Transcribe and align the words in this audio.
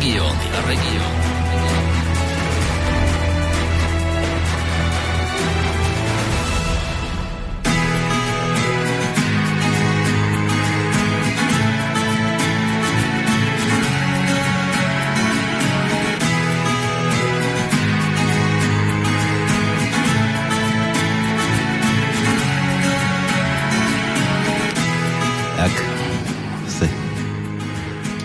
regióny. 0.00 0.48
regióny. 0.66 1.20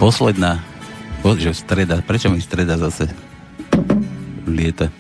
posledná, 0.05 0.63
že 1.34 1.57
streda, 1.57 2.05
prečo 2.05 2.29
mi 2.29 2.38
streda 2.38 2.77
zase 2.77 3.09
lieta 4.45 4.93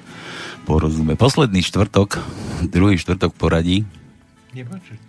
po 0.65 0.81
rozume. 0.81 1.13
Posledný 1.13 1.61
štvrtok, 1.61 2.17
druhý 2.65 2.97
štvrtok 2.97 3.37
poradí. 3.37 3.85
Nepočuť. 4.57 5.01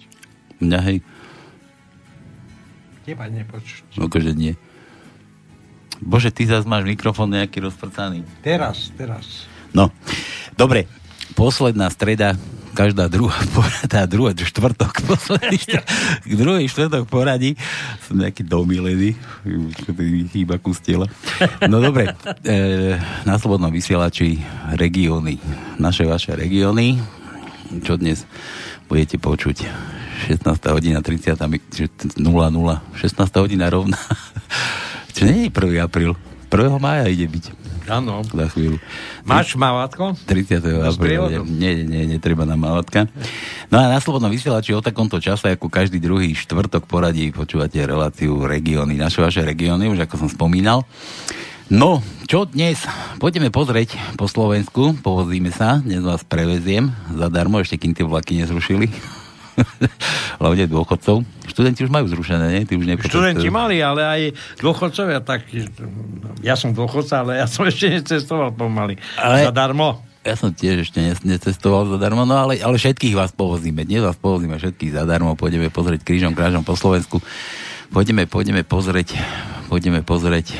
Mňa 0.60 0.80
hej. 0.92 0.98
Teba 3.08 3.32
nepočuť. 3.32 3.96
No, 3.96 4.12
akože 4.12 4.36
nie. 4.36 4.60
Bože, 6.04 6.28
ty 6.28 6.44
zase 6.44 6.68
máš 6.68 6.84
mikrofón 6.84 7.32
nejaký 7.32 7.64
rozprcaný. 7.64 8.20
Teraz, 8.44 8.92
teraz. 9.00 9.48
No, 9.72 9.88
dobre. 10.60 10.84
Posledná 11.32 11.88
streda 11.88 12.36
každá 12.76 13.08
druhá, 13.08 13.40
tá 13.88 14.04
druhá, 14.04 14.36
štvrtok, 14.36 15.00
posledný 15.08 15.56
štvrtok, 15.56 15.88
druhý 16.28 16.64
štvrtok 16.68 17.04
poradí, 17.08 17.56
som 18.04 18.20
nejaký 18.20 18.44
domilený, 18.44 19.16
chýba 20.28 20.60
kus 20.60 20.84
tela. 20.84 21.08
No 21.64 21.80
dobre, 21.80 22.12
e, 22.44 23.00
na 23.24 23.40
Slobodnom 23.40 23.72
vysielači 23.72 24.44
regióny, 24.76 25.40
naše 25.80 26.04
vaše 26.04 26.36
regióny, 26.36 27.00
čo 27.80 27.96
dnes 27.96 28.28
budete 28.86 29.16
počuť 29.16 29.56
16. 30.28 30.44
hodina 30.72 31.00
30. 31.00 31.36
00, 32.16 32.20
16. 32.20 33.42
hodina 33.42 33.66
rovná. 33.72 33.98
Čo 35.16 35.28
nie 35.28 35.48
je 35.48 35.50
1. 35.52 35.80
apríl? 35.80 36.12
1. 36.52 36.76
mája 36.76 37.08
ide 37.08 37.26
byť. 37.26 37.65
Áno. 37.86 38.26
Za 38.26 38.46
chvíľu. 38.50 38.76
Máš 39.22 39.54
mávátko? 39.54 40.18
30. 40.26 40.62
apríla. 40.82 41.42
Nie, 41.46 41.86
nie, 41.86 42.06
netreba 42.10 42.42
na 42.42 42.58
mávatka. 42.58 43.06
No 43.70 43.78
a 43.78 43.90
na 43.90 43.98
Slobodnom 44.02 44.30
vysielači 44.30 44.74
o 44.74 44.82
takomto 44.82 45.22
čase, 45.22 45.54
ako 45.54 45.70
každý 45.70 46.02
druhý 46.02 46.34
štvrtok 46.34 46.86
poradí, 46.90 47.30
počúvate 47.30 47.78
reláciu 47.82 48.44
regióny, 48.44 48.98
naše 48.98 49.22
vaše 49.22 49.46
regióny, 49.46 49.90
už 49.90 50.06
ako 50.06 50.26
som 50.26 50.28
spomínal. 50.30 50.82
No, 51.66 51.98
čo 52.30 52.46
dnes? 52.46 52.86
Pôjdeme 53.18 53.50
pozrieť 53.50 53.98
po 54.14 54.30
Slovensku, 54.30 54.94
povozíme 55.02 55.50
sa, 55.50 55.82
dnes 55.82 55.98
vás 55.98 56.22
preveziem 56.22 56.94
zadarmo, 57.10 57.58
ešte 57.58 57.74
kým 57.74 57.90
tie 57.90 58.06
vlaky 58.06 58.38
nezrušili. 58.38 58.86
hlavne 60.40 60.64
dôchodcov. 60.68 61.24
Študenti 61.48 61.84
už 61.86 61.90
majú 61.92 62.06
zrušené, 62.10 62.46
nie? 62.52 62.62
Ty 62.68 62.76
už 62.76 62.84
Študenti 63.08 63.48
mali, 63.48 63.80
ale 63.80 64.02
aj 64.04 64.20
dôchodcovia, 64.60 65.24
tak 65.24 65.48
ja 66.44 66.54
som 66.54 66.76
dôchodca, 66.76 67.24
ale 67.24 67.40
ja 67.40 67.46
som 67.48 67.64
ešte 67.70 67.90
necestoval 67.90 68.52
pomaly. 68.52 69.00
Ale... 69.16 69.48
Zadarmo. 69.48 70.04
Ja 70.26 70.34
som 70.34 70.50
tiež 70.50 70.90
ešte 70.90 70.98
necestoval 71.22 71.86
zadarmo, 71.86 72.26
no 72.26 72.34
ale, 72.34 72.58
ale 72.58 72.82
všetkých 72.82 73.14
vás 73.14 73.30
povozíme. 73.30 73.86
Dnes 73.86 74.02
vás 74.02 74.18
povozíme 74.18 74.58
všetkých 74.58 74.98
zadarmo. 74.98 75.38
Pôjdeme 75.38 75.70
pozrieť 75.70 76.02
krížom, 76.02 76.34
krážom 76.34 76.66
po 76.66 76.74
Slovensku. 76.74 77.22
Pôjdeme, 77.94 78.26
pôjdeme 78.26 78.66
pozrieť, 78.66 79.14
pôjdeme 79.70 80.02
pozrieť, 80.02 80.58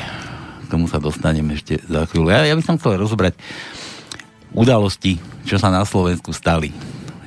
k 0.63 0.65
tomu 0.71 0.87
sa 0.87 1.03
dostaneme 1.03 1.59
ešte 1.59 1.83
za 1.83 2.07
chvíľu. 2.07 2.31
Ja, 2.31 2.47
ja 2.47 2.55
by 2.55 2.63
som 2.63 2.79
chcel 2.79 2.95
rozobrať 2.95 3.35
udalosti, 4.55 5.19
čo 5.43 5.59
sa 5.59 5.67
na 5.67 5.83
Slovensku 5.83 6.31
stali. 6.31 6.71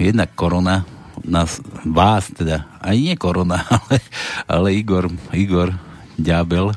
Jednak 0.01 0.33
korona, 0.33 0.89
nás, 1.25 1.61
vás 1.85 2.29
teda, 2.33 2.67
aj 2.81 2.97
nie 2.97 3.17
korona, 3.17 3.65
ale, 3.77 3.97
ale 4.49 4.69
Igor, 4.77 5.09
Igor 5.33 5.75
Ďabel, 6.21 6.73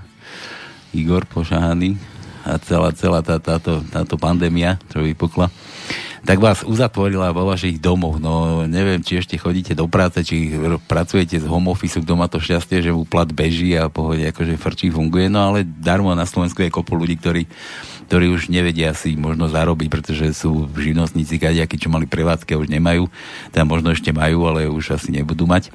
Igor 0.94 1.26
Pošahaný 1.28 1.98
a 2.44 2.60
celá, 2.60 2.92
celá 2.92 3.24
tá, 3.24 3.40
táto, 3.40 3.84
táto 3.88 4.20
pandémia, 4.20 4.76
čo 4.92 5.00
vypukla, 5.00 5.48
tak 6.24 6.40
vás 6.40 6.64
uzatvorila 6.64 7.36
vo 7.36 7.44
vašich 7.52 7.84
domoch. 7.84 8.16
No 8.16 8.64
neviem, 8.64 9.04
či 9.04 9.20
ešte 9.20 9.36
chodíte 9.36 9.76
do 9.76 9.92
práce, 9.92 10.24
či 10.24 10.56
pracujete 10.88 11.36
z 11.36 11.46
home 11.48 11.68
office, 11.68 12.00
kto 12.00 12.16
má 12.16 12.32
to 12.32 12.40
šťastie, 12.40 12.80
že 12.80 12.96
mu 12.96 13.04
plat 13.04 13.28
beží 13.28 13.76
a 13.76 13.92
pohode 13.92 14.24
akože 14.24 14.56
frčí 14.56 14.88
funguje, 14.88 15.28
no 15.28 15.52
ale 15.52 15.68
darmo 15.68 16.16
na 16.16 16.24
Slovensku 16.24 16.64
je 16.64 16.72
kopu 16.72 16.96
ľudí, 16.96 17.20
ktorí 17.20 17.44
ktorí 18.04 18.30
už 18.30 18.52
nevedia 18.52 18.92
si 18.94 19.16
možno 19.16 19.48
zarobiť, 19.48 19.88
pretože 19.88 20.36
sú 20.36 20.68
živnostníci 20.76 21.40
kadejakí, 21.40 21.80
čo 21.80 21.90
mali 21.90 22.06
prevádzky 22.06 22.54
a 22.54 22.62
už 22.62 22.70
nemajú. 22.70 23.08
Tam 23.50 23.66
možno 23.66 23.96
ešte 23.96 24.12
majú, 24.12 24.44
ale 24.46 24.68
už 24.68 25.00
asi 25.00 25.10
nebudú 25.10 25.48
mať. 25.48 25.72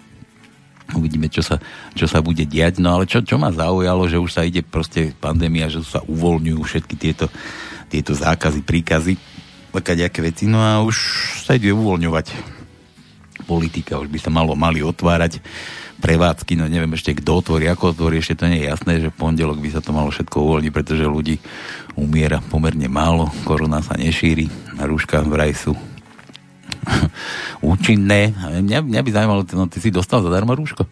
Uvidíme, 0.95 1.27
čo 1.29 1.43
sa, 1.43 1.61
čo 1.93 2.09
sa 2.09 2.23
bude 2.23 2.45
diať. 2.49 2.81
No 2.81 2.95
ale 2.95 3.05
čo, 3.11 3.25
čo 3.25 3.37
ma 3.41 3.51
zaujalo, 3.51 4.07
že 4.07 4.21
už 4.21 4.31
sa 4.31 4.45
ide 4.45 4.61
proste 4.61 5.13
pandémia, 5.19 5.73
že 5.73 5.85
sa 5.85 6.05
uvoľňujú 6.05 6.61
všetky 6.63 6.95
tieto, 7.01 7.27
tieto 7.91 8.13
zákazy, 8.15 8.61
príkazy, 8.63 9.17
nejaké 9.73 10.21
veci. 10.25 10.45
No 10.49 10.61
a 10.61 10.81
už 10.81 10.97
sa 11.45 11.57
ide 11.57 11.73
uvoľňovať 11.73 12.57
politika, 13.49 13.97
už 14.01 14.13
by 14.13 14.19
sa 14.21 14.29
malo 14.29 14.53
mali 14.53 14.85
otvárať 14.85 15.41
prevádzky, 15.99 16.55
no 16.55 16.71
neviem 16.71 16.95
ešte 16.95 17.17
kto 17.19 17.43
otvorí, 17.43 17.67
ako 17.67 17.91
otvorí, 17.97 18.23
ešte 18.23 18.39
to 18.39 18.47
nie 18.47 18.63
je 18.63 18.71
jasné, 18.71 18.93
že 19.03 19.11
pondelok 19.11 19.59
by 19.59 19.69
sa 19.75 19.83
to 19.83 19.91
malo 19.91 20.15
všetko 20.15 20.37
uvoľniť, 20.39 20.71
pretože 20.71 21.03
ľudí 21.03 21.43
umiera 21.99 22.39
pomerne 22.39 22.87
málo, 22.87 23.27
korona 23.43 23.83
sa 23.83 23.99
nešíri, 23.99 24.47
rúška 24.79 25.27
vraj 25.27 25.59
sú 25.59 25.75
účinné. 27.75 28.31
Mňa, 28.63 28.79
mňa 28.87 29.01
by 29.03 29.11
zaujímalo, 29.11 29.43
no, 29.59 29.67
ty 29.67 29.83
si 29.83 29.91
dostal 29.91 30.23
zadarmo 30.23 30.55
rúško? 30.55 30.87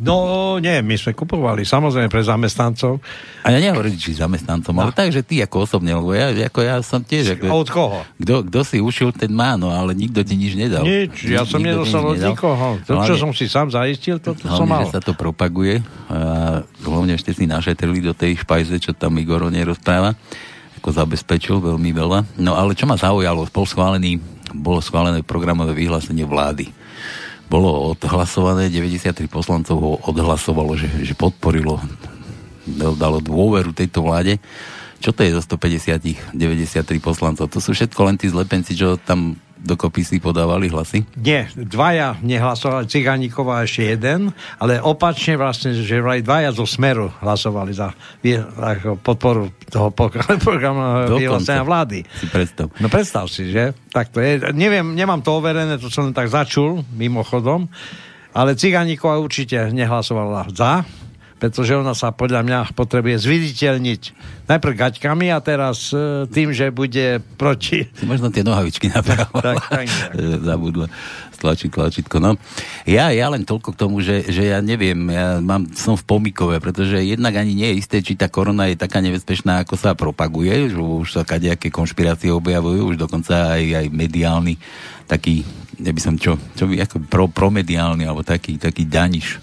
No 0.00 0.56
nie, 0.56 0.80
my 0.80 0.96
sme 0.96 1.12
kupovali 1.12 1.68
samozrejme 1.68 2.08
pre 2.08 2.24
zamestnancov. 2.24 3.04
A 3.44 3.52
ja 3.52 3.60
nehovorím, 3.60 4.00
či 4.00 4.16
zamestnancom, 4.16 4.72
ale 4.80 4.92
no. 4.92 4.96
tak, 4.96 5.12
že 5.12 5.20
ty 5.20 5.44
ako 5.44 5.68
osobne, 5.68 5.92
lebo 5.92 6.16
ja, 6.16 6.32
ako 6.32 6.60
ja 6.64 6.80
som 6.80 7.04
tiež... 7.04 7.36
Ako, 7.36 7.52
od 7.52 7.68
koho? 7.68 8.00
Kto, 8.16 8.48
kto 8.48 8.60
si 8.64 8.80
ušil, 8.80 9.12
ten 9.12 9.28
má, 9.28 9.60
no 9.60 9.68
ale 9.68 9.92
nikto 9.92 10.24
ti 10.24 10.40
nič 10.40 10.56
nedal. 10.56 10.88
Nič, 10.88 11.28
ja 11.28 11.44
som 11.44 11.60
nedostal 11.60 12.16
od 12.16 12.16
nikoho. 12.16 12.80
To, 12.88 12.96
no, 12.96 13.04
čo 13.04 13.20
som 13.20 13.36
si 13.36 13.44
sám 13.44 13.68
zaistil, 13.68 14.16
to, 14.24 14.32
to 14.32 14.48
som 14.48 14.64
mal. 14.64 14.88
že 14.88 14.96
sa 14.96 15.00
to 15.04 15.12
propaguje. 15.12 15.84
A 16.08 16.64
hlavne 16.80 17.20
ešte 17.20 17.36
si 17.36 17.44
našetrili 17.44 18.00
do 18.00 18.16
tej 18.16 18.40
špajze, 18.40 18.80
čo 18.80 18.96
tam 18.96 19.20
Igor 19.20 19.44
nerozpráva 19.52 20.16
ako 20.80 20.96
zabezpečil 20.96 21.60
veľmi 21.60 21.92
veľa. 21.92 22.40
No 22.40 22.56
ale 22.56 22.72
čo 22.72 22.88
ma 22.88 22.96
zaujalo, 22.96 23.44
bol 23.52 23.68
schválený, 23.68 24.16
bolo 24.56 24.80
schválené 24.80 25.20
programové 25.20 25.76
vyhlásenie 25.76 26.24
vlády 26.24 26.72
bolo 27.50 27.98
odhlasované, 27.98 28.70
93 28.70 29.26
poslancov 29.26 29.76
ho 29.82 29.92
odhlasovalo, 30.06 30.78
že, 30.78 30.86
že 31.02 31.18
podporilo, 31.18 31.82
dalo 32.94 33.18
dôveru 33.18 33.74
tejto 33.74 34.06
vláde. 34.06 34.38
Čo 35.00 35.16
to 35.16 35.24
je 35.24 35.32
zo 35.32 35.42
150 35.42 36.36
93 36.36 36.84
poslancov? 37.00 37.48
To 37.48 37.58
sú 37.58 37.72
všetko 37.72 38.00
len 38.04 38.16
tí 38.20 38.28
zlepenci, 38.28 38.76
čo 38.76 39.00
tam 39.00 39.40
dokopy 39.60 40.00
si 40.04 40.16
podávali 40.18 40.72
hlasy? 40.72 41.04
Nie, 41.20 41.52
dvaja 41.52 42.16
nehlasovali, 42.24 42.88
Ciganíková 42.88 43.64
ešte 43.68 43.96
jeden, 43.96 44.32
ale 44.56 44.80
opačne 44.80 45.36
vlastne, 45.36 45.76
že 45.76 46.00
vraj 46.00 46.24
dvaja 46.24 46.50
zo 46.56 46.64
Smeru 46.64 47.12
hlasovali 47.20 47.72
za 47.76 47.92
ako 48.56 48.96
podporu 49.00 49.52
toho 49.68 49.92
programu 50.48 51.12
vyhlásenia 51.16 51.64
vlády. 51.64 51.98
Si 52.08 52.26
predstav. 52.32 52.72
No 52.80 52.88
predstav 52.88 53.28
si, 53.28 53.52
že? 53.52 53.76
Tak 53.92 54.10
to 54.10 54.24
je. 54.24 54.40
Neviem, 54.56 54.96
nemám 54.96 55.20
to 55.20 55.36
overené, 55.36 55.76
to 55.76 55.92
som 55.92 56.08
tak 56.16 56.32
začul, 56.32 56.80
mimochodom, 56.96 57.68
ale 58.32 58.56
Ciganíková 58.56 59.20
určite 59.20 59.68
nehlasovala 59.70 60.48
za, 60.54 60.86
pretože 61.40 61.72
ona 61.72 61.96
sa 61.96 62.12
podľa 62.12 62.44
mňa 62.44 62.58
potrebuje 62.76 63.24
zviditeľniť 63.24 64.02
najprv 64.44 64.74
gaťkami 64.76 65.32
a 65.32 65.40
teraz 65.40 65.88
e, 65.96 66.28
tým, 66.28 66.52
že 66.52 66.68
bude 66.68 67.24
proti. 67.40 67.88
Možno 68.04 68.28
tie 68.28 68.44
nohavičky 68.44 68.92
napravo. 68.92 69.40
tak, 69.40 69.56
tak 69.64 69.86
Zabudla 70.46 70.92
stlačiť 71.40 71.72
tlačítko. 71.72 72.20
No. 72.20 72.36
Ja, 72.84 73.08
ja 73.08 73.32
len 73.32 73.48
toľko 73.48 73.72
k 73.72 73.80
tomu, 73.80 74.04
že, 74.04 74.28
že 74.28 74.52
ja 74.52 74.60
neviem, 74.60 75.08
ja 75.08 75.40
mám, 75.40 75.72
som 75.72 75.96
v 75.96 76.04
pomikove, 76.04 76.60
pretože 76.60 77.00
jednak 77.00 77.32
ani 77.40 77.56
nie 77.56 77.72
je 77.72 77.80
isté, 77.80 78.04
či 78.04 78.12
tá 78.12 78.28
korona 78.28 78.68
je 78.68 78.76
taká 78.76 79.00
nebezpečná, 79.00 79.64
ako 79.64 79.80
sa 79.80 79.96
propaguje, 79.96 80.68
že 80.68 80.76
už 80.76 81.16
sa 81.16 81.24
kadejaké 81.24 81.72
konšpirácie 81.72 82.28
objavujú, 82.28 82.92
už 82.92 82.96
dokonca 83.00 83.56
aj, 83.56 83.64
aj 83.80 83.86
mediálny 83.88 84.60
taký, 85.08 85.42
neby 85.80 86.00
som 86.04 86.14
čo, 86.20 86.36
čo 86.54 86.68
by, 86.68 86.84
ako 86.84 87.08
pro, 87.08 87.24
promediálny, 87.32 88.04
alebo 88.04 88.20
taký, 88.20 88.60
taký 88.60 88.84
daniš 88.84 89.40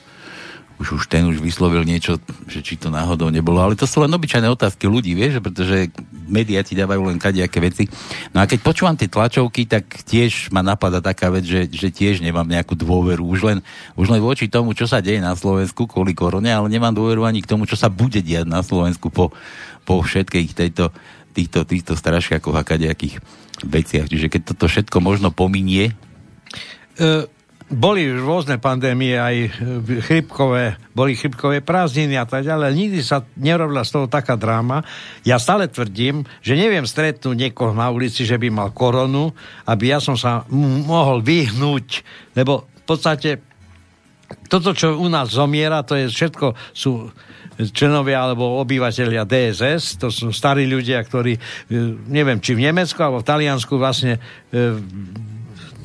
už, 0.78 1.02
už 1.02 1.04
ten 1.10 1.26
už 1.26 1.42
vyslovil 1.42 1.82
niečo, 1.82 2.22
že 2.46 2.62
či 2.62 2.78
to 2.78 2.94
náhodou 2.94 3.34
nebolo. 3.34 3.58
Ale 3.58 3.74
to 3.74 3.90
sú 3.90 4.06
len 4.06 4.14
obyčajné 4.14 4.46
otázky 4.46 4.86
ľudí, 4.86 5.18
vieš, 5.18 5.42
pretože 5.42 5.90
médiá 6.30 6.62
ti 6.62 6.78
dávajú 6.78 7.02
len 7.10 7.18
kadejaké 7.18 7.58
veci. 7.58 7.90
No 8.30 8.42
a 8.42 8.46
keď 8.46 8.60
počúvam 8.62 8.94
tie 8.94 9.10
tlačovky, 9.10 9.66
tak 9.66 9.90
tiež 10.06 10.54
ma 10.54 10.62
napadá 10.62 11.02
taká 11.02 11.34
vec, 11.34 11.50
že, 11.50 11.66
že 11.66 11.90
tiež 11.90 12.22
nemám 12.22 12.46
nejakú 12.46 12.78
dôveru. 12.78 13.26
Už 13.26 13.42
len, 13.42 13.58
už 13.98 14.14
len 14.14 14.22
voči 14.22 14.46
tomu, 14.46 14.78
čo 14.78 14.86
sa 14.86 15.02
deje 15.02 15.18
na 15.18 15.34
Slovensku 15.34 15.90
kvôli 15.90 16.14
korone, 16.14 16.54
ale 16.54 16.70
nemám 16.70 16.94
dôveru 16.94 17.26
ani 17.26 17.42
k 17.42 17.50
tomu, 17.50 17.66
čo 17.66 17.74
sa 17.74 17.90
bude 17.90 18.22
diať 18.22 18.46
na 18.46 18.62
Slovensku 18.62 19.10
po, 19.10 19.34
po 19.82 20.06
všetkých 20.06 20.54
tejto, 20.54 20.94
týchto, 21.34 21.66
týchto 21.66 21.98
strašiakoch 21.98 22.54
a 22.54 22.62
kadejakých 22.62 23.18
veciach. 23.66 24.06
Čiže 24.14 24.30
keď 24.30 24.42
toto 24.54 24.70
všetko 24.70 24.98
možno 25.02 25.34
pominie... 25.34 25.98
Uh 27.02 27.26
boli 27.68 28.08
rôzne 28.08 28.64
pandémie, 28.64 29.19
aj 29.19 29.36
e, 29.44 29.50
chrypkové, 30.00 30.80
boli 30.96 31.19
chrypkové 31.19 31.60
prázdniny 31.60 32.16
a 32.16 32.24
tak 32.24 32.48
ďalej. 32.48 32.72
Nikdy 32.72 33.00
sa 33.04 33.28
nerobila 33.36 33.84
z 33.84 33.92
toho 33.92 34.08
taká 34.08 34.40
dráma. 34.40 34.88
Ja 35.28 35.36
stále 35.36 35.68
tvrdím, 35.68 36.24
že 36.40 36.56
neviem 36.56 36.88
stretnúť 36.88 37.36
niekoho 37.36 37.75
na 37.75 37.92
ulici, 37.92 38.24
že 38.24 38.40
by 38.40 38.48
mal 38.48 38.69
koronu, 38.72 39.36
aby 39.68 39.92
ja 39.92 40.00
som 40.00 40.16
sa 40.16 40.48
mohol 40.52 41.19
vyhnúť, 41.19 42.08
lebo 42.40 42.72
v 42.72 42.84
podstate 42.88 43.44
toto, 44.48 44.72
čo 44.72 44.96
u 44.96 45.08
nás 45.12 45.31
zomiera, 45.31 45.84
to 45.84 45.96
je 45.96 46.08
všetko, 46.08 46.56
sú 46.72 47.12
členovia 47.58 48.22
alebo 48.22 48.62
obyvateľia 48.64 49.25
DSS, 49.25 49.98
to 49.98 50.08
sú 50.14 50.30
starí 50.30 50.69
ľudia, 50.69 51.02
ktorí, 51.02 51.36
e, 51.36 51.42
neviem, 52.08 52.40
či 52.40 52.54
v 52.54 52.69
Nemecku 52.69 53.00
alebo 53.02 53.19
v 53.24 53.28
Taliansku 53.28 53.75
vlastne 53.75 54.22
e, 54.52 54.78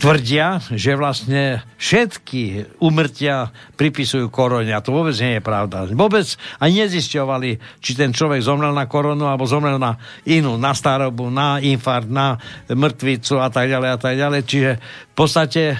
tvrdia, 0.02 0.58
že 0.74 0.98
vlastne 0.98 1.62
všetky 1.78 2.74
umrtia 2.82 3.54
pripisujú 3.78 4.34
korone 4.34 4.74
a 4.74 4.82
to 4.82 4.90
vôbec 4.90 5.14
nie 5.22 5.38
je 5.38 5.42
pravda. 5.46 5.86
Vôbec 5.94 6.26
ani 6.58 6.82
nezisťovali, 6.82 7.78
či 7.78 7.94
ten 7.94 8.10
človek 8.10 8.42
zomrel 8.42 8.74
na 8.74 8.90
koronu 8.90 9.30
alebo 9.30 9.46
zomrel 9.46 9.78
na 9.78 9.94
inú, 10.26 10.58
na 10.58 10.74
starobu, 10.74 11.30
na 11.30 11.62
infarkt, 11.62 12.10
na 12.10 12.34
mŕtvicu 12.66 13.38
a 13.38 13.46
tak 13.46 13.70
ďalej 13.70 13.90
a 13.94 13.98
tak 14.02 14.14
ďalej. 14.18 14.40
Čiže 14.42 14.70
v 14.82 15.14
podstate 15.14 15.62
e, 15.70 15.76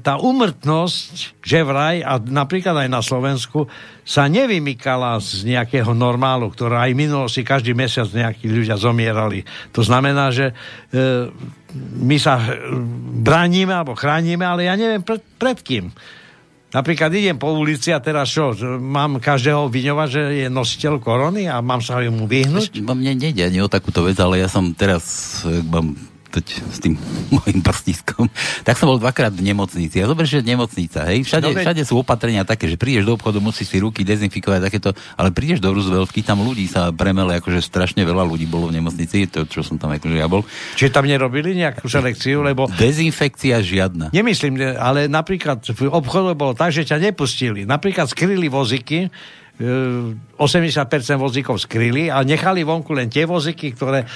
tá 0.00 0.16
umrtnosť, 0.16 1.36
že 1.44 1.60
vraj, 1.60 2.00
a 2.00 2.16
napríklad 2.16 2.80
aj 2.80 2.88
na 2.88 3.04
Slovensku, 3.04 3.68
sa 4.06 4.30
nevymykala 4.30 5.18
z 5.20 5.52
nejakého 5.52 5.90
normálu, 5.92 6.48
ktorá 6.54 6.88
aj 6.88 6.96
minulosti 6.96 7.42
každý 7.44 7.76
mesiac 7.76 8.06
nejakí 8.08 8.46
ľudia 8.48 8.78
zomierali. 8.78 9.42
To 9.76 9.82
znamená, 9.84 10.32
že 10.32 10.54
e, 10.94 11.28
my 11.96 12.16
sa 12.20 12.40
bránime 13.22 13.72
alebo 13.72 13.96
chránime, 13.96 14.44
ale 14.44 14.68
ja 14.68 14.74
neviem 14.76 15.02
pred, 15.02 15.22
pred 15.36 15.58
kým. 15.60 15.92
Napríklad 16.74 17.08
idem 17.14 17.38
po 17.38 17.54
ulici 17.56 17.94
a 17.94 18.02
teraz 18.02 18.28
čo, 18.28 18.52
mám 18.82 19.22
každého 19.22 19.70
vyňovať, 19.70 20.08
že 20.10 20.22
je 20.44 20.46
nositeľ 20.50 21.00
korony 21.00 21.48
a 21.48 21.62
mám 21.64 21.80
sa 21.80 22.02
mu 22.10 22.28
vyhnúť? 22.28 22.84
Mne 22.84 23.16
nejde 23.16 23.48
ani 23.48 23.64
o 23.64 23.70
takúto 23.70 24.04
vec, 24.04 24.18
ale 24.20 24.44
ja 24.44 24.48
som 24.50 24.76
teraz, 24.76 25.40
mám 25.70 25.96
teď 26.36 26.46
s 26.68 26.78
tým 26.84 26.94
mojim 27.36 27.60
prstiskom, 27.64 28.28
tak 28.62 28.76
som 28.76 28.92
bol 28.92 29.00
dvakrát 29.00 29.32
v 29.32 29.42
nemocnici. 29.42 29.96
A 30.00 30.08
zober, 30.08 30.28
že 30.28 30.44
nemocnica, 30.44 31.08
hej, 31.08 31.24
všade, 31.24 31.48
no, 31.48 31.56
všade 31.56 31.82
sú 31.88 32.00
opatrenia 32.00 32.44
také, 32.44 32.68
že 32.68 32.76
prídeš 32.76 33.08
do 33.08 33.16
obchodu, 33.16 33.40
musíš 33.40 33.72
si 33.72 33.78
ruky 33.80 34.04
dezinfikovať, 34.04 34.60
takéto, 34.68 34.90
ale 35.16 35.32
prídeš 35.32 35.64
do 35.64 35.72
Rooseveltky, 35.72 36.20
tam 36.20 36.44
ľudí 36.44 36.68
sa 36.68 36.92
premele, 36.92 37.40
akože 37.40 37.64
strašne 37.64 38.04
veľa 38.04 38.24
ľudí 38.28 38.44
bolo 38.44 38.68
v 38.68 38.78
nemocnici, 38.78 39.26
to, 39.26 39.48
čo 39.48 39.64
som 39.64 39.80
tam 39.80 39.96
akože 39.96 40.16
ja 40.16 40.28
bol. 40.28 40.44
Čiže 40.76 40.92
tam 40.92 41.08
nerobili 41.08 41.56
nejakú 41.56 41.88
selekciu, 41.88 42.44
lebo... 42.44 42.68
Dezinfekcia 42.76 43.58
žiadna. 43.64 44.12
Nemyslím, 44.12 44.76
ale 44.76 45.08
napríklad 45.08 45.64
v 45.64 45.88
obchodu 45.88 46.36
bolo 46.36 46.52
tak, 46.52 46.70
že 46.70 46.84
ťa 46.84 47.10
nepustili. 47.10 47.64
Napríklad 47.64 48.12
skryli 48.12 48.52
voziky, 48.52 49.08
80% 49.56 51.16
vozíkov 51.16 51.56
skryli 51.64 52.12
a 52.12 52.20
nechali 52.20 52.60
vonku 52.60 52.92
len 52.92 53.08
tie 53.08 53.24
vozíky, 53.24 53.72
ktoré 53.72 54.04
e, 54.04 54.06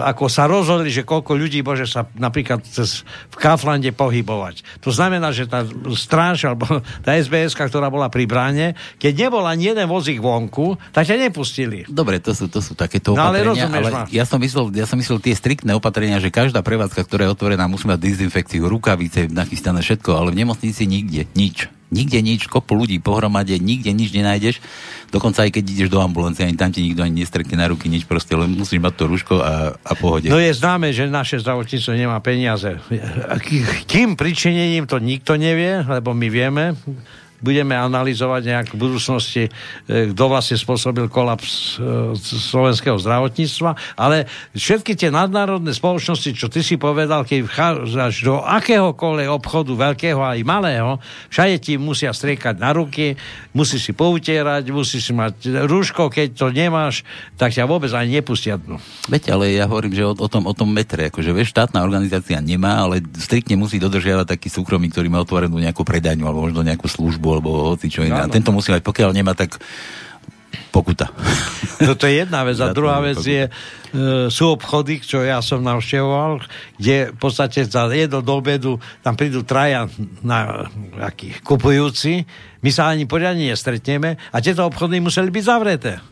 ako 0.00 0.32
sa 0.32 0.48
rozhodli, 0.48 0.88
že 0.88 1.04
koľko 1.04 1.36
ľudí 1.36 1.60
môže 1.60 1.84
sa 1.84 2.08
napríklad 2.16 2.64
cez, 2.64 3.04
v 3.04 3.36
Kaflande 3.36 3.92
pohybovať. 3.92 4.80
To 4.80 4.88
znamená, 4.88 5.28
že 5.36 5.44
tá 5.44 5.68
stráž 5.92 6.48
alebo 6.48 6.64
tá 7.04 7.20
SBS, 7.20 7.52
ktorá 7.52 7.92
bola 7.92 8.08
pri 8.08 8.24
bráne, 8.24 8.66
keď 8.96 9.28
nebol 9.28 9.44
ani 9.44 9.76
jeden 9.76 9.84
vozík 9.84 10.24
vonku, 10.24 10.80
tak 10.96 11.04
ťa 11.04 11.20
nepustili. 11.20 11.84
Dobre, 11.84 12.16
to 12.16 12.32
sú, 12.32 12.48
to 12.48 12.64
sú 12.64 12.72
takéto 12.72 13.12
no, 13.12 13.20
ale 13.20 13.44
ale 13.44 13.92
ma. 13.92 14.08
ja 14.08 14.24
som, 14.24 14.40
myslel, 14.40 14.72
ja 14.72 14.88
som 14.88 14.96
myslel 14.96 15.20
tie 15.20 15.36
striktné 15.36 15.76
opatrenia, 15.76 16.16
že 16.16 16.32
každá 16.32 16.64
prevádzka, 16.64 17.04
ktorá 17.04 17.28
je 17.28 17.32
otvorená, 17.36 17.68
musí 17.68 17.84
mať 17.84 18.00
dezinfekciu, 18.00 18.64
rukavice, 18.64 19.28
nachystané 19.28 19.84
všetko, 19.84 20.16
ale 20.16 20.32
v 20.32 20.48
nemocnici 20.48 20.88
nikde, 20.88 21.28
nič. 21.36 21.79
Nikde 21.90 22.22
nič, 22.22 22.46
kopu 22.46 22.78
ľudí 22.78 23.02
pohromade, 23.02 23.58
nikde 23.58 23.90
nič 23.90 24.14
nenájdeš. 24.14 24.62
Dokonca 25.10 25.42
aj 25.42 25.50
keď 25.58 25.64
ideš 25.66 25.88
do 25.90 25.98
ambulancie, 25.98 26.46
ani 26.46 26.54
tam 26.54 26.70
ti 26.70 26.86
nikto 26.86 27.02
ani 27.02 27.26
nestrekne 27.26 27.58
na 27.58 27.66
ruky 27.66 27.90
nič, 27.90 28.06
proste 28.06 28.38
len 28.38 28.54
musíš 28.54 28.78
mať 28.78 28.94
to 28.94 29.04
rúško 29.10 29.34
a, 29.42 29.74
a 29.74 29.92
pohode. 29.98 30.30
No 30.30 30.38
je 30.38 30.54
známe, 30.54 30.94
že 30.94 31.10
naše 31.10 31.42
zdravotníctvo 31.42 31.92
nemá 31.98 32.22
peniaze. 32.22 32.78
Kým 33.90 34.14
pričinením 34.14 34.86
to 34.86 35.02
nikto 35.02 35.34
nevie, 35.34 35.82
lebo 35.82 36.14
my 36.14 36.28
vieme, 36.30 36.78
budeme 37.40 37.74
analyzovať 37.74 38.42
nejak 38.44 38.66
v 38.76 38.78
budúcnosti, 38.78 39.42
e, 39.88 40.12
kto 40.12 40.24
vlastne 40.28 40.60
spôsobil 40.60 41.08
kolaps 41.08 41.80
e, 41.80 42.14
slovenského 42.20 43.00
zdravotníctva, 43.00 43.96
ale 43.96 44.28
všetky 44.52 44.94
tie 44.94 45.08
nadnárodné 45.08 45.72
spoločnosti, 45.72 46.36
čo 46.36 46.52
ty 46.52 46.60
si 46.60 46.76
povedal, 46.76 47.24
keď 47.24 47.40
vchádzaš 47.48 48.14
do 48.22 48.44
akéhokoľvek 48.44 49.28
obchodu, 49.32 49.72
veľkého 49.72 50.20
aj 50.20 50.38
malého, 50.44 51.00
všade 51.32 51.56
ti 51.64 51.72
musia 51.80 52.12
striekať 52.12 52.60
na 52.60 52.76
ruky, 52.76 53.16
musíš 53.56 53.90
si 53.90 53.92
poutierať, 53.96 54.68
musíš 54.70 55.10
si 55.10 55.12
mať 55.16 55.64
rúško, 55.64 56.12
keď 56.12 56.36
to 56.36 56.46
nemáš, 56.52 57.02
tak 57.40 57.56
ťa 57.56 57.64
vôbec 57.64 57.90
ani 57.96 58.20
nepustia. 58.20 58.60
Veď, 59.08 59.32
ale 59.32 59.56
ja 59.56 59.64
hovorím, 59.64 59.96
že 59.96 60.04
o, 60.04 60.12
o, 60.12 60.28
tom, 60.28 60.44
o 60.44 60.52
tom 60.52 60.68
metre, 60.68 61.08
akože 61.08 61.32
vieš, 61.32 61.56
štátna 61.56 61.80
organizácia 61.80 62.36
nemá, 62.38 62.84
ale 62.84 63.00
striktne 63.16 63.56
musí 63.56 63.80
dodržiavať 63.80 64.36
taký 64.36 64.52
súkromný, 64.52 64.92
ktorý 64.92 65.08
má 65.08 65.24
otvorenú 65.24 65.56
nejakú 65.56 65.82
predajňu 65.82 66.24
alebo 66.28 66.44
možno 66.44 66.60
nejakú 66.60 66.84
službu 66.84 67.29
alebo 67.36 67.74
hoci 67.74 67.92
čo 67.92 68.02
iné. 68.02 68.18
A 68.18 68.30
tento 68.30 68.50
musí 68.50 68.72
mať, 68.74 68.82
pokiaľ 68.82 69.10
nemá, 69.14 69.36
tak 69.36 69.60
pokuta. 70.70 71.10
No 71.80 71.96
to 71.96 72.04
je 72.04 72.20
jedna 72.20 72.44
vec. 72.44 72.60
A 72.60 72.76
druhá 72.76 73.00
vec 73.00 73.16
je, 73.24 73.48
e, 73.48 73.50
sú 74.28 74.52
obchody, 74.52 75.00
čo 75.00 75.24
ja 75.24 75.40
som 75.40 75.64
navštevoval, 75.64 76.44
kde 76.76 77.08
v 77.08 77.18
podstate 77.18 77.64
za 77.64 77.88
jedno 77.88 78.20
do 78.20 78.36
obedu 78.36 78.76
tam 79.00 79.16
prídu 79.16 79.48
traja 79.48 79.88
na 80.20 80.68
akých, 81.00 81.40
kupujúci, 81.40 82.28
my 82.60 82.68
sa 82.68 82.92
ani 82.92 83.08
poriadne 83.08 83.48
nestretneme 83.48 84.20
a 84.28 84.36
tieto 84.44 84.68
obchody 84.68 85.00
museli 85.00 85.32
byť 85.32 85.44
zavreté. 85.48 86.04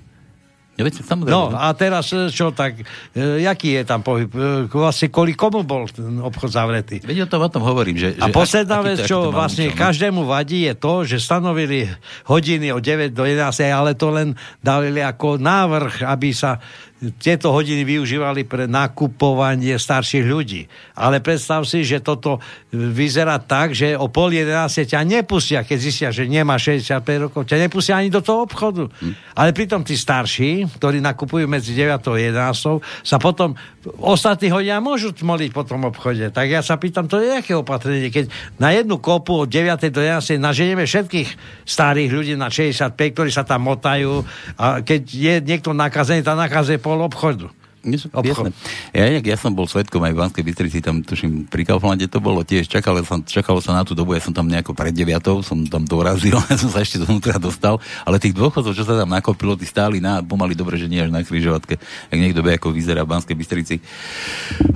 Ja 0.79 0.87
veď, 0.87 1.03
samozrejme. 1.03 1.35
No 1.35 1.51
a 1.59 1.75
teraz 1.75 2.15
e, 2.15 2.31
čo 2.31 2.55
tak, 2.55 2.79
e, 3.11 3.43
jaký 3.43 3.75
je 3.77 3.83
tam 3.83 4.07
pohyb? 4.07 4.31
E, 4.31 4.71
vlastne 4.71 5.11
kvôli 5.11 5.35
komu 5.35 5.67
bol 5.67 5.91
ten 5.91 6.23
obchod 6.23 6.55
zavretý? 6.55 7.03
Veď 7.03 7.27
o 7.27 7.29
tom, 7.29 7.43
o 7.43 7.51
tom 7.51 7.67
hovorím. 7.67 7.99
Že, 7.99 8.23
a 8.23 8.31
že 8.31 8.33
posledná 8.33 8.79
vec, 8.87 9.03
čo 9.03 9.35
vlastne 9.35 9.75
účel, 9.75 9.75
každému 9.75 10.23
vadí, 10.23 10.71
je 10.71 10.79
to, 10.79 11.03
že 11.03 11.19
stanovili 11.19 11.91
hodiny 12.31 12.71
od 12.71 12.79
9 12.79 13.11
do 13.11 13.27
11, 13.27 13.43
ale 13.75 13.99
to 13.99 14.15
len 14.15 14.39
dali 14.63 15.03
ako 15.03 15.43
návrh, 15.43 16.07
aby 16.07 16.31
sa 16.31 16.63
tieto 16.99 17.55
hodiny 17.55 17.87
využívali 17.87 18.43
pre 18.43 18.67
nakupovanie 18.67 19.79
starších 19.79 20.27
ľudí. 20.27 20.67
Ale 20.99 21.23
predstav 21.23 21.63
si, 21.63 21.87
že 21.87 22.03
toto 22.03 22.43
vyzerá 22.75 23.39
tak, 23.39 23.71
že 23.71 23.95
o 23.95 24.11
pol 24.11 24.35
11 24.35 24.67
ťa 24.67 25.07
nepustia, 25.07 25.63
keď 25.63 25.79
zistia, 25.79 26.09
že 26.11 26.27
nemá 26.27 26.59
65 26.59 27.31
rokov, 27.31 27.47
ťa 27.47 27.71
nepustia 27.71 28.03
ani 28.03 28.11
do 28.11 28.19
toho 28.19 28.43
obchodu. 28.43 28.91
Hm. 28.91 29.15
Ale 29.39 29.55
pritom 29.55 29.87
tí 29.87 29.95
starší, 29.95 30.67
ktorí 30.75 30.99
nakupujú 30.99 31.47
medzi 31.47 31.79
9 31.79 32.03
a 32.03 32.13
11, 32.19 32.83
sa 33.07 33.17
potom 33.23 33.55
ostatní 34.03 34.51
hodia 34.51 34.83
môžu 34.83 35.15
tmoliť 35.15 35.51
po 35.55 35.63
tom 35.63 35.87
obchode. 35.87 36.35
Tak 36.35 36.47
ja 36.51 36.61
sa 36.67 36.77
pýtam, 36.77 37.07
to 37.07 37.23
je 37.23 37.31
aké 37.31 37.55
opatrenie, 37.55 38.11
keď 38.11 38.27
na 38.59 38.75
jednu 38.75 38.99
kopu 38.99 39.47
od 39.47 39.49
9 39.49 39.79
do 39.95 40.03
11 40.03 40.37
naženieme 40.43 40.83
všetkých 40.83 41.29
starých 41.63 42.11
ľudí 42.11 42.35
na 42.35 42.51
65, 42.51 42.99
ktorí 43.15 43.31
sa 43.31 43.47
tam 43.47 43.71
motajú 43.71 44.27
a 44.59 44.83
keď 44.83 45.03
je 45.07 45.35
niekto 45.47 45.71
nakazený, 45.71 46.27
tá 46.27 46.35
nakaze 46.35 46.77
pol 46.89 47.03
obchodu. 47.03 47.51
Obchod. 48.11 48.51
Ja, 48.91 49.07
ja 49.07 49.37
som 49.39 49.55
bol 49.55 49.71
svetkom 49.71 50.03
aj 50.03 50.13
v 50.13 50.19
Banskej 50.19 50.45
Bystrici, 50.45 50.79
tam 50.83 51.07
tuším 51.07 51.47
pri 51.47 51.63
Kauflande 51.63 52.11
to 52.11 52.19
bolo 52.19 52.43
tiež, 52.43 52.67
čakalo, 52.67 53.07
som, 53.07 53.23
čakalo 53.23 53.63
sa 53.63 53.71
na 53.71 53.87
tú 53.87 53.95
dobu, 53.95 54.19
ja 54.19 54.23
som 54.23 54.35
tam 54.35 54.51
nejako 54.51 54.75
pred 54.75 54.91
deviatou, 54.91 55.41
som 55.47 55.63
tam 55.67 55.87
dorazil, 55.87 56.35
ja 56.51 56.57
som 56.59 56.71
sa 56.75 56.83
ešte 56.83 56.99
dovnútra 56.99 57.39
dostal, 57.39 57.79
ale 58.03 58.19
tých 58.19 58.35
dôchodcov, 58.35 58.75
čo 58.75 58.83
sa 58.83 58.99
tam 58.99 59.15
nakopilo, 59.15 59.55
tí 59.55 59.63
stáli 59.65 60.03
na, 60.03 60.21
pomaly 60.21 60.59
dobre, 60.59 60.75
že 60.75 60.91
nie 60.91 60.99
až 60.99 61.15
na 61.15 61.23
križovatke, 61.23 61.79
ak 62.11 62.19
niekto 62.19 62.43
vie, 62.43 62.59
ako 62.59 62.75
vyzerá 62.75 63.07
v 63.07 63.15
Banskej 63.15 63.37
Bystrici 63.39 63.77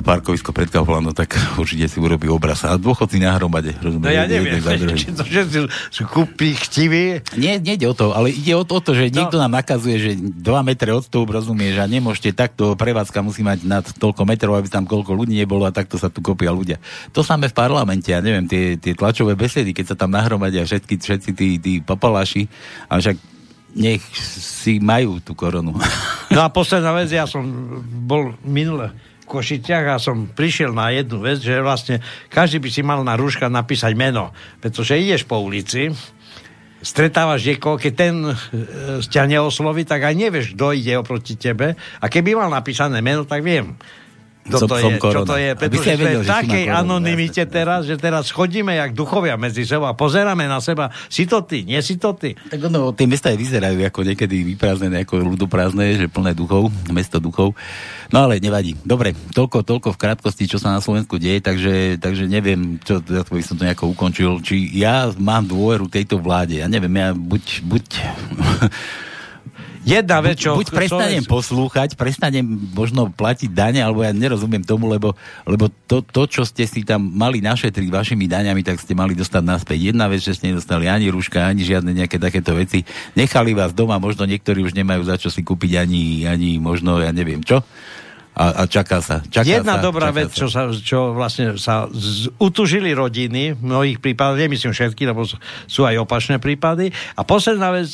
parkovisko 0.06 0.54
pred 0.54 0.70
Kauflandom, 0.70 1.12
tak 1.12 1.34
určite 1.58 1.90
si 1.90 1.98
urobí 1.98 2.30
obraz. 2.30 2.62
A 2.62 2.78
dôchodci 2.78 3.18
na 3.18 3.34
hromade, 3.34 3.74
rozumiem. 3.82 4.06
No 4.06 4.14
ja 4.14 4.24
neviem, 4.30 4.62
či 4.94 5.10
to 5.18 5.66
sú 5.90 6.06
kúpi 6.06 6.54
chtiví. 6.54 7.22
Nie, 7.34 7.58
nejde 7.58 7.90
o 7.90 7.94
to, 7.94 8.14
ale 8.14 8.30
ide 8.30 8.54
o 8.54 8.62
to, 8.62 8.78
o 8.78 8.80
to 8.82 8.94
že 8.94 9.10
no. 9.10 9.24
niekto 9.24 9.36
nám 9.36 9.52
nakazuje, 9.58 9.96
že 9.98 10.10
2 10.16 10.68
metre 10.68 10.90
od 10.94 11.04
toho, 11.06 11.24
rozumieš, 11.26 11.80
a 11.80 11.86
nemôžete 11.88 12.36
takto 12.36 12.76
pre 12.76 12.91
prevádzka 12.92 13.24
musí 13.24 13.40
mať 13.40 13.64
nad 13.64 13.80
toľko 13.80 14.28
metrov, 14.28 14.52
aby 14.52 14.68
tam 14.68 14.84
koľko 14.84 15.16
ľudí 15.16 15.32
nebolo 15.32 15.64
a 15.64 15.72
takto 15.72 15.96
sa 15.96 16.12
tu 16.12 16.20
kopia 16.20 16.52
ľudia. 16.52 16.76
To 17.16 17.24
samé 17.24 17.48
v 17.48 17.56
parlamente, 17.56 18.12
ja 18.12 18.20
neviem, 18.20 18.44
tie, 18.44 18.76
tie 18.76 18.92
tlačové 18.92 19.32
besedy, 19.32 19.72
keď 19.72 19.96
sa 19.96 19.96
tam 19.96 20.12
nahromadia 20.12 20.60
všetky, 20.68 21.00
všetci 21.00 21.30
tí, 21.32 21.56
tí 21.56 21.72
papaláši, 21.80 22.52
a 22.92 23.00
však 23.00 23.16
nech 23.72 24.04
si 24.20 24.76
majú 24.76 25.24
tú 25.24 25.32
koronu. 25.32 25.72
No 26.28 26.44
a 26.44 26.52
posledná 26.52 26.92
vec, 26.92 27.08
ja 27.08 27.24
som 27.24 27.48
bol 28.04 28.36
minule 28.44 28.92
v 29.24 29.40
Košiciach 29.40 29.96
a 29.96 29.96
som 29.96 30.28
prišiel 30.28 30.76
na 30.76 30.92
jednu 30.92 31.24
vec, 31.24 31.40
že 31.40 31.64
vlastne 31.64 32.04
každý 32.28 32.60
by 32.60 32.68
si 32.68 32.84
mal 32.84 33.00
na 33.00 33.16
rúška 33.16 33.48
napísať 33.48 33.96
meno, 33.96 34.36
pretože 34.60 35.00
ideš 35.00 35.24
po 35.24 35.40
ulici, 35.40 35.88
stretávaš 36.82 37.46
niekoho, 37.46 37.78
keď 37.78 37.92
ten 37.94 38.14
e, 38.26 38.34
ťa 39.00 39.22
neosloví, 39.30 39.86
tak 39.86 40.02
aj 40.02 40.14
nevieš, 40.18 40.46
kto 40.58 40.74
ide 40.74 40.98
oproti 40.98 41.38
tebe. 41.38 41.78
A 42.02 42.04
keby 42.10 42.34
mal 42.34 42.50
napísané 42.50 42.98
meno, 42.98 43.22
tak 43.22 43.46
viem. 43.46 43.78
Kto 44.42 44.66
to 44.66 44.74
je, 44.74 44.98
čo 44.98 45.22
to 45.22 45.36
je, 45.38 45.50
pretože 45.54 45.90
sme 45.94 46.12
v 46.18 46.26
takej 46.26 46.64
anonimite 46.66 47.46
teraz, 47.46 47.86
že 47.86 47.94
teraz 47.94 48.34
chodíme 48.34 48.74
jak 48.74 48.90
duchovia 48.90 49.38
medzi 49.38 49.62
sebou 49.62 49.86
a 49.86 49.94
pozeráme 49.94 50.50
na 50.50 50.58
seba, 50.58 50.90
si 51.06 51.30
to 51.30 51.46
ty, 51.46 51.62
nie 51.62 51.78
si 51.78 51.94
to 51.94 52.10
ty. 52.18 52.34
Tak 52.34 52.58
ono, 52.66 52.90
tie 52.90 53.06
mesta 53.06 53.30
aj 53.30 53.38
vyzerajú 53.38 53.78
ako 53.86 54.02
niekedy 54.02 54.42
vyprázdnené, 54.54 55.06
ako 55.06 55.22
ľudoprázdne, 55.22 55.94
že 55.94 56.10
plné 56.10 56.34
duchov, 56.34 56.74
mesto 56.90 57.22
duchov. 57.22 57.54
No 58.10 58.26
ale 58.26 58.42
nevadí. 58.42 58.74
Dobre, 58.82 59.14
toľko, 59.14 59.62
toľko 59.62 59.88
v 59.94 60.00
krátkosti, 60.02 60.50
čo 60.50 60.58
sa 60.58 60.74
na 60.74 60.82
Slovensku 60.82 61.22
deje, 61.22 61.38
takže, 61.38 62.02
takže 62.02 62.26
neviem, 62.26 62.82
čo, 62.82 62.98
ja 62.98 63.22
by 63.22 63.42
som 63.46 63.54
to 63.54 63.62
nejako 63.62 63.94
ukončil, 63.94 64.42
či 64.42 64.74
ja 64.74 65.06
mám 65.22 65.46
dôveru 65.46 65.86
tejto 65.86 66.18
vláde. 66.18 66.58
Ja 66.58 66.66
neviem, 66.66 66.92
ja 66.98 67.14
buď, 67.14 67.62
buď 67.62 67.84
Jedna 69.82 70.22
vec, 70.22 70.38
čo... 70.38 70.54
Buď, 70.54 70.70
prestanem 70.70 71.26
človek... 71.26 71.34
poslúchať, 71.34 71.88
prestanem 71.98 72.46
možno 72.70 73.10
platiť 73.10 73.50
dane, 73.50 73.82
alebo 73.82 74.06
ja 74.06 74.14
nerozumiem 74.14 74.62
tomu, 74.62 74.86
lebo, 74.86 75.18
lebo 75.42 75.66
to, 75.90 76.06
to, 76.06 76.22
čo 76.30 76.42
ste 76.46 76.62
si 76.70 76.86
tam 76.86 77.02
mali 77.02 77.42
našetriť 77.42 77.90
vašimi 77.90 78.30
daňami, 78.30 78.62
tak 78.62 78.78
ste 78.78 78.94
mali 78.94 79.18
dostať 79.18 79.42
naspäť. 79.42 79.90
Jedna 79.90 80.06
vec, 80.06 80.22
že 80.22 80.38
ste 80.38 80.54
nedostali 80.54 80.86
ani 80.86 81.10
rúška, 81.10 81.42
ani 81.42 81.66
žiadne 81.66 81.90
nejaké 81.98 82.22
takéto 82.22 82.54
veci. 82.54 82.86
Nechali 83.18 83.58
vás 83.58 83.74
doma, 83.74 83.98
možno 83.98 84.22
niektorí 84.22 84.62
už 84.62 84.78
nemajú 84.78 85.02
za 85.02 85.18
čo 85.18 85.34
si 85.34 85.42
kúpiť 85.42 85.82
ani, 85.82 86.30
ani 86.30 86.62
možno, 86.62 87.02
ja 87.02 87.10
neviem 87.10 87.42
čo. 87.42 87.66
A, 88.32 88.64
a 88.64 88.70
čaká 88.70 89.04
sa. 89.04 89.20
Čaká 89.28 89.44
Jedna 89.44 89.76
sa, 89.76 89.84
dobrá 89.84 90.08
čaká 90.08 90.18
vec, 90.24 90.30
sa. 90.32 90.38
čo, 90.40 90.46
sa, 90.48 90.62
čo 90.72 91.12
vlastne 91.12 91.60
sa 91.60 91.84
z, 91.92 92.32
utužili 92.40 92.96
rodiny, 92.96 93.52
v 93.52 93.60
mnohých 93.60 94.00
prípadoch, 94.00 94.40
nemyslím 94.40 94.72
všetky, 94.72 95.04
lebo 95.04 95.28
sú 95.68 95.84
aj 95.84 96.00
opačné 96.00 96.40
prípady. 96.40 96.96
A 97.12 97.28
posledná 97.28 97.68
vec, 97.76 97.92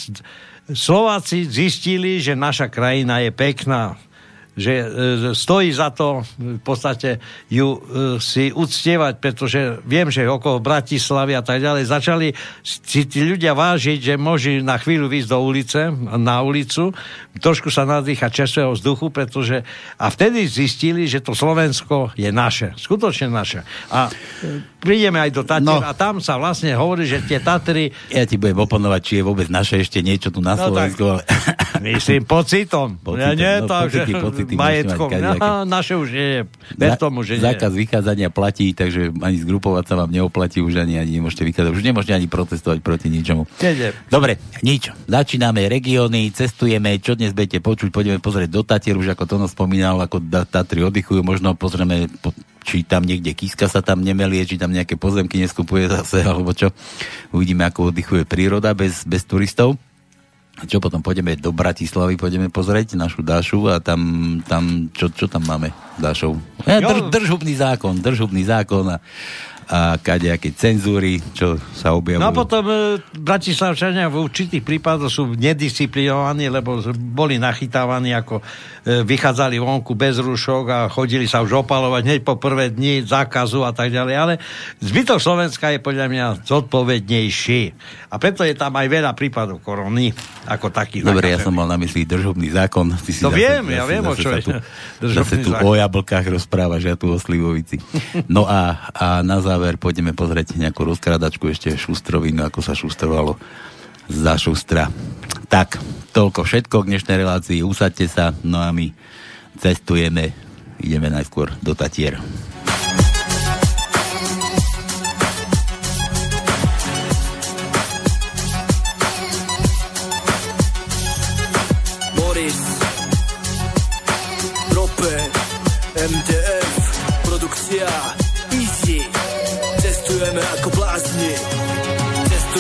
Slováci 0.69 1.49
zistili, 1.49 2.21
že 2.21 2.37
naša 2.37 2.69
krajina 2.69 3.25
je 3.25 3.33
pekná, 3.33 3.97
že 4.59 4.75
e, 4.75 4.87
stojí 5.33 5.71
za 5.71 5.95
to 5.95 6.27
v 6.37 6.61
podstate 6.61 7.23
ju 7.47 7.79
e, 7.79 7.79
si 8.19 8.51
uctievať, 8.51 9.23
pretože 9.23 9.79
viem, 9.87 10.11
že 10.11 10.27
okolo 10.27 10.59
Bratislavy 10.59 11.39
a 11.39 11.43
tak 11.47 11.63
ďalej 11.63 11.85
začali 11.87 12.29
si 12.67 13.07
tí 13.07 13.23
ľudia 13.23 13.55
vážiť, 13.55 13.99
že 14.03 14.15
môžu 14.19 14.59
na 14.67 14.77
chvíľu 14.77 15.07
výjsť 15.07 15.29
do 15.31 15.39
ulice, 15.39 15.81
na 16.19 16.43
ulicu, 16.43 16.91
trošku 17.39 17.71
sa 17.71 17.87
nadýchať 17.87 18.45
čerstvého 18.45 18.75
vzduchu, 18.75 19.15
pretože 19.15 19.63
a 19.97 20.07
vtedy 20.11 20.51
zistili, 20.51 21.07
že 21.07 21.23
to 21.23 21.33
Slovensko 21.39 22.11
je 22.19 22.29
naše, 22.35 22.75
skutočne 22.75 23.31
naše. 23.31 23.63
A 23.95 24.11
prídeme 24.83 25.23
aj 25.23 25.31
do 25.31 25.43
Tatier 25.47 25.79
no. 25.79 25.87
a 25.87 25.95
tam 25.95 26.19
sa 26.19 26.35
vlastne 26.37 26.75
hovorí, 26.75 27.07
že 27.07 27.23
tie 27.23 27.39
Tatry... 27.39 27.95
Ja 28.11 28.27
ti 28.27 28.35
budem 28.35 28.59
oponovať, 28.59 29.01
či 29.07 29.13
je 29.21 29.23
vôbec 29.23 29.47
naše 29.47 29.79
ešte 29.79 30.03
niečo 30.03 30.35
tu 30.35 30.43
na 30.43 30.59
no, 30.59 30.71
Slovensku, 30.71 31.03
ale... 31.07 31.23
Myslím 31.79 32.27
pocitom. 32.27 32.99
pocitom. 32.99 33.23
Ja 33.23 33.33
nie 33.39 33.55
no, 33.63 33.71
tak, 33.71 33.95
pocity, 33.95 34.13
že 34.13 34.23
pocity 34.23 34.48
majetkom. 34.57 35.09
No, 35.13 35.67
naše 35.69 35.99
už 35.99 36.09
nie 36.15 36.29
je. 36.31 36.41
Bez 36.79 36.91
Za, 36.95 36.97
tomu, 36.97 37.27
že 37.27 37.43
zákaz 37.43 37.73
nie. 37.75 37.85
vychádzania 37.85 38.29
platí, 38.33 38.73
takže 38.73 39.13
ani 39.21 39.37
zgrupovať 39.43 39.85
sa 39.85 39.95
vám 39.99 40.09
neoplatí, 40.09 40.63
už 40.63 40.81
ani, 40.81 40.97
ani 40.97 41.21
nemôžete 41.21 41.45
vychádzať. 41.45 41.73
Už 41.75 41.85
nemôžete 41.85 42.15
ani 42.17 42.29
protestovať 42.31 42.79
proti 42.81 43.13
ničomu. 43.13 43.45
Nie, 43.61 43.73
nie. 43.75 43.91
Dobre, 44.09 44.39
nič. 44.63 44.95
Začíname 45.11 45.67
regióny, 45.67 46.31
cestujeme, 46.33 46.97
čo 47.03 47.19
dnes 47.19 47.35
budete 47.35 47.59
počuť, 47.59 47.93
pôjdeme 47.93 48.23
pozrieť 48.23 48.49
do 48.49 48.63
Tatier, 48.63 48.95
už 48.95 49.13
ako 49.13 49.25
to 49.27 49.37
spomínal, 49.51 49.99
ako 49.99 50.23
Tatry 50.47 50.87
oddychujú, 50.87 51.27
možno 51.27 51.59
pozrieme, 51.59 52.07
či 52.63 52.85
tam 52.85 53.03
niekde 53.03 53.33
Kiska 53.33 53.65
sa 53.67 53.81
tam 53.81 54.05
nemelie, 54.05 54.45
či 54.45 54.61
tam 54.61 54.71
nejaké 54.71 55.01
pozemky 55.01 55.41
neskupuje 55.41 55.89
zase, 55.89 56.21
alebo 56.21 56.53
čo. 56.53 56.71
Uvidíme, 57.33 57.65
ako 57.65 57.91
oddychuje 57.91 58.29
príroda 58.29 58.77
bez, 58.77 59.09
bez 59.09 59.25
turistov 59.25 59.81
čo 60.67 60.83
potom 60.83 60.99
pôjdeme 60.99 61.39
do 61.39 61.55
Bratislavy, 61.55 62.19
pôjdeme 62.19 62.51
pozrieť 62.51 62.99
našu 62.99 63.23
Dášu 63.23 63.71
a 63.71 63.79
tam, 63.79 64.01
tam 64.43 64.91
čo, 64.91 65.07
čo 65.13 65.31
tam 65.31 65.47
máme 65.47 65.71
Dášov? 66.01 66.35
Ja, 66.67 66.83
drž, 66.83 67.15
držubný 67.15 67.55
zákon, 67.55 68.03
držubný 68.03 68.43
zákon 68.43 68.91
a, 68.91 68.99
a 69.69 70.01
kadejaké 70.01 70.57
cenzúry, 70.57 71.21
čo 71.37 71.61
sa 71.77 71.93
objavujú. 71.93 72.25
No 72.25 72.33
a 72.33 72.33
potom 72.33 72.65
e, 72.73 73.05
Bratislavčania 73.21 74.09
v 74.09 74.25
určitých 74.25 74.65
prípadoch 74.65 75.13
sú 75.13 75.37
nedisciplinovaní, 75.37 76.49
lebo 76.49 76.81
boli 76.97 77.37
nachytávaní, 77.37 78.17
ako 78.17 78.41
e, 78.41 79.05
vychádzali 79.05 79.61
vonku 79.61 79.93
bez 79.93 80.25
rúšok 80.25 80.65
a 80.73 80.79
chodili 80.89 81.29
sa 81.29 81.45
už 81.45 81.69
opalovať 81.69 82.01
hneď 82.01 82.21
po 82.25 82.41
prvé 82.41 82.73
dni 82.73 83.05
zákazu 83.05 83.61
a 83.69 83.77
tak 83.77 83.93
ďalej. 83.93 84.15
Ale 84.17 84.35
zbytok 84.81 85.21
Slovenska 85.21 85.69
je 85.69 85.85
podľa 85.85 86.07
mňa 86.09 86.25
zodpovednejší. 86.49 87.63
A 88.09 88.17
preto 88.17 88.49
je 88.49 88.57
tam 88.57 88.73
aj 88.73 88.89
veľa 88.89 89.13
prípadov 89.13 89.61
korony 89.61 90.17
ako 90.49 90.73
taký. 90.73 91.05
Dobre, 91.05 91.29
ja 91.29 91.45
som 91.45 91.53
mal 91.53 91.69
na 91.69 91.77
mysli 91.77 92.09
držobný 92.09 92.49
zákon. 92.57 92.89
Ty 92.97 93.11
si 93.13 93.21
to 93.21 93.29
zase, 93.29 93.37
viem, 93.37 93.69
zase, 93.69 93.77
ja 93.77 93.85
viem, 93.85 94.05
o 94.09 94.15
čo 94.17 94.29
je. 94.33 94.41
Tu, 94.49 94.51
zase 95.21 95.35
tu 95.45 95.53
o 95.53 95.73
jablkách 95.77 96.25
rozprávaš, 96.33 96.89
ja 96.89 96.97
tu 96.97 97.13
o 97.13 97.21
slivovici. 97.21 97.77
No 98.33 98.49
a, 98.49 98.89
a 98.97 99.21
na 99.21 99.45
záver 99.45 99.58
pôjdeme 99.79 100.15
pozrieť 100.15 100.55
nejakú 100.57 100.87
rozkradačku 100.87 101.51
ešte 101.51 101.75
Šustrovinu, 101.75 102.47
ako 102.47 102.61
sa 102.63 102.79
šustrovalo 102.79 103.37
za 104.09 104.39
Šustra. 104.39 104.89
Tak, 105.49 105.81
toľko 106.15 106.47
všetko 106.47 106.85
k 106.85 106.89
dnešnej 106.95 107.17
relácii. 107.21 107.67
Usadte 107.67 108.07
sa, 108.09 108.33
no 108.47 108.63
a 108.63 108.73
my 108.73 108.95
cestujeme. 109.59 110.33
Ideme 110.79 111.11
najskôr 111.11 111.51
do 111.59 111.75
Tatier. 111.75 112.23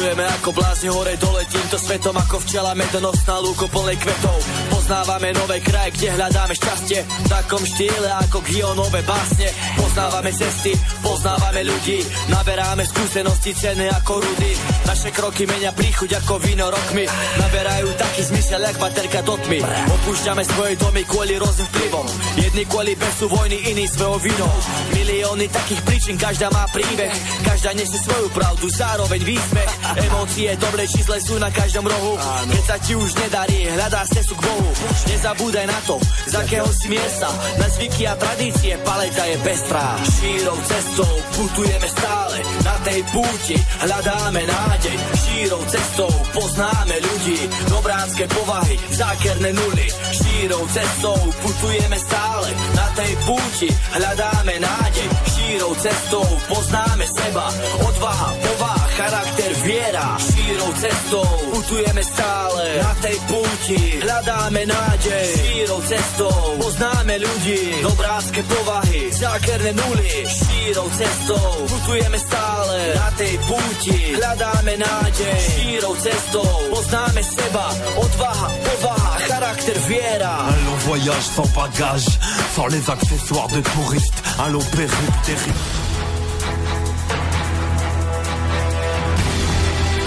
Cestujeme 0.09 0.37
ako 0.41 0.51
blázni 0.57 0.89
hore 0.89 1.21
dole 1.21 1.45
týmto 1.53 1.77
svetom 1.77 2.17
ako 2.17 2.41
včela 2.41 2.73
medonosná 2.73 3.45
lúko 3.45 3.69
plnej 3.69 4.01
kvetov. 4.01 4.41
Poznávame 4.73 5.37
nové 5.37 5.61
kraje, 5.61 6.01
kde 6.01 6.17
hľadáme 6.17 6.57
šťastie 6.57 7.05
V 7.05 7.29
takom 7.29 7.61
štýle 7.61 8.09
ako 8.25 8.41
Gionové 8.41 9.05
básne. 9.05 9.53
Poznávame 9.77 10.33
cesty, 10.33 10.73
poznávame 11.05 11.61
ľudí 11.61 12.01
Naberáme 12.33 12.89
skúsenosti 12.89 13.53
ceny 13.53 13.85
ako 14.01 14.25
rudy. 14.25 14.57
Naše 14.89 15.13
kroky 15.13 15.45
menia 15.45 15.77
príchuť 15.77 16.25
ako 16.25 16.41
víno 16.41 16.73
rokmi. 16.73 17.05
Naberajú 17.45 17.93
taký 18.01 18.33
zmysel, 18.33 18.65
jak 18.65 18.81
baterka 18.81 19.21
do 19.21 19.37
tmy. 19.45 19.61
Opúšťame 19.93 20.41
svoje 20.49 20.81
domy 20.81 21.05
kvôli 21.05 21.37
rôznym 21.37 21.69
vplyvom. 21.69 22.09
Jedni 22.41 22.65
kvôli 22.65 22.97
besu 22.97 23.29
vojny, 23.29 23.61
iní 23.77 23.85
svojou 23.85 24.17
vinou. 24.25 24.53
Milióny 24.97 25.53
takých 25.53 25.85
príčin, 25.85 26.17
každá 26.17 26.49
má 26.49 26.65
príbeh. 26.73 27.13
Každá 27.45 27.77
nesie 27.77 28.01
svoju 28.01 28.33
pravdu, 28.33 28.73
zároveň 28.73 29.21
výsmech 29.21 29.73
Emócie, 29.99 30.51
dobre 30.57 30.87
či 30.87 31.01
zle 31.03 31.19
sú 31.19 31.35
na 31.43 31.51
každom 31.51 31.87
rohu. 31.87 32.15
Keď 32.51 32.63
sa 32.63 32.77
ti 32.79 32.93
už 32.95 33.11
nedarí, 33.19 33.67
hľadá 33.67 34.07
cestu 34.07 34.35
k 34.39 34.45
Bohu. 34.47 34.71
Nezabúdaj 35.09 35.67
na 35.67 35.79
to, 35.83 35.97
z 36.29 36.35
akého 36.39 36.69
si 36.71 36.87
miesta. 36.93 37.29
Na 37.59 37.67
zvyky 37.67 38.03
a 38.07 38.15
tradície 38.15 38.75
paleta 38.87 39.25
je 39.27 39.37
pestrá. 39.43 39.87
Šírou 40.19 40.59
cestou 40.63 41.13
putujeme 41.35 41.89
stále. 41.91 42.37
Na 42.63 42.75
tej 42.85 43.01
púti 43.11 43.57
hľadáme 43.83 44.43
nádej. 44.47 44.97
Šírou 45.25 45.63
cestou 45.67 46.13
poznáme 46.35 46.97
ľudí. 47.03 47.39
Dobránske 47.73 48.25
povahy, 48.31 48.77
zákerné 48.95 49.51
nuly. 49.55 49.87
Šírou 50.15 50.63
cestou 50.71 51.19
putujeme 51.43 51.99
stále. 51.99 52.49
Na 52.75 52.87
tej 52.95 53.13
púti 53.27 53.69
hľadáme 53.99 54.55
nádej. 54.63 55.09
Šírou 55.35 55.73
cestou 55.79 56.27
poznáme 56.47 57.05
seba. 57.09 57.47
Odvaha, 57.83 58.31
povaha, 58.37 58.58
charakter, 59.59 59.67
viera 59.67 60.17
Šírou 60.19 60.73
cestou 60.73 61.29
putujeme 61.53 62.03
stále 62.03 62.65
Na 62.83 62.95
tej 63.03 63.17
púti 63.27 63.81
hľadáme 64.03 64.63
nádej 64.67 65.27
Šírou 65.35 65.81
cestou 65.83 66.39
poznáme 66.59 67.15
ľudí 67.19 67.83
Dobrácké 67.83 68.41
povahy, 68.43 69.13
zákerné 69.13 69.73
nuly. 69.73 70.13
Šírou 70.27 70.89
cestou 70.91 71.51
putujeme 71.67 72.19
stále 72.19 72.77
Na 72.95 73.11
tej 73.17 73.35
púti 73.47 73.99
hľadáme 74.15 74.73
nádej 74.79 75.39
Šírou 75.39 75.95
cestou 75.97 76.51
poznáme 76.71 77.23
seba. 77.23 77.67
Odvaha, 77.99 78.49
povaha, 78.65 79.13
charakter, 79.27 79.77
viera 79.89 80.35
Un 80.49 80.61
long 80.67 80.81
voyage 80.87 81.27
sans 81.35 81.49
bagage, 81.55 82.09
sans 82.55 82.67
les 82.69 82.85
accessoires 82.91 83.49
de 83.49 83.61
touriste. 83.61 84.19
Long 84.49 84.65
périple 84.73 85.13
terrible. 85.27 85.88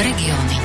Regióny. 0.01 0.57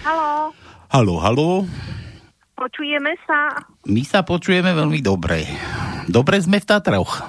Halo. 0.00 0.48
Halo, 0.88 1.14
halo. 1.20 1.48
Počujeme 2.56 3.20
sa? 3.28 3.60
My 3.84 4.00
sa 4.08 4.24
počujeme 4.24 4.72
veľmi 4.72 5.04
dobre. 5.04 5.44
Dobre 6.08 6.40
sme 6.40 6.56
v 6.56 6.64
Tatroch. 6.64 7.28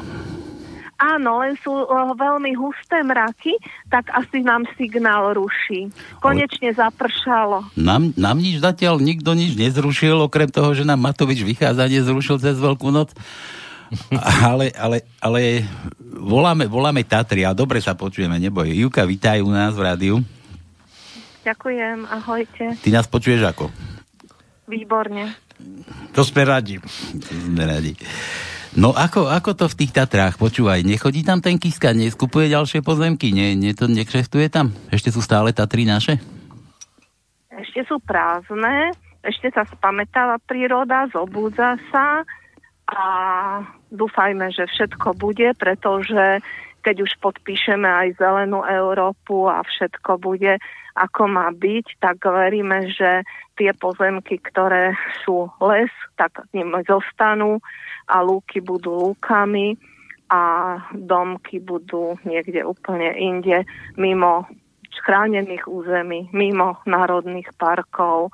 Áno, 0.96 1.44
len 1.44 1.60
sú 1.60 1.84
o, 1.84 2.16
veľmi 2.16 2.56
husté 2.56 3.04
mraky, 3.04 3.60
tak 3.92 4.08
asi 4.16 4.40
nám 4.40 4.64
signál 4.80 5.36
ruší. 5.36 5.92
Konečne 6.24 6.72
Ale... 6.72 6.80
zapršalo. 6.80 7.76
Nám, 7.76 8.16
nám 8.16 8.40
nič 8.40 8.64
zatiaľ 8.64 9.04
nikto 9.04 9.36
nič 9.36 9.60
nezrušil, 9.60 10.16
okrem 10.32 10.48
toho, 10.48 10.72
že 10.72 10.88
nám 10.88 11.04
Matovič 11.04 11.44
vychádzanie 11.44 12.00
zrušil 12.08 12.40
cez 12.40 12.56
Veľkú 12.56 12.88
noc 12.88 13.12
ale, 14.46 14.74
ale, 14.74 14.98
ale 15.22 15.66
voláme, 16.02 16.66
voláme 16.66 17.06
Tatry 17.06 17.46
a 17.46 17.54
dobre 17.54 17.80
sa 17.82 17.94
počujeme, 17.94 18.38
neboj. 18.42 18.70
Juka, 18.72 19.06
vítaj 19.06 19.42
u 19.46 19.52
nás 19.52 19.76
v 19.78 19.86
rádiu. 19.86 20.16
Ďakujem, 21.46 22.10
ahojte. 22.10 22.64
Ty 22.82 22.90
nás 22.90 23.06
počuješ 23.06 23.46
ako? 23.46 23.70
Výborne. 24.66 25.38
To 26.18 26.26
sme 26.26 26.42
radi. 26.42 26.82
To 27.22 27.32
sme 27.32 27.64
radi. 27.70 27.94
No 28.76 28.92
ako, 28.92 29.32
ako 29.32 29.56
to 29.56 29.66
v 29.72 29.78
tých 29.86 29.96
Tatrách? 29.96 30.36
Počúvaj, 30.36 30.84
nechodí 30.84 31.24
tam 31.24 31.40
ten 31.40 31.56
Kiska, 31.56 31.96
neskupuje 31.96 32.52
ďalšie 32.52 32.84
pozemky, 32.84 33.32
nie, 33.32 33.56
nie 33.56 33.72
to 33.72 33.88
nekšeftuje 33.88 34.52
tam? 34.52 34.76
Ešte 34.92 35.16
sú 35.16 35.24
stále 35.24 35.56
Tatry 35.56 35.88
naše? 35.88 36.20
Ešte 37.56 37.88
sú 37.88 38.04
prázdne, 38.04 38.92
ešte 39.24 39.48
sa 39.56 39.64
spamätáva 39.64 40.44
príroda, 40.44 41.08
zobúdza 41.08 41.80
sa 41.88 42.28
a 42.86 43.08
dúfajme, 43.90 44.54
že 44.54 44.70
všetko 44.70 45.18
bude, 45.18 45.58
pretože 45.58 46.42
keď 46.86 47.02
už 47.02 47.18
podpíšeme 47.18 47.90
aj 47.90 48.22
zelenú 48.22 48.62
Európu 48.62 49.50
a 49.50 49.66
všetko 49.66 50.22
bude 50.22 50.62
ako 50.96 51.28
má 51.28 51.52
byť, 51.52 52.00
tak 52.00 52.24
veríme, 52.24 52.88
že 52.88 53.28
tie 53.60 53.76
pozemky, 53.76 54.40
ktoré 54.40 54.96
sú 55.28 55.52
les, 55.60 55.92
tak 56.16 56.48
ním 56.56 56.72
zostanú 56.88 57.60
a 58.08 58.24
lúky 58.24 58.64
budú 58.64 59.12
lúkami 59.12 59.76
a 60.32 60.78
domky 60.96 61.60
budú 61.60 62.16
niekde 62.24 62.64
úplne 62.64 63.12
inde, 63.18 63.68
mimo 64.00 64.48
chránených 65.04 65.68
území, 65.68 66.32
mimo 66.32 66.80
národných 66.88 67.52
parkov 67.60 68.32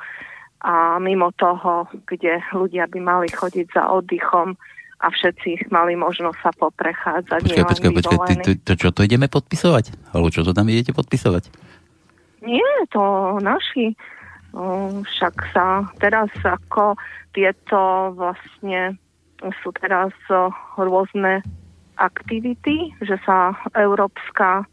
a 0.62 1.02
mimo 1.02 1.34
toho, 1.34 1.90
kde 2.06 2.38
ľudia 2.54 2.86
by 2.86 3.00
mali 3.02 3.28
chodiť 3.34 3.74
za 3.74 3.90
oddychom 3.90 4.54
a 5.02 5.10
všetci 5.10 5.74
mali 5.74 5.98
možnosť 5.98 6.38
sa 6.38 6.52
poprechádzať. 6.54 7.42
Počkaj, 7.42 7.66
počkaj, 7.66 7.92
počkaj, 7.98 8.20
ty, 8.30 8.34
ty, 8.46 8.52
to 8.62 8.74
čo 8.78 8.94
to 8.94 9.02
ideme 9.02 9.26
podpisovať? 9.26 10.14
Alebo 10.14 10.30
čo 10.30 10.46
to 10.46 10.54
tam 10.54 10.70
idete 10.70 10.94
podpisovať? 10.94 11.50
Nie, 12.46 12.86
to 12.94 13.02
naši. 13.42 13.98
Však 15.02 15.36
sa 15.50 15.90
teraz 15.98 16.30
ako 16.46 16.94
tieto 17.34 18.14
vlastne 18.14 19.02
sú 19.42 19.74
teraz 19.82 20.14
rôzne 20.78 21.42
aktivity, 21.98 22.94
že 23.02 23.18
sa 23.26 23.58
európska 23.74 24.70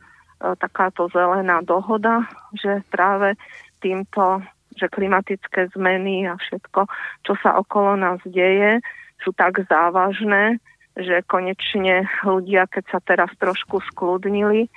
takáto 0.61 1.09
zelená 1.09 1.65
dohoda, 1.65 2.29
že 2.53 2.85
práve 2.93 3.35
týmto, 3.81 4.45
že 4.79 4.87
klimatické 4.87 5.75
zmeny 5.75 6.31
a 6.31 6.39
všetko, 6.39 6.87
čo 7.27 7.33
sa 7.43 7.59
okolo 7.59 7.99
nás 7.99 8.23
deje, 8.23 8.79
sú 9.21 9.35
tak 9.35 9.67
závažné, 9.67 10.63
že 10.95 11.27
konečne 11.27 12.07
ľudia, 12.23 12.71
keď 12.71 12.85
sa 12.91 12.99
teraz 13.03 13.31
trošku 13.39 13.83
skludnili 13.91 14.71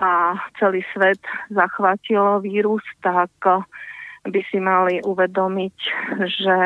a 0.00 0.36
celý 0.56 0.84
svet 0.92 1.20
zachvátilo 1.52 2.40
vírus, 2.40 2.84
tak 3.04 3.32
by 4.24 4.40
si 4.48 4.60
mali 4.60 5.00
uvedomiť, 5.04 5.76
že 6.40 6.56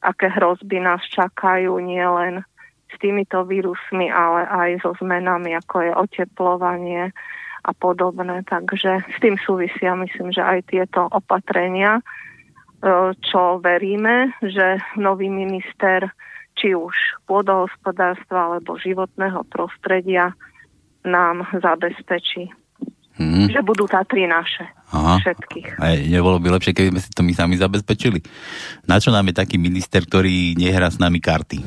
aké 0.00 0.28
hrozby 0.32 0.80
nás 0.80 1.00
čakajú 1.08 1.76
nielen 1.80 2.44
s 2.92 2.94
týmito 3.00 3.44
vírusmi, 3.44 4.08
ale 4.08 4.48
aj 4.48 4.70
so 4.84 4.92
zmenami, 5.00 5.56
ako 5.56 5.76
je 5.84 5.92
oteplovanie 5.92 7.02
a 7.66 7.74
podobné. 7.74 8.46
Takže 8.46 9.02
s 9.02 9.16
tým 9.18 9.34
súvisia, 9.42 9.98
myslím, 9.98 10.30
že 10.30 10.40
aj 10.40 10.70
tieto 10.70 11.10
opatrenia, 11.10 11.98
e, 11.98 12.02
čo 13.26 13.58
veríme, 13.58 14.30
že 14.38 14.78
nový 14.94 15.26
minister 15.26 16.06
či 16.56 16.72
už 16.72 16.94
pôdohospodárstva 17.28 18.54
alebo 18.54 18.80
životného 18.80 19.44
prostredia 19.50 20.32
nám 21.04 21.44
zabezpečí. 21.52 22.48
Hmm. 23.16 23.48
Že 23.48 23.64
budú 23.64 23.88
Tatry 23.88 24.28
naše. 24.28 24.68
Aha. 24.92 25.16
Všetkých. 25.24 25.80
Aj, 25.80 25.96
nebolo 26.04 26.36
by 26.36 26.52
lepšie, 26.52 26.76
keby 26.76 26.88
sme 26.92 27.00
si 27.00 27.10
to 27.12 27.24
my 27.24 27.32
sami 27.32 27.56
zabezpečili. 27.56 28.20
Na 28.84 29.00
čo 29.00 29.08
nám 29.08 29.32
je 29.32 29.40
taký 29.40 29.56
minister, 29.56 30.04
ktorý 30.04 30.52
nehrá 30.52 30.92
s 30.92 31.00
nami 31.00 31.16
karty? 31.16 31.64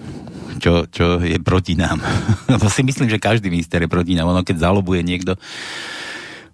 Čo, 0.59 0.85
čo 0.91 1.23
je 1.23 1.39
proti 1.39 1.79
nám? 1.79 2.03
to 2.61 2.67
si 2.67 2.83
myslím, 2.83 3.07
že 3.07 3.17
každý 3.17 3.47
minister 3.47 3.79
je 3.79 3.89
proti 3.89 4.13
nám. 4.13 4.29
Ono, 4.29 4.43
keď 4.43 4.69
zalobuje 4.69 5.01
niekto, 5.01 5.39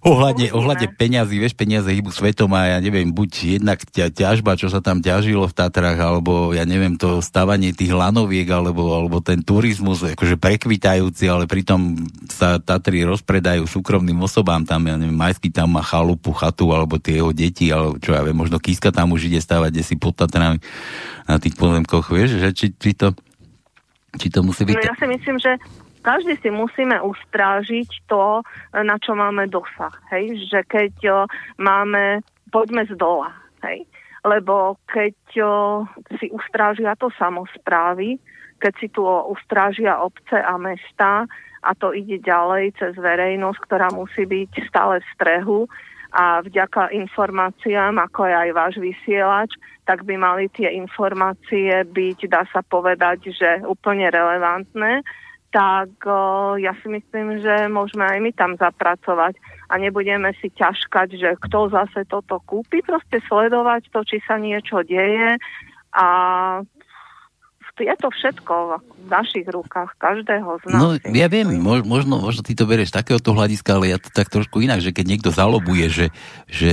Ohľadne, 0.05 0.53
ohľadne 0.53 0.93
peňazí, 0.93 1.41
vieš, 1.41 1.57
peniaze 1.57 1.89
hýbu 1.89 2.13
svetom 2.13 2.53
a 2.53 2.69
ja 2.69 2.77
neviem, 2.77 3.09
buď 3.09 3.57
jednak 3.57 3.81
ťa, 3.89 4.13
ťažba, 4.13 4.53
čo 4.53 4.69
sa 4.69 4.77
tam 4.77 5.01
ťažilo 5.01 5.49
v 5.49 5.57
Tatrách, 5.57 5.97
alebo 5.97 6.53
ja 6.53 6.61
neviem, 6.61 6.93
to 6.93 7.25
stavanie 7.25 7.73
tých 7.73 7.89
lanoviek, 7.89 8.45
alebo, 8.53 8.93
alebo 8.93 9.17
ten 9.17 9.41
turizmus, 9.41 10.05
akože 10.05 10.37
prekvitajúci, 10.37 11.25
ale 11.25 11.49
pritom 11.49 11.97
sa 12.29 12.61
Tatry 12.61 13.01
rozpredajú 13.01 13.65
súkromným 13.65 14.21
osobám, 14.21 14.61
tam, 14.61 14.85
ja 14.85 14.93
neviem, 14.93 15.17
Majský 15.17 15.49
tam 15.49 15.73
má 15.73 15.81
chalupu, 15.81 16.37
chatu, 16.37 16.69
alebo 16.69 17.01
tie 17.01 17.17
jeho 17.17 17.33
deti, 17.33 17.73
alebo 17.73 17.97
čo 17.97 18.13
ja 18.13 18.21
viem, 18.21 18.37
možno 18.37 18.61
Kiska 18.61 18.93
tam 18.93 19.09
už 19.09 19.25
ide 19.25 19.41
stavať, 19.41 19.73
kde 19.73 19.81
si 19.89 19.97
pod 19.97 20.13
Tatrami 20.13 20.61
na 21.25 21.41
tých 21.41 21.57
pozemkoch, 21.57 22.13
vieš, 22.13 22.37
že 22.37 22.53
či, 22.53 22.77
či 22.77 22.93
to 22.93 23.17
či 24.17 24.27
to 24.31 24.41
musí 24.41 24.63
byť... 24.65 24.75
No 24.75 24.83
ja 24.83 24.95
si 24.95 25.07
myslím, 25.07 25.37
že 25.39 25.59
každý 26.05 26.37
si 26.37 26.53
musíme 26.53 27.01
ustrážiť 27.01 28.05
to, 28.05 28.45
na 28.77 28.95
čo 29.01 29.17
máme 29.17 29.49
dosah. 29.49 29.93
Hej? 30.13 30.37
Že 30.53 30.59
keď 30.69 30.93
o, 31.09 31.17
máme, 31.57 32.21
poďme 32.53 32.85
z 32.85 32.93
dola. 32.93 33.33
Hej? 33.65 33.89
Lebo 34.21 34.77
keď 34.85 35.17
o, 35.41 35.53
si 36.21 36.29
ustrážia 36.29 36.93
to 36.93 37.09
samozprávy, 37.17 38.21
keď 38.61 38.73
si 38.77 38.87
tu 38.93 39.01
ustrážia 39.03 39.97
obce 39.97 40.37
a 40.37 40.55
mesta 40.61 41.25
a 41.65 41.71
to 41.73 41.91
ide 41.91 42.21
ďalej 42.21 42.77
cez 42.77 42.93
verejnosť, 42.93 43.59
ktorá 43.65 43.89
musí 43.89 44.29
byť 44.29 44.51
stále 44.69 45.01
v 45.01 45.11
strehu 45.17 45.59
a 46.15 46.39
vďaka 46.39 46.95
informáciám, 46.95 47.99
ako 47.99 48.23
je 48.23 48.35
aj 48.47 48.49
váš 48.55 48.75
vysielač, 48.79 49.51
tak 49.83 50.07
by 50.07 50.15
mali 50.15 50.47
tie 50.47 50.71
informácie 50.71 51.83
byť, 51.83 52.19
dá 52.31 52.47
sa 52.55 52.63
povedať, 52.63 53.35
že 53.35 53.59
úplne 53.67 54.07
relevantné. 54.07 55.03
Tak 55.51 55.91
o, 56.07 56.55
ja 56.55 56.71
si 56.79 56.87
myslím, 56.87 57.43
že 57.43 57.67
môžeme 57.67 58.07
aj 58.07 58.19
my 58.23 58.31
tam 58.31 58.51
zapracovať 58.55 59.39
a 59.71 59.73
nebudeme 59.75 60.31
si 60.39 60.51
ťažkať, 60.51 61.19
že 61.19 61.29
kto 61.47 61.71
zase 61.71 62.07
toto 62.07 62.39
kúpi, 62.43 62.79
proste 62.79 63.19
sledovať 63.27 63.91
to, 63.91 63.99
či 64.07 64.23
sa 64.23 64.39
niečo 64.39 64.83
deje 64.87 65.35
a 65.95 66.07
je 67.83 67.95
to 67.99 68.07
všetko 68.07 68.79
v 69.05 69.07
našich 69.11 69.45
rukách, 69.51 69.99
každého 69.99 70.63
z 70.63 70.63
nás. 70.71 70.79
No, 70.79 70.87
ja 71.11 71.27
viem, 71.27 71.59
možno, 71.59 72.23
možno 72.23 72.41
ty 72.41 72.55
to 72.55 72.63
berieš 72.63 72.95
takéhoto 72.95 73.35
hľadiska, 73.35 73.75
ale 73.75 73.91
ja 73.91 73.97
to 73.99 74.07
tak 74.09 74.31
trošku 74.31 74.63
inak, 74.63 74.79
že 74.79 74.95
keď 74.95 75.05
niekto 75.05 75.29
zalobuje, 75.29 75.91
že, 75.91 76.07
že 76.47 76.71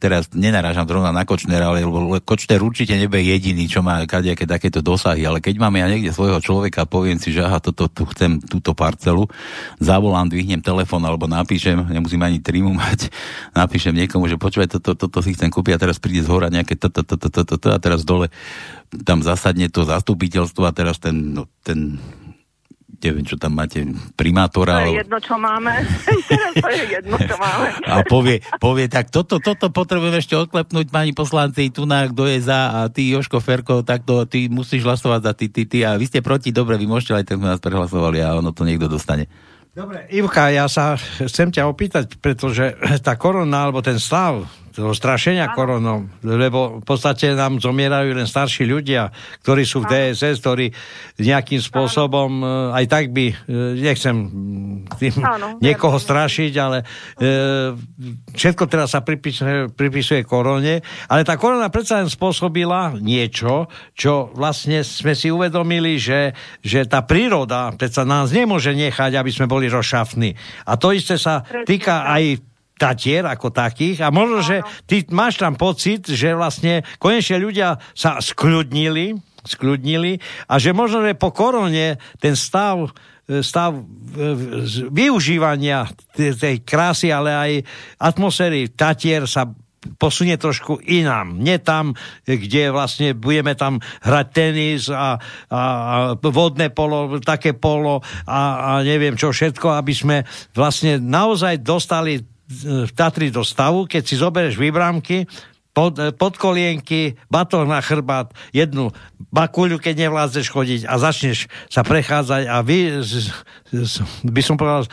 teraz 0.00 0.32
nenarážam 0.32 0.88
zrovna 0.88 1.12
na 1.12 1.28
Kočnera, 1.28 1.68
ale 1.68 1.84
Kočner 2.24 2.64
určite 2.64 2.96
nebude 2.96 3.20
jediný, 3.22 3.68
čo 3.68 3.84
má 3.84 4.00
kadejaké 4.08 4.48
takéto 4.48 4.80
dosahy, 4.80 5.22
ale 5.28 5.44
keď 5.44 5.60
mám 5.60 5.76
ja 5.76 5.86
niekde 5.86 6.16
svojho 6.16 6.40
človeka, 6.40 6.88
poviem 6.88 7.20
si, 7.20 7.30
že 7.30 7.44
aha, 7.44 7.60
toto, 7.60 7.86
tu 7.86 8.08
chcem 8.10 8.40
túto 8.40 8.72
parcelu, 8.72 9.28
zavolám, 9.78 10.32
dvihnem 10.32 10.64
telefón 10.64 11.04
alebo 11.04 11.28
napíšem, 11.28 11.92
nemusím 11.92 12.24
ani 12.24 12.40
trimu 12.40 12.72
mať, 12.72 13.12
napíšem 13.60 13.94
niekomu, 13.94 14.26
že 14.26 14.40
počúvaj, 14.40 14.80
toto, 14.80 14.96
toto 14.96 15.18
si 15.20 15.36
chcem 15.36 15.52
kúpiť 15.52 15.76
a 15.76 15.82
teraz 15.82 16.00
príde 16.00 16.24
z 16.24 16.28
hora 16.32 16.48
nejaké 16.48 16.74
toto, 16.74 17.04
toto, 17.04 17.28
toto, 17.28 17.44
toto 17.54 17.68
a 17.70 17.78
teraz 17.78 18.02
dole 18.02 18.32
tam 19.04 19.20
zasadne 19.20 19.68
to 19.68 19.84
zastupiteľstvo 20.38 20.62
a 20.62 20.72
teraz 20.72 20.96
ten, 21.02 21.34
no, 21.34 21.50
ten 21.66 21.98
neviem, 22.98 23.22
čo 23.22 23.38
tam 23.38 23.54
máte, 23.54 23.86
primátora. 24.18 24.82
To 24.82 24.90
je 24.90 24.98
jedno, 25.06 25.18
čo 25.22 25.38
máme. 25.38 25.70
Teraz 26.30 26.52
to 26.58 26.66
je 26.66 26.84
jedno, 26.98 27.14
čo 27.14 27.36
máme. 27.38 27.66
A 27.94 28.02
povie, 28.02 28.42
povie 28.58 28.90
tak 28.90 29.14
toto, 29.14 29.38
toto 29.38 29.70
potrebujem 29.70 30.18
ešte 30.18 30.34
odklepnúť, 30.34 30.90
pani 30.90 31.14
poslanci, 31.14 31.70
tu 31.70 31.86
na 31.86 32.10
kto 32.10 32.26
je 32.26 32.42
za 32.42 32.74
a 32.74 32.80
ty, 32.90 33.14
Joško 33.14 33.38
Ferko, 33.38 33.86
tak 33.86 34.02
to, 34.02 34.26
ty 34.26 34.50
musíš 34.50 34.82
hlasovať 34.82 35.20
za 35.22 35.32
ty, 35.38 35.46
ty, 35.46 35.62
ty 35.70 35.86
a 35.86 35.94
vy 35.94 36.10
ste 36.10 36.26
proti, 36.26 36.50
dobre, 36.50 36.74
vy 36.74 36.90
môžete 36.90 37.22
aj 37.22 37.26
tak 37.30 37.38
nás 37.38 37.62
prehlasovali 37.62 38.18
a 38.18 38.34
ono 38.34 38.50
to 38.50 38.66
niekto 38.66 38.90
dostane. 38.90 39.30
Dobre, 39.78 40.10
Ivka, 40.10 40.50
ja 40.50 40.66
sa 40.66 40.98
chcem 40.98 41.54
ťa 41.54 41.70
opýtať, 41.70 42.18
pretože 42.18 42.74
tá 42.98 43.14
korona, 43.14 43.70
alebo 43.70 43.78
ten 43.78 44.02
stav, 44.02 44.42
toho 44.78 44.94
strašenia 44.94 45.50
koronou, 45.58 46.06
lebo 46.22 46.78
v 46.78 46.84
podstate 46.86 47.34
nám 47.34 47.58
zomierajú 47.58 48.14
len 48.14 48.30
starší 48.30 48.62
ľudia, 48.62 49.10
ktorí 49.42 49.66
sú 49.66 49.82
v 49.82 49.90
DSS, 49.90 50.38
ktorí 50.38 50.70
nejakým 51.18 51.58
spôsobom 51.58 52.30
e, 52.38 52.44
aj 52.78 52.84
tak 52.86 53.10
by, 53.10 53.26
e, 53.26 53.34
nechcem 53.82 54.14
tým 55.02 55.18
Áno, 55.18 55.58
niekoho 55.66 55.98
strašiť, 55.98 56.52
ale 56.62 56.86
e, 57.18 57.34
všetko 58.38 58.64
teraz 58.70 58.94
sa 58.94 59.02
pripisuje, 59.02 59.74
pripisuje 59.74 60.22
korone, 60.22 60.78
ale 61.10 61.26
tá 61.26 61.34
korona 61.34 61.66
predsa 61.74 61.98
len 61.98 62.06
spôsobila 62.06 62.94
niečo, 63.02 63.66
čo 63.98 64.30
vlastne 64.30 64.86
sme 64.86 65.18
si 65.18 65.26
uvedomili, 65.34 65.98
že, 65.98 66.38
že 66.62 66.86
tá 66.86 67.02
príroda 67.02 67.74
predsa 67.74 68.06
nás 68.06 68.30
nemôže 68.30 68.70
nechať, 68.78 69.18
aby 69.18 69.30
sme 69.34 69.50
boli 69.50 69.66
rozšafní. 69.66 70.38
A 70.70 70.78
to 70.78 70.94
isté 70.94 71.18
sa 71.18 71.42
týka 71.66 72.06
aj 72.06 72.46
Tatier 72.78 73.26
ako 73.26 73.50
takých 73.50 74.06
a 74.06 74.14
možno, 74.14 74.40
že 74.40 74.62
ty 74.86 75.02
máš 75.10 75.42
tam 75.42 75.58
pocit, 75.58 76.06
že 76.06 76.38
vlastne 76.38 76.86
konečne 77.02 77.42
ľudia 77.42 77.82
sa 77.92 78.22
skľudnili, 78.22 79.18
skľudnili 79.42 80.22
a 80.46 80.54
že 80.62 80.70
možno, 80.70 81.02
že 81.02 81.18
po 81.18 81.34
korone 81.34 81.98
ten 82.22 82.38
stav 82.38 82.94
stav 83.28 83.76
e, 83.76 83.82
využívania 84.88 85.84
tej 86.16 86.64
krásy, 86.64 87.12
ale 87.12 87.30
aj 87.36 87.52
atmosféry 88.00 88.72
Tatier 88.72 89.28
sa 89.28 89.52
posunie 89.96 90.34
trošku 90.34 90.82
inám. 90.82 91.38
Nie 91.38 91.62
tam, 91.62 91.94
kde 92.26 92.74
vlastne 92.74 93.14
budeme 93.14 93.54
tam 93.54 93.78
hrať 94.02 94.26
tenis 94.34 94.90
a, 94.90 95.16
a, 95.48 95.60
a 95.60 95.96
vodné 96.18 96.74
polo, 96.74 97.22
také 97.22 97.54
polo 97.54 98.02
a, 98.26 98.40
a 98.58 98.70
neviem 98.82 99.14
čo 99.14 99.30
všetko, 99.30 99.78
aby 99.78 99.92
sme 99.94 100.16
vlastne 100.52 100.98
naozaj 100.98 101.62
dostali 101.62 102.18
Tatry 102.96 103.28
do 103.28 103.44
stavu, 103.44 103.84
keď 103.84 104.02
si 104.08 104.16
zoberieš 104.16 104.56
výbramky, 104.56 105.28
pod, 105.78 105.94
podkolienky, 106.18 107.14
batoh 107.30 107.62
na 107.62 107.78
chrbát, 107.78 108.34
jednu 108.50 108.90
bakuľu, 109.30 109.78
keď 109.78 110.08
nevládzeš 110.08 110.46
chodiť 110.50 110.80
a 110.90 110.98
začneš 110.98 111.46
sa 111.70 111.86
prechádzať 111.86 112.50
a 112.50 112.56
vy, 112.66 112.98
by 114.26 114.42
som 114.42 114.58
povedal, 114.58 114.90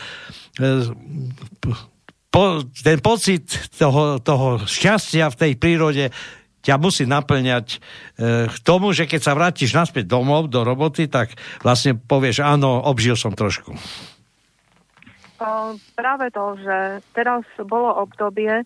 po, 2.29 2.43
ten 2.69 2.99
pocit 3.01 3.49
toho, 3.79 4.21
toho 4.21 4.61
šťastia 4.61 5.31
v 5.33 5.39
tej 5.39 5.51
prírode 5.57 6.05
ťa 6.65 6.81
musí 6.81 7.05
naplňať 7.05 7.67
e, 7.69 7.77
k 8.49 8.57
tomu, 8.65 8.89
že 8.89 9.05
keď 9.05 9.21
sa 9.21 9.37
vrátiš 9.37 9.73
naspäť 9.77 10.09
domov, 10.09 10.49
do 10.49 10.65
roboty, 10.65 11.05
tak 11.05 11.37
vlastne 11.61 11.93
povieš, 11.93 12.41
áno, 12.41 12.81
obžil 12.81 13.13
som 13.13 13.37
trošku. 13.37 13.77
Práve 15.95 16.25
to, 16.31 16.45
že 16.59 16.77
teraz 17.11 17.43
bolo 17.59 17.91
obdobie, 18.03 18.63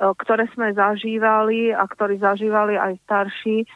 ktoré 0.00 0.48
sme 0.56 0.72
zažívali 0.72 1.72
a 1.72 1.84
ktorí 1.84 2.20
zažívali 2.20 2.76
aj 2.76 2.96
starší 3.04 3.68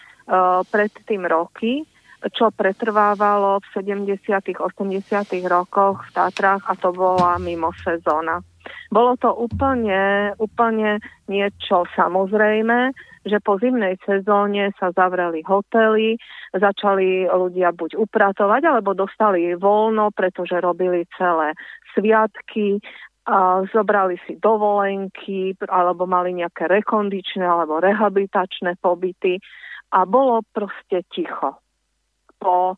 pred 0.72 0.92
tým 1.04 1.28
roky, 1.28 1.84
čo 2.32 2.48
pretrvávalo 2.48 3.60
v 3.60 3.66
70. 3.84 4.56
80. 4.56 4.64
rokoch 5.44 6.00
v 6.08 6.10
Tatrách 6.16 6.64
a 6.64 6.72
to 6.80 6.96
bola 6.96 7.36
mimo 7.36 7.68
sezóna. 7.84 8.40
Bolo 8.88 9.20
to 9.20 9.28
úplne, 9.28 10.32
úplne 10.40 11.04
niečo 11.28 11.84
samozrejme, 11.92 12.96
že 13.28 13.36
po 13.44 13.60
zimnej 13.60 14.00
sezóne 14.08 14.72
sa 14.80 14.88
zavreli 14.96 15.44
hotely, 15.44 16.16
začali 16.56 17.28
ľudia 17.28 17.76
buď 17.76 18.00
upratovať, 18.00 18.62
alebo 18.64 18.96
dostali 18.96 19.52
voľno, 19.52 20.08
pretože 20.16 20.56
robili 20.64 21.04
celé 21.20 21.52
sviatky, 21.94 22.82
a 23.24 23.64
zobrali 23.72 24.20
si 24.28 24.36
dovolenky 24.36 25.56
alebo 25.64 26.04
mali 26.04 26.36
nejaké 26.36 26.68
rekondičné 26.68 27.40
alebo 27.40 27.80
rehabilitačné 27.80 28.76
pobyty 28.84 29.40
a 29.96 30.04
bolo 30.04 30.44
proste 30.52 31.08
ticho. 31.08 31.56
Po 32.36 32.76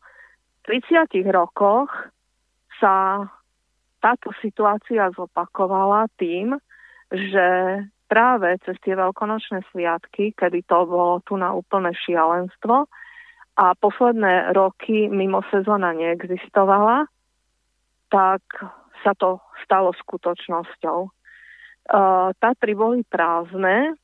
30 0.63 1.11
rokoch 1.27 1.91
sa 2.79 3.27
táto 3.99 4.31
situácia 4.39 5.11
zopakovala 5.11 6.07
tým, 6.15 6.55
že 7.11 7.47
práve 8.07 8.55
cez 8.63 8.79
tie 8.87 8.95
veľkonočné 8.95 9.67
sviatky, 9.75 10.31
kedy 10.31 10.63
to 10.63 10.87
bolo 10.87 11.19
tu 11.27 11.35
na 11.35 11.51
úplné 11.51 11.91
šialenstvo 11.91 12.87
a 13.59 13.65
posledné 13.75 14.55
roky 14.55 15.11
mimo 15.11 15.43
sezóna 15.51 15.91
neexistovala, 15.91 17.11
tak 18.07 18.43
sa 19.07 19.15
to 19.15 19.39
stalo 19.63 19.95
skutočnosťou. 19.95 20.99
Uh, 21.87 22.35
Tatry 22.43 22.75
boli 22.75 23.07
prázdne, 23.07 23.95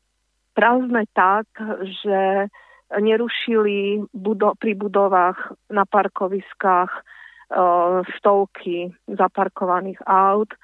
prázdne 0.55 1.03
tak, 1.11 1.51
že 1.83 2.47
nerušili 2.87 4.07
budo- 4.15 4.55
pri 4.55 4.79
budovách 4.79 5.51
na 5.67 5.83
parkoviskách 5.83 6.91
uh, 6.95 7.99
stovky 8.15 8.95
zaparkovaných 9.11 9.99
aut. 10.07 10.55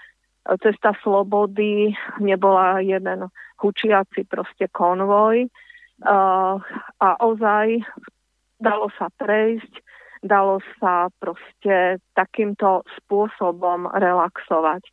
Cesta 0.63 0.95
Slobody 1.03 1.91
nebola 2.23 2.79
jeden 2.79 3.27
hučiaci 3.59 4.23
proste 4.23 4.71
konvoj 4.71 5.51
uh, 6.07 6.55
a 6.95 7.09
ozaj 7.19 7.83
dalo 8.63 8.87
sa 8.95 9.11
prejsť 9.19 9.88
dalo 10.23 10.59
sa 10.79 11.07
proste 11.19 12.03
takýmto 12.15 12.83
spôsobom 12.99 13.87
relaxovať. 13.91 14.83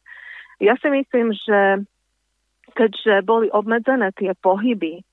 Ja 0.62 0.78
si 0.80 0.88
myslím, 0.88 1.34
že 1.36 1.84
keďže 2.72 3.26
boli 3.26 3.50
obmedzené 3.50 4.12
tie 4.16 4.32
pohyby, 4.38 5.04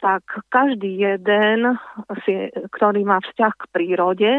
tak 0.00 0.24
každý 0.48 0.96
jeden, 0.96 1.76
ktorý 2.72 3.00
má 3.04 3.20
vzťah 3.20 3.54
k 3.56 3.70
prírode, 3.72 4.30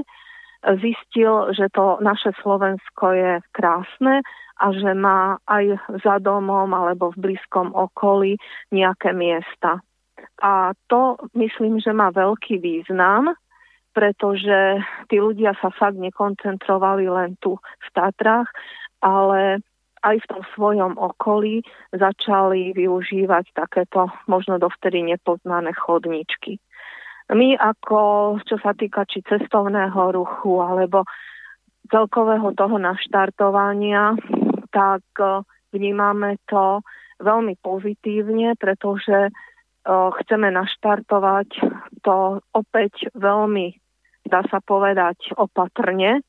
zistil, 0.61 1.53
že 1.53 1.69
to 1.73 1.97
naše 2.01 2.33
Slovensko 2.41 3.13
je 3.13 3.31
krásne 3.53 4.21
a 4.61 4.65
že 4.73 4.93
má 4.93 5.41
aj 5.49 5.81
za 6.05 6.21
domom 6.21 6.69
alebo 6.69 7.09
v 7.13 7.33
blízkom 7.33 7.73
okolí 7.73 8.37
nejaké 8.69 9.13
miesta. 9.13 9.81
A 10.41 10.73
to 10.85 11.17
myslím, 11.33 11.81
že 11.81 11.93
má 11.93 12.13
veľký 12.13 12.61
význam, 12.61 13.33
pretože 13.91 14.79
tí 15.11 15.19
ľudia 15.19 15.55
sa 15.59 15.69
fakt 15.71 15.99
nekoncentrovali 15.99 17.05
len 17.11 17.35
tu 17.43 17.59
v 17.59 17.87
Tatrách, 17.91 18.47
ale 19.03 19.59
aj 20.01 20.17
v 20.17 20.29
tom 20.29 20.41
svojom 20.57 20.93
okolí 20.97 21.61
začali 21.93 22.73
využívať 22.73 23.53
takéto 23.53 24.09
možno 24.25 24.57
dovtedy 24.57 25.05
nepoznané 25.05 25.73
chodničky. 25.77 26.57
My 27.31 27.55
ako, 27.55 28.37
čo 28.43 28.59
sa 28.59 28.75
týka 28.75 29.07
či 29.07 29.23
cestovného 29.23 30.11
ruchu 30.11 30.59
alebo 30.59 31.07
celkového 31.87 32.51
toho 32.57 32.75
naštartovania, 32.75 34.19
tak 34.71 35.03
e, 35.19 35.43
vnímame 35.71 36.39
to 36.47 36.83
veľmi 37.23 37.55
pozitívne, 37.59 38.55
pretože 38.59 39.27
e, 39.27 39.31
chceme 39.91 40.51
naštartovať 40.51 41.49
to 42.03 42.41
opäť 42.51 43.11
veľmi 43.15 43.79
dá 44.25 44.41
sa 44.47 44.59
povedať, 44.63 45.33
opatrne. 45.35 46.21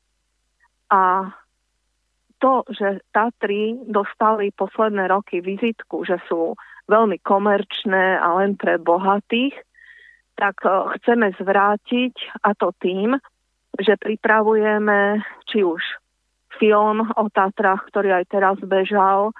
A 0.89 1.31
to, 2.43 2.67
že 2.67 2.99
Tatry 3.15 3.79
dostali 3.87 4.51
posledné 4.51 5.07
roky 5.07 5.39
vizitku, 5.39 6.03
že 6.03 6.19
sú 6.27 6.59
veľmi 6.91 7.23
komerčné 7.23 8.19
a 8.19 8.35
len 8.43 8.59
pre 8.59 8.75
bohatých, 8.75 9.55
tak 10.35 10.59
e, 10.67 10.99
chceme 10.99 11.31
zvrátiť 11.39 12.43
a 12.43 12.51
to 12.51 12.75
tým, 12.83 13.15
že 13.79 13.95
pripravujeme 13.95 15.23
či 15.47 15.63
už 15.63 15.79
film 16.59 17.07
o 17.15 17.25
Tatrách, 17.31 17.87
ktorý 17.89 18.21
aj 18.21 18.25
teraz 18.27 18.57
bežal 18.59 19.31
e, 19.31 19.33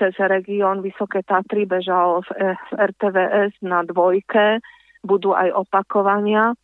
cez 0.00 0.16
región 0.18 0.80
Vysoké 0.80 1.20
Tatry, 1.22 1.68
bežal 1.68 2.24
v, 2.24 2.56
v 2.56 2.70
RTVS 2.74 3.60
na 3.60 3.84
dvojke, 3.84 4.64
budú 5.04 5.36
aj 5.36 5.52
opakovania. 5.52 6.56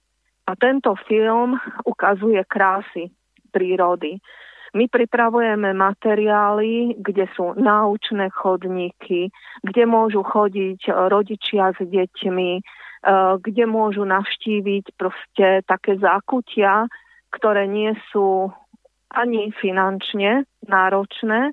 A 0.46 0.52
tento 0.56 0.96
film 1.08 1.58
ukazuje 1.84 2.40
krásy 2.48 3.10
prírody. 3.50 4.18
My 4.70 4.86
pripravujeme 4.86 5.74
materiály, 5.74 6.94
kde 7.02 7.26
sú 7.34 7.58
náučné 7.58 8.30
chodníky, 8.30 9.34
kde 9.66 9.82
môžu 9.82 10.22
chodiť 10.22 11.10
rodičia 11.10 11.74
s 11.74 11.82
deťmi, 11.82 12.50
e, 12.54 12.62
kde 13.42 13.64
môžu 13.66 14.06
navštíviť 14.06 14.94
proste 14.94 15.66
také 15.66 15.98
zákutia, 15.98 16.86
ktoré 17.34 17.66
nie 17.66 17.98
sú 18.14 18.54
ani 19.10 19.50
finančne 19.58 20.46
náročné, 20.70 21.50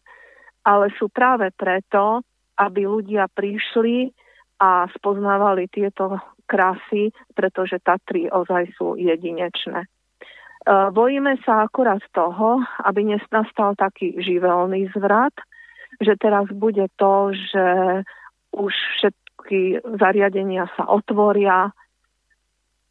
ale 0.61 0.85
sú 1.01 1.09
práve 1.09 1.49
preto, 1.57 2.21
aby 2.57 2.85
ľudia 2.85 3.25
prišli 3.33 4.13
a 4.61 4.85
spoznávali 4.93 5.65
tieto 5.73 6.21
krásy, 6.47 7.11
pretože 7.35 7.83
Tatry 7.83 8.31
ozaj 8.31 8.73
sú 8.79 8.95
jedinečné. 8.95 9.83
E, 9.83 9.87
bojíme 10.95 11.35
sa 11.43 11.67
akurát 11.67 12.01
toho, 12.15 12.63
aby 12.87 13.19
nastal 13.29 13.75
taký 13.75 14.15
živelný 14.17 14.87
zvrat, 14.95 15.35
že 15.99 16.15
teraz 16.15 16.47
bude 16.49 16.87
to, 16.95 17.35
že 17.35 17.67
už 18.55 18.73
všetky 18.97 19.83
zariadenia 19.99 20.71
sa 20.79 20.87
otvoria, 20.87 21.69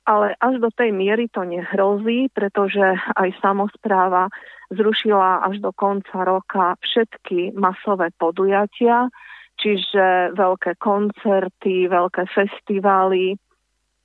ale 0.06 0.38
až 0.38 0.62
do 0.62 0.70
tej 0.70 0.94
miery 0.94 1.26
to 1.26 1.42
nehrozí, 1.42 2.30
pretože 2.30 2.94
aj 3.18 3.28
samozpráva 3.42 4.30
zrušila 4.70 5.42
až 5.46 5.58
do 5.58 5.74
konca 5.74 6.22
roka 6.22 6.78
všetky 6.78 7.54
masové 7.58 8.14
podujatia, 8.14 9.10
čiže 9.56 10.36
veľké 10.36 10.76
koncerty, 10.78 11.88
veľké 11.88 12.28
festivály 12.30 13.36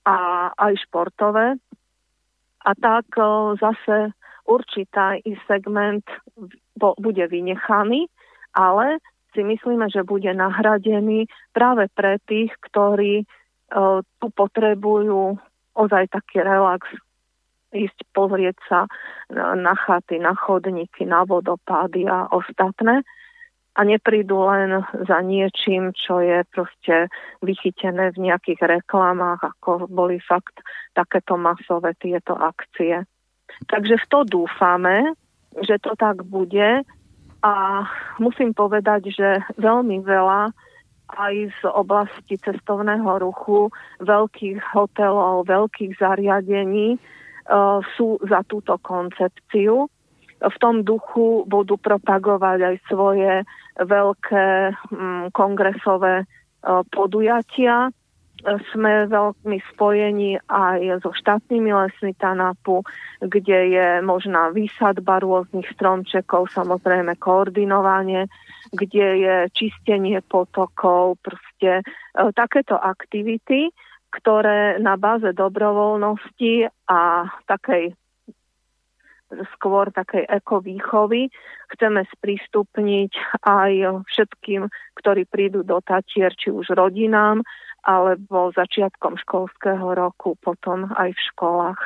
a 0.07 0.49
aj 0.55 0.73
športové. 0.87 1.59
A 2.61 2.71
tak 2.77 3.05
zase 3.57 4.13
určitá 4.45 5.17
segment 5.49 6.05
bude 6.77 7.25
vynechaný, 7.27 8.07
ale 8.53 9.01
si 9.31 9.41
myslíme, 9.41 9.87
že 9.87 10.03
bude 10.03 10.29
nahradený 10.33 11.25
práve 11.55 11.87
pre 11.95 12.19
tých, 12.27 12.51
ktorí 12.71 13.23
tu 14.19 14.27
potrebujú 14.35 15.39
ozaj 15.71 16.11
taký 16.11 16.43
relax, 16.43 16.83
ísť 17.71 18.03
pozrieť 18.11 18.57
sa 18.67 18.79
na 19.55 19.71
chaty, 19.79 20.19
na 20.19 20.35
chodníky, 20.35 21.07
na 21.07 21.23
vodopády 21.23 22.03
a 22.03 22.27
ostatné 22.27 23.07
a 23.71 23.81
neprídu 23.87 24.35
len 24.51 24.83
za 25.07 25.23
niečím, 25.23 25.95
čo 25.95 26.19
je 26.19 26.43
proste 26.51 27.07
vychytené 27.39 28.11
v 28.11 28.31
nejakých 28.31 28.81
reklamách, 28.81 29.39
ako 29.55 29.87
boli 29.87 30.19
fakt 30.19 30.59
takéto 30.91 31.39
masové 31.39 31.95
tieto 31.95 32.35
akcie. 32.35 33.07
Takže 33.71 33.95
v 33.95 34.05
to 34.11 34.19
dúfame, 34.27 35.15
že 35.63 35.79
to 35.79 35.95
tak 35.95 36.23
bude 36.27 36.83
a 37.41 37.53
musím 38.19 38.51
povedať, 38.53 39.11
že 39.11 39.29
veľmi 39.55 40.03
veľa 40.03 40.51
aj 41.11 41.35
z 41.59 41.61
oblasti 41.67 42.39
cestovného 42.39 43.19
ruchu, 43.19 43.67
veľkých 43.99 44.63
hotelov, 44.71 45.47
veľkých 45.47 45.99
zariadení 45.99 46.95
uh, 46.95 47.83
sú 47.99 48.15
za 48.23 48.47
túto 48.47 48.79
koncepciu. 48.79 49.91
V 50.41 50.55
tom 50.57 50.81
duchu 50.81 51.45
budú 51.45 51.77
propagovať 51.77 52.59
aj 52.65 52.75
svoje 52.89 53.31
veľké 53.77 54.47
um, 54.89 55.29
kongresové 55.29 56.25
uh, 56.25 56.81
podujatia. 56.89 57.93
Sme 58.73 59.05
veľmi 59.05 59.61
spojení 59.69 60.41
aj 60.49 61.05
so 61.05 61.13
štátnymi 61.13 61.77
lesmi 61.77 62.17
Tanapu, 62.17 62.81
kde 63.21 63.59
je 63.69 63.87
možná 64.01 64.49
výsadba 64.49 65.21
rôznych 65.21 65.69
stromčekov, 65.77 66.49
samozrejme 66.49 67.21
koordinovanie, 67.21 68.25
kde 68.73 69.07
je 69.21 69.35
čistenie 69.53 70.25
potokov, 70.25 71.21
proste 71.21 71.85
e, 71.85 72.33
takéto 72.33 72.73
aktivity, 72.81 73.69
ktoré 74.09 74.81
na 74.81 74.97
báze 74.97 75.37
dobrovoľnosti 75.37 76.67
a 76.89 77.29
takej 77.45 77.93
skôr 79.55 79.89
takej 79.91 80.27
ekovýchovy 80.27 81.31
chceme 81.71 82.03
sprístupniť 82.11 83.11
aj 83.47 84.03
všetkým, 84.11 84.67
ktorí 84.99 85.23
prídu 85.27 85.63
do 85.63 85.79
Tatier, 85.81 86.35
či 86.35 86.51
už 86.51 86.75
rodinám, 86.75 87.41
alebo 87.81 88.53
začiatkom 88.53 89.17
školského 89.25 89.97
roku, 89.97 90.37
potom 90.37 90.91
aj 90.93 91.17
v 91.17 91.21
školách. 91.33 91.79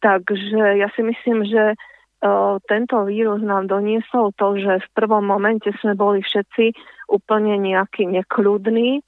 Takže 0.00 0.80
ja 0.80 0.88
si 0.96 1.04
myslím, 1.04 1.46
že 1.46 1.76
uh, 1.76 2.56
tento 2.66 3.04
vírus 3.06 3.38
nám 3.44 3.68
doniesol 3.68 4.32
to, 4.34 4.56
že 4.58 4.82
v 4.82 4.88
prvom 4.96 5.22
momente 5.22 5.70
sme 5.84 5.94
boli 5.94 6.24
všetci 6.24 6.72
úplne 7.12 7.60
nejaký 7.60 8.08
nekľudní 8.08 9.04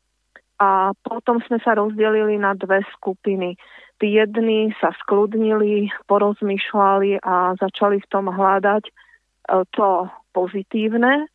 a 0.62 0.94
potom 1.02 1.42
sme 1.42 1.58
sa 1.64 1.74
rozdelili 1.74 2.38
na 2.38 2.54
dve 2.54 2.87
skupiny. 2.94 3.58
Tí 4.03 4.19
jedni 4.19 4.75
sa 4.83 4.91
skludnili, 4.99 5.95
porozmýšľali 6.11 7.23
a 7.23 7.55
začali 7.55 8.03
v 8.03 8.11
tom 8.11 8.27
hľadať 8.27 8.91
uh, 8.91 9.62
to 9.71 10.11
pozitívne 10.35 11.31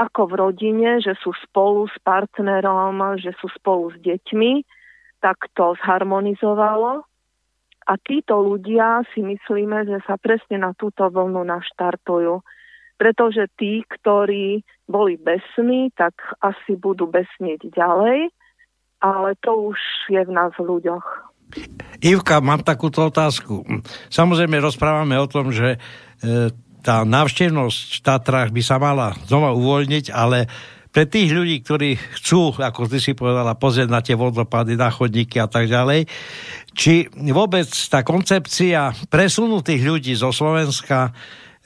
ako 0.00 0.32
v 0.32 0.34
rodine, 0.40 0.90
že 1.04 1.12
sú 1.20 1.36
spolu 1.44 1.84
s 1.92 1.96
partnerom, 2.00 3.20
že 3.20 3.36
sú 3.36 3.52
spolu 3.52 3.92
s 3.92 4.00
deťmi, 4.00 4.64
tak 5.20 5.52
to 5.52 5.76
zharmonizovalo. 5.84 7.04
A 7.84 7.92
títo 8.00 8.40
ľudia 8.40 9.04
si 9.12 9.20
myslíme, 9.20 9.84
že 9.84 10.00
sa 10.08 10.16
presne 10.16 10.56
na 10.56 10.72
túto 10.72 11.04
vlnu 11.04 11.44
naštartujú. 11.44 12.40
Pretože 12.96 13.48
tí, 13.60 13.84
ktorí 13.84 14.64
boli 14.88 15.20
besní, 15.20 15.92
tak 15.96 16.16
asi 16.40 16.80
budú 16.80 17.04
besnieť 17.04 17.68
ďalej, 17.72 18.32
ale 19.00 19.28
to 19.44 19.72
už 19.72 19.80
je 20.08 20.20
v 20.20 20.32
nás 20.32 20.52
v 20.56 20.64
ľuďoch. 20.64 21.29
Ivka, 22.00 22.40
mám 22.40 22.64
takúto 22.64 23.04
otázku. 23.12 23.66
Samozrejme 24.08 24.56
rozprávame 24.56 25.20
o 25.20 25.28
tom, 25.28 25.52
že 25.52 25.76
e, 25.76 25.78
tá 26.80 27.04
návštevnosť 27.04 28.00
v 28.00 28.04
Tatrách 28.04 28.50
by 28.56 28.62
sa 28.64 28.80
mala 28.80 29.12
znova 29.28 29.52
uvoľniť, 29.52 30.08
ale 30.08 30.48
pre 30.90 31.06
tých 31.06 31.30
ľudí, 31.30 31.62
ktorí 31.62 31.94
chcú, 32.18 32.50
ako 32.58 32.90
ty 32.90 32.98
si 32.98 33.14
povedala, 33.14 33.54
pozrieť 33.54 33.88
na 33.92 34.00
tie 34.02 34.18
vodopady, 34.18 34.74
na 34.74 34.90
chodníky 34.90 35.38
a 35.38 35.46
tak 35.46 35.70
ďalej, 35.70 36.10
či 36.74 37.06
vôbec 37.30 37.68
tá 37.68 38.02
koncepcia 38.02 38.96
presunutých 39.06 39.82
ľudí 39.86 40.12
zo 40.18 40.34
Slovenska 40.34 41.12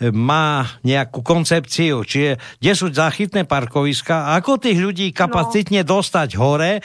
e, 0.03 0.11
má 0.13 0.67
nejakú 0.85 1.25
koncepciu, 1.25 2.05
či 2.05 2.19
je, 2.27 2.33
kde 2.61 2.73
sú 2.77 2.91
záchytné 2.93 3.49
parkoviska, 3.49 4.35
ako 4.37 4.61
tých 4.61 4.83
ľudí 4.83 5.15
kapacitne 5.15 5.87
no. 5.87 5.89
dostať 5.95 6.29
hore, 6.37 6.83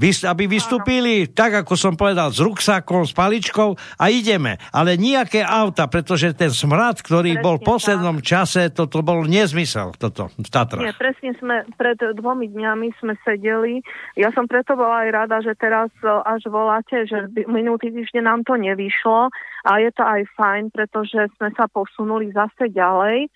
aby 0.00 0.48
vystúpili, 0.48 1.28
tak 1.28 1.60
ako 1.60 1.76
som 1.76 1.94
povedal, 1.94 2.32
s 2.32 2.40
ruksakom, 2.40 3.04
s 3.04 3.12
paličkou 3.12 3.76
a 4.00 4.04
ideme. 4.08 4.56
Ale 4.72 4.96
nejaké 4.96 5.44
auta, 5.44 5.86
pretože 5.92 6.32
ten 6.32 6.48
smrad, 6.48 7.04
ktorý 7.04 7.36
presne 7.36 7.44
bol 7.44 7.56
v 7.60 7.68
poslednom 7.68 8.16
tak. 8.18 8.26
čase, 8.26 8.72
toto 8.72 9.04
bol 9.04 9.28
nezmysel, 9.28 9.92
toto 10.00 10.32
v 10.40 10.48
Tatrach. 10.48 10.80
Nie, 10.80 10.96
presne 10.96 11.36
sme, 11.36 11.68
pred 11.76 12.00
dvomi 12.00 12.48
dňami 12.48 12.96
sme 12.96 13.14
sedeli. 13.22 13.84
Ja 14.16 14.32
som 14.32 14.48
preto 14.48 14.72
bola 14.72 15.04
aj 15.04 15.10
rada, 15.12 15.36
že 15.44 15.52
teraz 15.60 15.92
e, 16.00 16.08
až 16.08 16.48
voláte, 16.48 17.04
že 17.04 17.28
minulý 17.44 17.92
týždeň 17.92 18.24
nám 18.24 18.40
to 18.48 18.56
nevyšlo 18.56 19.28
a 19.68 19.72
je 19.84 19.90
to 19.92 20.02
aj 20.02 20.24
fajn, 20.34 20.72
pretože 20.72 21.28
sme 21.36 21.52
sa 21.52 21.68
posunuli 21.68 22.32
zase 22.32 22.72
ďalej 22.72 23.28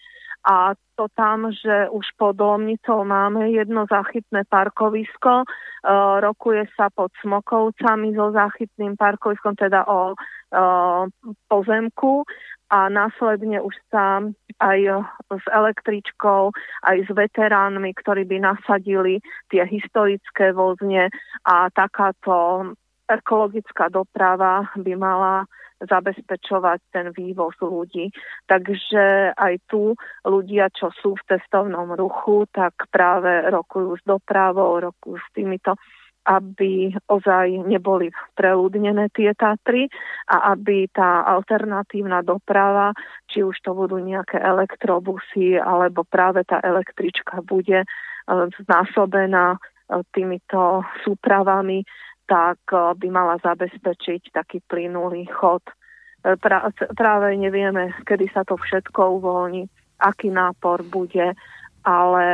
a 0.45 0.77
to 0.95 1.09
tam, 1.17 1.49
že 1.53 1.89
už 1.89 2.07
pod 2.21 2.37
Lomnicou 2.41 3.05
máme 3.05 3.51
jedno 3.51 3.89
záchytné 3.91 4.45
parkovisko, 4.49 5.43
e, 5.43 5.47
rokuje 6.21 6.69
sa 6.77 6.93
pod 6.93 7.11
Smokovcami 7.25 8.13
so 8.13 8.31
záchytným 8.31 8.95
parkoviskom, 9.01 9.57
teda 9.57 9.89
o 9.89 10.13
e, 10.13 10.15
pozemku. 11.49 12.29
A 12.75 12.89
následne 12.89 13.61
už 13.61 13.77
sa 13.93 14.25
aj 14.59 14.79
s 15.31 15.45
električkou, 15.53 16.51
aj 16.83 16.97
s 17.07 17.11
veteránmi, 17.13 17.93
ktorí 17.95 18.25
by 18.25 18.41
nasadili 18.41 19.21
tie 19.53 19.63
historické 19.69 20.51
vozne 20.51 21.13
a 21.45 21.69
takáto 21.71 22.73
ekologická 23.05 23.93
doprava 23.93 24.65
by 24.81 24.93
mala 24.97 25.45
zabezpečovať 25.83 26.79
ten 26.95 27.07
vývoz 27.11 27.59
ľudí. 27.59 28.11
Takže 28.47 29.35
aj 29.35 29.55
tu 29.67 29.99
ľudia, 30.23 30.71
čo 30.71 30.95
sú 30.95 31.19
v 31.19 31.27
cestovnom 31.35 31.95
ruchu, 31.99 32.47
tak 32.55 32.87
práve 32.91 33.51
rokujú 33.51 33.99
s 33.99 34.03
dopravou, 34.07 34.79
rokujú 34.79 35.19
s 35.19 35.29
týmito 35.35 35.75
aby 36.25 36.89
ozaj 37.05 37.69
neboli 37.69 38.09
preľudnené 38.33 39.13
tie 39.13 39.37
Tatry 39.37 39.93
a 40.25 40.57
aby 40.57 40.89
tá 40.89 41.29
alternatívna 41.29 42.25
doprava, 42.25 42.97
či 43.29 43.45
už 43.45 43.61
to 43.61 43.77
budú 43.77 44.01
nejaké 44.01 44.41
elektrobusy, 44.41 45.61
alebo 45.61 46.09
práve 46.09 46.49
tá 46.49 46.65
električka 46.65 47.45
bude 47.45 47.85
e, 47.85 47.87
znásobená 48.65 49.57
e, 49.57 49.59
týmito 50.17 50.81
súpravami 51.05 51.85
tak 52.25 52.61
eh, 52.73 52.93
by 52.97 53.09
mala 53.13 53.37
zabezpečiť 53.41 54.33
taký 54.33 54.61
plynulý 54.65 55.29
chod. 55.29 55.65
Eh, 56.25 56.37
pra, 56.41 56.69
práve 56.97 57.37
nevieme, 57.37 57.93
kedy 58.05 58.33
sa 58.33 58.43
to 58.45 58.57
všetko 58.57 59.21
uvoľní, 59.21 59.69
aký 60.01 60.29
nápor 60.33 60.83
bude, 60.85 61.33
ale 61.85 62.27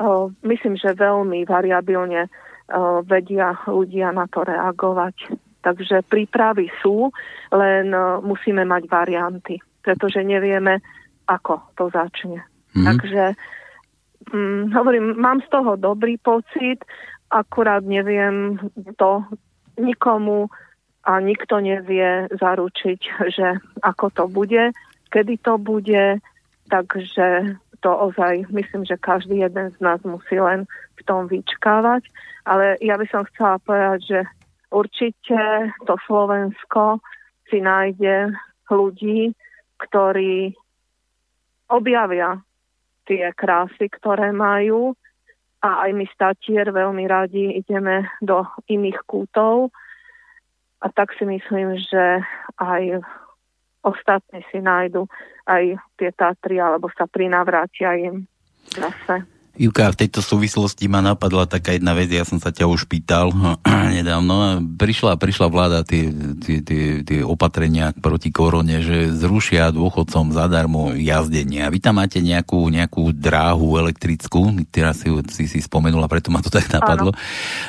uh, 0.00 0.26
myslím, 0.42 0.80
že 0.80 0.96
veľmi 0.96 1.44
variabilne 1.44 2.26
uh, 2.26 3.00
vedia 3.04 3.54
ľudia 3.68 4.10
na 4.16 4.26
to 4.26 4.42
reagovať. 4.42 5.36
Takže 5.62 6.02
prípravy 6.08 6.72
sú, 6.82 7.12
len 7.54 7.94
uh, 7.94 8.18
musíme 8.18 8.64
mať 8.66 8.82
varianty, 8.90 9.60
pretože 9.84 10.24
nevieme, 10.24 10.82
ako 11.28 11.62
to 11.78 11.92
začne. 11.92 12.42
Mm-hmm. 12.74 12.84
Takže 12.88 13.22
um, 14.32 14.72
hovorím, 14.72 15.14
mám 15.20 15.44
z 15.44 15.48
toho 15.52 15.76
dobrý 15.76 16.18
pocit 16.18 16.82
akurát 17.32 17.80
neviem 17.80 18.60
to 19.00 19.24
nikomu 19.80 20.52
a 21.02 21.18
nikto 21.18 21.58
nevie 21.64 22.28
zaručiť, 22.30 23.00
že 23.32 23.56
ako 23.80 24.06
to 24.12 24.24
bude, 24.28 24.76
kedy 25.08 25.40
to 25.40 25.56
bude, 25.56 26.20
takže 26.68 27.56
to 27.82 27.90
ozaj, 27.90 28.46
myslím, 28.54 28.86
že 28.86 29.00
každý 29.00 29.42
jeden 29.42 29.74
z 29.74 29.78
nás 29.82 29.98
musí 30.06 30.38
len 30.38 30.70
v 30.94 31.02
tom 31.02 31.26
vyčkávať. 31.26 32.06
Ale 32.46 32.78
ja 32.78 32.94
by 32.94 33.06
som 33.10 33.26
chcela 33.34 33.58
povedať, 33.58 34.00
že 34.06 34.20
určite 34.70 35.38
to 35.82 35.98
Slovensko 36.06 37.02
si 37.50 37.58
nájde 37.58 38.30
ľudí, 38.70 39.34
ktorí 39.82 40.54
objavia 41.66 42.38
tie 43.10 43.34
krásy, 43.34 43.90
ktoré 43.90 44.30
majú 44.30 44.94
a 45.62 45.86
aj 45.86 45.90
my 45.94 46.06
statier 46.10 46.74
veľmi 46.74 47.06
radi 47.06 47.54
ideme 47.54 48.10
do 48.18 48.42
iných 48.66 48.98
kútov 49.06 49.70
a 50.82 50.90
tak 50.90 51.14
si 51.14 51.22
myslím, 51.22 51.78
že 51.78 52.26
aj 52.58 53.06
ostatní 53.86 54.42
si 54.50 54.58
nájdu 54.58 55.06
aj 55.46 55.78
tie 55.98 56.10
Tatry 56.10 56.58
alebo 56.58 56.90
sa 56.94 57.06
prinavrátia 57.06 57.94
im 57.98 58.26
zase. 58.66 59.31
Juka, 59.52 59.92
v 59.92 60.08
tejto 60.08 60.24
súvislosti 60.24 60.88
ma 60.88 61.04
napadla 61.04 61.44
taká 61.44 61.76
jedna 61.76 61.92
vec, 61.92 62.08
ja 62.08 62.24
som 62.24 62.40
sa 62.40 62.48
ťa 62.48 62.64
už 62.72 62.88
pýtal 62.88 63.28
nedávno. 64.00 64.64
Prišla, 64.80 65.20
prišla 65.20 65.52
vláda 65.52 65.84
tie, 65.84 66.08
tie, 66.40 66.64
tie, 66.64 66.84
tie 67.04 67.20
opatrenia 67.20 67.92
proti 67.92 68.32
korone, 68.32 68.80
že 68.80 69.12
zrušia 69.12 69.68
dôchodcom 69.76 70.32
zadarmo 70.32 70.96
jazdenie. 70.96 71.68
A 71.68 71.72
vy 71.72 71.84
tam 71.84 72.00
máte 72.00 72.24
nejakú, 72.24 72.64
nejakú 72.72 73.12
dráhu 73.12 73.76
elektrickú, 73.76 74.56
ktorá 74.72 74.96
si, 74.96 75.12
si, 75.28 75.44
si 75.44 75.60
spomenula, 75.60 76.08
preto 76.08 76.32
ma 76.32 76.40
to 76.40 76.48
tak 76.48 76.72
napadlo. 76.72 77.12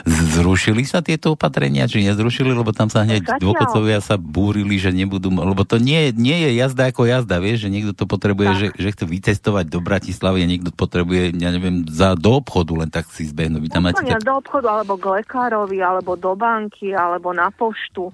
Zrušili 0.08 0.88
sa 0.88 1.04
tieto 1.04 1.36
opatrenia, 1.36 1.92
či 1.92 2.08
nezrušili, 2.08 2.56
lebo 2.56 2.72
tam 2.72 2.88
sa 2.88 3.04
hneď 3.04 3.28
Zatiaľ. 3.28 3.44
dôchodcovia 3.44 4.00
sa 4.00 4.16
búrili, 4.16 4.80
že 4.80 4.96
nebudú, 4.96 5.36
lebo 5.36 5.68
to 5.68 5.84
nie, 5.84 6.16
nie 6.16 6.48
je 6.48 6.64
jazda 6.64 6.96
ako 6.96 7.12
jazda, 7.12 7.44
vieš, 7.44 7.68
že 7.68 7.74
niekto 7.76 7.92
to 7.92 8.08
potrebuje, 8.08 8.50
že, 8.56 8.68
že 8.80 8.88
chce 8.96 9.04
vycestovať 9.04 9.66
do 9.68 9.84
Bratislavy 9.84 10.48
a 10.48 10.48
niekto 10.48 10.72
potrebuje, 10.72 11.36
ja 11.36 11.52
neviem, 11.52 11.73
neviem, 11.74 11.90
za, 11.90 12.14
do 12.14 12.38
obchodu 12.38 12.78
len 12.78 12.90
tak 12.94 13.10
si 13.10 13.26
zbehnú. 13.26 13.58
Vy 13.58 13.70
tam 13.74 13.90
máte 13.90 14.06
tak... 14.06 14.22
do 14.22 14.38
obchodu, 14.38 14.68
alebo 14.70 14.94
k 15.02 15.06
lekárovi, 15.22 15.82
alebo 15.82 16.14
do 16.14 16.38
banky, 16.38 16.94
alebo 16.94 17.34
na 17.34 17.50
poštu. 17.50 18.10
E, 18.10 18.14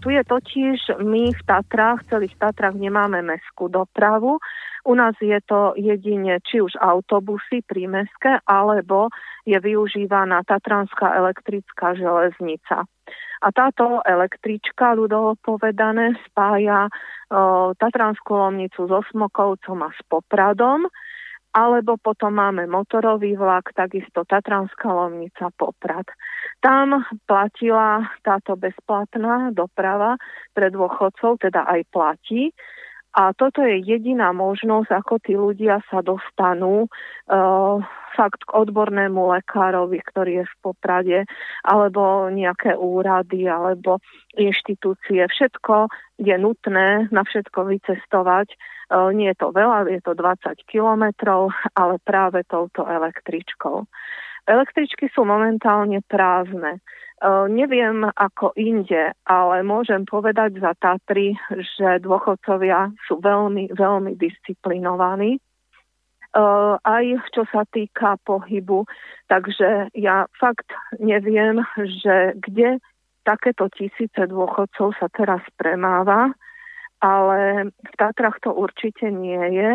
tu 0.00 0.08
je 0.08 0.22
totiž, 0.24 0.96
my 1.04 1.36
v 1.36 1.42
Tatrách, 1.44 2.02
v 2.04 2.08
celých 2.08 2.34
Tatrách 2.40 2.76
nemáme 2.76 3.20
mestskú 3.20 3.68
dopravu. 3.68 4.40
U 4.86 4.94
nás 4.94 5.18
je 5.18 5.36
to 5.44 5.74
jedine 5.74 6.38
či 6.46 6.62
už 6.62 6.78
autobusy 6.78 7.60
prímeské, 7.66 8.40
alebo 8.46 9.10
je 9.44 9.58
využívaná 9.58 10.46
Tatranská 10.46 11.12
elektrická 11.18 11.92
železnica. 11.98 12.86
A 13.36 13.48
táto 13.52 14.00
električka, 14.02 14.96
ľudovo 14.96 15.36
povedané, 15.44 16.16
spája 16.24 16.88
e, 16.88 16.90
Tatranskú 17.76 18.32
lomnicu 18.32 18.88
so 18.88 19.04
Smokovcom 19.12 19.84
a 19.84 19.90
s 19.92 20.00
Popradom 20.08 20.88
alebo 21.56 21.96
potom 21.96 22.36
máme 22.36 22.68
motorový 22.68 23.32
vlak, 23.32 23.72
takisto 23.72 24.28
Tatranská 24.28 24.92
Lomnica 24.92 25.48
Poprad. 25.56 26.04
Tam 26.60 27.00
platila 27.24 28.04
táto 28.20 28.60
bezplatná 28.60 29.56
doprava 29.56 30.20
pre 30.52 30.68
dôchodcov, 30.68 31.40
teda 31.40 31.64
aj 31.64 31.80
platí. 31.88 32.52
A 33.16 33.32
toto 33.32 33.64
je 33.64 33.80
jediná 33.80 34.36
možnosť, 34.36 34.92
ako 34.92 35.14
tí 35.24 35.32
ľudia 35.32 35.80
sa 35.88 36.04
dostanú 36.04 36.84
uh, 36.84 37.80
fakt 38.12 38.44
k 38.44 38.52
odbornému 38.52 39.32
lekárovi, 39.32 40.04
ktorý 40.04 40.32
je 40.40 40.44
v 40.44 40.56
Poprade, 40.60 41.18
alebo 41.64 42.28
nejaké 42.28 42.76
úrady, 42.76 43.48
alebo 43.48 44.04
inštitúcie. 44.36 45.24
Všetko 45.24 45.88
je 46.20 46.36
nutné 46.36 47.08
na 47.08 47.22
všetko 47.24 47.72
vycestovať. 47.72 48.52
Uh, 48.86 49.10
nie 49.10 49.34
je 49.34 49.38
to 49.42 49.50
veľa, 49.50 49.90
je 49.90 49.98
to 49.98 50.14
20 50.14 50.62
kilometrov, 50.70 51.50
ale 51.74 51.98
práve 52.06 52.46
touto 52.46 52.86
električkou. 52.86 53.82
Električky 54.46 55.10
sú 55.10 55.26
momentálne 55.26 55.98
prázdne. 56.06 56.78
Uh, 57.18 57.50
neviem 57.50 58.06
ako 58.14 58.54
inde, 58.54 59.10
ale 59.26 59.66
môžem 59.66 60.06
povedať 60.06 60.62
za 60.62 60.78
Tatry, 60.78 61.34
že 61.50 61.98
dôchodcovia 61.98 62.94
sú 63.10 63.18
veľmi, 63.18 63.74
veľmi 63.74 64.14
disciplinovaní. 64.14 65.42
Uh, 66.36 66.76
aj 66.84 67.26
čo 67.32 67.48
sa 67.48 67.66
týka 67.66 68.20
pohybu. 68.22 68.86
Takže 69.26 69.90
ja 69.96 70.28
fakt 70.36 70.68
neviem, 71.00 71.64
že 71.74 72.36
kde 72.38 72.78
takéto 73.26 73.66
tisíce 73.74 74.22
dôchodcov 74.30 74.94
sa 75.00 75.10
teraz 75.10 75.42
premáva, 75.58 76.30
ale 77.00 77.70
v 77.70 77.94
Tatrach 77.96 78.40
to 78.40 78.52
určite 78.52 79.08
nie 79.12 79.40
je, 79.56 79.70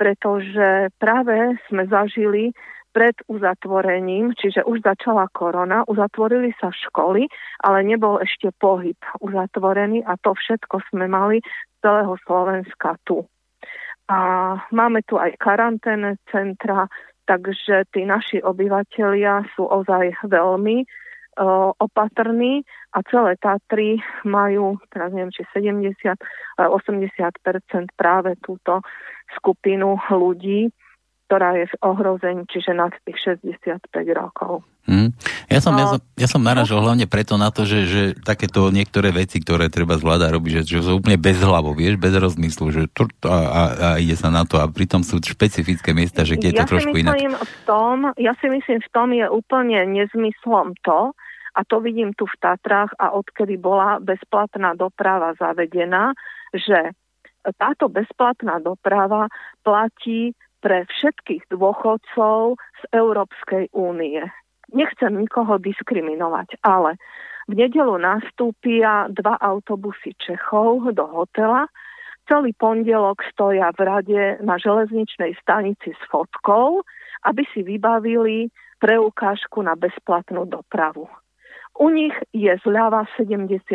pretože 0.00 0.88
práve 0.96 1.60
sme 1.68 1.84
zažili 1.88 2.56
pred 2.90 3.14
uzatvorením, 3.30 4.34
čiže 4.34 4.66
už 4.66 4.82
začala 4.82 5.30
korona, 5.30 5.86
uzatvorili 5.86 6.50
sa 6.58 6.74
školy, 6.74 7.30
ale 7.62 7.86
nebol 7.86 8.18
ešte 8.18 8.50
pohyb 8.58 8.98
uzatvorený 9.22 10.02
a 10.02 10.18
to 10.18 10.34
všetko 10.34 10.82
sme 10.90 11.06
mali 11.06 11.38
z 11.38 11.76
celého 11.86 12.18
Slovenska 12.26 12.98
tu. 13.06 13.22
A 14.10 14.18
máme 14.74 15.06
tu 15.06 15.22
aj 15.22 15.38
karanténne 15.38 16.18
centra, 16.34 16.90
takže 17.30 17.86
tí 17.94 18.02
naši 18.02 18.42
obyvateľia 18.42 19.46
sú 19.54 19.70
ozaj 19.70 20.26
veľmi 20.26 20.82
opatrní 21.80 22.62
a 22.92 23.00
celé 23.08 23.40
Tatry 23.40 23.96
majú, 24.28 24.76
teraz 24.92 25.14
neviem, 25.14 25.32
či 25.32 25.46
70, 25.56 25.96
80% 26.58 27.96
práve 27.96 28.36
túto 28.44 28.84
skupinu 29.38 29.96
ľudí, 30.10 30.68
ktorá 31.30 31.54
je 31.54 31.70
v 31.70 31.74
ohrození, 31.86 32.42
čiže 32.50 32.74
nad 32.74 32.90
tých 33.06 33.38
65 33.38 33.86
rokov. 34.18 34.66
Hmm. 34.90 35.14
Ja, 35.46 35.62
som, 35.62 35.78
no, 35.78 35.78
ja, 35.78 35.86
som, 35.86 35.98
ja 36.18 36.26
som 36.26 36.42
naražal 36.42 36.82
hlavne 36.82 37.06
preto 37.06 37.38
na 37.38 37.54
to, 37.54 37.62
že, 37.62 37.86
že 37.86 38.02
takéto 38.18 38.74
niektoré 38.74 39.14
veci, 39.14 39.38
ktoré 39.38 39.70
treba 39.70 39.94
zvládať 39.94 40.26
robiť, 40.34 40.52
že, 40.58 40.62
že 40.66 40.78
sú 40.82 40.98
úplne 40.98 41.14
bez 41.14 41.38
hlavu, 41.38 41.78
vieš, 41.78 42.02
bez 42.02 42.10
rozmyslu, 42.18 42.74
že 42.74 42.82
to, 42.90 43.06
a, 43.22 43.38
a, 43.38 43.62
a 43.70 43.88
ide 44.02 44.18
sa 44.18 44.34
na 44.34 44.42
to 44.42 44.58
a 44.58 44.66
pritom 44.66 45.06
sú 45.06 45.22
špecifické 45.22 45.94
miesta, 45.94 46.26
že 46.26 46.34
kde 46.34 46.50
je 46.50 46.54
ja 46.58 46.66
to 46.66 46.74
trošku 46.74 46.98
inak. 46.98 47.14
V 47.14 47.56
tom, 47.62 48.10
ja 48.18 48.34
si 48.42 48.50
myslím, 48.50 48.82
v 48.82 48.90
tom 48.90 49.14
je 49.14 49.26
úplne 49.30 49.78
nezmyslom 49.86 50.74
to, 50.82 51.14
a 51.54 51.60
to 51.66 51.80
vidím 51.80 52.14
tu 52.14 52.26
v 52.26 52.38
Tatrách 52.38 52.94
a 52.98 53.14
odkedy 53.14 53.58
bola 53.58 53.98
bezplatná 53.98 54.74
doprava 54.78 55.34
zavedená, 55.34 56.14
že 56.54 56.94
táto 57.56 57.88
bezplatná 57.88 58.60
doprava 58.60 59.26
platí 59.64 60.36
pre 60.60 60.84
všetkých 60.84 61.48
dôchodcov 61.48 62.60
z 62.60 62.82
Európskej 62.92 63.72
únie. 63.72 64.20
Nechcem 64.70 65.16
nikoho 65.16 65.58
diskriminovať, 65.58 66.60
ale 66.62 67.00
v 67.50 67.58
nedelu 67.58 67.96
nastúpia 67.98 69.10
dva 69.10 69.34
autobusy 69.40 70.14
Čechov 70.20 70.94
do 70.94 71.02
hotela. 71.10 71.66
Celý 72.30 72.54
pondelok 72.54 73.26
stoja 73.26 73.74
v 73.74 73.80
rade 73.82 74.22
na 74.44 74.54
železničnej 74.54 75.34
stanici 75.42 75.90
s 75.90 76.02
fotkou, 76.06 76.86
aby 77.26 77.42
si 77.50 77.66
vybavili 77.66 78.54
preukážku 78.78 79.58
na 79.66 79.74
bezplatnú 79.74 80.46
dopravu. 80.46 81.10
U 81.78 81.86
nich 81.88 82.16
je 82.34 82.50
zľava 82.66 83.06
75%, 83.14 83.70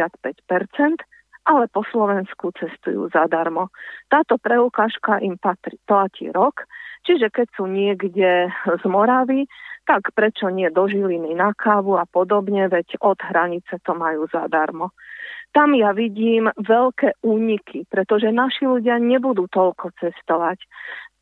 ale 1.45 1.65
po 1.69 1.81
Slovensku 1.85 2.51
cestujú 2.57 3.07
zadarmo. 3.13 3.69
Táto 4.09 4.41
preukážka 4.41 5.21
im 5.21 5.37
patrí, 5.37 5.77
platí 5.85 6.33
rok, 6.33 6.65
čiže 7.05 7.29
keď 7.29 7.47
sú 7.53 7.69
niekde 7.69 8.49
z 8.65 8.83
Moravy, 8.89 9.45
tak 9.85 10.09
prečo 10.17 10.49
nie 10.49 10.73
do 10.73 10.89
Žiliny 10.89 11.37
na 11.37 11.53
kávu 11.53 12.01
a 12.01 12.09
podobne, 12.09 12.65
veď 12.65 12.97
od 13.05 13.21
hranice 13.21 13.77
to 13.85 13.93
majú 13.93 14.25
zadarmo. 14.33 14.89
Tam 15.53 15.71
ja 15.71 15.95
vidím 15.95 16.51
veľké 16.59 17.23
úniky, 17.23 17.87
pretože 17.87 18.27
naši 18.27 18.67
ľudia 18.67 18.99
nebudú 18.99 19.47
toľko 19.47 19.93
cestovať. 20.01 20.59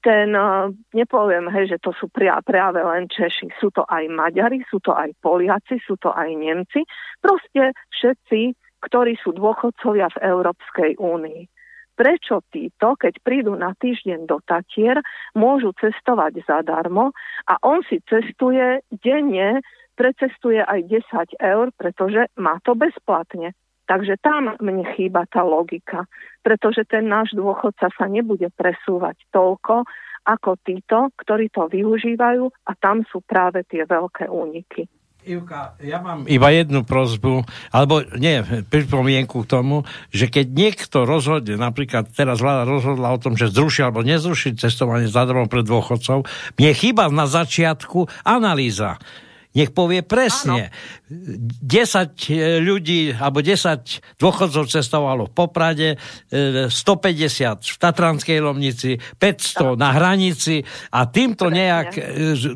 Ten, 0.03 0.35
eh, 0.35 0.67
nepoviem, 0.91 1.47
hej, 1.47 1.75
že 1.75 1.77
to 1.79 1.95
sú 1.95 2.11
práve 2.11 2.79
len 2.83 3.07
Češi, 3.07 3.55
sú 3.55 3.71
to 3.71 3.87
aj 3.87 4.03
Maďari, 4.11 4.59
sú 4.67 4.83
to 4.83 4.91
aj 4.91 5.15
Poliaci, 5.23 5.79
sú 5.79 5.95
to 5.95 6.11
aj 6.11 6.27
Nemci, 6.35 6.83
proste 7.23 7.71
všetci 7.87 8.51
ktorí 8.83 9.15
sú 9.23 9.31
dôchodcovia 9.31 10.11
v 10.19 10.21
Európskej 10.27 10.99
únii. 10.99 11.47
Prečo 11.93 12.43
títo, 12.49 12.99
keď 12.99 13.21
prídu 13.21 13.53
na 13.55 13.71
týždeň 13.77 14.27
do 14.27 14.41
Tatier, 14.43 14.99
môžu 15.37 15.71
cestovať 15.77 16.43
zadarmo 16.43 17.15
a 17.47 17.53
on 17.63 17.85
si 17.85 18.01
cestuje 18.09 18.81
denne, 18.89 19.61
precestuje 19.93 20.59
aj 20.59 20.89
10 20.89 21.37
eur, 21.37 21.69
pretože 21.77 22.27
má 22.35 22.57
to 22.65 22.73
bezplatne. 22.73 23.53
Takže 23.83 24.15
tam 24.23 24.55
mne 24.63 24.87
chýba 24.95 25.27
tá 25.27 25.43
logika, 25.43 26.07
pretože 26.39 26.87
ten 26.87 27.07
náš 27.07 27.35
dôchodca 27.35 27.91
sa 27.91 28.05
nebude 28.07 28.47
presúvať 28.55 29.19
toľko, 29.35 29.83
ako 30.23 30.55
títo, 30.63 31.11
ktorí 31.19 31.51
to 31.51 31.67
využívajú 31.67 32.47
a 32.47 32.71
tam 32.79 33.03
sú 33.11 33.19
práve 33.27 33.67
tie 33.67 33.83
veľké 33.83 34.31
úniky. 34.31 34.87
Ivka, 35.23 35.79
ja 35.79 36.03
mám 36.03 36.27
iba 36.27 36.51
jednu 36.51 36.83
prozbu, 36.83 37.47
alebo 37.71 38.03
nie, 38.19 38.43
pripomienku 38.67 39.47
k 39.47 39.47
tomu, 39.47 39.87
že 40.11 40.27
keď 40.27 40.45
niekto 40.51 41.07
rozhodne, 41.07 41.55
napríklad 41.55 42.11
teraz 42.11 42.43
vláda 42.43 42.67
rozhodla 42.67 43.15
o 43.15 43.21
tom, 43.23 43.39
že 43.39 43.47
zruší 43.47 43.87
alebo 43.87 44.03
nezruší 44.03 44.59
cestovanie 44.59 45.07
zadarmo 45.07 45.47
pre 45.47 45.63
dôchodcov, 45.63 46.27
mne 46.59 46.71
chýba 46.75 47.07
na 47.07 47.23
začiatku 47.23 48.11
analýza 48.27 48.99
nech 49.53 49.69
povie 49.71 50.01
presne. 50.01 50.69
Áno. 50.69 51.01
10 51.13 51.61
e, 52.33 52.57
ľudí, 52.57 53.13
alebo 53.13 53.45
10 53.45 54.17
dôchodcov 54.17 54.65
cestovalo 54.65 55.29
v 55.29 55.33
Poprade, 55.33 55.89
150 56.29 56.73
e, 56.73 57.61
v 57.61 57.77
Tatranskej 57.77 58.37
Lomnici, 58.41 58.97
500 58.97 59.77
na 59.77 59.93
hranici 59.93 60.65
a 60.89 61.05
týmto 61.05 61.53
nejak 61.53 61.89
e, 61.93 62.01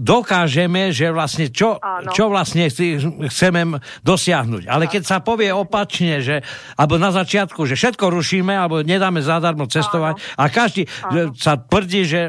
dokážeme, 0.02 0.90
že 0.90 1.14
vlastne 1.14 1.54
čo, 1.54 1.78
čo 2.12 2.34
vlastne 2.34 2.70
chceme 2.72 3.62
dosiahnuť. 4.02 4.64
Ale 4.66 4.90
keď 4.90 5.04
sa 5.06 5.18
povie 5.22 5.54
opačne, 5.54 6.20
že, 6.26 6.42
alebo 6.74 6.98
na 6.98 7.14
začiatku, 7.14 7.70
že 7.70 7.78
všetko 7.78 8.10
rušíme, 8.10 8.54
alebo 8.58 8.82
nedáme 8.82 9.22
zadarmo 9.22 9.70
cestovať 9.70 10.18
Áno. 10.18 10.24
a 10.40 10.44
každý 10.50 10.90
Áno. 11.06 11.36
sa 11.38 11.62
tvrdí, 11.62 12.02
že 12.10 12.22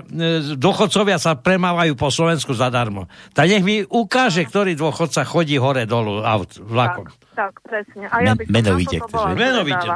dôchodcovia 0.60 1.16
sa 1.16 1.38
premávajú 1.38 1.96
po 1.96 2.12
Slovensku 2.12 2.52
zadarmo. 2.52 3.08
Tak 3.32 3.46
nech 3.48 3.64
mi 3.64 3.76
ukáže, 3.86 4.44
kto 4.44 4.57
ktorý 4.59 4.74
dôchodca 4.74 5.22
chodí 5.22 5.54
hore 5.54 5.86
dolu 5.86 6.26
aut, 6.26 6.50
vlakom. 6.59 7.06
Tak, 7.06 7.14
tak 7.38 7.54
presne. 7.62 8.11
A 8.11 8.26
ja 8.26 8.34
by 8.34 8.42
som 8.42 8.50
menovite, 8.59 8.98
chceš. 8.98 9.38
Menovite. 9.38 9.88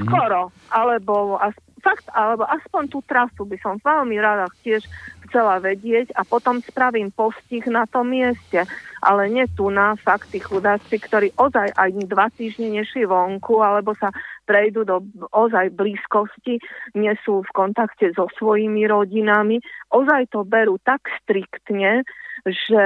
Mhm. 0.00 0.08
Skoro, 0.08 0.40
alebo 0.72 1.36
as, 1.36 1.52
fakt, 1.84 2.08
alebo 2.16 2.48
aspoň 2.48 2.82
tú 2.88 3.04
trasu 3.04 3.44
by 3.44 3.60
som 3.60 3.76
veľmi 3.84 4.16
rada 4.16 4.48
tiež 4.64 4.88
chcela 5.28 5.60
vedieť 5.60 6.08
a 6.16 6.24
potom 6.24 6.64
spravím 6.64 7.12
postih 7.12 7.60
na 7.68 7.84
tom 7.84 8.08
mieste. 8.16 8.64
Ale 9.04 9.28
nie 9.28 9.44
tu 9.52 9.68
na 9.68 9.92
fakt 10.00 10.32
tí 10.32 10.40
chudáci, 10.40 10.96
ktorí 10.96 11.36
ozaj 11.36 11.76
aj 11.76 11.90
dva 12.08 12.32
týždne 12.32 12.72
nešli 12.72 13.04
vonku, 13.04 13.60
alebo 13.60 13.92
sa 13.92 14.08
prejdú 14.48 14.88
do 14.88 15.04
ozaj 15.36 15.68
blízkosti, 15.76 16.64
nie 16.96 17.12
sú 17.28 17.44
v 17.44 17.50
kontakte 17.52 18.08
so 18.16 18.24
svojimi 18.40 18.88
rodinami. 18.88 19.60
Ozaj 19.92 20.32
to 20.32 20.48
berú 20.48 20.80
tak 20.80 21.04
striktne, 21.20 22.08
že 22.46 22.84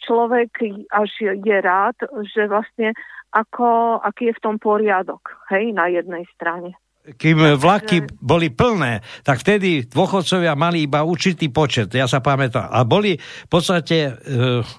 človek 0.00 0.50
až 0.88 1.10
je 1.20 1.56
rád, 1.60 1.96
že 2.24 2.48
vlastne 2.48 2.96
ako, 3.34 3.98
aký 4.00 4.30
je 4.30 4.36
v 4.38 4.42
tom 4.44 4.56
poriadok, 4.62 5.20
hej, 5.50 5.74
na 5.74 5.90
jednej 5.90 6.24
strane 6.32 6.78
kým 7.04 7.60
vlaky 7.60 8.08
boli 8.16 8.48
plné, 8.48 9.04
tak 9.20 9.44
vtedy 9.44 9.84
dôchodcovia 9.84 10.56
mali 10.56 10.88
iba 10.88 11.04
určitý 11.04 11.52
počet, 11.52 11.92
ja 11.92 12.08
sa 12.08 12.24
pamätám. 12.24 12.72
A 12.72 12.80
boli 12.88 13.20
v 13.20 13.48
podstate 13.52 13.96
e, 14.08 14.10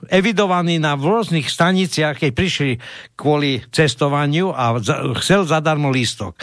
evidovaní 0.09 0.81
na 0.81 0.97
rôznych 0.97 1.45
staniciach, 1.45 2.17
keď 2.17 2.31
prišli 2.33 2.71
kvôli 3.13 3.61
cestovaniu 3.69 4.49
a 4.49 4.81
chcel 5.21 5.45
zadarmo 5.45 5.93
lístok. 5.93 6.41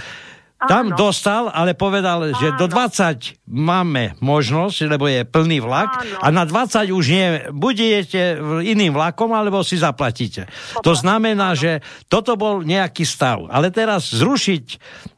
Tam 0.68 0.92
Áno. 0.92 0.96
dostal, 0.98 1.50
ale 1.50 1.74
povedal, 1.74 2.30
Áno. 2.30 2.38
že 2.38 2.54
do 2.58 2.66
20 2.70 3.42
máme 3.50 4.14
možnosť, 4.22 4.76
lebo 4.86 5.10
je 5.10 5.26
plný 5.26 5.58
vlak 5.62 5.90
Áno. 6.02 6.18
a 6.22 6.26
na 6.30 6.44
20 6.46 6.92
už 6.92 7.04
nie, 7.10 7.26
buď 7.50 7.74
idete 7.80 8.22
iným 8.62 8.94
vlakom, 8.94 9.32
alebo 9.34 9.64
si 9.66 9.78
zaplatíte. 9.78 10.02
Poplatíte. 10.46 10.84
To 10.84 10.92
znamená, 10.92 11.54
Áno. 11.54 11.60
že 11.60 11.70
toto 12.10 12.34
bol 12.34 12.62
nejaký 12.62 13.06
stav. 13.06 13.46
Ale 13.48 13.70
teraz 13.70 14.12
zrušiť 14.12 14.64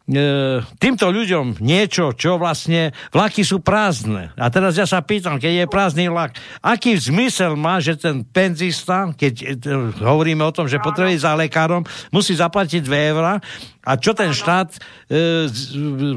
E, 0.04 0.60
týmto 0.76 1.08
ľuďom 1.08 1.64
niečo, 1.64 2.12
čo 2.12 2.36
vlastne 2.36 2.92
vlaky 3.08 3.40
sú 3.40 3.64
prázdne. 3.64 4.36
A 4.36 4.52
teraz 4.52 4.76
ja 4.76 4.84
sa 4.84 5.00
pýtam, 5.00 5.40
keď 5.40 5.64
je 5.64 5.72
prázdny 5.72 6.12
vlak, 6.12 6.36
aký 6.60 6.92
zmysel 7.00 7.56
má, 7.56 7.80
že 7.80 7.96
ten 7.96 8.20
penzista, 8.20 9.08
keď 9.16 9.34
e, 9.40 9.72
hovoríme 10.04 10.44
o 10.44 10.52
tom, 10.52 10.68
že 10.68 10.76
potrebuje 10.76 11.24
za 11.24 11.32
lekárom, 11.32 11.88
musí 12.12 12.36
zaplatiť 12.36 12.84
2 12.84 13.10
eurá 13.16 13.40
a 13.84 14.00
čo 14.00 14.16
ten 14.16 14.32
štát 14.32 14.72
e, 14.72 14.78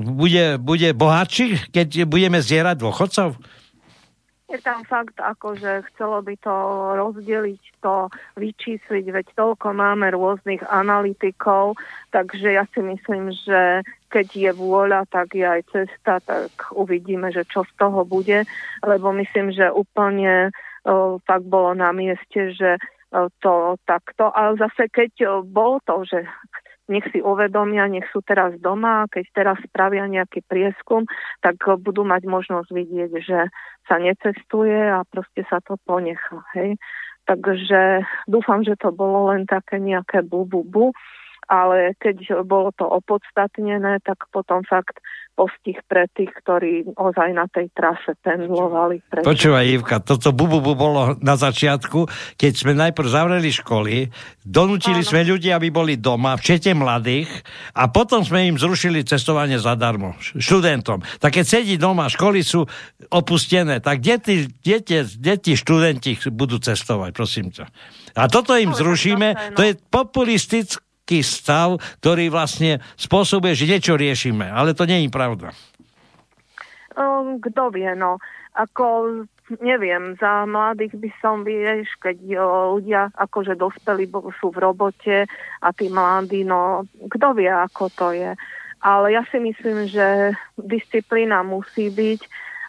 bude, 0.03 0.57
bude 0.57 0.89
bohatší, 0.95 1.72
keď 1.76 2.07
budeme 2.07 2.39
zierať 2.39 2.76
dôchodcov? 2.80 3.36
Je 4.47 4.55
tam 4.63 4.88
fakt, 4.88 5.20
ako, 5.20 5.59
že 5.59 5.84
chcelo 5.91 6.24
by 6.24 6.39
to 6.39 6.55
rozdeliť, 6.95 7.63
to 7.84 8.07
vyčísliť, 8.39 9.05
veď 9.11 9.28
toľko 9.36 9.76
máme 9.76 10.07
rôznych 10.15 10.63
analytikov, 10.72 11.76
takže 12.15 12.55
ja 12.55 12.63
si 12.72 12.80
myslím, 12.80 13.36
že 13.43 13.84
keď 14.07 14.28
je 14.32 14.51
vôľa, 14.55 15.03
tak 15.11 15.36
je 15.36 15.43
aj 15.43 15.61
cesta, 15.68 16.24
tak 16.24 16.47
uvidíme, 16.72 17.28
že 17.36 17.43
čo 17.43 17.68
z 17.68 17.72
toho 17.76 18.07
bude, 18.07 18.47
lebo 18.88 19.11
myslím, 19.20 19.51
že 19.51 19.68
úplne 19.68 20.55
o, 20.88 21.20
tak 21.28 21.43
bolo 21.43 21.76
na 21.76 21.91
mieste, 21.91 22.55
že 22.55 22.80
o, 23.11 23.28
to 23.43 23.76
takto, 23.84 24.32
ale 24.32 24.55
zase 24.55 24.88
keď 24.88 25.11
o, 25.28 25.32
bolo 25.43 25.84
to, 25.84 26.07
že 26.07 26.24
nech 26.88 27.05
si 27.11 27.19
uvedomia, 27.19 27.88
nech 27.91 28.07
sú 28.09 28.23
teraz 28.23 28.55
doma, 28.59 29.07
keď 29.11 29.25
teraz 29.35 29.57
spravia 29.67 30.07
nejaký 30.07 30.43
prieskum, 30.47 31.03
tak 31.43 31.59
budú 31.83 32.07
mať 32.07 32.23
možnosť 32.27 32.69
vidieť, 32.71 33.11
že 33.21 33.39
sa 33.88 33.95
necestuje 33.99 34.75
a 34.75 35.03
proste 35.07 35.43
sa 35.47 35.59
to 35.63 35.75
ponecha. 35.83 36.43
Hej. 36.55 36.79
Takže 37.27 38.07
dúfam, 38.31 38.63
že 38.63 38.79
to 38.79 38.95
bolo 38.95 39.35
len 39.35 39.43
také 39.43 39.83
nejaké 39.83 40.23
bu, 40.23 40.47
bu, 40.47 40.63
bu 40.63 40.95
ale 41.47 41.95
keď 41.99 42.43
bolo 42.43 42.75
to 42.75 42.83
opodstatnené, 42.83 44.03
tak 44.03 44.27
potom 44.35 44.67
fakt 44.67 44.99
postih 45.37 45.77
pre 45.85 46.09
tých, 46.17 46.33
ktorí 46.33 46.97
ozaj 46.97 47.29
na 47.37 47.45
tej 47.45 47.69
trase 47.77 48.17
pendlovali. 48.25 49.05
Počúvaj, 49.21 49.65
Ivka, 49.69 50.01
toto 50.01 50.33
bubu 50.33 50.65
bu 50.65 50.73
bolo 50.73 51.13
na 51.21 51.37
začiatku, 51.37 52.09
keď 52.41 52.51
sme 52.57 52.73
najprv 52.73 53.05
zavreli 53.05 53.53
školy, 53.53 54.09
donútili 54.41 55.05
Áno. 55.05 55.09
sme 55.13 55.21
ľudí, 55.21 55.53
aby 55.53 55.69
boli 55.69 56.01
doma, 56.01 56.33
včete 56.41 56.73
mladých, 56.73 57.29
a 57.77 57.85
potom 57.85 58.25
sme 58.25 58.49
im 58.49 58.57
zrušili 58.57 59.05
cestovanie 59.05 59.61
zadarmo, 59.61 60.17
študentom. 60.17 61.05
Tak 61.21 61.37
keď 61.37 61.45
sedí 61.45 61.77
doma, 61.77 62.09
školy 62.09 62.41
sú 62.41 62.65
opustené, 63.13 63.77
tak 63.77 64.01
deti, 64.01 64.49
deti, 64.65 65.05
deti 65.21 65.53
študenti 65.53 66.17
budú 66.33 66.57
cestovať, 66.57 67.13
prosím 67.13 67.53
ťa. 67.53 67.69
A 68.17 68.25
toto 68.25 68.57
im 68.57 68.73
zrušíme, 68.73 69.53
to 69.53 69.61
je 69.61 69.77
populistické 69.77 70.86
taký 71.07 71.23
stav, 71.23 71.79
ktorý 72.03 72.27
vlastne 72.27 72.83
spôsobuje, 72.99 73.55
že 73.55 73.71
niečo 73.71 73.95
riešime. 73.95 74.43
Ale 74.43 74.75
to 74.75 74.83
nie 74.83 75.07
je 75.07 75.07
pravda. 75.07 75.55
Um, 76.99 77.39
kto 77.39 77.71
vie, 77.71 77.87
no. 77.95 78.19
Ako, 78.51 79.23
neviem, 79.63 80.19
za 80.19 80.43
mladých 80.43 80.99
by 80.99 81.09
som, 81.23 81.47
vieš, 81.47 81.87
keď 82.03 82.19
o, 82.35 82.75
ľudia 82.75 83.07
akože 83.15 83.55
dospeli 83.55 84.11
sú 84.35 84.51
v 84.51 84.59
robote 84.59 85.23
a 85.63 85.67
tí 85.71 85.87
mladí, 85.87 86.43
no, 86.43 86.83
kto 87.07 87.39
vie, 87.39 87.47
ako 87.47 87.87
to 87.95 88.11
je. 88.11 88.35
Ale 88.83 89.15
ja 89.15 89.23
si 89.31 89.39
myslím, 89.39 89.87
že 89.87 90.35
disciplína 90.59 91.39
musí 91.47 91.87
byť 91.87 92.19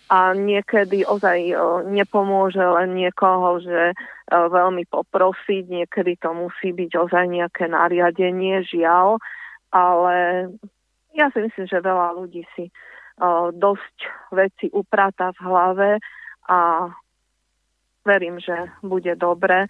a 0.08 0.32
niekedy 0.32 1.04
ozaj 1.04 1.52
nepomôže 1.92 2.64
len 2.64 2.96
niekoho, 2.96 3.60
že 3.60 3.92
veľmi 4.28 4.88
poprosiť, 4.88 5.68
niekedy 5.68 6.16
to 6.16 6.32
musí 6.32 6.72
byť 6.72 6.90
ozaj 6.96 7.24
nejaké 7.28 7.68
nariadenie, 7.68 8.64
žiaľ, 8.64 9.20
ale 9.68 10.48
ja 11.12 11.28
si 11.28 11.44
myslím, 11.44 11.68
že 11.68 11.84
veľa 11.84 12.16
ľudí 12.16 12.40
si 12.56 12.72
dosť 13.52 13.96
veci 14.32 14.72
upráta 14.72 15.36
v 15.36 15.40
hlave 15.44 15.90
a 16.48 16.88
verím, 18.08 18.40
že 18.40 18.72
bude 18.80 19.12
dobre, 19.18 19.68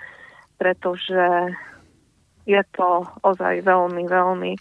pretože 0.55 1.51
je 2.47 2.63
to 2.79 3.03
ozaj 3.27 3.67
veľmi, 3.67 4.07
veľmi 4.07 4.53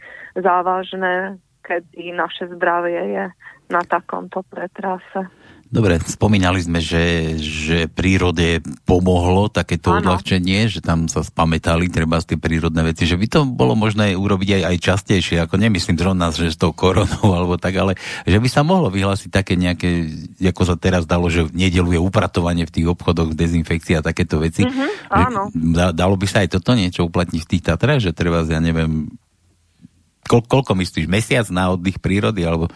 závažné, 0.41 1.37
kedy 1.61 2.17
naše 2.17 2.49
zdravie 2.49 3.01
je 3.13 3.25
na 3.69 3.81
takomto 3.85 4.41
pretrase. 4.47 5.27
Dobre, 5.67 5.99
spomínali 5.99 6.63
sme, 6.63 6.79
že, 6.79 7.35
že 7.43 7.91
prírode 7.91 8.63
pomohlo 8.87 9.51
takéto 9.51 9.91
ano. 9.91 9.99
odľahčenie, 9.99 10.71
že 10.71 10.79
tam 10.79 11.11
sa 11.11 11.27
spametali 11.27 11.91
treba 11.91 12.23
z 12.23 12.33
tie 12.33 12.37
prírodné 12.39 12.87
veci, 12.87 13.03
že 13.03 13.19
by 13.19 13.27
to 13.27 13.39
bolo 13.43 13.75
možné 13.75 14.15
urobiť 14.15 14.49
aj, 14.57 14.63
aj 14.63 14.77
častejšie, 14.79 15.35
ako 15.43 15.59
nemyslím 15.59 15.99
zrovna, 15.99 16.31
že 16.31 16.55
s 16.55 16.59
tou 16.59 16.71
koronou 16.71 17.31
alebo 17.37 17.59
tak, 17.59 17.75
ale 17.75 17.99
že 18.23 18.39
by 18.39 18.47
sa 18.47 18.63
mohlo 18.63 18.87
vyhlásiť 18.87 19.27
také 19.27 19.59
nejaké, 19.59 20.07
ako 20.39 20.63
sa 20.63 20.75
teraz 20.79 21.03
dalo, 21.03 21.27
že 21.27 21.43
v 21.43 21.67
nedelu 21.67 21.99
je 21.99 21.99
upratovanie 21.99 22.63
v 22.63 22.71
tých 22.71 22.87
obchodoch, 22.87 23.35
dezinfekcia 23.35 23.99
a 23.99 24.05
takéto 24.07 24.39
veci. 24.39 24.63
Mm-hmm, 24.63 24.91
áno. 25.11 25.51
dalo 25.91 26.15
by 26.15 26.27
sa 26.31 26.47
aj 26.47 26.55
toto 26.55 26.79
niečo 26.79 27.03
uplatniť 27.03 27.41
v 27.43 27.51
tých 27.51 27.65
Tatrách, 27.67 27.99
že 27.99 28.15
treba, 28.15 28.47
ja 28.47 28.63
neviem, 28.63 29.11
koľko, 30.27 30.47
koľko 30.47 30.71
myslíš, 30.79 31.11
mesiac 31.11 31.47
na 31.51 31.75
oddych 31.75 31.99
prírody, 31.99 32.47
alebo 32.47 32.71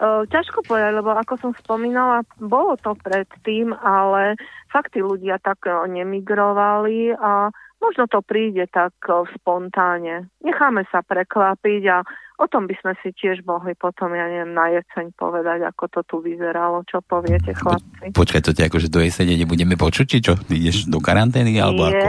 ťažko 0.00 0.64
povedať, 0.64 0.96
lebo 0.96 1.12
ako 1.12 1.34
som 1.36 1.52
spomínala, 1.60 2.24
bolo 2.40 2.74
to 2.80 2.96
predtým, 2.96 3.76
ale 3.76 4.40
fakt 4.72 4.96
tí 4.96 5.04
ľudia 5.04 5.36
tak 5.36 5.68
nemigrovali 5.68 7.12
a 7.12 7.52
možno 7.84 8.08
to 8.08 8.24
príde 8.24 8.64
tak 8.72 8.96
spontánne. 9.36 10.32
Necháme 10.40 10.88
sa 10.88 11.04
prekvapiť 11.04 11.82
a 11.92 12.00
o 12.40 12.46
tom 12.48 12.64
by 12.64 12.72
sme 12.80 12.92
si 13.04 13.12
tiež 13.12 13.44
mohli 13.44 13.76
potom, 13.76 14.16
ja 14.16 14.24
neviem, 14.24 14.56
na 14.56 14.72
jeseň 14.72 15.12
povedať, 15.12 15.68
ako 15.68 15.84
to 15.92 16.00
tu 16.08 16.16
vyzeralo. 16.24 16.80
Čo 16.88 17.04
poviete, 17.04 17.52
chlapci? 17.52 18.16
Počkaj, 18.16 18.40
to 18.40 18.56
ťa 18.56 18.72
akože 18.72 18.88
do 18.88 19.04
jesene 19.04 19.36
nebudeme 19.36 19.76
počuť, 19.76 20.06
či 20.08 20.18
čo? 20.24 20.40
Ideš 20.48 20.88
do 20.88 21.04
karantény, 21.04 21.60
alebo 21.60 21.92
nie, 21.92 22.00
ako? 22.00 22.08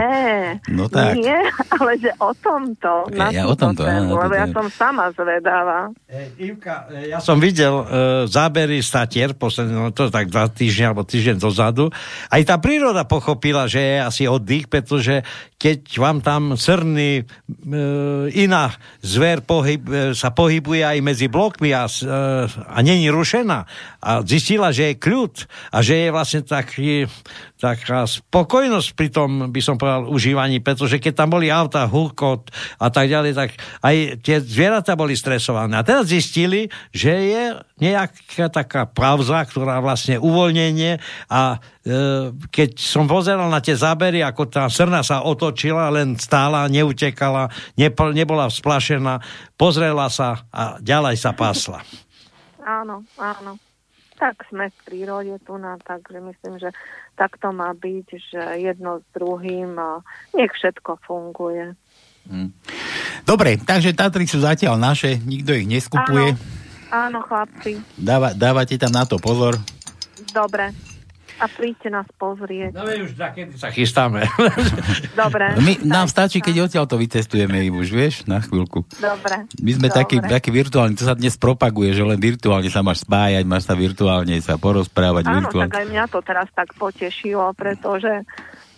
No 0.72 0.88
tak. 0.88 1.20
Nie, 1.20 1.36
ale 1.76 2.00
že 2.00 2.10
o 2.16 2.32
tomto. 2.32 3.12
Ja- 3.12 3.28
ja 3.28 3.44
o 3.44 3.52
tomto, 3.52 3.84
áno, 3.84 4.08
tému, 4.08 4.12
na 4.16 4.20
lebo 4.24 4.34
ja 4.34 4.46
som 4.48 4.66
sama 4.72 5.12
zvedavá. 5.12 5.92
E, 6.08 6.32
Ivka, 6.40 6.88
e, 6.88 7.12
ja 7.12 7.20
som 7.20 7.36
videl 7.36 7.84
e, 7.84 7.84
zábery 8.24 8.80
statier, 8.80 9.36
posledný, 9.36 9.76
no 9.76 9.92
to 9.92 10.08
tak 10.08 10.32
dva 10.32 10.48
týždne 10.48 10.96
alebo 10.96 11.04
týždeň 11.04 11.36
dozadu. 11.36 11.92
Aj 12.32 12.40
tá 12.40 12.56
príroda 12.56 13.04
pochopila, 13.04 13.68
že 13.68 13.80
je 13.84 13.96
asi 14.00 14.22
oddych, 14.24 14.72
pretože 14.72 15.20
keď 15.60 15.78
vám 15.94 16.18
tam 16.24 16.42
srný 16.58 17.22
e, 17.22 17.24
iná 18.32 18.74
zver 18.98 19.44
pohyb, 19.44 19.82
e, 19.86 20.10
sa 20.22 20.30
pohybuje 20.30 20.86
aj 20.86 20.98
medzi 21.02 21.26
blokmi 21.26 21.74
a, 21.74 21.90
e, 21.90 22.06
a 22.46 22.78
není 22.78 23.10
rušená 23.10 23.66
a 24.02 24.18
zistila, 24.26 24.74
že 24.74 24.92
je 24.92 24.94
kľud 24.98 25.46
a 25.70 25.78
že 25.78 25.94
je 25.94 26.08
vlastne 26.10 26.42
taký, 26.42 27.06
taká 27.54 28.02
spokojnosť 28.02 28.88
pri 28.98 29.08
tom, 29.14 29.54
by 29.54 29.62
som 29.62 29.78
povedal, 29.78 30.10
užívaní, 30.10 30.58
pretože 30.58 30.98
keď 30.98 31.22
tam 31.22 31.38
boli 31.38 31.54
auta, 31.54 31.86
húkot 31.86 32.50
a 32.82 32.90
tak 32.90 33.06
ďalej, 33.06 33.32
tak 33.38 33.54
aj 33.78 34.18
tie 34.26 34.42
zvieratá 34.42 34.98
boli 34.98 35.14
stresované. 35.14 35.78
A 35.78 35.86
teraz 35.86 36.10
zistili, 36.10 36.66
že 36.90 37.14
je 37.14 37.44
nejaká 37.78 38.50
taká 38.50 38.90
pauza, 38.90 39.38
ktorá 39.46 39.78
vlastne 39.78 40.18
uvoľnenie 40.18 40.98
a 41.30 41.62
e, 41.86 42.30
keď 42.50 42.70
som 42.82 43.06
pozeral 43.06 43.46
na 43.54 43.62
tie 43.62 43.78
zábery, 43.78 44.26
ako 44.26 44.50
tá 44.50 44.66
srna 44.66 45.06
sa 45.06 45.22
otočila, 45.22 45.94
len 45.94 46.18
stála, 46.18 46.66
neutekala, 46.66 47.54
nepo, 47.78 48.10
nebola 48.10 48.50
splašená, 48.50 49.22
pozrela 49.54 50.10
sa 50.10 50.42
a 50.50 50.82
ďalej 50.82 51.22
sa 51.22 51.30
pásla. 51.30 51.86
Áno, 52.62 53.06
áno. 53.14 53.71
Tak 54.22 54.46
sme 54.54 54.70
v 54.70 54.78
prírode 54.86 55.34
tu 55.42 55.58
na, 55.58 55.74
takže 55.82 56.22
myslím, 56.22 56.62
že 56.62 56.70
tak 57.18 57.42
to 57.42 57.50
má 57.50 57.74
byť, 57.74 58.06
že 58.30 58.42
jedno 58.62 59.02
s 59.02 59.06
druhým 59.10 59.74
a 59.74 59.98
nech 60.30 60.54
všetko 60.54 61.02
funguje. 61.02 61.74
Dobre, 63.26 63.58
takže 63.58 63.98
Tatry 63.98 64.30
sú 64.30 64.38
zatiaľ 64.38 64.78
naše, 64.78 65.18
nikto 65.18 65.58
ich 65.58 65.66
neskupuje. 65.66 66.38
Áno, 66.94 67.18
chlapci, 67.26 67.82
Dáva, 67.98 68.30
dávate 68.30 68.78
tam 68.78 68.94
na 68.94 69.02
to 69.02 69.18
pozor. 69.18 69.58
dobre. 70.30 70.70
A 71.40 71.46
príďte 71.48 71.88
nás 71.88 72.08
pozrieť. 72.18 72.76
No 72.76 72.84
už 72.84 73.16
kedy 73.16 73.56
sa 73.56 73.72
chystáme. 73.72 74.26
Dobre. 75.22 75.56
My, 75.60 75.72
nám 75.84 76.06
stačí, 76.10 76.44
keď 76.44 76.68
odtiaľ 76.68 76.84
to 76.90 77.00
vycestujeme 77.00 77.64
už, 77.72 77.88
vieš, 77.92 78.14
na 78.28 78.42
chvíľku. 78.42 78.84
Dobre. 79.00 79.48
My 79.60 79.70
sme 79.72 79.88
takí, 79.88 80.20
takí 80.20 80.50
virtuálni, 80.52 80.98
to 80.98 81.08
sa 81.08 81.16
dnes 81.16 81.34
propaguje, 81.40 81.96
že 81.96 82.04
len 82.04 82.20
virtuálne 82.20 82.68
sa 82.68 82.84
máš 82.84 83.06
spájať, 83.06 83.44
máš 83.48 83.64
sa 83.68 83.74
virtuálne 83.74 84.36
sa 84.42 84.60
porozprávať 84.60 85.24
Áno, 85.30 85.46
virtuálne. 85.46 85.72
tak 85.72 85.80
aj 85.82 85.86
mňa 85.88 86.04
to 86.10 86.18
teraz 86.20 86.48
tak 86.52 86.68
potešilo, 86.76 87.54
pretože 87.56 88.26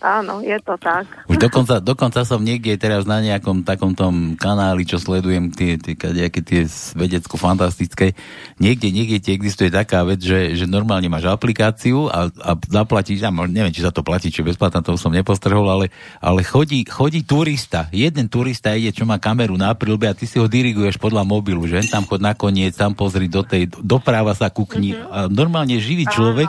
áno, 0.01 0.43
je 0.43 0.57
to 0.63 0.75
tak. 0.79 1.05
Už 1.27 1.37
dokonca, 1.37 1.83
dokonca 1.83 2.23
som 2.23 2.43
niekde 2.43 2.75
teraz 2.75 3.03
na 3.03 3.19
nejakom 3.19 3.63
takom 3.63 3.95
tom 3.95 4.39
kanáli, 4.39 4.87
čo 4.87 4.99
sledujem 4.99 5.51
tie, 5.51 5.75
tie, 5.79 5.95
nejaké 5.95 6.41
tie 6.43 6.67
vedecko-fantastické, 6.95 8.15
niekde, 8.59 8.91
niekde 8.91 9.17
ti 9.19 9.29
existuje 9.35 9.71
taká 9.71 10.03
vec, 10.07 10.23
že, 10.23 10.55
že 10.55 10.65
normálne 10.67 11.07
máš 11.07 11.27
aplikáciu 11.27 12.07
a, 12.07 12.27
a 12.31 12.51
zaplatíš, 12.57 13.23
ja 13.23 13.31
neviem, 13.31 13.71
či 13.71 13.83
sa 13.83 13.91
to 13.91 14.05
platí, 14.05 14.31
či 14.31 14.45
bezplatná, 14.45 14.83
to 14.83 14.95
som 14.99 15.13
nepostrhol, 15.13 15.65
ale, 15.67 15.93
ale 16.19 16.41
chodí, 16.43 16.83
chodí 16.87 17.23
turista, 17.23 17.91
jeden 17.91 18.27
turista 18.27 18.73
ide, 18.73 18.95
čo 18.95 19.03
má 19.03 19.19
kameru 19.19 19.55
na 19.59 19.75
prilbe 19.75 20.07
a 20.07 20.17
ty 20.17 20.27
si 20.27 20.39
ho 20.39 20.47
diriguješ 20.47 20.97
podľa 20.99 21.27
mobilu, 21.27 21.67
že? 21.67 21.83
Tam 21.87 22.07
chod 22.07 22.23
na 22.23 22.33
koniec, 22.33 22.75
tam 22.75 22.95
pozri 22.95 23.27
do 23.27 23.43
tej, 23.43 23.69
doprava 23.83 24.31
sa 24.33 24.47
kukni. 24.47 24.95
A 24.95 25.27
normálne 25.27 25.77
živý 25.81 26.07
človek 26.07 26.47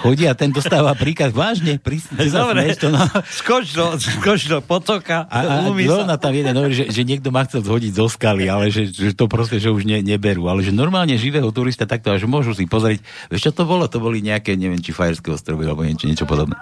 chodí 0.00 0.28
a 0.28 0.34
ten 0.36 0.52
dostáva 0.52 0.92
príkaz, 0.94 1.32
vážne, 1.32 1.80
prísne, 1.80 2.16
Dobre, 2.76 2.82
to, 2.82 2.88
no. 2.94 3.02
skoč 3.42 3.66
do, 3.74 3.86
skoč 3.98 4.40
do 4.46 4.58
potoka 4.62 5.26
A, 5.26 5.66
a 5.66 5.70
zrovna 5.70 6.16
tam 6.20 6.32
jeden 6.34 6.54
hovorí, 6.54 6.74
že, 6.74 6.86
že 6.92 7.02
niekto 7.02 7.34
ma 7.34 7.42
chcel 7.48 7.66
zhodiť 7.66 7.92
zo 7.96 8.06
skaly, 8.06 8.46
ale 8.46 8.70
že, 8.70 8.90
že 8.90 9.16
to 9.16 9.26
proste, 9.26 9.58
že 9.58 9.72
už 9.72 9.86
ne, 9.88 9.98
neberú. 10.04 10.46
Ale 10.46 10.62
že 10.62 10.70
normálne 10.74 11.14
živého 11.18 11.48
turista 11.50 11.88
takto, 11.88 12.14
a 12.14 12.20
že 12.20 12.30
môžu 12.30 12.54
si 12.54 12.66
pozrieť. 12.70 13.02
Vieš, 13.30 13.50
čo 13.50 13.52
to 13.52 13.64
bolo? 13.66 13.86
To 13.90 13.98
boli 13.98 14.22
nejaké, 14.22 14.54
neviem, 14.54 14.78
či 14.78 14.94
Fajerské 14.94 15.32
ostrovy, 15.34 15.66
alebo 15.66 15.82
niečo, 15.82 16.06
niečo 16.06 16.26
podobné. 16.26 16.56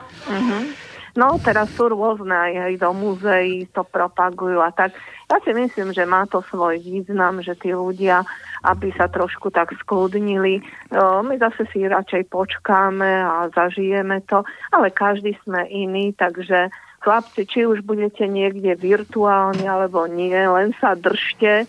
No, 1.19 1.35
teraz 1.43 1.67
sú 1.75 1.91
rôzne, 1.91 2.31
aj, 2.31 2.53
aj 2.71 2.75
do 2.79 2.91
múzeí 2.95 3.67
to 3.75 3.83
propagujú 3.83 4.63
a 4.63 4.71
tak. 4.71 4.95
Ja 5.27 5.43
si 5.43 5.51
myslím, 5.51 5.91
že 5.91 6.07
má 6.07 6.31
to 6.31 6.47
svoj 6.47 6.79
význam, 6.79 7.43
že 7.43 7.59
tí 7.59 7.75
ľudia, 7.75 8.23
aby 8.63 8.95
sa 8.95 9.11
trošku 9.11 9.51
tak 9.51 9.75
skľudnili, 9.83 10.63
o, 10.95 11.27
my 11.27 11.35
zase 11.43 11.67
si 11.75 11.83
radšej 11.83 12.31
počkáme 12.31 13.11
a 13.27 13.51
zažijeme 13.51 14.23
to, 14.31 14.47
ale 14.71 14.95
každý 14.95 15.35
sme 15.43 15.67
iný, 15.67 16.15
takže 16.15 16.71
chlapci, 17.03 17.47
či 17.47 17.67
už 17.67 17.83
budete 17.83 18.27
niekde 18.27 18.79
virtuálne 18.79 19.67
alebo 19.67 20.07
nie, 20.07 20.35
len 20.35 20.71
sa 20.79 20.95
držte 20.95 21.67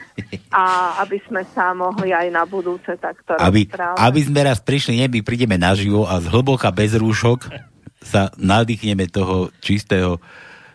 a 0.54 0.98
aby 1.06 1.18
sme 1.26 1.42
sa 1.54 1.74
mohli 1.74 2.14
aj 2.14 2.28
na 2.34 2.46
budúce 2.46 2.98
takto 2.98 3.38
Aby, 3.38 3.66
rozprávať. 3.66 3.98
aby 3.98 4.22
sme 4.26 4.40
raz 4.46 4.62
prišli, 4.62 5.06
neby 5.06 5.26
prídeme 5.26 5.58
naživo 5.58 6.06
a 6.06 6.22
z 6.22 6.30
hlboka 6.30 6.70
bez 6.70 6.94
rúšok 6.98 7.70
sa 8.00 8.32
nadýchneme 8.40 9.06
toho 9.08 9.52
čistého 9.60 10.18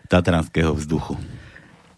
tatranského 0.07 0.73
vzduchu. 0.77 1.17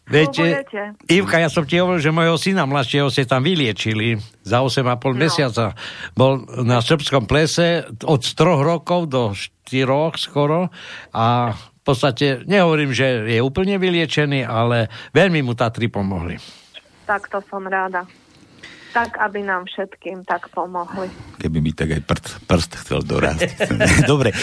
Viete. 0.08 0.64
Ivka, 1.12 1.44
ja 1.44 1.52
som 1.52 1.68
ti 1.68 1.84
hovoril, 1.84 2.00
že 2.00 2.16
mojho 2.16 2.40
syna 2.40 2.64
mladšieho 2.64 3.12
ste 3.12 3.28
tam 3.28 3.44
vyliečili 3.44 4.16
za 4.40 4.64
8,5 4.64 4.88
No. 4.88 5.20
mesiaca. 5.20 5.66
Bol 6.16 6.48
na 6.64 6.80
srbskom 6.80 7.28
plese 7.28 7.84
od 8.08 8.24
3 8.24 8.64
rokov 8.64 9.12
do 9.12 9.36
4 9.36 10.16
skoro 10.16 10.72
a 11.12 11.52
v 11.52 11.82
podstate 11.84 12.48
nehovorím, 12.48 12.96
že 12.96 13.28
je 13.28 13.44
úplne 13.44 13.76
vyliečený, 13.76 14.48
ale 14.48 14.88
veľmi 15.12 15.44
mu 15.44 15.52
Tatry 15.60 15.92
pomohli. 15.92 16.40
Tak 17.04 17.28
to 17.28 17.44
som 17.52 17.68
rada. 17.68 18.08
Tak, 18.98 19.14
aby 19.22 19.46
nám 19.46 19.70
všetkým 19.70 20.26
tak 20.26 20.50
pomohli. 20.50 21.06
Keby 21.38 21.62
mi 21.62 21.70
tak 21.70 21.94
aj 21.94 22.02
prst, 22.02 22.26
prst 22.50 22.72
chcel 22.82 23.06
dorásť. 23.06 23.70
Dobre, 24.10 24.34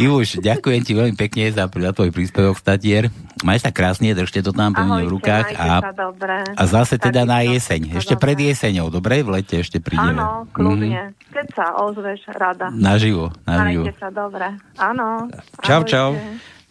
Ivuš, 0.00 0.40
ďakujem 0.40 0.80
ti 0.80 0.96
veľmi 0.96 1.12
pekne 1.12 1.52
za, 1.52 1.68
za 1.68 1.90
tvoj 1.92 2.08
príspevok, 2.08 2.56
statier. 2.56 3.12
Maj 3.44 3.60
sa 3.60 3.68
krásne, 3.68 4.16
držte 4.16 4.40
to 4.40 4.56
tam 4.56 4.72
pevne 4.72 5.04
v 5.04 5.12
rukách 5.12 5.52
a, 5.60 5.92
dobre. 5.92 6.40
a 6.40 6.62
zase 6.64 6.96
teda 6.96 7.28
na 7.28 7.44
jeseň. 7.44 8.00
Ešte 8.00 8.16
dobré. 8.16 8.32
pred 8.32 8.48
jeseňou, 8.48 8.88
dobre? 8.88 9.20
V 9.20 9.28
lete 9.28 9.60
ešte 9.60 9.76
prídeme. 9.76 10.16
Áno, 10.16 10.48
kľudne. 10.56 11.12
Keď 11.28 11.46
sa 11.52 11.76
ozveš, 11.76 12.32
rada. 12.32 12.72
Naživo, 12.72 13.28
naživo. 13.44 13.92
Majte 13.92 13.92
sa 14.00 14.08
dobre. 14.08 14.56
Áno. 14.80 15.28
Čau, 15.60 15.84
ahojte. 15.84 15.92
čau. 15.92 16.08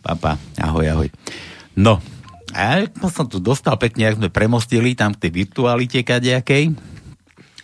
Papa, 0.01 0.41
ahoj, 0.57 0.85
ahoj. 0.89 1.07
No, 1.77 2.01
a 2.57 2.81
ja 2.81 2.89
som 3.13 3.29
tu 3.29 3.37
dostal 3.37 3.77
pekne, 3.77 4.09
ak 4.09 4.17
sme 4.17 4.33
premostili 4.33 4.97
tam 4.97 5.13
k 5.13 5.29
tej 5.29 5.45
virtualite 5.45 6.01
kadejakej. 6.01 6.96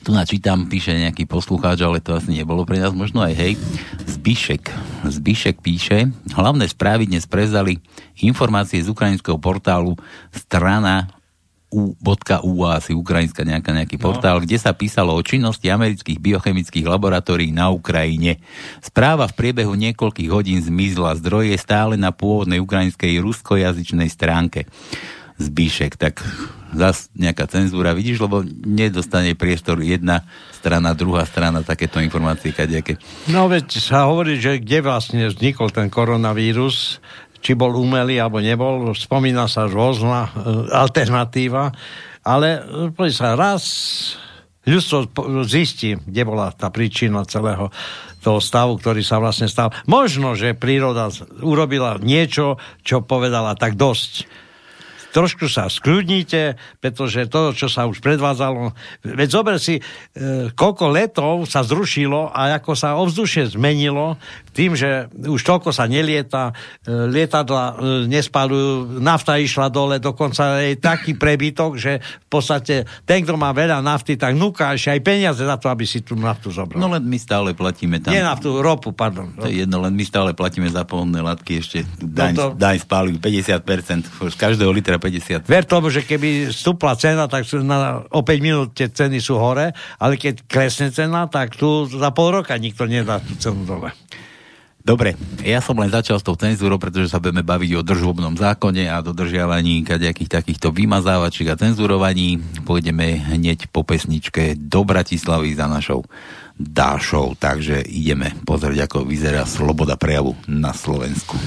Tu 0.04 0.12
načítam, 0.12 0.68
píše 0.68 0.92
nejaký 1.00 1.24
poslucháč, 1.24 1.80
ale 1.80 2.04
to 2.04 2.12
asi 2.12 2.36
nebolo 2.36 2.68
pre 2.68 2.76
nás 2.76 2.92
možno 2.92 3.24
aj 3.24 3.40
hej. 3.40 3.54
Zbišek. 4.04 4.68
Zbišek 5.08 5.64
píše, 5.64 6.12
hlavné 6.36 6.68
správy 6.68 7.08
dnes 7.08 7.24
prezali 7.24 7.80
informácie 8.20 8.84
z 8.84 8.92
ukrajinského 8.92 9.40
portálu 9.40 9.96
strana 10.36 11.08
u.ua, 11.72 12.78
asi 12.78 12.92
ukrajinská 12.94 13.48
nejaká, 13.48 13.72
nejaký 13.72 13.98
no. 13.98 14.04
portál, 14.12 14.38
kde 14.44 14.60
sa 14.60 14.76
písalo 14.76 15.16
o 15.16 15.26
činnosti 15.26 15.72
amerických 15.72 16.20
biochemických 16.20 16.86
laboratórií 16.86 17.56
na 17.56 17.72
Ukrajine. 17.72 18.44
Správa 18.84 19.26
v 19.32 19.40
priebehu 19.40 19.74
niekoľkých 19.74 20.30
hodín 20.30 20.60
zmizla. 20.62 21.18
Zdroj 21.18 21.56
je 21.56 21.58
stále 21.58 21.96
na 21.96 22.12
pôvodnej 22.12 22.60
ukrajinskej 22.62 23.24
ruskojazyčnej 23.24 24.12
stránke. 24.12 24.68
Zbíšek, 25.40 25.98
tak 25.98 26.22
zas 26.74 27.10
nejaká 27.14 27.46
cenzúra, 27.48 27.94
vidíš, 27.94 28.26
lebo 28.26 28.44
nedostane 28.66 29.38
priestor 29.38 29.80
jedna 29.82 30.26
strana, 30.54 30.98
druhá 30.98 31.24
strana, 31.24 31.62
takéto 31.66 32.02
informácie, 32.02 32.54
kadejaké. 32.54 32.98
No 33.30 33.48
veď 33.48 33.80
sa 33.80 34.10
hovorí, 34.10 34.38
že 34.42 34.62
kde 34.62 34.84
vlastne 34.84 35.30
vznikol 35.30 35.70
ten 35.70 35.88
koronavírus, 35.88 37.00
či 37.44 37.54
bol 37.54 37.76
umelý 37.76 38.18
alebo 38.24 38.40
nebol, 38.40 38.96
spomína 38.96 39.52
sa 39.52 39.68
rôzna 39.68 40.32
e, 40.32 40.32
alternatíva, 40.72 41.76
ale 42.24 42.64
e, 42.96 43.12
sa, 43.12 43.36
raz 43.36 43.64
ľudstvo 44.64 45.12
zistí, 45.44 46.00
kde 46.00 46.24
bola 46.24 46.56
tá 46.56 46.72
príčina 46.72 47.28
celého 47.28 47.68
toho 48.24 48.40
stavu, 48.40 48.80
ktorý 48.80 49.04
sa 49.04 49.20
vlastne 49.20 49.52
stal. 49.52 49.76
Možno, 49.84 50.40
že 50.40 50.56
príroda 50.56 51.12
urobila 51.44 52.00
niečo, 52.00 52.56
čo 52.80 53.04
povedala 53.04 53.60
tak 53.60 53.76
dosť 53.76 54.43
trošku 55.14 55.46
sa 55.46 55.70
skľudnite, 55.70 56.58
pretože 56.82 57.30
to, 57.30 57.54
čo 57.54 57.70
sa 57.70 57.86
už 57.86 58.02
predvádzalo, 58.02 58.74
veď 59.06 59.30
zober 59.30 59.62
si, 59.62 59.78
e, 59.78 59.82
koľko 60.52 60.86
letov 60.90 61.46
sa 61.46 61.62
zrušilo 61.62 62.34
a 62.34 62.58
ako 62.58 62.74
sa 62.74 62.98
ovzdušie 62.98 63.54
zmenilo 63.54 64.18
tým, 64.54 64.78
že 64.78 65.10
už 65.12 65.42
toľko 65.42 65.74
sa 65.74 65.90
nelieta, 65.90 66.54
e, 66.86 67.10
lietadla 67.10 67.64
e, 67.66 67.74
nespalujú, 68.08 69.02
nafta 69.02 69.42
išla 69.42 69.68
dole, 69.68 69.98
dokonca 69.98 70.62
je 70.62 70.78
taký 70.78 71.18
prebytok, 71.18 71.76
že 71.76 71.98
v 72.00 72.28
podstate 72.30 72.86
ten, 73.04 73.26
kto 73.26 73.34
má 73.34 73.50
veľa 73.50 73.82
nafty, 73.82 74.14
tak 74.14 74.38
núka 74.38 74.72
ešte 74.72 74.94
aj 74.94 75.02
peniaze 75.02 75.42
za 75.42 75.58
to, 75.58 75.68
aby 75.68 75.84
si 75.84 76.06
tú 76.06 76.14
naftu 76.14 76.54
zobral. 76.54 76.78
No 76.78 76.88
len 76.88 77.02
my 77.02 77.18
stále 77.18 77.58
platíme 77.58 77.98
tam. 77.98 78.14
Nie 78.14 78.22
naftu, 78.22 78.62
ropu, 78.62 78.94
pardon. 78.94 79.34
To 79.42 79.50
je 79.50 79.66
jedno, 79.66 79.82
len 79.82 79.92
my 79.92 80.06
stále 80.06 80.32
platíme 80.32 80.70
za 80.70 80.86
pohonné 80.86 81.20
látky 81.20 81.60
ešte 81.60 81.82
daň, 81.98 82.34
No 82.34 82.38
to- 82.38 82.54
daň 82.56 82.78
spálujú 82.78 83.18
50%, 83.18 84.06
z 84.30 84.36
každého 84.38 84.70
litra 84.70 85.02
50. 85.02 85.50
Ver 85.50 85.66
tomu, 85.66 85.90
že 85.90 86.06
keby 86.06 86.54
stúpla 86.54 86.94
cena, 86.94 87.26
tak 87.26 87.50
na, 87.66 88.06
o 88.14 88.22
5 88.22 88.38
minút 88.38 88.78
tie 88.78 88.92
ceny 88.92 89.18
sú 89.18 89.42
hore, 89.42 89.74
ale 89.98 90.14
keď 90.20 90.46
klesne 90.46 90.94
cena, 90.94 91.26
tak 91.26 91.58
tu 91.58 91.88
za 91.88 92.14
pol 92.14 92.30
roka 92.36 92.54
nikto 92.54 92.86
nedá 92.86 93.18
tú 93.18 93.34
cenu 93.40 93.64
dole. 93.66 93.90
Dobre, 94.84 95.16
ja 95.40 95.64
som 95.64 95.80
len 95.80 95.88
začal 95.88 96.20
s 96.20 96.28
tou 96.28 96.36
cenzúrou, 96.36 96.76
pretože 96.76 97.08
sa 97.08 97.24
budeme 97.24 97.40
baviť 97.40 97.80
o 97.80 97.88
držobnom 97.88 98.36
zákone 98.36 98.92
a 98.92 99.00
dodržiavaní 99.00 99.88
kadejakých 99.88 100.44
takýchto 100.44 100.76
vymazávačiek 100.76 101.56
a 101.56 101.60
cenzurovaní. 101.60 102.44
Pôjdeme 102.68 103.16
hneď 103.32 103.72
po 103.72 103.88
pesničke 103.88 104.60
do 104.60 104.84
Bratislavy 104.84 105.56
za 105.56 105.72
našou 105.72 106.04
Dášou, 106.60 107.34
takže 107.40 107.82
ideme 107.88 108.36
pozrieť, 108.44 108.92
ako 108.92 109.08
vyzerá 109.08 109.48
sloboda 109.48 109.96
prejavu 109.96 110.36
na 110.46 110.76
Slovensku. 110.76 111.40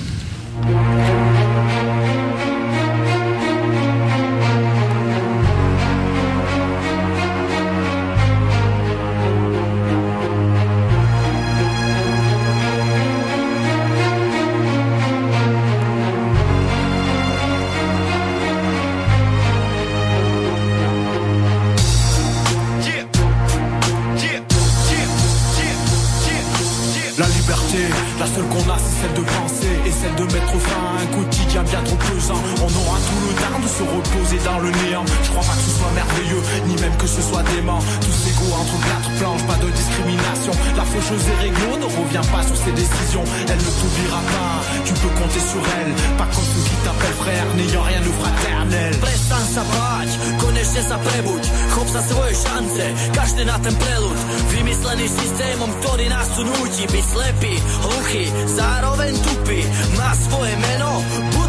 La 0.67 1.86
Je 35.23 35.31
crois 35.31 35.45
pas 35.45 35.57
que 35.57 35.65
ce 35.65 35.75
soit 35.79 35.93
merveilleux, 35.95 36.43
ni 36.67 36.77
même 36.81 36.97
que 36.97 37.07
ce 37.07 37.23
soit 37.23 37.43
dément. 37.55 37.81
Tous 38.01 38.19
égaux 38.31 38.55
entre 38.57 38.77
quatre 38.85 39.11
planches, 39.19 39.45
pas 39.47 39.59
de 39.61 39.69
discrimination. 39.71 40.53
La 40.77 40.85
faucheuse 40.85 41.27
et 41.33 41.37
réglo 41.45 41.71
ne 41.79 41.89
revient 41.89 42.27
pas 42.33 42.43
sur 42.43 42.57
ses 42.57 42.73
décisions. 42.73 43.25
Elle 43.49 43.61
ne 43.61 43.73
t'oubliera 43.79 44.21
pas, 44.35 44.55
tu 44.85 44.93
peux 44.95 45.13
compter 45.21 45.43
sur 45.43 45.63
elle. 45.81 45.93
Pas 46.17 46.29
comme 46.33 46.49
ceux 46.53 46.65
qui 46.69 46.77
t'appellent 46.85 47.21
frère, 47.21 47.47
n'ayant 47.57 47.83
rien 47.83 48.01
de 48.01 48.13
fraternel. 48.21 48.93
Prestan 49.01 49.45
sa 49.47 49.63
báť, 49.65 50.11
konečne 50.41 50.83
sa 50.83 50.97
prebuď 51.01 51.43
Chop 51.75 51.89
sa 51.89 52.03
svoje 52.03 52.33
šance, 52.35 52.85
každý 53.13 53.43
na 53.45 53.57
ten 53.61 53.75
prelud 53.77 54.19
Vymyslený 54.53 55.07
systémom, 55.09 55.71
ktorý 55.83 56.07
nás 56.09 56.27
tu 56.35 56.43
núti 56.45 56.85
Byť 56.89 57.05
slepý, 57.05 57.55
hluchý, 57.57 58.25
zároveň 58.57 59.13
tupý 59.23 59.61
Má 59.99 60.11
svoje 60.17 60.53
meno, 60.57 60.91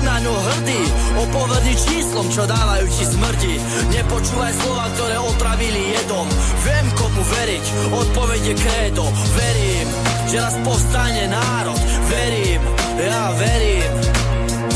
na 0.07 0.15
ňo 0.23 0.31
hrdý. 0.31 0.81
Opovedný 1.27 1.73
číslom, 1.75 2.27
čo 2.31 2.47
dávajú 2.47 2.85
ti 2.87 3.03
smrti. 3.03 3.53
Nepočúvaj 3.91 4.53
slova, 4.63 4.85
ktoré 4.95 5.15
otravili 5.19 5.81
jedom. 5.99 6.27
Viem 6.63 6.87
komu 6.95 7.21
veriť, 7.27 7.65
odpoveď 7.91 8.41
je 8.47 8.55
krédo 8.55 9.05
Verím, 9.35 9.87
že 10.31 10.37
raz 10.39 10.55
povstane 10.63 11.23
národ. 11.27 11.79
Verím, 12.07 12.61
ja 13.03 13.23
verím. 13.35 13.91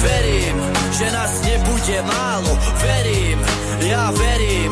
Verím, 0.02 0.58
že 0.98 1.08
nás 1.14 1.32
nebude 1.46 1.98
málo. 2.04 2.52
Verím, 2.82 3.40
ja 3.86 4.04
verím. 4.12 4.72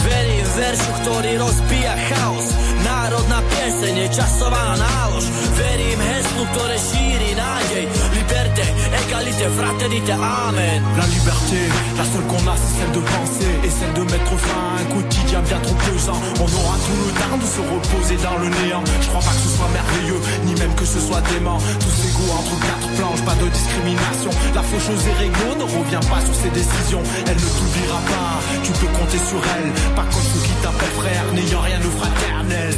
Verím 0.00 0.46
veršu, 0.56 0.92
ktorý 1.04 1.32
rozbíja 1.40 1.94
chaos. 2.12 2.46
Národná 2.80 3.40
pieseň 3.44 3.94
je 4.04 4.08
časová 4.16 4.76
nálož. 4.76 5.24
Verím 5.56 6.00
heslu, 6.00 6.42
ktoré 6.56 6.76
šíri 6.76 7.30
nádej. 7.36 7.84
Liberte, 8.16 8.64
egalite, 9.10 9.48
fraternite, 9.58 10.10
amen 10.10 10.82
La 10.96 11.06
liberté, 11.06 11.60
la 11.98 12.04
seule 12.04 12.26
qu'on 12.30 12.44
a, 12.46 12.54
c'est 12.54 12.74
celle 12.78 12.92
de 12.94 13.02
penser 13.02 13.52
et 13.64 13.70
celle 13.70 13.94
de 13.94 14.04
mettre 14.06 14.34
fin 14.38 14.62
à 14.62 14.80
un 14.80 14.86
quotidien 14.94 15.40
bien 15.42 15.58
trop 15.58 15.74
pesant. 15.74 16.18
On 16.38 16.46
aura 16.46 16.76
tout 16.86 17.00
le 17.02 17.12
temps 17.18 17.38
de 17.42 17.48
se 17.56 17.60
reposer 17.60 18.16
dans 18.22 18.38
le 18.38 18.48
néant. 18.62 18.84
Je 19.02 19.08
crois 19.08 19.20
pas 19.20 19.34
que 19.34 19.42
ce 19.42 19.50
soit 19.56 19.70
merveilleux, 19.74 20.20
ni 20.46 20.54
même 20.54 20.74
que 20.74 20.84
ce 20.84 21.00
soit 21.00 21.22
dément. 21.34 21.58
Tous 21.82 21.96
égaux 22.06 22.32
entre 22.38 22.54
quatre 22.62 22.88
planches, 22.96 23.24
pas 23.26 23.38
de 23.42 23.48
discrimination. 23.50 24.30
La 24.54 24.62
faucheuse 24.62 25.04
et 25.10 25.16
réglo 25.18 25.48
ne 25.58 25.66
revient 25.66 26.04
pas 26.06 26.20
sur 26.22 26.34
ses 26.34 26.52
décisions. 26.54 27.02
Elle 27.26 27.40
ne 27.40 27.50
t'oubliera 27.58 28.00
pas, 28.14 28.32
tu 28.62 28.72
peux 28.78 28.92
compter 28.94 29.18
sur 29.18 29.42
elle. 29.58 29.70
Pas 29.98 30.06
comme 30.06 30.26
ceux 30.30 30.42
qui 30.46 30.54
t'appellent 30.62 30.96
frère, 31.02 31.24
n'ayant 31.34 31.62
rien 31.66 31.78
de 31.78 31.90
fraternel. 31.98 32.70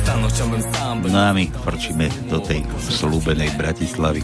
No 1.13 1.19
a 1.19 1.33
my 1.33 1.51
frčíme 1.65 2.09
do 2.31 2.41
tej 2.41 2.65
slúbenej 2.89 3.51
Bratislavy. 3.57 4.23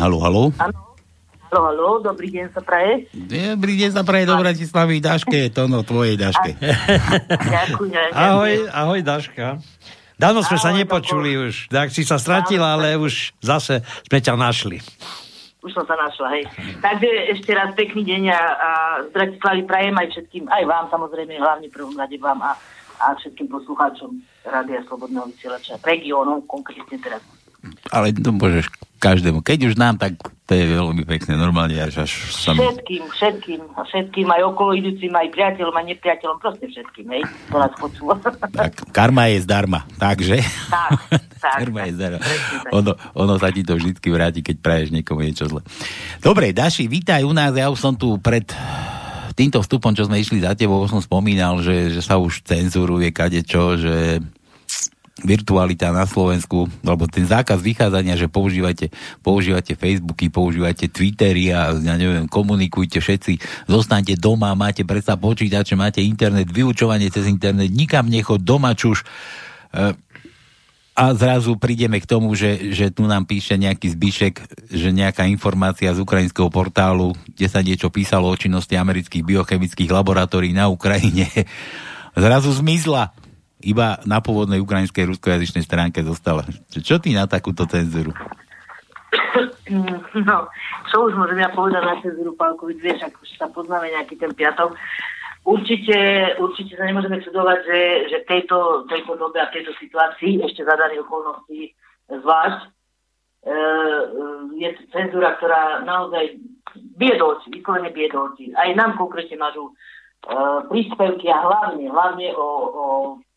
Halo, 0.00 0.16
halo. 0.24 0.48
Halo, 0.56 1.60
halo, 1.60 2.00
dobrý 2.00 2.32
deň 2.32 2.56
sa 2.56 2.64
praje. 2.64 3.04
Dobrý 3.12 3.76
deň 3.76 3.90
sa 3.92 4.00
praje 4.00 4.24
do 4.24 4.32
Bratislavy, 4.32 4.96
Daške, 4.96 5.52
to 5.52 5.68
no, 5.68 5.84
tvojej 5.84 6.16
Daške. 6.16 6.56
Ďakujem. 7.28 8.08
Ahoj, 8.16 8.52
ahoj 8.72 9.00
Daška. 9.04 9.60
Dávno 10.16 10.40
sme 10.40 10.56
sa 10.56 10.72
Ahoj, 10.72 10.80
nepočuli 10.80 11.36
už. 11.36 11.68
Tak 11.68 11.92
si 11.92 12.08
sa 12.08 12.16
stratila, 12.16 12.80
ale 12.80 12.96
už 12.96 13.36
zase 13.44 13.84
sme 14.08 14.24
ťa 14.24 14.40
našli. 14.40 14.80
Už 15.60 15.76
som 15.76 15.84
sa 15.84 16.00
našla, 16.00 16.32
hej. 16.32 16.48
Takže 16.80 17.36
ešte 17.36 17.52
raz 17.52 17.76
pekný 17.76 18.00
deň 18.00 18.22
a, 18.32 18.40
a 18.40 18.70
z 19.04 19.08
Bratislavy 19.12 19.68
prajem 19.68 20.00
aj 20.00 20.16
všetkým, 20.16 20.48
aj 20.48 20.64
vám 20.64 20.88
samozrejme, 20.88 21.36
hlavne 21.36 21.68
prvom 21.68 21.92
rade 22.00 22.16
vám 22.16 22.40
a, 22.40 22.56
a 23.04 23.12
všetkým 23.20 23.52
poslucháčom 23.52 24.16
Rádia 24.48 24.80
Slobodného 24.88 25.28
vysielača, 25.28 25.76
regiónov, 25.84 26.48
konkrétne 26.48 26.96
teraz. 26.96 27.20
Ale 27.92 28.16
to 28.16 28.32
môžeš 28.32 28.64
každému. 29.00 29.40
Keď 29.40 29.72
už 29.72 29.74
nám, 29.80 29.96
tak 29.96 30.20
to 30.44 30.52
je 30.52 30.66
veľmi 30.68 31.08
pekné. 31.08 31.40
Normálne 31.40 31.80
až, 31.80 32.04
až 32.04 32.12
sa 32.28 32.52
mi... 32.52 32.60
Všetkým, 32.60 33.02
všetkým, 33.08 33.60
všetkým, 33.72 34.26
aj 34.28 34.42
okolo 34.52 34.76
idúcim, 34.76 35.08
aj 35.08 35.32
priateľom, 35.32 35.72
aj 35.72 35.86
nepriateľom, 35.96 36.36
proste 36.36 36.68
všetkým, 36.68 37.06
hej, 37.16 37.22
to 37.48 37.56
nás 37.56 37.72
počúva. 37.80 38.20
Tak, 38.20 38.92
karma 38.92 39.32
je 39.32 39.46
zdarma, 39.48 39.88
takže... 39.96 40.44
Tak, 40.68 40.90
tak, 41.40 41.58
karma 41.64 41.80
tak, 41.80 41.86
je 41.88 41.92
zdarma. 41.96 42.20
tak. 42.20 42.40
Ono, 42.76 42.92
ono 43.16 43.34
sa 43.40 43.48
ti 43.48 43.64
to 43.64 43.80
vždy 43.80 43.96
vráti, 44.12 44.44
keď 44.44 44.56
praješ 44.60 44.88
niekomu 44.92 45.24
niečo 45.24 45.48
zle. 45.48 45.64
Dobre, 46.20 46.52
Daši, 46.52 46.84
vítaj 46.84 47.24
u 47.24 47.32
nás. 47.32 47.56
Ja 47.56 47.72
už 47.72 47.80
som 47.80 47.94
tu 47.96 48.20
pred 48.20 48.44
týmto 49.38 49.64
vstupom, 49.64 49.96
čo 49.96 50.04
sme 50.04 50.20
išli 50.20 50.44
za 50.44 50.52
tebou, 50.52 50.84
som 50.84 51.00
spomínal, 51.00 51.64
že, 51.64 51.94
že 51.94 52.04
sa 52.04 52.20
už 52.20 52.44
cenzuruje 52.44 53.08
kadečo, 53.08 53.80
že 53.80 54.20
virtualita 55.22 55.92
na 55.92 56.04
Slovensku, 56.08 56.68
alebo 56.84 57.06
ten 57.06 57.24
zákaz 57.24 57.60
vychádzania, 57.60 58.16
že 58.16 58.26
používate, 58.26 58.90
používate 59.20 59.76
Facebooky, 59.76 60.32
používate 60.32 60.88
Twittery 60.88 61.52
a 61.52 61.76
ja 61.76 61.94
neviem, 61.96 62.26
komunikujte 62.26 62.98
všetci, 62.98 63.66
zostanete 63.68 64.16
doma, 64.16 64.52
máte 64.58 64.82
predsa 64.84 65.16
počítače, 65.20 65.76
máte 65.76 66.00
internet, 66.02 66.48
vyučovanie 66.48 67.12
cez 67.12 67.28
internet, 67.28 67.70
nikam 67.70 68.08
nechod 68.08 68.42
doma 68.42 68.72
čuž. 68.74 69.04
E, 69.72 69.94
a 71.00 71.04
zrazu 71.16 71.56
prídeme 71.56 71.96
k 71.96 72.04
tomu, 72.04 72.36
že, 72.36 72.76
že 72.76 72.92
tu 72.92 73.08
nám 73.08 73.24
píše 73.24 73.56
nejaký 73.56 73.96
zbyšek, 73.96 74.34
že 74.68 74.88
nejaká 74.92 75.24
informácia 75.32 75.88
z 75.96 76.02
ukrajinského 76.04 76.52
portálu, 76.52 77.16
kde 77.32 77.46
sa 77.48 77.64
niečo 77.64 77.88
písalo 77.88 78.28
o 78.28 78.36
činnosti 78.36 78.76
amerických 78.76 79.24
biochemických 79.24 79.88
laboratórií 79.88 80.52
na 80.52 80.68
Ukrajine, 80.68 81.24
zrazu 82.20 82.52
zmizla. 82.52 83.16
Iba 83.60 84.00
na 84.08 84.24
pôvodnej 84.24 84.60
ukrajinskej 84.60 85.08
ruskojazyčnej 85.10 85.64
stránke 85.64 86.00
zostala. 86.00 86.48
Čo, 86.72 86.96
ty 86.96 87.12
na 87.12 87.28
takúto 87.28 87.68
cenzuru? 87.68 88.12
No, 90.26 90.50
čo 90.90 91.06
už 91.06 91.14
môžem 91.14 91.38
ja 91.38 91.50
povedať 91.54 91.82
na 91.86 91.96
cenzúru, 92.02 92.34
Pálkovič, 92.34 92.82
vieš, 92.82 93.06
ak 93.06 93.14
už 93.22 93.30
sa 93.38 93.46
poznáme 93.50 93.86
nejaký 93.94 94.18
ten 94.18 94.34
piatok. 94.34 94.74
Určite, 95.46 95.96
určite 96.36 96.76
sa 96.76 96.84
nemôžeme 96.84 97.22
čudovať, 97.22 97.58
že, 97.64 97.80
že 98.12 98.18
tejto, 98.28 98.84
tejto 98.90 99.16
dobe 99.16 99.40
a 99.40 99.48
tejto 99.48 99.72
situácii, 99.80 100.42
ešte 100.44 100.66
za 100.66 100.74
daných 100.76 101.06
okolností 101.06 101.72
zvlášť, 102.10 102.60
e, 102.60 102.68
e, 102.68 103.56
je 104.60 104.68
cenzúra, 104.92 105.38
ktorá 105.40 105.86
naozaj 105.86 106.36
bije 106.98 107.14
do 107.16 107.38
očí, 107.38 107.48
vyslovene 107.54 107.94
bije 107.94 108.12
do 108.12 108.20
očí. 108.26 108.52
Aj 108.52 108.68
nám 108.76 109.00
konkrétne 109.00 109.40
mažú 109.40 109.72
príspevky 110.68 111.32
a 111.32 111.38
hlavne, 111.40 111.88
hlavne 111.88 112.36
o, 112.36 112.46
o 112.68 112.84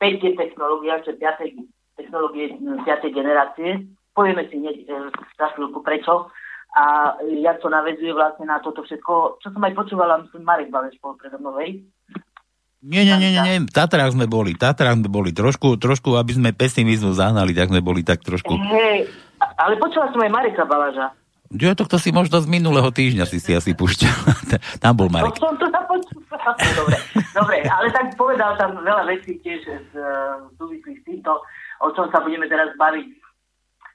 5G 0.04 0.36
technológiách, 0.36 1.08
čo 1.08 1.12
5. 1.16 2.00
technológie 2.00 2.60
5. 2.60 2.84
generácie. 3.10 3.88
Povieme 4.12 4.46
si 4.52 4.60
hneď 4.60 4.78
e, 4.84 5.10
za 5.40 5.48
chvíľku 5.56 5.80
prečo. 5.82 6.30
A 6.74 7.14
jak 7.22 7.62
to 7.62 7.70
navezuje 7.70 8.18
vlastne 8.18 8.50
na 8.50 8.58
toto 8.58 8.82
všetko, 8.82 9.38
čo 9.46 9.48
som 9.54 9.62
aj 9.62 9.78
počúvala, 9.78 10.26
myslím, 10.26 10.42
Marek 10.42 10.74
Baleš 10.74 10.98
bol 10.98 11.14
predo 11.14 11.38
mnou, 11.38 11.62
Nie, 11.62 13.06
nie, 13.06 13.14
nie, 13.14 13.30
nie, 13.30 13.42
nie, 13.46 13.70
Tatrách 13.70 14.18
sme 14.18 14.26
boli, 14.26 14.58
Tatrách 14.58 14.98
sme 14.98 15.06
boli, 15.06 15.30
trošku, 15.30 15.78
trošku, 15.78 16.18
aby 16.18 16.34
sme 16.34 16.50
pesimizmu 16.50 17.14
zahnali, 17.14 17.54
tak 17.54 17.70
sme 17.70 17.78
boli 17.78 18.02
tak 18.02 18.26
trošku. 18.26 18.58
Hej, 18.58 19.06
ale 19.62 19.78
počula 19.78 20.10
som 20.10 20.18
aj 20.26 20.34
Mareka 20.34 20.66
Balaža. 20.66 21.14
Jo, 21.54 21.78
to 21.78 21.86
kto 21.86 22.02
si 22.02 22.10
možno 22.10 22.42
z 22.42 22.50
minulého 22.50 22.90
týždňa 22.90 23.30
si 23.30 23.38
si 23.38 23.54
asi 23.54 23.78
púšťal. 23.78 24.18
tam 24.84 24.98
bol 24.98 25.14
Marek. 25.14 25.38
No, 25.38 25.54
som 25.54 25.54
to 25.62 25.70
dobre, 26.76 26.98
dobre, 27.34 27.58
ale 27.70 27.88
tak 27.94 28.18
povedal 28.18 28.58
tam 28.58 28.82
veľa 28.82 29.06
vecí 29.10 29.38
tiež 29.42 29.62
z, 29.66 29.92
súvislých 30.58 31.00
s 31.02 31.06
týmto, 31.06 31.42
o 31.82 31.88
čom 31.94 32.10
sa 32.10 32.22
budeme 32.22 32.50
teraz 32.50 32.74
baviť. 32.78 33.08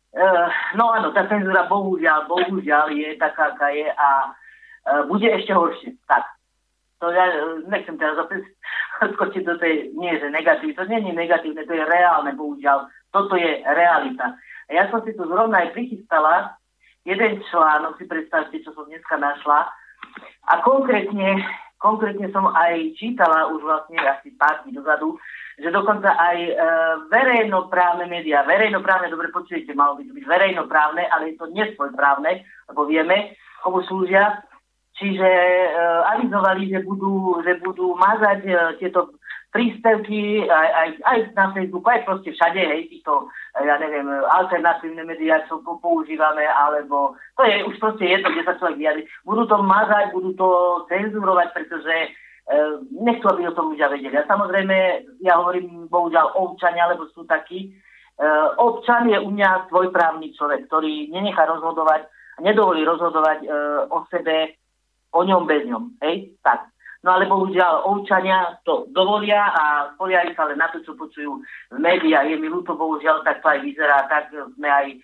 Uh, 0.09 0.49
no 0.72 0.89
áno, 0.89 1.12
tá 1.12 1.28
cenzúra 1.28 1.68
bohužiaľ, 1.68 2.24
bohužiaľ 2.32 2.89
je 2.97 3.12
taká, 3.20 3.53
aká 3.53 3.68
je 3.76 3.86
a 3.93 4.32
uh, 4.32 5.03
bude 5.05 5.28
ešte 5.28 5.53
horšie. 5.53 6.01
Tak. 6.09 6.24
To 6.99 7.12
ja 7.12 7.28
nechcem 7.68 7.95
teraz 8.01 8.16
opäť 8.18 8.49
skočiť 9.14 9.43
do 9.47 9.55
tej, 9.61 9.95
nie 9.95 10.16
že 10.18 10.32
negatívne, 10.32 10.74
to 10.74 10.89
nie 10.91 10.99
je 11.05 11.14
negatívne, 11.14 11.62
to 11.62 11.74
je 11.76 11.84
reálne, 11.84 12.32
bohužiaľ. 12.34 12.89
Toto 13.14 13.39
je 13.39 13.62
realita. 13.62 14.34
A 14.68 14.70
ja 14.72 14.84
som 14.91 15.05
si 15.05 15.14
tu 15.14 15.22
zrovna 15.28 15.62
aj 15.62 15.76
prichystala 15.76 16.59
jeden 17.07 17.41
článok, 17.49 17.97
si 17.97 18.05
predstavte, 18.05 18.57
čo 18.61 18.74
som 18.76 18.84
dneska 18.84 19.16
našla. 19.16 19.70
A 20.49 20.53
konkrétne, 20.61 21.41
konkrétne 21.79 22.29
som 22.35 22.51
aj 22.51 22.95
čítala 22.99 23.51
už 23.55 23.62
vlastne 23.62 23.99
asi 24.03 24.35
pár 24.35 24.62
dní 24.62 24.74
dozadu, 24.74 25.16
že 25.59 25.74
dokonca 25.74 26.14
aj 26.14 26.39
e, 26.39 26.53
verejnoprávne 27.11 28.07
médiá, 28.07 28.47
verejnoprávne, 28.47 29.11
dobre 29.11 29.35
počujete, 29.35 29.74
malo 29.74 29.99
by 29.99 30.07
byť 30.07 30.26
verejnoprávne, 30.26 31.03
ale 31.11 31.35
je 31.35 31.37
to 31.39 31.51
nesvojprávne, 31.51 32.47
lebo 32.70 32.87
vieme, 32.87 33.35
komu 33.62 33.83
slúžia. 33.87 34.39
Čiže 34.99 35.26
e, 35.26 35.70
avizovali, 36.14 36.70
že 36.70 36.83
budú, 36.87 37.43
že 37.43 37.59
budú 37.62 37.95
mazať 37.99 38.41
e, 38.47 38.55
tieto 38.83 39.18
príspevky 39.51 40.45
aj, 40.45 40.68
aj, 40.70 40.89
aj 41.03 41.18
na 41.33 41.47
Facebooku, 41.57 41.89
aj 41.89 42.05
proste 42.05 42.31
všade, 42.37 42.61
hej, 42.61 42.83
týchto, 42.93 43.33
ja 43.64 43.74
neviem, 43.78 44.06
alternatívne 44.30 45.02
médiá, 45.02 45.42
čo 45.46 45.59
používame, 45.62 46.46
alebo 46.46 47.18
to 47.34 47.42
je 47.42 47.64
už 47.66 47.76
proste 47.82 48.06
jedno, 48.06 48.30
kde 48.30 48.46
sa 48.46 48.59
človek 48.59 48.78
vyjadri. 48.78 49.02
Budú 49.26 49.46
to 49.50 49.56
mazať, 49.62 50.14
budú 50.14 50.30
to 50.38 50.48
cenzurovať, 50.86 51.48
pretože 51.54 51.94
e, 51.98 52.09
nechcú, 53.02 53.26
aby 53.30 53.50
o 53.50 53.56
tom 53.56 53.74
ľudia 53.74 53.90
vedeli. 53.90 54.14
A 54.14 54.28
samozrejme, 54.30 54.76
ja 55.26 55.42
hovorím, 55.42 55.90
bohužiaľ, 55.90 56.38
občania, 56.38 56.86
lebo 56.90 57.11
sú 57.11 57.26
takí. 57.26 57.68
E, 57.68 58.26
občan 58.62 59.11
je 59.11 59.18
u 59.18 59.30
mňa 59.30 59.68
svojprávny 59.72 60.34
človek, 60.38 60.70
ktorý 60.70 61.11
nenechá 61.11 61.46
rozhodovať, 61.50 62.06
nedovolí 62.38 62.86
rozhodovať 62.86 63.38
e, 63.42 63.48
o 63.90 63.98
sebe, 64.06 64.54
o 65.11 65.20
ňom 65.26 65.50
bez 65.50 65.66
ňom. 65.66 65.98
Hej, 66.04 66.38
tak. 66.46 66.70
No 67.07 67.14
ale 67.14 67.30
bohužiaľ 67.30 67.86
občania 67.86 68.59
to 68.66 68.90
dovolia 68.90 69.55
a 69.55 69.94
spoliajú 69.94 70.34
sa 70.34 70.51
len 70.51 70.59
na 70.59 70.66
to, 70.74 70.82
čo 70.82 70.99
počujú 70.99 71.38
v 71.70 71.78
médiách. 71.78 72.26
Je 72.26 72.36
mi 72.42 72.51
ľúto, 72.51 72.74
bohužiaľ, 72.74 73.22
tak 73.22 73.38
to 73.38 73.46
aj 73.55 73.62
vyzerá, 73.62 74.11
tak 74.11 74.34
sme 74.34 74.66
aj 74.66 74.86
e, 74.90 74.96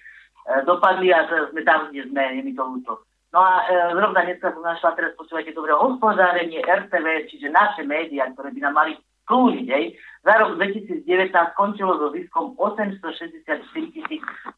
dopadli 0.66 1.14
a 1.14 1.22
sme 1.55 1.62
tam, 1.62 1.95
kde 1.95 2.11
sme, 2.11 2.22
je 2.34 2.42
mi 2.42 2.51
to 2.51 2.66
ľúto. 2.66 2.99
No 3.30 3.38
a 3.38 3.62
e, 3.70 3.95
zrovna 3.95 4.26
dneska 4.26 4.51
som 4.51 4.66
našla, 4.66 4.99
teraz 4.99 5.14
počúvajte 5.14 5.55
dobre, 5.55 5.70
hospodárenie 5.70 6.66
RTV, 6.66 7.30
čiže 7.30 7.55
naše 7.55 7.86
médiá, 7.86 8.26
ktoré 8.34 8.51
by 8.51 8.61
nám 8.66 8.74
mali 8.74 8.99
slúžiť, 9.30 9.66
hej. 9.70 9.95
Za 10.26 10.34
rok 10.40 10.59
2019 10.59 11.07
skončilo 11.55 11.95
so 11.95 12.11
ziskom 12.11 12.59
864 12.59 13.70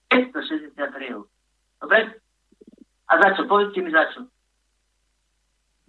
563 0.08 1.12
eur. 1.12 1.28
Dobre? 1.84 1.98
A 3.06 3.12
za 3.20 3.28
čo? 3.36 3.44
Povedzte 3.44 3.84
mi 3.84 3.92
za 3.92 4.08
čo. 4.14 4.24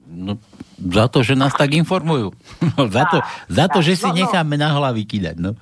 No, 0.07 0.35
za 0.77 1.09
to, 1.09 1.25
že 1.25 1.33
nás 1.33 1.53
tak 1.57 1.73
informujú. 1.73 2.31
No, 2.61 2.85
za, 2.95 3.09
to, 3.09 3.17
za 3.49 3.65
to, 3.67 3.81
že 3.81 3.97
si 3.97 4.07
no, 4.07 4.13
no. 4.13 4.19
necháme 4.21 4.55
na 4.55 4.69
hlavy 4.77 5.03
kýdať. 5.09 5.35
No. 5.41 5.57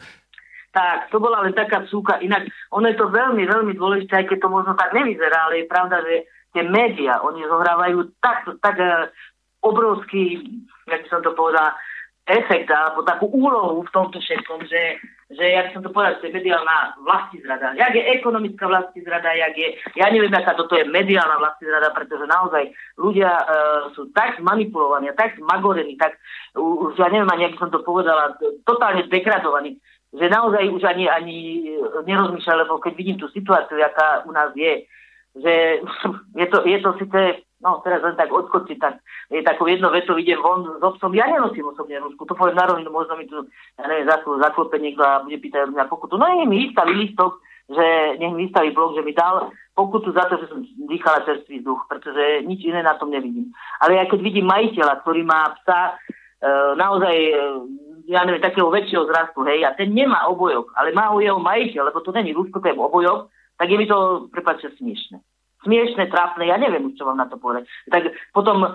Tak, 0.76 1.08
to 1.08 1.24
bola 1.24 1.40
len 1.48 1.56
taká 1.56 1.88
súka. 1.88 2.20
Inak, 2.20 2.52
ono 2.76 2.92
je 2.92 3.00
to 3.00 3.08
veľmi, 3.08 3.48
veľmi 3.48 3.74
dôležité, 3.80 4.20
aj 4.20 4.28
keď 4.28 4.38
to 4.44 4.50
možno 4.52 4.76
tak 4.76 4.92
nevyzerá, 4.92 5.48
ale 5.48 5.64
je 5.64 5.72
pravda, 5.72 6.04
že 6.04 6.28
tie 6.52 6.64
médiá, 6.68 7.24
oni 7.24 7.48
zohrávajú 7.48 8.12
tak, 8.20 8.44
tak 8.60 8.76
uh, 8.76 9.08
obrovský, 9.64 10.44
jak 10.84 11.00
by 11.04 11.08
som 11.08 11.24
to 11.24 11.32
povedal, 11.32 11.72
efekt 12.28 12.68
alebo 12.68 13.08
takú 13.08 13.32
úlohu 13.32 13.88
v 13.88 13.94
tomto 13.96 14.20
všetkom, 14.20 14.68
že, 14.68 15.00
že 15.26 15.42
ja 15.42 15.66
by 15.66 15.70
som 15.74 15.82
to 15.82 15.90
povedal, 15.90 16.14
že 16.18 16.22
to 16.22 16.28
je 16.30 16.38
mediálna 16.38 17.02
zrada. 17.42 17.74
Jak 17.74 17.94
je 17.98 18.04
ekonomická 18.14 18.70
zrada, 18.94 19.34
jak 19.34 19.58
je, 19.58 19.70
ja 19.98 20.06
neviem, 20.14 20.30
aká 20.30 20.54
toto 20.54 20.78
je 20.78 20.86
mediálna 20.86 21.42
zrada, 21.58 21.90
pretože 21.98 22.30
naozaj 22.30 22.70
ľudia 23.02 23.34
uh, 23.34 23.90
sú 23.98 24.14
tak 24.14 24.38
manipulovaní, 24.38 25.10
tak 25.18 25.34
zmagorení, 25.42 25.98
tak 25.98 26.14
už 26.54 26.94
ja 27.02 27.10
neviem 27.10 27.30
ani, 27.34 27.50
ak 27.50 27.58
som 27.58 27.74
to 27.74 27.82
povedala, 27.82 28.38
totálne 28.70 29.02
zdekradovaní, 29.10 29.82
že 30.14 30.30
naozaj 30.30 30.70
už 30.70 30.84
ani, 30.86 31.10
ani 31.10 31.38
nerozmýšľam, 32.06 32.70
lebo 32.70 32.78
keď 32.78 32.94
vidím 32.94 33.18
tú 33.18 33.26
situáciu, 33.34 33.82
aká 33.82 34.30
u 34.30 34.32
nás 34.32 34.54
je, 34.54 34.86
že 35.42 35.82
je 36.42 36.48
to, 36.54 36.58
je 36.70 36.78
to 36.86 36.90
síce 37.02 37.22
no 37.66 37.82
teraz 37.82 38.06
len 38.06 38.14
tak 38.14 38.30
odskočiť, 38.30 38.78
tak 38.78 39.02
je 39.34 39.42
takou 39.42 39.66
jedno 39.66 39.90
veto, 39.90 40.14
idem 40.22 40.38
von 40.38 40.78
s 40.78 40.84
obsom, 40.86 41.10
ja 41.18 41.26
nenosím 41.26 41.74
osobne 41.74 41.98
rúšku, 41.98 42.30
to 42.30 42.38
poviem 42.38 42.54
na 42.54 42.70
možno 42.70 43.18
mi 43.18 43.26
tu, 43.26 43.42
ja 43.82 43.90
neviem, 43.90 44.06
zaklope 44.06 44.78
niekto 44.78 45.02
a 45.02 45.26
bude 45.26 45.42
pýtať 45.42 45.74
mňa 45.74 45.90
pokutu. 45.90 46.22
No 46.22 46.30
nech 46.30 46.46
mi 46.46 46.70
vystaví 46.70 46.94
listok, 46.94 47.42
že 47.66 48.22
nech 48.22 48.34
mi 48.38 48.46
vystaví 48.46 48.70
blok, 48.70 48.94
že 48.94 49.02
mi 49.02 49.18
dal 49.18 49.50
pokutu 49.74 50.14
za 50.14 50.30
to, 50.30 50.38
že 50.38 50.46
som 50.54 50.62
dýchala 50.62 51.26
čerstvý 51.26 51.66
vzduch, 51.66 51.90
pretože 51.90 52.46
nič 52.46 52.62
iné 52.62 52.86
na 52.86 52.94
tom 53.02 53.10
nevidím. 53.10 53.50
Ale 53.82 53.98
ja 53.98 54.06
keď 54.06 54.22
vidím 54.22 54.46
majiteľa, 54.46 55.02
ktorý 55.02 55.26
má 55.26 55.58
psa 55.66 55.98
e, 55.98 56.48
naozaj, 56.78 57.16
e, 57.18 57.34
ja 58.06 58.22
neviem, 58.22 58.46
takého 58.46 58.70
väčšieho 58.70 59.10
zrastu, 59.10 59.42
hej, 59.50 59.66
a 59.66 59.74
ten 59.74 59.90
nemá 59.90 60.30
obojok, 60.30 60.78
ale 60.78 60.94
má 60.94 61.10
ho 61.10 61.18
jeho 61.18 61.42
majiteľ, 61.42 61.90
lebo 61.90 62.06
to 62.06 62.14
není 62.14 62.38
rúško, 62.38 62.62
to 62.62 62.70
je 62.70 62.78
obojok, 62.78 63.34
tak 63.58 63.68
je 63.74 63.78
mi 63.82 63.90
to, 63.90 64.30
prepáčte, 64.30 64.70
smiešne 64.78 65.26
smiešne, 65.66 66.08
trápne, 66.14 66.46
ja 66.46 66.62
neviem 66.62 66.94
čo 66.94 67.10
vám 67.10 67.18
na 67.18 67.28
to 67.28 67.42
povedať. 67.42 67.66
Tak 67.90 68.14
potom 68.32 68.64
e, 68.64 68.70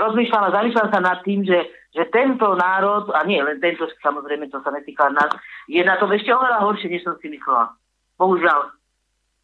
rozmýšľam 0.00 0.48
a 0.48 0.54
zamýšľam 0.54 0.88
sa 0.94 1.00
nad 1.02 1.18
tým, 1.26 1.42
že, 1.42 1.66
že 1.90 2.06
tento 2.14 2.54
národ, 2.54 3.10
a 3.10 3.26
nie 3.26 3.42
len 3.42 3.58
tento, 3.58 3.90
samozrejme, 4.00 4.46
to 4.48 4.62
sa 4.62 4.70
netýka 4.70 5.10
nás, 5.10 5.34
je 5.66 5.82
na 5.82 5.98
to 5.98 6.06
ešte 6.08 6.30
oveľa 6.30 6.62
horšie, 6.62 6.88
než 6.88 7.02
som 7.02 7.18
si 7.18 7.28
myslela. 7.28 7.74
Bohužiaľ. 8.16 8.70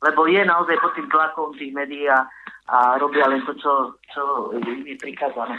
Lebo 0.06 0.30
je 0.30 0.40
naozaj 0.46 0.76
pod 0.78 0.92
tým 0.94 1.08
tlakom 1.10 1.50
tých 1.58 1.72
médií 1.74 2.06
a, 2.06 2.22
a 2.70 3.00
robia 3.02 3.26
len 3.26 3.42
to, 3.42 3.52
čo, 3.58 3.96
čo 4.14 4.22
im 4.54 4.86
je 4.86 4.96
prikázané. 5.00 5.58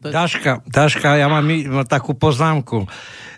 Daška, 0.00 0.64
Daška, 0.64 1.20
ja 1.20 1.28
mám 1.28 1.44
takú 1.84 2.16
poznámku. 2.16 2.86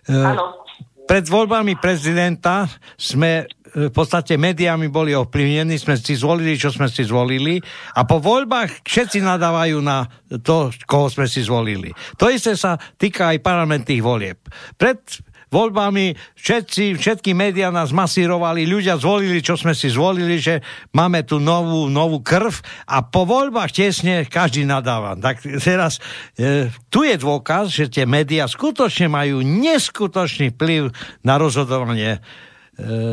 E, 0.06 0.14
Áno. 0.14 0.68
Pred 1.08 1.24
voľbami 1.24 1.80
prezidenta 1.80 2.68
sme 3.00 3.48
v 3.74 3.92
podstate 3.92 4.40
médiami 4.40 4.88
boli 4.88 5.12
ovplyvnení, 5.12 5.76
sme 5.76 5.98
si 5.98 6.16
zvolili, 6.16 6.56
čo 6.56 6.72
sme 6.72 6.88
si 6.88 7.04
zvolili 7.04 7.60
a 7.96 8.04
po 8.08 8.22
voľbách 8.22 8.84
všetci 8.86 9.20
nadávajú 9.20 9.78
na 9.84 10.08
to, 10.40 10.72
koho 10.88 11.06
sme 11.12 11.26
si 11.28 11.44
zvolili. 11.44 11.92
To 12.16 12.32
isté 12.32 12.56
sa 12.56 12.80
týka 12.96 13.34
aj 13.34 13.44
parlamentných 13.44 14.02
volieb. 14.04 14.38
Pred 14.76 15.28
voľbami 15.48 16.12
všetci, 16.36 17.00
všetky 17.00 17.32
médiá 17.32 17.72
nás 17.72 17.92
masírovali, 17.92 18.68
ľudia 18.68 19.00
zvolili, 19.00 19.40
čo 19.40 19.56
sme 19.56 19.72
si 19.72 19.88
zvolili, 19.88 20.36
že 20.36 20.60
máme 20.92 21.24
tu 21.24 21.40
novú, 21.40 21.88
novú 21.88 22.20
krv 22.20 22.52
a 22.84 23.00
po 23.00 23.24
voľbách 23.24 23.72
tesne 23.72 24.28
každý 24.28 24.68
nadáva. 24.68 25.16
Tak 25.16 25.40
teraz 25.60 26.00
e, 26.36 26.68
tu 26.92 27.04
je 27.04 27.16
dôkaz, 27.16 27.72
že 27.72 27.88
tie 27.88 28.04
médiá 28.04 28.44
skutočne 28.44 29.08
majú 29.08 29.40
neskutočný 29.40 30.52
vplyv 30.52 30.92
na 31.24 31.40
rozhodovanie 31.40 32.20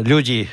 ľudí, 0.06 0.46
e, 0.46 0.50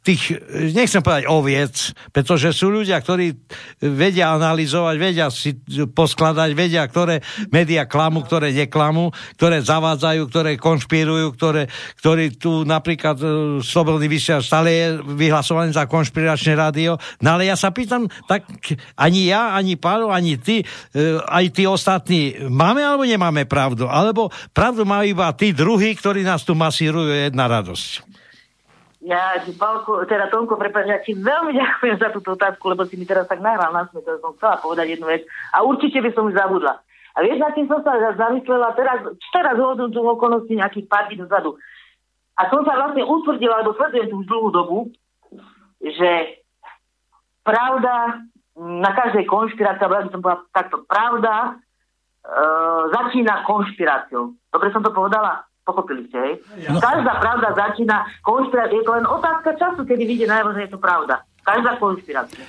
tých, 0.00 0.40
nechcem 0.72 1.04
povedať 1.04 1.28
oviec, 1.28 1.92
pretože 2.08 2.56
sú 2.56 2.72
ľudia, 2.72 2.96
ktorí 3.04 3.36
vedia 3.84 4.32
analyzovať, 4.32 4.94
vedia 4.96 5.28
si 5.28 5.52
poskladať, 5.92 6.56
vedia, 6.56 6.88
ktoré 6.88 7.20
médiá 7.52 7.84
klamú, 7.84 8.24
ktoré 8.24 8.56
neklamú, 8.56 9.12
ktoré 9.36 9.60
zavádzajú, 9.60 10.22
ktoré 10.32 10.56
konšpirujú, 10.56 11.36
ktoré, 11.36 11.68
ktorí 12.00 12.40
tu 12.40 12.64
napríklad 12.64 13.20
e, 13.20 13.26
Slobodný 13.60 14.08
vysielač 14.08 14.48
stále 14.48 14.70
je 14.72 14.88
vyhlasovaný 15.04 15.76
za 15.76 15.84
konšpiračné 15.84 16.56
rádio. 16.56 16.96
No 17.20 17.36
ale 17.36 17.44
ja 17.44 17.60
sa 17.60 17.76
pýtam, 17.76 18.08
tak 18.24 18.48
ani 18.96 19.28
ja, 19.28 19.52
ani 19.52 19.76
Pálo, 19.76 20.08
ani 20.08 20.40
ty, 20.40 20.64
aj 21.28 21.44
tí 21.52 21.68
ostatní, 21.68 22.48
máme 22.48 22.80
alebo 22.80 23.04
nemáme 23.04 23.44
pravdu? 23.44 23.84
Alebo 23.84 24.32
pravdu 24.56 24.88
majú 24.88 25.04
iba 25.04 25.28
tí 25.36 25.52
druhí, 25.52 25.92
ktorí 25.92 26.24
nás 26.24 26.40
tu 26.40 26.56
masírujú, 26.56 27.12
jedna 27.12 27.44
radosť. 27.50 28.13
Ja 29.04 29.36
ti, 29.44 29.52
Palko, 29.52 30.08
teda 30.08 30.32
Tomko, 30.32 30.56
prepáč, 30.56 30.88
ja 30.88 30.96
ti 31.04 31.12
veľmi 31.12 31.52
ďakujem 31.60 32.00
za 32.00 32.08
túto 32.08 32.32
otázku, 32.32 32.72
lebo 32.72 32.88
si 32.88 32.96
mi 32.96 33.04
teraz 33.04 33.28
tak 33.28 33.44
nahral 33.44 33.68
na 33.68 33.84
smie, 33.92 34.00
som 34.00 34.32
chcela 34.40 34.56
povedať 34.64 34.96
jednu 34.96 35.06
vec 35.12 35.28
a 35.52 35.60
určite 35.60 36.00
by 36.00 36.10
som 36.16 36.32
už 36.32 36.34
zabudla. 36.34 36.80
A 37.14 37.22
vieš, 37.22 37.38
na 37.38 37.52
tým 37.52 37.68
som 37.68 37.84
sa 37.84 37.94
zamyslela 38.16 38.74
teraz, 38.74 39.04
teraz 39.30 39.54
hodnú 39.54 39.92
tú 39.92 40.02
okolnosti 40.02 40.50
nejakých 40.50 40.88
pár 40.90 41.06
dní 41.06 41.22
dozadu. 41.22 41.54
A 42.34 42.50
som 42.50 42.66
sa 42.66 42.74
vlastne 42.74 43.06
utvrdila, 43.06 43.62
lebo 43.62 43.78
sledujem 43.78 44.10
tú 44.10 44.18
dlhú 44.26 44.48
dobu, 44.50 44.78
že 45.78 46.42
pravda 47.46 48.24
na 48.58 48.90
každej 48.96 49.28
konšpirácii, 49.30 49.84
alebo 49.84 50.10
som 50.10 50.22
povedala 50.24 50.42
takto, 50.50 50.76
pravda 50.90 51.34
e, 51.44 51.50
začína 52.90 53.46
konšpiráciou. 53.46 54.34
Dobre 54.50 54.68
som 54.74 54.82
to 54.82 54.90
povedala? 54.90 55.46
Pochopili 55.64 56.04
ste, 56.12 56.18
hej? 56.20 56.34
No. 56.68 56.76
Každá 56.76 57.12
pravda 57.24 57.56
začína 57.56 58.04
konšpiráciou. 58.20 58.78
Je 58.78 58.84
to 58.84 58.92
len 58.92 59.06
otázka 59.08 59.56
času, 59.56 59.88
kedy 59.88 60.04
vyjde 60.04 60.26
najavo, 60.28 60.52
že 60.52 60.68
je 60.68 60.72
to 60.76 60.78
pravda. 60.78 61.24
Každá 61.44 61.76
konšpirácia. 61.76 62.40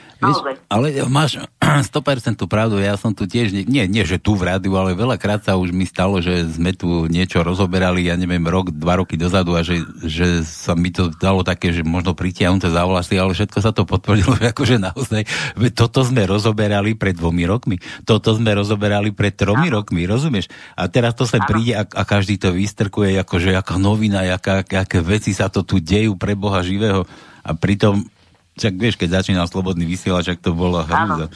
Ale 0.72 0.88
máš 1.12 1.44
100% 1.92 2.40
pravdu, 2.48 2.80
ja 2.80 2.96
som 2.96 3.12
tu 3.12 3.28
tiež, 3.28 3.52
nie, 3.52 3.84
nie 3.86 4.04
že 4.08 4.16
tu 4.16 4.40
v 4.40 4.48
rádiu, 4.48 4.72
ale 4.80 4.96
veľakrát 4.96 5.44
sa 5.44 5.60
už 5.60 5.76
mi 5.76 5.84
stalo, 5.84 6.24
že 6.24 6.48
sme 6.48 6.72
tu 6.72 7.04
niečo 7.12 7.44
rozoberali, 7.44 8.08
ja 8.08 8.16
neviem, 8.16 8.42
rok, 8.48 8.72
dva 8.72 9.04
roky 9.04 9.20
dozadu 9.20 9.60
a 9.60 9.68
že, 9.68 9.84
že 10.00 10.48
sa 10.48 10.74
mi 10.80 10.96
to 10.96 11.12
dalo 11.12 11.44
také, 11.44 11.76
že 11.76 11.84
možno 11.84 12.16
pritiahnuté 12.16 12.72
za 12.72 12.88
vlasy, 12.88 13.20
ale 13.20 13.36
všetko 13.36 13.60
sa 13.60 13.76
to 13.76 13.84
potvrdilo, 13.84 14.40
akože 14.56 14.80
naozaj, 14.80 15.28
toto 15.76 16.08
sme 16.08 16.24
rozoberali 16.24 16.96
pred 16.96 17.20
dvomi 17.20 17.44
rokmi, 17.44 17.76
toto 18.08 18.32
sme 18.32 18.56
rozoberali 18.56 19.12
pred 19.12 19.36
tromi 19.36 19.68
Aha. 19.68 19.84
rokmi, 19.84 20.08
rozumieš? 20.08 20.48
A 20.80 20.88
teraz 20.88 21.20
to 21.20 21.28
sa 21.28 21.44
príde 21.44 21.76
a, 21.76 21.84
a 21.84 22.04
každý 22.08 22.40
to 22.40 22.56
vystrkuje, 22.56 23.20
akože 23.20 23.52
aká 23.52 23.76
novina, 23.76 24.24
aká, 24.32 24.64
aké 24.64 25.04
veci 25.04 25.36
sa 25.36 25.52
to 25.52 25.68
tu 25.68 25.84
dejú 25.84 26.16
pre 26.16 26.40
Boha 26.40 26.64
živého 26.64 27.04
a 27.46 27.54
pritom 27.54 28.15
však 28.56 28.74
vieš, 28.80 28.96
keď 28.96 29.22
začínal 29.22 29.46
Slobodný 29.48 29.84
vysielač, 29.84 30.32
ak 30.32 30.40
to 30.40 30.56
bolo 30.56 30.80
hrúza. 30.84 31.28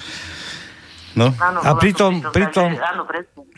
No. 1.18 1.34
Áno, 1.34 1.60
a 1.66 1.72
pritom, 1.74 2.22
pritom, 2.30 2.78
áno, 2.78 3.02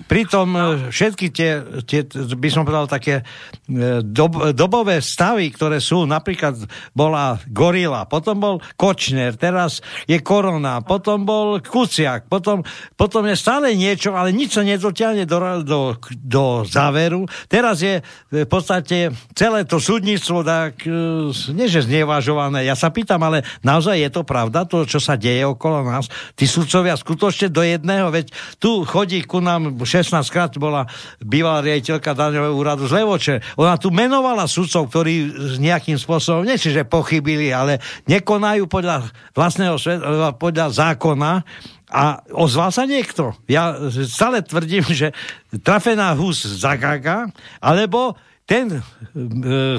pritom 0.07 0.47
no. 0.47 0.87
všetky 0.87 1.27
tie, 1.35 1.83
tie, 1.83 2.07
by 2.13 2.49
som 2.51 2.63
povedal, 2.63 2.87
také 2.87 3.23
e, 3.67 3.99
dob, 4.03 4.55
dobové 4.55 5.03
stavy, 5.03 5.51
ktoré 5.51 5.83
sú, 5.83 6.07
napríklad 6.07 6.55
bola 6.95 7.35
Gorila, 7.51 8.07
potom 8.07 8.39
bol 8.39 8.55
Kočner, 8.79 9.35
teraz 9.35 9.83
je 10.07 10.15
Korona, 10.23 10.79
potom 10.79 11.27
bol 11.27 11.59
Kuciak, 11.59 12.31
potom, 12.31 12.63
potom 12.95 13.27
je 13.27 13.35
stále 13.35 13.75
niečo, 13.75 14.15
ale 14.15 14.31
nič 14.31 14.55
sa 14.55 14.63
nedotiahne 14.63 15.27
do, 15.27 15.37
do, 15.67 15.79
do 16.23 16.43
záveru. 16.63 17.27
Teraz 17.51 17.83
je 17.83 17.99
v 18.31 18.47
podstate 18.47 19.11
celé 19.35 19.67
to 19.67 19.79
súdnictvo 19.79 20.43
tak, 20.47 20.87
e, 20.87 21.31
nie 21.51 21.67
že 21.67 21.83
znevažované. 21.83 22.63
Ja 22.63 22.79
sa 22.79 22.91
pýtam, 22.91 23.19
ale 23.27 23.43
naozaj 23.59 23.99
je 23.99 24.09
to 24.11 24.23
pravda, 24.23 24.63
to, 24.63 24.87
čo 24.87 25.03
sa 25.03 25.19
deje 25.19 25.43
okolo 25.43 25.83
nás? 25.83 26.07
Tí 26.35 26.47
sudcovia 26.47 26.95
skutočne 26.95 27.40
ešte 27.41 27.57
do 27.57 27.65
jedného, 27.65 28.13
veď 28.13 28.29
tu 28.61 28.85
chodí 28.85 29.25
ku 29.25 29.41
nám 29.41 29.81
16 29.81 30.13
krát 30.29 30.53
bola 30.61 30.85
bývalá 31.17 31.65
riaditeľka 31.65 32.13
daňového 32.13 32.53
úradu 32.53 32.85
z 32.85 33.01
Levoče. 33.01 33.35
Ona 33.57 33.81
tu 33.81 33.89
menovala 33.89 34.45
sudcov, 34.45 34.93
ktorí 34.93 35.33
nejakým 35.57 35.97
spôsobom, 35.97 36.45
nie 36.45 36.61
že 36.61 36.85
pochybili, 36.85 37.49
ale 37.49 37.81
nekonajú 38.05 38.69
podľa 38.69 39.09
vlastného 39.33 39.73
sveta, 39.81 40.37
podľa 40.37 40.69
zákona 40.69 41.41
a 41.89 42.21
ozval 42.29 42.69
sa 42.69 42.85
niekto. 42.85 43.33
Ja 43.49 43.73
stále 44.05 44.45
tvrdím, 44.45 44.85
že 44.85 45.09
trafená 45.65 46.13
hus 46.13 46.45
zagága, 46.45 47.25
alebo 47.57 48.13
ten 48.45 48.69
e, 48.69 48.81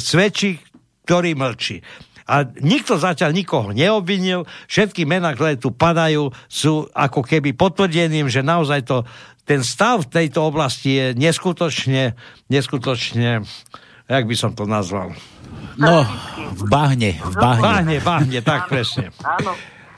svedčí, 0.03 0.59
ktorý 1.07 1.39
mlčí. 1.39 1.79
A 2.27 2.47
nikto 2.63 2.99
zatiaľ 2.99 3.35
nikoho 3.35 3.75
neobvinil, 3.75 4.47
všetky 4.71 5.03
mená, 5.07 5.35
ktoré 5.35 5.59
tu 5.59 5.75
padajú, 5.75 6.31
sú 6.47 6.87
ako 6.95 7.27
keby 7.27 7.55
potvrdeným, 7.57 8.31
že 8.31 8.47
naozaj 8.47 8.87
to, 8.87 9.03
ten 9.43 9.67
stav 9.67 10.07
v 10.07 10.13
tejto 10.13 10.47
oblasti 10.47 10.91
je 10.95 11.07
neskutočne, 11.19 12.15
neskutočne, 12.47 13.43
jak 14.07 14.25
by 14.25 14.37
som 14.39 14.55
to 14.55 14.69
nazval? 14.69 15.11
No, 15.81 16.05
v 16.53 16.63
bahne, 16.69 17.19
v 17.19 17.35
bahne. 17.35 17.63
Bahne, 17.63 17.97
bahne, 18.05 18.39
tak 18.45 18.69
presne. 18.69 19.11
Áno, 19.25 19.53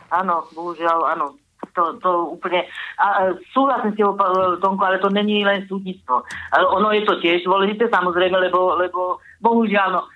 áno, 0.09 0.49
bohužiaľ, 0.55 1.19
áno. 1.19 1.37
To, 1.75 1.99
to 1.99 2.31
úplne... 2.31 2.63
A, 3.03 3.35
súhlasím 3.51 3.91
s 3.91 3.99
tebou, 3.99 4.15
Tonko, 4.63 4.87
ale 4.87 5.03
to 5.03 5.11
není 5.11 5.43
len 5.43 5.67
súdnictvo. 5.67 6.23
Ale 6.55 6.65
ono 6.71 6.95
je 6.95 7.03
to 7.03 7.19
tiež 7.19 7.43
dôležité, 7.43 7.91
samozrejme, 7.91 8.39
lebo, 8.39 8.79
lebo 8.79 9.19
bohužiaľ, 9.43 9.89
no, 9.91 10.07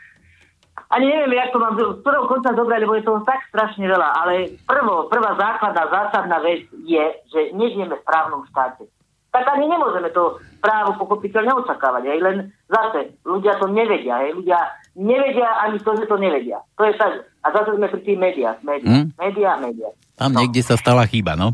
ani 0.89 1.05
neviem, 1.07 1.37
jak 1.37 1.53
to 1.53 1.59
mám 1.61 1.77
z 1.77 2.01
prvého 2.01 2.25
konca 2.25 2.57
zobrať, 2.57 2.81
lebo 2.81 2.97
je 2.97 3.05
toho 3.05 3.21
tak 3.29 3.45
strašne 3.53 3.85
veľa, 3.85 4.09
ale 4.25 4.57
prvo, 4.65 5.13
prvá 5.13 5.37
základná, 5.37 5.85
zásadná 5.85 6.41
vec 6.41 6.65
je, 6.89 7.05
že 7.29 7.53
nežijeme 7.53 7.93
v 7.93 8.07
právnom 8.09 8.49
štáte. 8.49 8.89
Tak 9.29 9.45
ani 9.53 9.69
nemôžeme 9.69 10.09
to 10.17 10.41
právo 10.65 10.97
pochopiteľne 10.97 11.53
očakávať. 11.61 12.09
Aj 12.09 12.21
len 12.25 12.37
zase, 12.65 13.13
ľudia 13.29 13.61
to 13.61 13.69
nevedia. 13.69 14.25
Aj, 14.25 14.33
ľudia 14.33 14.57
nevedia 14.97 15.49
ani 15.69 15.77
to, 15.85 15.93
že 16.01 16.09
to 16.09 16.17
nevedia. 16.17 16.65
To 16.81 16.89
je 16.89 16.97
tak. 16.97 17.29
A 17.45 17.53
zase 17.53 17.77
sme 17.77 17.93
pri 17.93 18.01
tých 18.09 18.19
médiách. 18.19 18.59
Média, 18.65 18.89
hmm? 18.89 19.07
média, 19.21 19.51
média. 19.61 19.89
Tam 20.17 20.33
no. 20.33 20.41
niekde 20.41 20.65
sa 20.65 20.81
stala 20.81 21.05
chyba, 21.05 21.37
no? 21.37 21.53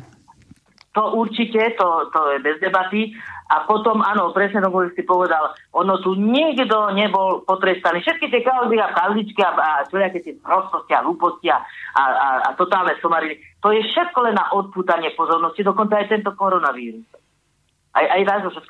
To 0.94 1.18
určite, 1.18 1.74
to, 1.74 2.08
to 2.14 2.20
je 2.34 2.38
bez 2.38 2.62
debaty. 2.62 3.10
A 3.50 3.66
potom, 3.66 4.00
áno, 4.00 4.30
presne 4.30 4.62
to 4.62 4.70
si 4.94 5.02
povedal, 5.02 5.52
ono 5.74 5.98
tu 6.00 6.14
nikto 6.14 6.94
nebol 6.94 7.42
potrestaný. 7.42 8.00
Všetky 8.00 8.30
tie 8.30 8.40
kauzy 8.46 8.78
a 8.78 8.94
kauzičky 8.94 9.42
a, 9.42 9.50
a 9.52 9.70
všelijaké 9.90 10.22
tie 10.22 10.34
prostosti 10.38 10.94
a 10.94 11.02
hlúposti 11.02 11.50
a, 11.50 11.58
a, 11.98 12.02
a, 12.02 12.28
a 12.46 12.48
totálne 12.56 12.96
somariny, 13.02 13.36
to 13.60 13.74
je 13.74 13.84
všetko 13.84 14.18
len 14.24 14.38
na 14.38 14.48
odpútanie 14.54 15.12
pozornosti, 15.12 15.60
dokonca 15.60 16.00
aj 16.00 16.08
tento 16.08 16.32
koronavírus 16.38 17.04
aj, 17.94 18.06
aj 18.10 18.22
vás 18.26 18.42
so 18.50 18.62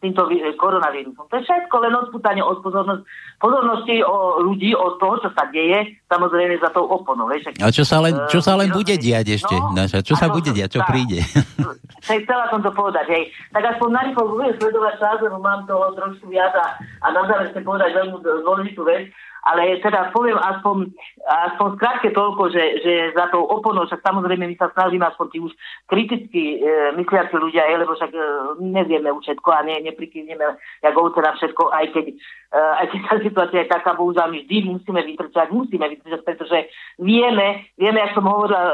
týmto 0.00 0.24
koronavírusom. 0.56 1.28
To 1.28 1.34
je 1.36 1.44
všetko 1.44 1.76
len 1.84 1.92
odputanie 1.92 2.40
od 2.40 2.64
pozornosti, 2.64 3.04
pozornosti 3.36 4.00
o 4.00 4.40
ľudí, 4.40 4.72
od 4.72 4.96
toho, 4.96 5.20
čo 5.20 5.28
sa 5.36 5.44
deje, 5.52 6.00
samozrejme 6.08 6.56
za 6.56 6.72
tou 6.72 6.88
oponou. 6.88 7.28
Vieš, 7.28 7.52
a 7.60 7.68
čo 7.68 7.84
sa 7.84 8.00
len, 8.00 8.16
čo 8.32 8.40
sa 8.40 8.56
len 8.56 8.72
uh, 8.72 8.76
bude 8.80 8.96
diať 8.96 9.36
ešte, 9.36 9.52
no, 9.60 9.76
Naša? 9.76 10.00
Čo 10.00 10.16
sa 10.16 10.32
bude 10.32 10.56
diať, 10.56 10.80
čo 10.80 10.82
tá, 10.82 10.88
príde? 10.88 11.20
Chcela 12.24 12.48
som 12.48 12.64
to 12.64 12.72
povedať, 12.72 13.06
hej. 13.12 13.24
Tak 13.52 13.76
aspoň 13.76 13.88
na 13.92 14.00
rýchlo 14.08 14.32
budem 14.32 14.56
sledovať 14.56 14.94
čas, 14.96 15.18
lebo 15.20 15.36
mám 15.38 15.68
toho 15.68 15.92
trošku 15.92 16.32
viac 16.32 16.56
a, 16.56 16.80
a 17.04 17.06
na 17.12 17.28
záver 17.28 17.52
chcem 17.52 17.62
povedať 17.62 17.92
veľmi 17.92 18.24
dôležitú 18.24 18.82
vec 18.88 19.12
ale 19.42 19.82
teda 19.82 20.14
poviem 20.14 20.38
aspoň, 20.38 20.94
aspoň 21.26 21.68
skrátke 21.74 22.08
toľko, 22.14 22.54
že, 22.54 22.64
že 22.86 22.94
za 23.10 23.26
tou 23.34 23.42
oponou, 23.42 23.82
však 23.90 23.98
samozrejme 24.06 24.46
my 24.46 24.54
sa 24.54 24.70
snažíme 24.70 25.02
aspoň 25.02 25.26
tí 25.34 25.38
už 25.42 25.52
kriticky 25.90 26.62
e, 26.62 26.94
mysliaci 26.94 27.34
ľudia, 27.34 27.66
je, 27.66 27.76
lebo 27.82 27.92
však 27.98 28.10
e, 28.14 28.22
nevieme 28.62 29.10
už 29.10 29.22
všetko 29.26 29.48
a 29.50 29.60
ne, 29.66 29.82
neprikývneme 29.82 30.46
jak 30.82 30.94
ovce 30.94 31.18
na 31.18 31.34
všetko, 31.34 31.62
aj 31.74 31.86
keď, 31.90 32.04
e, 32.08 32.60
aj 32.78 32.86
keď 32.86 33.00
tá 33.02 33.14
situácia 33.18 33.58
je 33.66 33.72
taká, 33.74 33.90
bohužiaľ 33.98 34.30
my 34.30 34.38
vždy 34.46 34.56
musíme 34.70 35.00
vytrčať, 35.02 35.46
musíme 35.50 35.86
vytrčať, 35.90 36.20
pretože 36.22 36.58
vieme, 37.02 37.66
vieme, 37.74 37.98
ako 37.98 38.22
som 38.22 38.26
hovorila 38.30 38.62
e, 38.62 38.72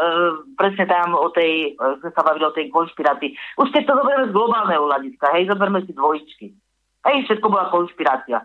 presne 0.53 0.85
tam 0.85 1.17
o 1.17 1.33
tej, 1.33 1.73
e, 1.73 1.97
sme 2.05 2.11
sa 2.13 2.21
bavili 2.21 2.45
o 2.45 2.53
tej 2.53 2.69
konšpirácii. 2.69 3.57
Už 3.57 3.73
keď 3.73 3.83
to 3.89 3.97
zoberieme 4.05 4.29
z 4.29 4.37
globálneho 4.37 4.85
hľadiska, 4.85 5.33
hej, 5.33 5.49
zoberme 5.49 5.81
si 5.89 5.97
dvojičky. 5.97 6.47
Hej, 7.09 7.17
všetko 7.25 7.47
bola 7.49 7.73
konšpirácia. 7.73 8.45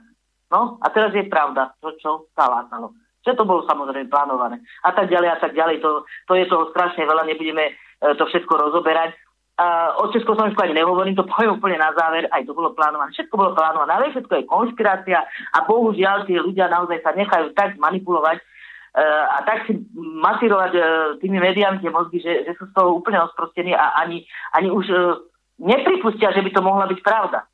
No 0.54 0.78
a 0.78 0.88
teraz 0.94 1.10
je 1.18 1.26
pravda, 1.26 1.74
to 1.82 1.98
čo 1.98 2.30
látalo. 2.38 2.94
Že 3.26 3.42
to 3.42 3.44
bolo 3.50 3.66
samozrejme 3.66 4.06
plánované. 4.14 4.62
A 4.86 4.94
tak 4.94 5.10
ďalej 5.10 5.30
a 5.34 5.38
tak 5.42 5.58
ďalej. 5.58 5.82
To, 5.82 6.06
to 6.30 6.38
je 6.38 6.46
toho 6.46 6.70
strašne 6.70 7.10
veľa, 7.10 7.26
nebudeme 7.26 7.74
e, 7.74 7.74
to 8.14 8.30
všetko 8.30 8.70
rozoberať. 8.70 9.18
A 9.58 9.98
o 9.98 10.10
Československu 10.14 10.60
ani 10.62 10.78
nehovorím, 10.78 11.18
to 11.18 11.26
poviem 11.26 11.58
úplne 11.58 11.78
na 11.82 11.94
záver, 11.98 12.30
aj 12.30 12.46
to 12.46 12.54
bolo 12.54 12.74
plánované. 12.78 13.14
Všetko 13.14 13.34
bolo 13.34 13.52
plánované, 13.58 13.92
ale 13.94 14.14
všetko 14.14 14.34
je 14.34 14.50
konšpirácia 14.50 15.20
a 15.26 15.58
bohužiaľ 15.66 16.26
tí 16.26 16.38
ľudia 16.38 16.70
naozaj 16.74 17.06
sa 17.06 17.14
nechajú 17.14 17.54
tak 17.54 17.78
manipulovať 17.78 18.42
uh, 18.42 19.24
a 19.30 19.46
tak 19.46 19.70
si 19.70 19.78
masírovať 19.94 20.74
uh, 20.74 20.86
tými 21.22 21.38
médiami 21.38 21.86
tie 21.86 21.94
mozgy, 21.94 22.18
že, 22.18 22.50
že 22.50 22.58
sú 22.58 22.66
z 22.66 22.74
toho 22.74 22.98
úplne 22.98 23.22
osprostení 23.22 23.78
a 23.78 23.94
ani, 24.02 24.26
ani 24.58 24.74
už 24.74 24.90
uh, 24.90 25.22
nepripustia, 25.62 26.34
že 26.34 26.42
by 26.42 26.50
to 26.50 26.62
mohla 26.66 26.90
byť 26.90 27.00
pravda. 27.06 27.46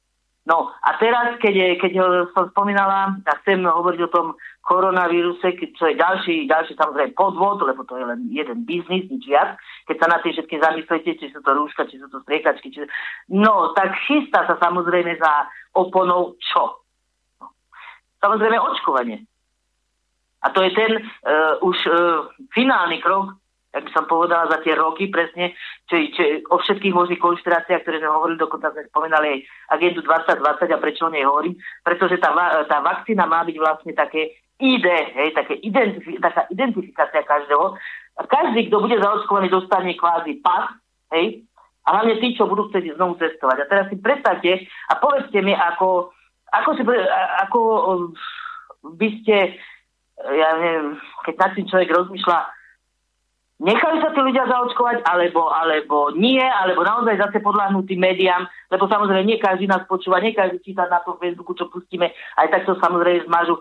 No 0.47 0.71
a 0.71 0.95
teraz, 0.97 1.35
keď, 1.43 1.77
keď 1.77 1.91
som 2.31 2.47
spomínala 2.49 3.19
a 3.21 3.31
chcem 3.43 3.59
hovoriť 3.59 4.01
o 4.07 4.13
tom 4.13 4.27
koronavíruse, 4.63 5.45
čo 5.75 5.83
je 5.91 5.99
ďalší, 5.99 6.47
ďalší 6.47 6.73
samozrejme 6.79 7.17
podvod, 7.17 7.61
lebo 7.65 7.83
to 7.83 7.99
je 7.99 8.05
len 8.07 8.29
jeden 8.31 8.63
biznis, 8.63 9.09
nič 9.11 9.25
viac. 9.27 9.59
Keď 9.89 9.95
sa 9.99 10.07
na 10.07 10.17
tým 10.23 10.33
všetkým 10.37 10.61
zamyslíte, 10.63 11.11
či 11.19 11.27
sú 11.33 11.43
to 11.43 11.51
rúška, 11.53 11.89
či 11.89 11.99
sú 11.99 12.07
to 12.07 12.23
striekačky, 12.23 12.71
či... 12.71 12.85
no 13.33 13.73
tak 13.75 13.97
chystá 14.07 14.47
sa 14.47 14.55
samozrejme 14.61 15.17
za 15.19 15.49
oponou 15.75 16.39
čo? 16.39 16.85
No. 17.41 17.51
Samozrejme 18.23 18.57
očkovanie. 18.61 19.25
A 20.39 20.55
to 20.55 20.63
je 20.63 20.71
ten 20.71 20.91
uh, 21.03 21.59
už 21.59 21.77
uh, 21.89 22.31
finálny 22.55 23.03
krok 23.03 23.35
jak 23.69 23.85
by 23.85 23.91
som 23.93 24.05
povedala, 24.09 24.49
za 24.49 24.57
tie 24.65 24.73
roky 24.73 25.13
presne, 25.13 25.53
čo, 25.85 26.01
čo, 26.17 26.41
o 26.49 26.57
všetkých 26.57 26.93
možných 26.93 27.21
konšpiráciách, 27.21 27.85
ktoré 27.85 28.01
sme 28.01 28.09
hovorili, 28.09 28.41
dokonca 28.41 28.73
sme 28.73 28.89
spomínali 28.89 29.25
aj 29.29 29.37
agendu 29.77 30.01
2020 30.01 30.73
a 30.73 30.81
prečo 30.81 31.05
o 31.05 31.13
nej 31.13 31.23
hovorím, 31.25 31.53
pretože 31.85 32.17
tá, 32.17 32.33
tá 32.65 32.81
vakcína 32.81 33.29
má 33.29 33.45
byť 33.45 33.57
vlastne 33.61 33.93
také 33.93 34.41
ID, 34.57 34.87
hej, 34.89 35.29
také 35.37 35.61
identifi- 35.61 36.19
taká 36.19 36.49
identifikácia 36.49 37.21
každého. 37.23 37.77
Každý, 38.19 38.67
kto 38.67 38.83
bude 38.83 38.97
zaočkovaný, 38.99 39.47
dostane 39.47 39.95
kvázi 39.95 40.41
pas, 40.43 40.73
hej, 41.15 41.45
a 41.85 41.87
hlavne 41.95 42.19
tí, 42.19 42.35
čo 42.35 42.49
budú 42.49 42.67
chcieť 42.69 42.97
znovu 42.97 43.17
cestovať. 43.21 43.57
A 43.65 43.69
teraz 43.69 43.85
si 43.89 43.97
predstavte 43.97 44.65
a 44.65 44.93
povedzte 44.97 45.39
mi, 45.41 45.55
ako, 45.55 46.11
ako, 46.51 46.69
si, 46.75 46.83
ako 47.47 47.59
by 48.97 49.07
ste, 49.21 49.57
ja 50.21 50.49
neviem, 50.59 50.99
keď 51.23 51.35
nad 51.39 51.51
tým 51.55 51.65
človek 51.69 51.89
rozmýšľa, 51.89 52.58
nechali 53.59 53.99
sa 53.99 54.15
tí 54.15 54.19
ľudia 54.23 54.47
zaočkovať, 54.47 55.03
alebo, 55.03 55.51
alebo 55.51 56.15
nie, 56.15 56.41
alebo 56.41 56.81
naozaj 56.81 57.19
zase 57.19 57.43
podľahnú 57.43 57.83
tým 57.83 57.99
médiám, 57.99 58.47
lebo 58.71 58.87
samozrejme 58.87 59.27
nie 59.27 59.37
každý 59.37 59.67
nás 59.67 59.83
počúva, 59.85 60.23
nie 60.23 60.31
každý 60.31 60.63
číta 60.63 60.87
na 60.87 61.03
to 61.03 61.19
Facebooku, 61.19 61.53
čo 61.53 61.67
pustíme, 61.67 62.09
aj 62.39 62.47
tak 62.49 62.63
to 62.63 62.79
samozrejme 62.79 63.27
zmažu. 63.27 63.59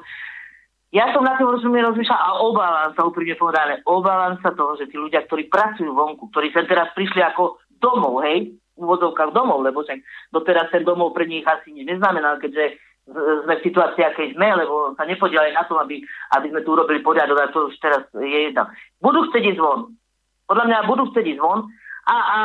Ja 0.88 1.12
som 1.12 1.20
na 1.20 1.36
tým 1.36 1.52
rozumie 1.52 1.84
rozmýšľal 1.84 2.16
a 2.16 2.40
obávam 2.40 2.90
sa 2.96 3.04
úprimne 3.04 3.36
povedané, 3.36 3.84
obávam 3.84 4.40
sa 4.40 4.56
toho, 4.56 4.72
že 4.80 4.88
tí 4.88 4.96
ľudia, 4.96 5.20
ktorí 5.28 5.52
pracujú 5.52 5.92
vonku, 5.92 6.32
ktorí 6.32 6.48
sa 6.54 6.64
teraz 6.64 6.88
prišli 6.96 7.20
ako 7.20 7.60
domov, 7.76 8.24
hej, 8.24 8.56
v 8.78 8.80
úvodzovkách 8.80 9.34
domov, 9.34 9.66
lebo 9.66 9.82
však 9.82 10.00
doteraz 10.30 10.70
ten 10.70 10.86
domov 10.86 11.12
pre 11.12 11.26
nich 11.26 11.42
asi 11.42 11.74
nič 11.74 11.84
neznamená, 11.84 12.38
keďže 12.38 12.78
sme 13.08 13.54
v 13.56 13.64
situácii, 13.64 14.04
akej 14.04 14.36
sme, 14.36 14.48
lebo 14.52 14.92
sa 14.92 15.08
nepodielali 15.08 15.56
na 15.56 15.64
tom, 15.64 15.80
aby, 15.80 16.04
aby 16.36 16.46
sme 16.52 16.60
tu 16.60 16.76
urobili 16.76 17.00
poriadok 17.00 17.38
a 17.40 17.52
to 17.52 17.72
už 17.72 17.76
teraz 17.80 18.04
je 18.12 18.52
jedna. 18.52 18.68
Budú 19.00 19.24
chcieť 19.28 19.56
ísť 19.56 19.60
von. 19.60 19.96
Podľa 20.44 20.64
mňa 20.68 20.78
budú 20.88 21.08
chcieť 21.08 21.26
ísť 21.36 21.40
von 21.40 21.72
a, 22.08 22.16
a 22.16 22.40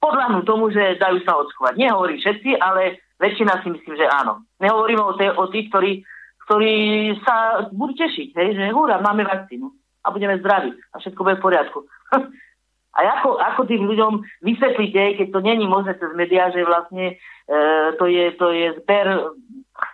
podľahnú 0.00 0.40
tomu, 0.48 0.72
že 0.72 0.96
dajú 0.96 1.20
sa 1.24 1.36
odskovať. 1.36 1.76
Nehovorím 1.76 2.20
všetci, 2.20 2.56
ale 2.56 3.04
väčšina 3.20 3.60
si 3.60 3.68
myslím, 3.76 3.94
že 3.96 4.08
áno. 4.08 4.44
Nehovoríme 4.60 5.02
o, 5.04 5.12
tej, 5.16 5.36
o 5.36 5.44
tých, 5.52 5.68
ktorí, 5.68 5.92
ktorí 6.48 6.74
sa 7.20 7.68
budú 7.72 7.92
tešiť, 8.00 8.28
hej, 8.32 8.48
že 8.56 8.72
húra, 8.72 9.00
máme 9.04 9.24
vakcínu 9.24 9.68
a 10.04 10.08
budeme 10.08 10.40
zdraví 10.40 10.72
a 10.92 11.00
všetko 11.00 11.20
bude 11.20 11.36
v 11.36 11.44
poriadku. 11.44 11.78
A 12.96 13.20
ako, 13.20 13.36
ako 13.36 13.68
tým 13.68 13.84
ľuďom 13.84 14.24
vysvetlíte, 14.40 15.20
keď 15.20 15.28
to 15.28 15.40
není 15.44 15.68
možné 15.68 16.00
cez 16.00 16.08
médiá, 16.16 16.48
že 16.48 16.64
vlastne 16.64 17.12
e, 17.12 17.52
to, 18.00 18.08
je, 18.08 18.32
to 18.40 18.48
je 18.56 18.72
zber 18.80 19.36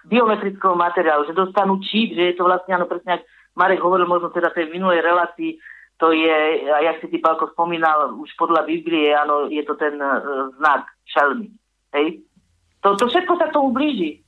biometrického 0.06 0.74
materiálu, 0.74 1.26
že 1.28 1.36
dostanú 1.36 1.78
čip, 1.82 2.14
že 2.14 2.32
je 2.32 2.34
to 2.34 2.46
vlastne, 2.46 2.74
áno, 2.74 2.90
presne 2.90 3.20
ak 3.20 3.22
Marek 3.54 3.84
hovoril 3.84 4.08
možno 4.08 4.32
teda 4.32 4.50
tej 4.50 4.72
minulej 4.72 5.04
relácii, 5.04 5.60
to 6.00 6.10
je, 6.10 6.66
a 6.66 6.82
jak 6.82 6.98
si 6.98 7.06
ty 7.14 7.18
Pálko 7.22 7.54
spomínal, 7.54 8.18
už 8.18 8.34
podľa 8.34 8.66
Biblie, 8.66 9.14
áno, 9.14 9.46
je 9.46 9.62
to 9.62 9.78
ten 9.78 9.94
e, 9.94 10.10
znak 10.58 10.90
šelmy. 11.06 11.46
Hej? 11.94 12.26
To, 12.82 12.98
to 12.98 13.06
všetko 13.06 13.38
sa 13.38 13.54
tomu 13.54 13.70
blíži. 13.70 14.18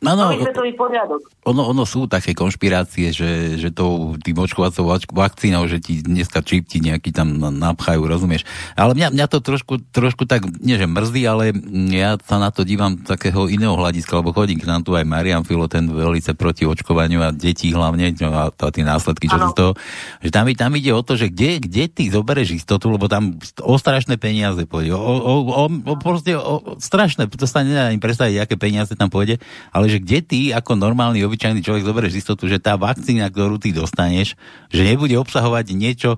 No, 0.00 0.16
no. 0.16 0.32
Ono, 1.44 1.62
ono 1.76 1.84
sú 1.84 2.08
také 2.08 2.32
konšpirácie, 2.32 3.12
že, 3.12 3.60
že 3.60 3.68
to 3.68 4.16
tým 4.16 4.32
očkovacou 4.40 4.88
vakcínou, 5.12 5.68
že 5.68 5.76
ti 5.76 6.00
dneska 6.00 6.40
čip 6.40 6.64
ti 6.64 6.80
nejaký 6.80 7.12
tam 7.12 7.36
napchajú, 7.36 8.00
rozumieš. 8.08 8.48
Ale 8.80 8.96
mňa, 8.96 9.12
mňa 9.12 9.26
to 9.28 9.44
trošku, 9.44 9.84
trošku 9.92 10.24
tak, 10.24 10.48
nie 10.64 10.80
že 10.80 10.88
mrzí, 10.88 11.22
ale 11.28 11.52
ja 11.92 12.16
sa 12.16 12.40
na 12.40 12.48
to 12.48 12.64
dívam 12.64 12.96
takého 12.96 13.44
iného 13.52 13.76
hľadiska, 13.76 14.24
lebo 14.24 14.32
chodím 14.32 14.56
k 14.56 14.64
nám 14.64 14.88
tu 14.88 14.96
aj 14.96 15.04
Marian 15.04 15.44
Filo, 15.44 15.68
ten 15.68 15.84
velice 15.84 16.32
proti 16.32 16.64
očkovaniu 16.64 17.20
a 17.20 17.28
detí 17.28 17.68
hlavne, 17.68 18.16
no 18.16 18.32
a, 18.32 18.48
a 18.48 18.68
tie 18.72 18.84
následky, 18.84 19.28
čo 19.28 19.36
sú 19.36 19.48
z 19.52 19.56
toho, 19.60 19.72
že 20.24 20.32
tam, 20.32 20.48
tam 20.56 20.72
ide 20.80 20.96
o 20.96 21.04
to, 21.04 21.20
že 21.20 21.28
kde, 21.28 21.60
kde 21.60 21.84
ty 21.92 22.08
zoberieš 22.08 22.56
istotu, 22.64 22.88
lebo 22.88 23.04
tam 23.04 23.36
o 23.60 23.76
strašné 23.76 24.16
peniaze 24.16 24.64
pôjde, 24.64 24.96
o, 24.96 24.96
o, 24.96 25.34
o, 25.44 25.64
o, 25.68 25.94
proste 26.00 26.32
o, 26.40 26.80
strašné, 26.80 27.28
to 27.28 27.44
sa 27.44 27.60
nedá 27.60 27.92
ani 27.92 28.00
predstaviť, 28.00 28.48
aké 28.48 28.56
peniaze 28.56 28.96
tam 28.96 29.12
pôjde, 29.12 29.36
ale 29.76 29.89
že 29.90 29.98
kde 29.98 30.18
ty 30.22 30.40
ako 30.54 30.78
normálny, 30.78 31.26
obyčajný 31.26 31.60
človek 31.60 31.82
zoberieš 31.82 32.22
istotu, 32.22 32.46
že 32.46 32.62
tá 32.62 32.78
vakcína, 32.78 33.28
ktorú 33.28 33.58
ty 33.58 33.74
dostaneš, 33.74 34.38
že 34.70 34.86
nebude 34.86 35.18
obsahovať 35.18 35.74
niečo, 35.74 36.16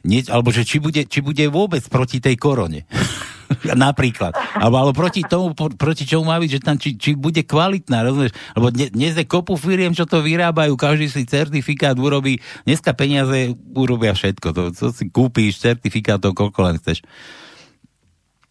nie, 0.00 0.24
alebo 0.32 0.48
že 0.48 0.64
či 0.64 0.80
bude, 0.80 1.04
či 1.04 1.20
bude 1.20 1.44
vôbec 1.52 1.84
proti 1.92 2.24
tej 2.24 2.40
korone. 2.40 2.88
Napríklad. 3.76 4.32
Alebo, 4.56 4.76
alebo 4.80 4.94
proti 4.96 5.20
tomu, 5.26 5.52
proti 5.52 6.08
čomu 6.08 6.32
má 6.32 6.40
byť, 6.40 6.50
že 6.56 6.60
tam 6.62 6.80
či, 6.80 6.96
či 6.96 7.12
bude 7.12 7.44
kvalitná, 7.44 8.06
rozumieš? 8.06 8.32
Lebo 8.56 8.72
dne, 8.72 8.88
dnes 8.88 9.12
je 9.18 9.26
kopu 9.28 9.60
firiem, 9.60 9.92
čo 9.92 10.08
to 10.08 10.24
vyrábajú, 10.24 10.72
každý 10.78 11.10
si 11.10 11.28
certifikát 11.28 11.98
urobí, 11.98 12.40
dneska 12.64 12.96
peniaze 12.96 13.52
urobia 13.76 14.16
všetko, 14.16 14.48
to, 14.54 14.62
to 14.72 14.86
si 14.94 15.12
kúpíš 15.12 15.60
certifikátov, 15.60 16.32
koľko 16.32 16.58
len 16.64 16.76
chceš. 16.80 17.04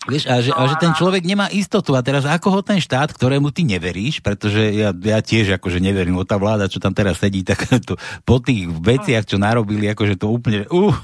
Vieš, 0.10 0.26
a 0.26 0.41
že, 0.41 0.51
a 0.51 0.62
že 0.66 0.76
ten 0.82 0.91
človek 0.97 1.22
nemá 1.22 1.45
istotu. 1.53 1.93
A 1.93 2.01
teraz 2.01 2.26
ako 2.26 2.60
ho 2.60 2.62
ten 2.66 2.82
štát, 2.82 3.14
ktorému 3.14 3.53
ty 3.53 3.62
neveríš, 3.62 4.26
pretože 4.26 4.74
ja, 4.74 4.89
ja 4.89 5.20
tiež 5.22 5.62
akože 5.62 5.78
neverím, 5.78 6.18
o 6.18 6.26
tá 6.26 6.41
vláda, 6.41 6.66
čo 6.66 6.82
tam 6.82 6.97
teraz 6.97 7.22
sedí, 7.22 7.45
tak 7.45 7.62
to, 7.88 7.93
po 8.26 8.41
tých 8.41 8.66
veciach, 8.68 9.30
čo 9.30 9.38
narobili, 9.38 9.86
akože 9.93 10.18
to 10.18 10.34
úplne, 10.34 10.66
uh, 10.74 10.95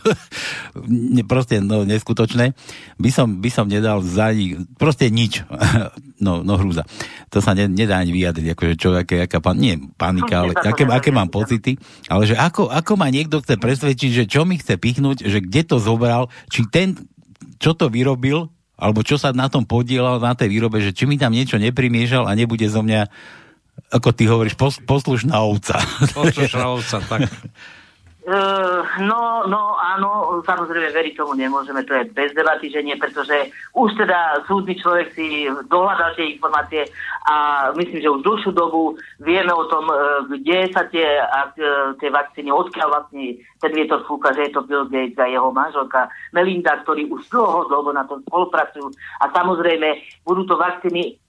proste 1.30 1.62
no, 1.62 1.86
neskutočné, 1.86 2.58
by 2.98 3.10
som, 3.14 3.38
by 3.38 3.50
som 3.54 3.70
nedal 3.70 4.02
za 4.02 4.34
nich, 4.34 4.58
proste 4.82 5.14
nič. 5.14 5.46
No, 6.16 6.48
no 6.48 6.56
hrúza. 6.56 6.88
To 7.36 7.44
sa 7.44 7.52
ne, 7.52 7.68
nedá 7.68 8.00
ani 8.00 8.16
vyjadriť, 8.16 8.56
akože 8.56 8.74
čo, 8.80 8.96
aké, 8.96 9.28
aká 9.28 9.44
pan, 9.44 9.60
nie 9.60 9.76
panika, 10.00 10.48
ale 10.48 10.56
aké, 10.56 10.88
aké 10.88 11.12
mám 11.12 11.28
pocity, 11.28 11.76
ale 12.08 12.24
že 12.24 12.40
ako, 12.40 12.72
ako 12.72 12.96
ma 12.96 13.12
niekto 13.12 13.44
chce 13.44 13.60
presvedčiť, 13.60 14.12
že 14.16 14.24
čo 14.24 14.48
mi 14.48 14.56
chce 14.56 14.80
pichnúť, 14.80 15.28
že 15.28 15.44
kde 15.44 15.68
to 15.68 15.76
zobral, 15.76 16.32
či 16.48 16.64
ten, 16.72 16.96
čo 17.60 17.76
to 17.76 17.92
vyrobil, 17.92 18.55
alebo 18.76 19.04
čo 19.04 19.16
sa 19.16 19.32
na 19.32 19.48
tom 19.48 19.64
podielal, 19.64 20.20
na 20.20 20.36
tej 20.36 20.52
výrobe, 20.52 20.84
že 20.84 20.92
či 20.92 21.08
mi 21.08 21.16
tam 21.16 21.32
niečo 21.32 21.56
neprimiešal 21.56 22.28
a 22.28 22.36
nebude 22.36 22.68
zo 22.68 22.84
mňa, 22.84 23.08
ako 23.96 24.10
ty 24.12 24.28
hovoríš, 24.28 24.60
pos, 24.60 24.80
poslušná 24.84 25.36
ovca. 25.40 25.80
Poslušná 26.12 26.66
ovca, 26.68 26.98
tak. 27.04 27.28
Uh, 28.26 28.82
no, 29.06 29.46
no 29.46 29.78
áno, 29.78 30.42
samozrejme 30.42 30.90
veriť 30.98 31.14
tomu 31.14 31.38
nemôžeme, 31.38 31.86
to 31.86 31.94
je 31.94 32.10
bez 32.10 32.34
debaty, 32.34 32.74
že 32.74 32.82
nie, 32.82 32.98
pretože 32.98 33.54
už 33.78 33.94
teda 34.02 34.42
súdny 34.50 34.74
človek 34.82 35.14
si 35.14 35.46
dohľadal 35.70 36.18
tie 36.18 36.34
informácie 36.34 36.90
a 37.30 37.70
myslím, 37.78 38.02
že 38.02 38.10
už 38.10 38.26
dlhšiu 38.26 38.52
dobu 38.58 38.98
vieme 39.22 39.54
o 39.54 39.70
tom, 39.70 39.86
uh, 39.94 40.26
kde 40.26 40.74
sa 40.74 40.90
tie, 40.90 41.22
uh, 41.22 41.94
tie 42.02 42.10
vakcíny, 42.10 42.50
odkiaľ 42.50 42.98
vlastne 42.98 43.38
ten 43.62 43.72
vietor 43.78 44.02
fúka, 44.10 44.34
že 44.34 44.50
je 44.50 44.58
to 44.58 44.66
Bill 44.66 44.90
Gates 44.90 45.22
a 45.22 45.30
jeho 45.30 45.54
manželka 45.54 46.10
Melinda, 46.34 46.82
ktorí 46.82 47.06
už 47.06 47.30
dlho 47.30 47.94
na 47.94 48.10
tom 48.10 48.26
spolupracujú. 48.26 48.90
A 49.22 49.30
samozrejme 49.30 50.02
budú 50.26 50.50
to 50.50 50.58
vakcíny 50.58 51.22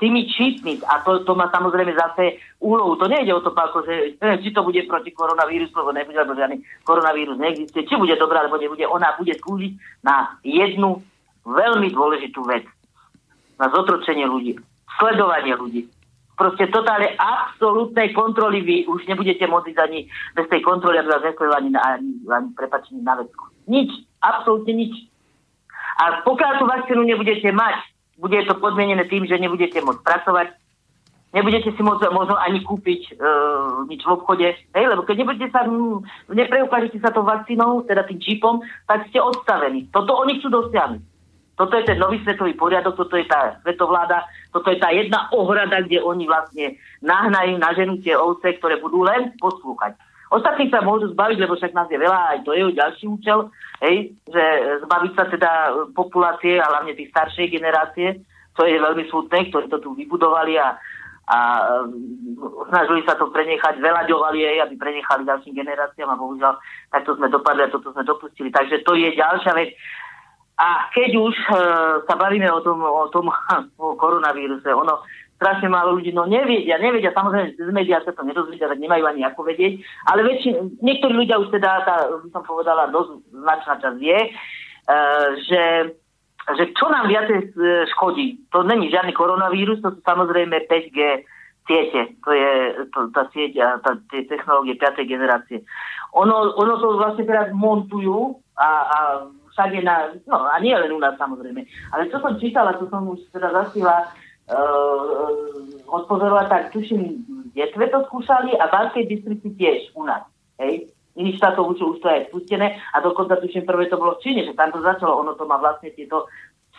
tými 0.00 0.24
čípmi 0.32 0.80
a 0.88 1.04
to, 1.04 1.28
to 1.28 1.36
má 1.36 1.52
samozrejme 1.52 1.92
zase 1.92 2.40
úlohu. 2.56 2.96
To 2.96 3.04
nejde 3.04 3.36
o 3.36 3.44
to, 3.44 3.52
ako, 3.52 3.84
že 3.84 4.16
či 4.40 4.48
to 4.48 4.64
bude 4.64 4.80
proti 4.88 5.12
koronavírusu, 5.12 5.76
lebo 5.76 5.92
nebude, 5.92 6.16
lebo 6.16 6.32
žiadny 6.32 6.56
koronavírus 6.88 7.36
neexistuje, 7.36 7.84
či 7.84 8.00
bude 8.00 8.16
dobrá, 8.16 8.40
alebo 8.40 8.56
nebude. 8.56 8.88
Ona 8.88 9.12
bude 9.20 9.36
slúžiť 9.36 9.72
na 10.00 10.40
jednu 10.40 11.04
veľmi 11.44 11.92
dôležitú 11.92 12.40
vec. 12.48 12.64
Na 13.60 13.68
zotročenie 13.68 14.24
ľudí, 14.24 14.56
sledovanie 14.96 15.52
ľudí. 15.52 15.84
Proste 16.32 16.72
totálne 16.72 17.12
absolútnej 17.20 18.16
kontroly 18.16 18.64
vy 18.64 18.76
už 18.88 19.04
nebudete 19.04 19.44
môcť 19.44 19.76
ani 19.76 20.08
bez 20.32 20.48
tej 20.48 20.64
kontroly, 20.64 20.96
aby 20.96 21.12
vás 21.12 21.28
ani, 21.28 21.76
ani, 21.76 22.10
ani 22.24 22.48
prepačení 22.56 23.04
na 23.04 23.20
vecku. 23.20 23.52
Nič, 23.68 23.92
absolútne 24.24 24.72
nič. 24.72 24.96
A 26.00 26.24
pokiaľ 26.24 26.52
tú 26.56 26.64
vakcínu 26.64 27.04
nebudete 27.04 27.52
mať, 27.52 27.91
bude 28.22 28.38
to 28.46 28.54
podmienené 28.62 29.02
tým, 29.10 29.26
že 29.26 29.34
nebudete 29.34 29.82
môcť 29.82 29.98
pracovať, 30.06 30.54
nebudete 31.34 31.74
si 31.74 31.82
môcť 31.82 32.14
možno 32.14 32.38
ani 32.38 32.62
kúpiť 32.62 33.02
e, 33.10 33.12
nič 33.90 34.06
v 34.06 34.14
obchode, 34.14 34.46
hej, 34.54 34.84
lebo 34.86 35.02
keď 35.02 35.26
nebudete 35.26 35.50
sa, 35.50 35.66
nepreukážete 36.30 37.02
sa 37.02 37.10
to 37.10 37.26
vakcínou, 37.26 37.82
teda 37.82 38.06
tým 38.06 38.22
čipom, 38.22 38.62
tak 38.86 39.10
ste 39.10 39.18
odstavení. 39.18 39.90
Toto 39.90 40.14
oni 40.22 40.38
chcú 40.38 40.54
dosiahnuť. 40.54 41.02
Toto 41.52 41.76
je 41.76 41.84
ten 41.84 42.00
nový 42.00 42.22
svetový 42.24 42.56
poriadok, 42.56 42.96
toto 42.96 43.18
je 43.18 43.28
tá 43.28 43.60
svetovláda, 43.60 44.24
toto 44.54 44.72
je 44.72 44.78
tá 44.80 44.88
jedna 44.88 45.28
ohrada, 45.36 45.84
kde 45.84 46.00
oni 46.00 46.24
vlastne 46.24 46.80
nahnajú, 47.04 47.60
naženú 47.60 48.00
tie 48.00 48.16
ovce, 48.16 48.56
ktoré 48.56 48.80
budú 48.80 49.04
len 49.04 49.36
poslúchať. 49.36 49.98
Ostatní 50.32 50.72
sa 50.72 50.80
môžu 50.80 51.12
zbaviť, 51.12 51.44
lebo 51.44 51.60
však 51.60 51.76
nás 51.76 51.92
je 51.92 52.00
veľa, 52.00 52.32
aj 52.32 52.38
to 52.48 52.56
je 52.56 52.72
ďalší 52.72 53.04
účel, 53.04 53.52
hej, 53.84 54.16
že 54.24 54.44
zbaviť 54.88 55.12
sa 55.12 55.24
teda 55.28 55.50
populácie 55.92 56.56
a 56.56 56.72
hlavne 56.72 56.96
tých 56.96 57.12
staršej 57.12 57.52
generácie, 57.52 58.24
to 58.56 58.64
je 58.64 58.80
veľmi 58.80 59.04
smutné, 59.08 59.52
ktorí 59.52 59.68
to 59.68 59.78
tu 59.80 59.92
vybudovali 59.92 60.56
a, 60.56 60.76
a 61.28 61.38
um, 61.84 62.64
snažili 62.68 63.00
sa 63.04 63.16
to 63.16 63.32
prenechať, 63.32 63.80
veľaďovali 63.80 64.38
jej, 64.40 64.56
aby 64.60 64.74
prenechali 64.76 65.28
ďalším 65.28 65.56
generáciám 65.56 66.12
a 66.12 66.20
bohužiaľ 66.20 66.54
takto 66.92 67.16
sme 67.16 67.32
dopadli 67.32 67.64
a 67.64 67.72
toto 67.72 67.92
sme 67.92 68.04
dopustili. 68.04 68.52
Takže 68.52 68.84
to 68.84 68.92
je 68.96 69.12
ďalšia 69.16 69.52
vec. 69.56 69.72
A 70.60 70.92
keď 70.92 71.10
už 71.16 71.34
uh, 71.48 72.04
sa 72.04 72.14
bavíme 72.16 72.48
o 72.52 72.60
tom, 72.60 72.84
o 72.84 73.08
tom 73.08 73.32
o 73.84 73.96
koronavíruse, 73.96 74.68
ono 74.68 75.00
strašne 75.42 75.66
málo 75.66 75.98
ľudí, 75.98 76.14
no 76.14 76.22
nevedia, 76.30 76.78
nevedia, 76.78 77.10
samozrejme, 77.10 77.58
z 77.58 77.70
médiá 77.74 77.98
sa 78.06 78.14
to 78.14 78.22
nedozvedia, 78.22 78.70
tak 78.70 78.78
nemajú 78.78 79.10
ani 79.10 79.26
ako 79.26 79.42
vedieť, 79.42 79.82
ale 80.06 80.22
väčšin, 80.22 80.78
niektorí 80.78 81.18
ľudia 81.18 81.42
už 81.42 81.50
teda, 81.50 81.82
tá, 81.82 82.06
som 82.30 82.46
povedala, 82.46 82.94
dosť 82.94 83.26
značná 83.34 83.74
časť 83.82 83.96
vie, 83.98 84.18
uh, 84.30 85.26
že, 85.42 85.64
že 86.54 86.64
čo 86.78 86.86
nám 86.86 87.10
viacej 87.10 87.38
e, 87.38 87.46
škodí, 87.90 88.46
to 88.54 88.62
není 88.62 88.90
žiadny 88.90 89.10
koronavírus, 89.14 89.82
to 89.82 89.94
sú 89.94 90.00
samozrejme 90.06 90.66
5G 90.70 91.26
siete, 91.66 92.18
to 92.22 92.30
je 92.34 92.50
to, 92.90 93.10
tá 93.14 93.30
sieť 93.30 93.52
a 93.62 93.68
tá, 93.78 93.94
tie 94.10 94.26
technológie 94.26 94.74
5. 94.74 94.98
generácie. 95.06 95.62
Ono, 96.18 96.58
ono 96.58 96.74
to 96.82 96.98
vlastne 96.98 97.22
teraz 97.22 97.54
montujú 97.54 98.42
a, 98.58 98.70
a 98.82 98.98
všade 99.54 99.78
na, 99.86 100.10
no 100.26 100.48
a 100.48 100.58
nie 100.58 100.74
len 100.74 100.90
u 100.90 100.98
nás 100.98 101.14
samozrejme, 101.20 101.62
ale 101.94 102.10
čo 102.10 102.18
som 102.18 102.40
čítala, 102.40 102.74
čo 102.80 102.90
som 102.90 103.06
už 103.06 103.20
teda 103.30 103.52
zasila 103.52 104.10
uh, 104.52 105.28
odpozorovať, 105.88 106.46
tak 106.48 106.62
tuším, 106.72 107.24
detve 107.56 107.88
to 107.88 108.04
skúšali 108.08 108.56
a 108.56 108.68
Banskej 108.68 109.08
distrikty 109.08 109.50
tiež 109.56 109.92
u 109.96 110.04
nás. 110.04 110.24
Hej? 110.60 110.88
Iných 111.12 111.36
štátov 111.36 111.76
už, 111.76 111.78
už 111.80 111.98
to 112.00 112.08
je 112.08 112.24
spustené 112.32 112.80
a 112.92 112.96
dokonca 113.04 113.36
tuším 113.36 113.68
prvé 113.68 113.88
to 113.88 114.00
bolo 114.00 114.16
v 114.16 114.22
Číne, 114.24 114.48
že 114.48 114.56
tam 114.56 114.72
to 114.72 114.80
začalo, 114.80 115.20
ono 115.20 115.36
to 115.36 115.44
má 115.44 115.60
vlastne 115.60 115.92
tieto 115.92 116.24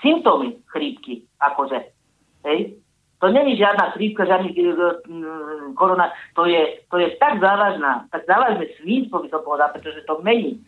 symptómy 0.02 0.58
chrípky, 0.74 1.26
akože. 1.38 1.80
Hej? 2.50 2.82
To 3.22 3.32
není 3.32 3.56
žiadna 3.56 3.96
chrípka, 3.96 4.26
žiadny 4.26 4.52
uh, 4.52 5.00
korona, 5.78 6.12
to 6.36 6.46
je, 6.50 6.84
to 6.90 6.98
je 6.98 7.16
tak 7.22 7.40
závažná, 7.40 8.10
tak 8.12 8.26
závažné 8.28 8.68
svinstvo 8.82 9.24
by 9.24 9.30
som 9.30 9.42
povedal, 9.46 9.70
pretože 9.72 10.04
to 10.04 10.20
mení. 10.26 10.60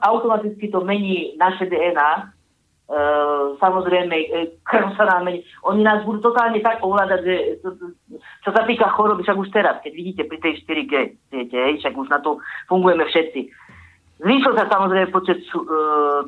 Automaticky 0.00 0.68
to 0.68 0.80
mení 0.80 1.36
naše 1.36 1.68
DNA, 1.68 2.32
samozrejme, 3.60 4.16
e, 4.16 4.26
krv 4.64 4.96
sa 4.96 5.04
nám. 5.04 5.28
Oni 5.68 5.84
nás 5.84 6.00
budú 6.08 6.32
totálne 6.32 6.56
tak 6.64 6.80
ovládať, 6.80 7.20
že 7.20 7.34
to, 7.60 7.68
čo 8.40 8.50
sa 8.50 8.64
týka 8.64 8.88
choroby, 8.96 9.20
však 9.28 9.36
už 9.36 9.52
teraz, 9.52 9.76
keď 9.84 9.92
vidíte 9.92 10.22
pri 10.24 10.38
tej 10.40 10.52
4G 10.64 10.94
siete, 11.28 11.60
však 11.84 11.92
už 11.92 12.08
na 12.08 12.24
to 12.24 12.40
fungujeme 12.64 13.04
všetci. 13.04 13.40
Zvýšil 14.24 14.52
sa 14.56 14.72
samozrejme 14.72 15.12
počet 15.12 15.44
cu, 15.52 15.68
e, 15.68 15.68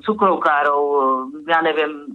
cukrovkárov, 0.05 0.83
ja 1.49 1.65
neviem, 1.65 2.13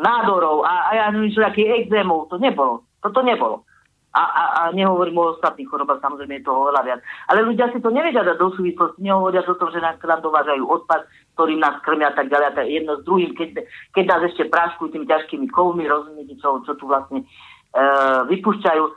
nádorov 0.00 0.64
a, 0.64 0.88
a 0.88 0.90
ja 0.96 1.04
neviem, 1.12 1.28
čo 1.28 1.44
aký 1.44 1.68
exémov, 1.68 2.32
to 2.32 2.40
nebolo. 2.40 2.88
Toto 3.04 3.20
nebolo. 3.20 3.68
A, 4.16 4.24
a, 4.24 4.44
a 4.56 4.62
nehovorím 4.72 5.20
o 5.20 5.36
ostatných 5.36 5.68
chorobách, 5.68 6.00
samozrejme 6.00 6.40
je 6.40 6.44
to 6.48 6.56
oveľa 6.56 6.80
viac. 6.88 7.00
Ale 7.28 7.44
ľudia 7.44 7.68
si 7.70 7.78
to 7.84 7.92
nevedia 7.92 8.24
dať 8.24 8.40
do 8.40 8.48
súvislosti, 8.56 9.04
nehovoria 9.04 9.44
o 9.44 9.60
tom, 9.60 9.68
že 9.68 9.84
nám 9.84 10.00
dovážajú 10.00 10.64
odpad, 10.64 11.04
ktorým 11.38 11.62
nás 11.62 11.78
krmia 11.86 12.10
a 12.10 12.16
tak 12.18 12.26
ďalej, 12.26 12.46
a 12.50 12.56
tak 12.58 12.66
jedno 12.66 12.98
s 12.98 13.06
druhým, 13.06 13.30
keď, 13.38 13.62
keď 13.94 14.04
nás 14.10 14.22
ešte 14.26 14.50
práškujú 14.50 14.90
tými 14.90 15.06
ťažkými 15.06 15.46
kovmi, 15.54 15.86
rozumiete, 15.86 16.34
čo, 16.42 16.58
čo 16.66 16.74
tu 16.74 16.90
vlastne 16.90 17.22
e, 17.22 17.26
vypúšťajú. 18.26 18.82
E, 18.82 18.92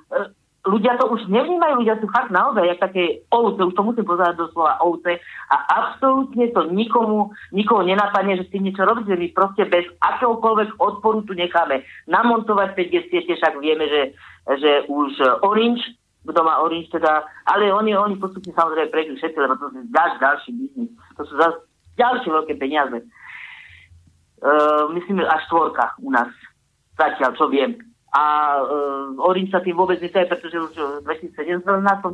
ľudia 0.66 0.98
to 0.98 1.10
už 1.10 1.30
nevnímajú, 1.30 1.86
ľudia 1.86 2.02
sú 2.02 2.10
fakt 2.10 2.30
naozaj, 2.34 2.66
jak 2.66 2.82
také 2.82 3.26
ovce, 3.30 3.62
už 3.62 3.74
to 3.78 3.86
musím 3.86 4.06
pozerať 4.10 4.42
do 4.42 4.50
slova 4.54 4.78
ovce 4.82 5.22
a 5.54 5.56
absolútne 5.70 6.50
to 6.54 6.70
nikomu, 6.70 7.34
nikoho 7.54 7.86
nenapadne, 7.86 8.42
že 8.42 8.50
s 8.50 8.54
tým 8.54 8.70
niečo 8.70 8.86
robíte, 8.86 9.14
my 9.14 9.30
proste 9.34 9.70
bez 9.70 9.86
akéhokoľvek 10.02 10.82
odporu 10.82 11.26
tu 11.26 11.38
necháme 11.38 11.86
namontovať 12.10 12.78
5G 12.78 12.94
siete, 13.10 13.38
však 13.38 13.58
vieme, 13.62 13.86
že, 13.90 14.02
že 14.58 14.72
už 14.90 15.42
Orange, 15.46 15.82
kto 16.26 16.40
má 16.46 16.62
Orange 16.62 16.94
teda, 16.94 17.26
ale 17.50 17.74
oni, 17.74 17.98
oni 17.98 18.22
postupne 18.22 18.54
samozrejme 18.54 18.94
prejdú 18.94 19.18
všetci, 19.18 19.38
lebo 19.42 19.58
to 19.58 19.74
je 19.74 19.90
ďalší 19.94 20.50
biznis, 20.54 20.94
to 21.18 21.26
sú 21.26 21.38
zase 21.42 21.71
ďalšie 22.02 22.30
veľké 22.34 22.54
peniaze. 22.58 23.06
Uh, 24.42 24.90
myslím, 24.98 25.22
až 25.22 25.46
štvorka 25.46 25.94
u 26.02 26.10
nás, 26.10 26.34
zatiaľ, 26.98 27.38
čo 27.38 27.46
viem 27.46 27.78
a 28.12 28.24
uh, 28.60 29.16
Orange 29.24 29.56
sa 29.56 29.64
tým 29.64 29.80
vôbec 29.80 29.96
netaje, 30.04 30.28
pretože 30.28 30.60
už 30.60 30.76
v 30.76 31.08
2017 31.08 31.64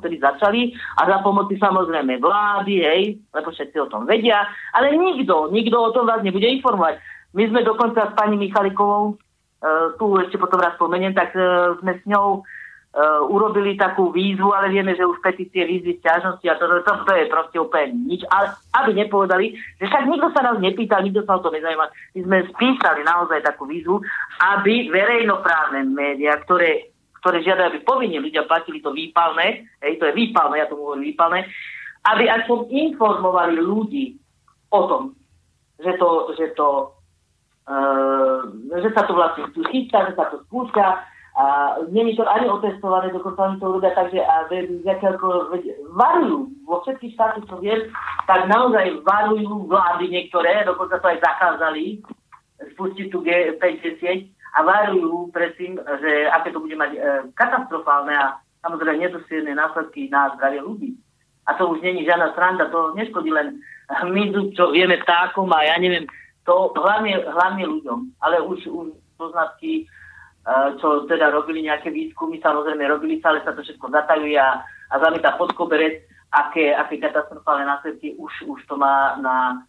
tedy 0.05 0.21
začali 0.21 0.61
a 0.93 1.09
za 1.09 1.17
pomoci 1.25 1.57
samozrejme 1.57 2.21
vlády, 2.21 2.85
hej, 2.85 3.01
lebo 3.33 3.49
všetci 3.49 3.77
o 3.81 3.89
tom 3.89 4.05
vedia, 4.05 4.45
ale 4.77 4.93
nikto, 4.93 5.49
nikto 5.49 5.73
o 5.73 5.89
tom 5.89 6.05
vás 6.05 6.21
nebude 6.21 6.45
informovať. 6.45 7.01
My 7.33 7.49
sme 7.49 7.65
dokonca 7.65 8.13
s 8.13 8.13
pani 8.13 8.37
Michalikovou, 8.37 9.17
uh, 9.17 9.97
tu 9.97 10.05
ešte 10.21 10.37
potom 10.37 10.61
raz 10.61 10.77
spomeniem, 10.77 11.17
tak 11.17 11.33
uh, 11.33 11.73
sme 11.81 11.97
s 11.97 12.03
ňou 12.05 12.45
urobili 13.29 13.77
takú 13.77 14.09
výzvu, 14.09 14.57
ale 14.57 14.73
vieme, 14.73 14.97
že 14.97 15.05
už 15.05 15.21
petície 15.21 15.69
výzvy 15.69 16.01
stiažnosti 16.01 16.41
a 16.49 16.57
to, 16.57 16.65
to, 16.65 16.77
to, 16.81 16.93
to 17.05 17.13
je 17.13 17.25
proste 17.29 17.57
úplne 17.61 17.93
nič. 18.09 18.25
Ale 18.25 18.57
aby 18.73 18.91
nepovedali, 18.97 19.53
že 19.77 19.85
však 19.85 20.09
nikto 20.09 20.33
sa 20.33 20.41
nás 20.41 20.57
nepýtal, 20.57 21.05
nikto 21.05 21.21
sa 21.21 21.37
o 21.37 21.43
to 21.45 21.53
nezaujíma. 21.53 21.85
My 22.17 22.19
sme 22.25 22.37
spísali 22.57 23.05
naozaj 23.05 23.45
takú 23.45 23.69
výzvu, 23.69 24.01
aby 24.41 24.89
verejnoprávne 24.89 25.85
médiá, 25.93 26.41
ktoré, 26.41 26.89
ktoré 27.21 27.45
žiadajú, 27.45 27.67
aby 27.69 27.79
povinne 27.85 28.17
ľudia 28.17 28.49
platili 28.49 28.81
to 28.81 28.89
výpalné, 28.89 29.69
hej, 29.85 29.93
to 30.01 30.09
je 30.09 30.17
výpalné, 30.17 30.57
ja 30.57 30.65
tomu 30.65 30.89
hovorím 30.89 31.13
výpalné, 31.13 31.45
aby 32.09 32.23
aspoň 32.33 32.59
informovali 32.89 33.61
ľudí 33.61 34.17
o 34.73 34.81
tom, 34.89 35.13
že 35.77 35.93
to, 36.01 36.33
že 36.33 36.49
to, 36.57 36.97
uh, 37.69 38.41
že 38.73 38.89
sa 38.89 39.05
to 39.05 39.13
vlastne 39.13 39.53
tu 39.53 39.61
chystá, 39.69 40.09
že 40.09 40.17
sa 40.17 40.33
to 40.33 40.41
skúša, 40.49 41.05
a 41.37 41.75
není 41.93 42.15
to 42.17 42.25
ani 42.25 42.49
otestované, 42.49 43.13
dokonca 43.13 43.43
oni 43.43 43.59
to 43.59 43.71
robia 43.71 43.93
tak, 43.93 44.09
že 44.09 44.25
a 44.25 44.49
varujú, 45.93 46.49
vo 46.65 46.81
všetkých 46.81 47.13
štátoch, 47.13 47.45
čo 47.45 47.55
viem, 47.61 47.93
tak 48.25 48.49
naozaj 48.49 49.05
varujú 49.05 49.69
vlády 49.69 50.09
niektoré, 50.09 50.65
dokonca 50.65 50.97
to 50.97 51.07
aj 51.07 51.21
zakázali, 51.21 52.01
spustiť 52.73 53.13
tú 53.13 53.21
G5 53.21 53.63
sieť 54.01 54.25
a 54.57 54.65
varujú 54.65 55.29
pred 55.29 55.53
tým, 55.61 55.77
že 55.77 56.25
aké 56.33 56.49
to 56.49 56.57
bude 56.57 56.73
mať 56.73 56.91
e, 56.97 56.99
katastrofálne 57.37 58.17
a 58.17 58.41
samozrejme 58.65 59.05
nedosielne 59.05 59.53
následky 59.53 60.09
na 60.09 60.33
zdravie 60.33 60.65
ľudí. 60.65 60.97
A 61.45 61.53
to 61.53 61.69
už 61.69 61.85
není 61.85 62.01
žiadna 62.01 62.33
sranda, 62.33 62.65
to 62.73 62.97
neškodí 62.97 63.29
len 63.29 63.61
my, 64.09 64.23
čo 64.57 64.73
vieme 64.73 64.97
vtákom 65.05 65.53
a 65.53 65.69
ja 65.69 65.77
neviem, 65.77 66.09
to 66.49 66.73
hlavne, 66.73 67.13
hlavne 67.29 67.63
ľuďom. 67.69 67.99
Ale 68.25 68.41
už, 68.41 68.65
už 68.65 68.97
poznatky 69.21 69.85
čo 70.79 71.03
teda 71.11 71.27
robili 71.27 71.67
nejaké 71.67 71.91
výskumy, 71.91 72.39
samozrejme 72.39 72.87
robili 72.87 73.19
sa, 73.19 73.35
ale 73.35 73.43
sa 73.43 73.51
to 73.51 73.59
všetko 73.59 73.91
zatajuje 73.91 74.39
a, 74.39 74.63
a 74.63 74.95
zamieta 74.95 75.35
pod 75.35 75.51
koberec, 75.51 76.07
aké, 76.31 76.71
aké 76.71 77.03
katastrofálne 77.03 77.67
následky 77.67 78.15
už, 78.15 78.31
už 78.47 78.59
to 78.67 78.79
má 78.79 79.19
na 79.19 79.63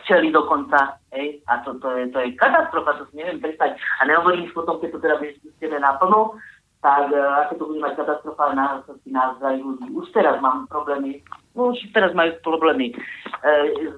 včeli 0.00 0.32
dokonca, 0.32 0.96
hej, 1.12 1.44
a 1.46 1.60
to, 1.60 1.76
to, 1.78 1.92
je, 1.96 2.08
to 2.08 2.18
je 2.20 2.32
katastrofa, 2.40 2.96
to 2.98 3.04
si 3.12 3.20
neviem 3.20 3.40
predstaviť. 3.40 3.76
A 4.00 4.08
nehovorím 4.08 4.48
už 4.48 4.52
potom, 4.56 4.80
keď 4.80 4.96
to 4.96 4.98
teda 4.98 5.14
bude 5.20 5.36
spustené 5.36 5.76
naplno, 5.76 6.40
tak 6.80 7.10
uh, 7.12 7.44
aké 7.44 7.58
to 7.58 7.68
bude 7.68 7.82
mať 7.82 8.00
katastrofálne 8.00 8.56
následky 8.56 9.08
na 9.12 9.34
zdravie 9.36 9.60
ľudí. 9.60 9.86
Už 9.92 10.08
teraz 10.14 10.40
mám 10.40 10.70
problémy, 10.70 11.20
no 11.58 11.74
už 11.74 11.90
teraz 11.90 12.14
majú 12.14 12.38
problémy 12.46 12.94
e, 12.94 12.96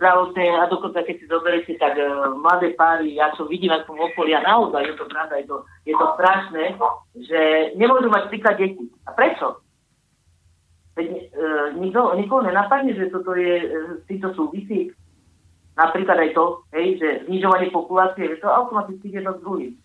zdravotné 0.01 0.49
a 0.57 0.65
dokonca 0.73 1.05
keď 1.05 1.17
si 1.21 1.27
zoberiete, 1.29 1.77
tak 1.77 2.01
e, 2.01 2.09
mladé 2.41 2.73
páry, 2.73 3.21
ja 3.21 3.29
čo 3.37 3.45
vidím 3.45 3.77
ako 3.77 3.93
v 3.93 4.01
okolí, 4.09 4.33
a 4.33 4.41
naozaj 4.41 4.89
je 4.89 4.97
to 4.97 5.05
pravda, 5.05 5.35
je 5.37 5.47
to, 5.47 5.57
je 5.85 5.93
to 5.93 6.07
strašné, 6.17 6.65
že 7.21 7.41
nemôžu 7.77 8.09
mať 8.09 8.33
týkať 8.33 8.55
deti. 8.57 8.85
A 9.05 9.13
prečo? 9.13 9.61
Veď 10.97 11.09
e, 11.13 11.21
nikto, 11.77 12.17
nikoho 12.17 12.41
nenapadne, 12.41 12.97
že 12.97 13.13
toto 13.13 13.37
je, 13.37 13.55
e, 13.61 13.69
s 14.01 14.03
týmto 14.09 14.33
súvisí. 14.33 14.97
Napríklad 15.77 16.17
aj 16.17 16.31
to, 16.33 16.65
hej, 16.73 16.97
že 16.97 17.09
znižovanie 17.29 17.69
populácie, 17.69 18.25
že 18.25 18.41
to 18.41 18.49
automaticky 18.49 19.13
jedno 19.13 19.37
s 19.37 19.45
druhým 19.45 19.77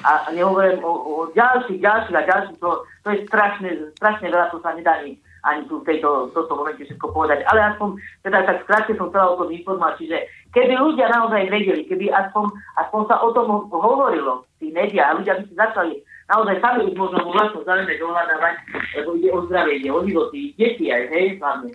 a 0.00 0.32
nehovorím 0.32 0.80
o, 0.84 0.92
o 0.92 1.14
ďalších, 1.36 1.78
ďalších 1.80 2.16
a 2.16 2.22
ďalších, 2.24 2.58
to, 2.58 2.70
to 3.04 3.08
je 3.12 3.18
strašne, 3.28 3.68
strašne 4.00 4.32
veľa, 4.32 4.48
to 4.50 4.58
sa 4.64 4.72
nedá 4.72 4.98
ani, 4.98 5.20
ani 5.42 5.66
tu 5.66 5.82
v 5.82 5.86
tejto, 5.86 6.30
tomto 6.30 6.54
momente 6.54 6.86
všetko 6.86 7.10
povedať. 7.10 7.42
Ale 7.50 7.74
aspoň, 7.74 7.98
teda 8.22 8.46
tak 8.46 8.62
skrátke 8.62 8.94
som 8.94 9.10
chcela 9.10 9.34
o 9.34 9.38
tom 9.42 9.50
informovať, 9.50 9.94
čiže 9.98 10.18
keby 10.54 10.74
ľudia 10.78 11.10
naozaj 11.10 11.50
vedeli, 11.50 11.82
keby 11.86 12.14
aspoň, 12.14 12.44
aspoň 12.78 13.00
sa 13.10 13.16
o 13.22 13.28
tom 13.34 13.66
hovorilo, 13.70 14.46
tí 14.62 14.70
médiá, 14.70 15.10
a 15.10 15.16
ľudia 15.18 15.42
by 15.42 15.44
si 15.50 15.54
začali 15.58 15.92
naozaj 16.30 16.56
sami 16.62 16.80
už 16.86 16.94
možno 16.94 17.18
vo 17.26 17.30
vlastnom 17.34 17.66
záujme 17.66 17.94
dohľadávať, 17.98 18.54
lebo 19.02 19.08
ide 19.18 19.28
o 19.34 19.38
zdravie, 19.50 19.82
ide 19.82 19.90
o 19.90 20.00
životy, 20.06 20.54
deti 20.54 20.88
aj, 20.88 21.02
hej, 21.10 21.26
hlavne 21.42 21.74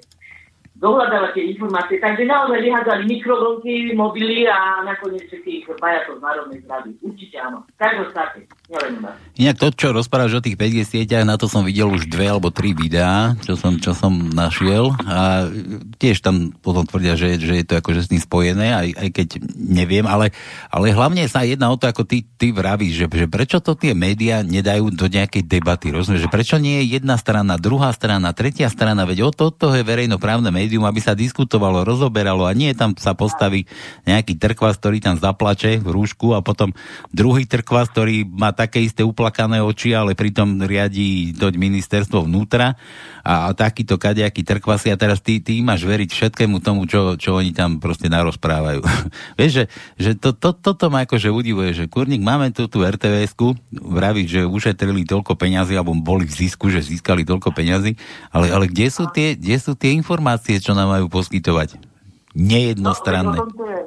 dohľadávať 0.78 1.32
tie 1.34 1.44
informácie. 1.58 1.98
Takže 1.98 2.24
naozaj 2.30 2.62
vyhádzali 2.62 3.04
mikrovlnky, 3.10 3.98
mobily 3.98 4.46
a 4.46 4.86
nakoniec 4.86 5.26
všetkých 5.26 5.74
pajacov 5.82 6.22
z 6.22 6.22
národnej 6.22 6.60
zrady. 6.70 6.90
Určite 7.02 7.38
áno. 7.42 7.58
Takže 7.82 8.04
státe, 8.14 8.38
nielen 8.70 8.94
Inak 9.42 9.58
to, 9.58 9.68
čo 9.74 9.90
rozprávaš 9.90 10.38
o 10.38 10.46
tých 10.46 10.58
5G 10.58 10.78
sieťach, 10.86 11.26
na 11.26 11.38
to 11.38 11.50
som 11.50 11.66
videl 11.66 11.90
už 11.90 12.06
dve 12.06 12.30
alebo 12.30 12.54
tri 12.54 12.78
videá, 12.78 13.34
čo 13.42 13.58
som, 13.58 13.82
čo 13.82 13.98
som 13.98 14.14
našiel 14.34 14.94
a 15.06 15.50
tiež 15.98 16.22
tam 16.22 16.54
potom 16.62 16.86
tvrdia, 16.86 17.18
že, 17.18 17.42
že 17.42 17.62
je 17.62 17.66
to 17.66 17.82
akože 17.82 18.06
s 18.06 18.12
tým 18.14 18.22
spojené, 18.22 18.74
aj, 18.74 18.90
aj 18.98 19.10
keď 19.14 19.28
neviem, 19.58 20.06
ale, 20.06 20.30
ale 20.70 20.94
hlavne 20.94 21.26
sa 21.26 21.42
jedná 21.42 21.74
o 21.74 21.78
to, 21.78 21.90
ako 21.90 22.06
ty, 22.06 22.22
ty 22.38 22.54
vravíš, 22.54 23.06
že, 23.06 23.06
že 23.10 23.28
prečo 23.30 23.58
to 23.62 23.74
tie 23.74 23.98
médiá 23.98 24.46
nedajú 24.46 24.94
do 24.94 25.10
nejakej 25.10 25.46
debaty, 25.46 25.90
rozumieš, 25.90 26.30
že 26.30 26.34
prečo 26.34 26.62
nie 26.62 26.86
je 26.86 27.02
jedna 27.02 27.18
strana, 27.18 27.58
druhá 27.58 27.90
strana, 27.94 28.34
tretia 28.34 28.70
strana, 28.70 29.10
veď 29.10 29.30
o 29.30 29.32
to, 29.34 29.50
toho 29.50 29.74
je 29.74 29.86
verejnoprávne 29.86 30.50
médium 30.54 30.67
médium, 30.68 30.84
aby 30.84 31.00
sa 31.00 31.16
diskutovalo, 31.16 31.88
rozoberalo 31.88 32.44
a 32.44 32.52
nie 32.52 32.76
tam 32.76 32.92
sa 33.00 33.16
postaví 33.16 33.64
nejaký 34.04 34.36
trkvas, 34.36 34.76
ktorý 34.76 35.00
tam 35.00 35.16
zaplače 35.16 35.80
v 35.80 35.88
rúšku 35.88 36.36
a 36.36 36.44
potom 36.44 36.76
druhý 37.16 37.48
trkvas, 37.48 37.88
ktorý 37.88 38.28
má 38.28 38.52
také 38.52 38.84
isté 38.84 39.08
uplakané 39.08 39.64
oči, 39.64 39.96
ale 39.96 40.12
pritom 40.12 40.60
riadí 40.60 41.32
doť 41.32 41.56
ministerstvo 41.56 42.28
vnútra 42.28 42.76
a, 43.24 43.48
a 43.48 43.56
takýto 43.56 43.96
kadejaký 43.96 44.44
trkvasy 44.44 44.92
a 44.92 45.00
teraz 45.00 45.24
ty, 45.24 45.40
ty 45.40 45.64
máš 45.64 45.88
veriť 45.88 46.12
všetkému 46.12 46.60
tomu, 46.60 46.84
čo, 46.84 47.16
čo 47.16 47.40
oni 47.40 47.56
tam 47.56 47.80
proste 47.80 48.12
narozprávajú. 48.12 48.84
Vieš, 49.40 49.52
že, 49.52 49.64
že 49.96 50.12
to, 50.20 50.36
to, 50.36 50.52
toto 50.52 50.92
ma 50.92 51.08
akože 51.08 51.32
udivuje, 51.32 51.72
že 51.72 51.86
kurník, 51.88 52.20
máme 52.20 52.52
tu 52.52 52.68
tú 52.68 52.84
RTVS-ku, 52.84 53.56
vraví, 53.72 54.28
že 54.28 54.44
ušetrili 54.44 55.08
toľko 55.08 55.40
peňazí, 55.40 55.80
alebo 55.80 55.96
boli 55.96 56.28
v 56.28 56.36
zisku, 56.36 56.68
že 56.68 56.84
získali 56.84 57.24
toľko 57.24 57.56
peňazí, 57.56 57.96
ale, 58.36 58.52
ale 58.52 58.66
kde 58.68 58.88
sú 58.92 59.08
tie, 59.08 59.40
kde 59.40 59.56
sú 59.56 59.78
tie 59.78 59.96
informácie, 59.96 60.57
čo 60.62 60.78
nám 60.78 60.94
majú 60.94 61.08
poskytovať? 61.10 61.98
nejednostranné. 62.38 63.38
No, 63.38 63.44
o 63.44 63.50
tomto 63.50 63.66
je, 63.66 63.82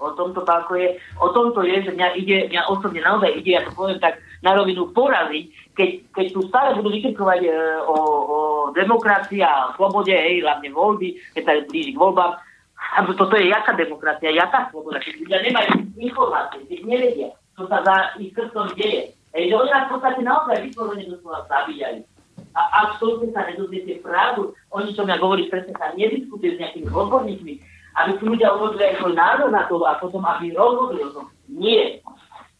o 0.00 0.10
tomto, 0.16 0.40
pánko, 0.48 0.72
je, 0.80 0.88
o 1.20 1.28
tomto 1.28 1.60
je, 1.60 1.76
že 1.84 1.90
mňa 1.92 2.08
ide, 2.16 2.36
mňa 2.48 2.62
osobne 2.72 3.04
naozaj 3.04 3.30
ide, 3.36 3.60
ja 3.60 3.62
to 3.68 3.76
poviem 3.76 4.00
tak 4.00 4.16
na 4.40 4.56
rovinu, 4.56 4.88
poraziť, 4.96 5.76
keď, 5.76 5.88
keď 6.16 6.26
tu 6.32 6.40
stále 6.48 6.72
budú 6.80 6.88
vykrikovať 6.96 7.40
e, 7.44 7.52
o, 7.84 7.96
o 8.24 8.38
demokracii 8.72 9.44
a 9.44 9.76
slobode, 9.76 10.16
hej, 10.16 10.40
hlavne 10.40 10.72
voľby, 10.72 11.20
keď 11.36 11.42
sa 11.44 11.52
blíži 11.68 11.92
k 11.92 12.00
voľbám, 12.00 12.32
a 12.80 12.98
toto 13.04 13.36
je 13.36 13.52
jaká 13.52 13.76
demokracia, 13.76 14.32
jaká 14.32 14.72
sloboda, 14.72 14.96
keď 15.04 15.20
ľudia 15.20 15.38
nemajú 15.44 15.72
informácie, 16.00 16.64
keď 16.64 16.80
nevedia, 16.88 17.28
čo 17.52 17.68
sa 17.68 17.84
za 17.84 18.16
ich 18.16 18.32
srdcom 18.32 18.72
deje. 18.72 19.12
Hej, 19.30 19.52
že 19.52 19.54
oni 19.54 19.70
nás 19.70 19.84
v 19.86 19.92
podstate 19.94 20.20
naozaj 20.26 20.56
vyslovene 20.64 21.04
doslova 21.06 21.44
zabíjajú. 21.46 22.02
A 22.56 22.60
absolútne 22.86 23.30
sa 23.32 23.46
nedozviete 23.46 24.02
pravdu. 24.04 24.52
Oni, 24.74 24.90
čo 24.92 25.06
mňa 25.06 25.16
hovorí, 25.22 25.46
presne 25.46 25.74
sa 25.78 25.94
nediskutujú 25.94 26.56
s 26.56 26.60
nejakými 26.60 26.88
odborníkmi, 26.90 27.54
aby 27.98 28.10
si 28.18 28.24
ľudia 28.26 28.54
uvodili 28.54 28.84
aj 28.90 28.98
svoj 29.02 29.14
názor 29.14 29.48
na 29.50 29.62
to 29.66 29.82
a 29.82 29.98
potom 29.98 30.22
aby 30.26 30.54
rozhodli 30.54 31.00
o 31.06 31.10
tom. 31.14 31.26
Nie. 31.50 32.00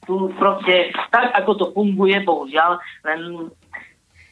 Tu 0.08 0.14
proste, 0.40 0.90
tak 1.12 1.30
ako 1.36 1.50
to 1.54 1.66
funguje, 1.76 2.18
bohužiaľ, 2.24 2.80
len 3.06 3.50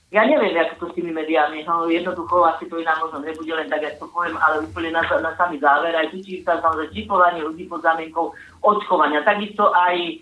ja 0.08 0.24
neviem, 0.24 0.56
ako 0.56 0.74
to 0.80 0.86
s 0.88 0.96
tými 0.96 1.12
mediami, 1.12 1.68
no 1.68 1.84
jednoducho 1.84 2.40
asi 2.48 2.64
to 2.64 2.80
iná 2.80 2.96
možno 2.96 3.20
nebude 3.20 3.52
len 3.52 3.68
tak, 3.68 3.84
ako 3.84 4.08
to 4.08 4.12
poviem, 4.16 4.36
ale 4.40 4.64
úplne 4.64 4.96
na, 4.96 5.04
na 5.04 5.36
samý 5.36 5.60
záver, 5.60 5.92
aj 5.92 6.08
tu 6.08 6.24
číta 6.24 6.56
samozrejme 6.64 6.96
čipovanie 6.96 7.44
ľudí 7.44 7.68
pod 7.68 7.84
zámienkou 7.84 8.32
očkovania. 8.64 9.20
Takisto 9.20 9.68
aj 9.68 10.16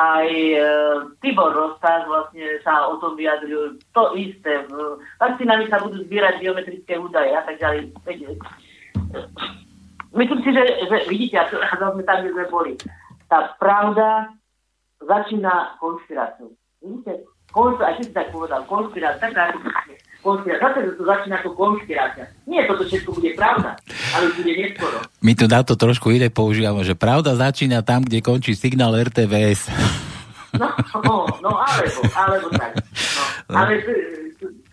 aj 0.00 0.28
e, 0.32 0.60
Tibor 1.20 1.52
Rostas 1.52 2.08
vlastne 2.08 2.56
sa 2.64 2.88
o 2.88 2.96
tom 2.96 3.20
vyjadril. 3.20 3.76
To 3.92 4.16
isté. 4.16 4.64
Vakcínami 5.20 5.68
sa 5.68 5.84
budú 5.84 6.00
zbierať 6.08 6.40
biometrické 6.40 6.96
údaje 6.96 7.36
a 7.36 7.44
tak 7.44 7.60
ďalej. 7.60 7.92
Myslím 10.16 10.40
si, 10.42 10.50
že, 10.56 10.64
že 10.88 10.96
vidíte, 11.06 11.36
a 11.36 11.46
sme 11.92 12.02
tam, 12.02 12.24
kde 12.24 12.32
sme 12.32 12.46
boli. 12.48 12.72
Tá 13.28 13.54
pravda 13.60 14.32
začína 15.04 15.76
konšpiráciou. 15.78 16.50
Vidíte? 16.80 17.28
Konšpirácia, 17.52 18.00
aj 18.00 18.04
si 18.04 18.12
tak 18.16 18.28
povedal, 18.32 18.64
konšpirácia, 18.64 19.20
taká 19.20 19.52
konšpirácia. 20.20 20.62
Zase 20.62 20.78
to 20.96 21.04
začína 21.04 21.34
ako 21.40 21.50
konšpirácia. 21.56 22.24
Nie 22.44 22.64
toto 22.68 22.84
všetko 22.86 23.10
bude 23.16 23.30
pravda, 23.36 23.76
ale 24.16 24.24
bude 24.36 24.52
neskoro. 24.52 24.98
My 25.20 25.32
tu 25.36 25.44
na 25.48 25.60
to 25.64 25.74
trošku 25.76 26.12
iné 26.12 26.28
používame, 26.28 26.84
že 26.84 26.96
pravda 26.96 27.36
začína 27.36 27.80
tam, 27.84 28.04
kde 28.04 28.24
končí 28.24 28.52
signál 28.56 28.96
RTVS. 28.96 29.72
No, 30.50 30.66
no, 31.06 31.30
no 31.46 31.50
alebo, 31.62 32.00
alebo 32.10 32.48
tak. 32.58 32.74
No, 32.74 33.22
no. 33.54 33.54
Ale 33.54 33.78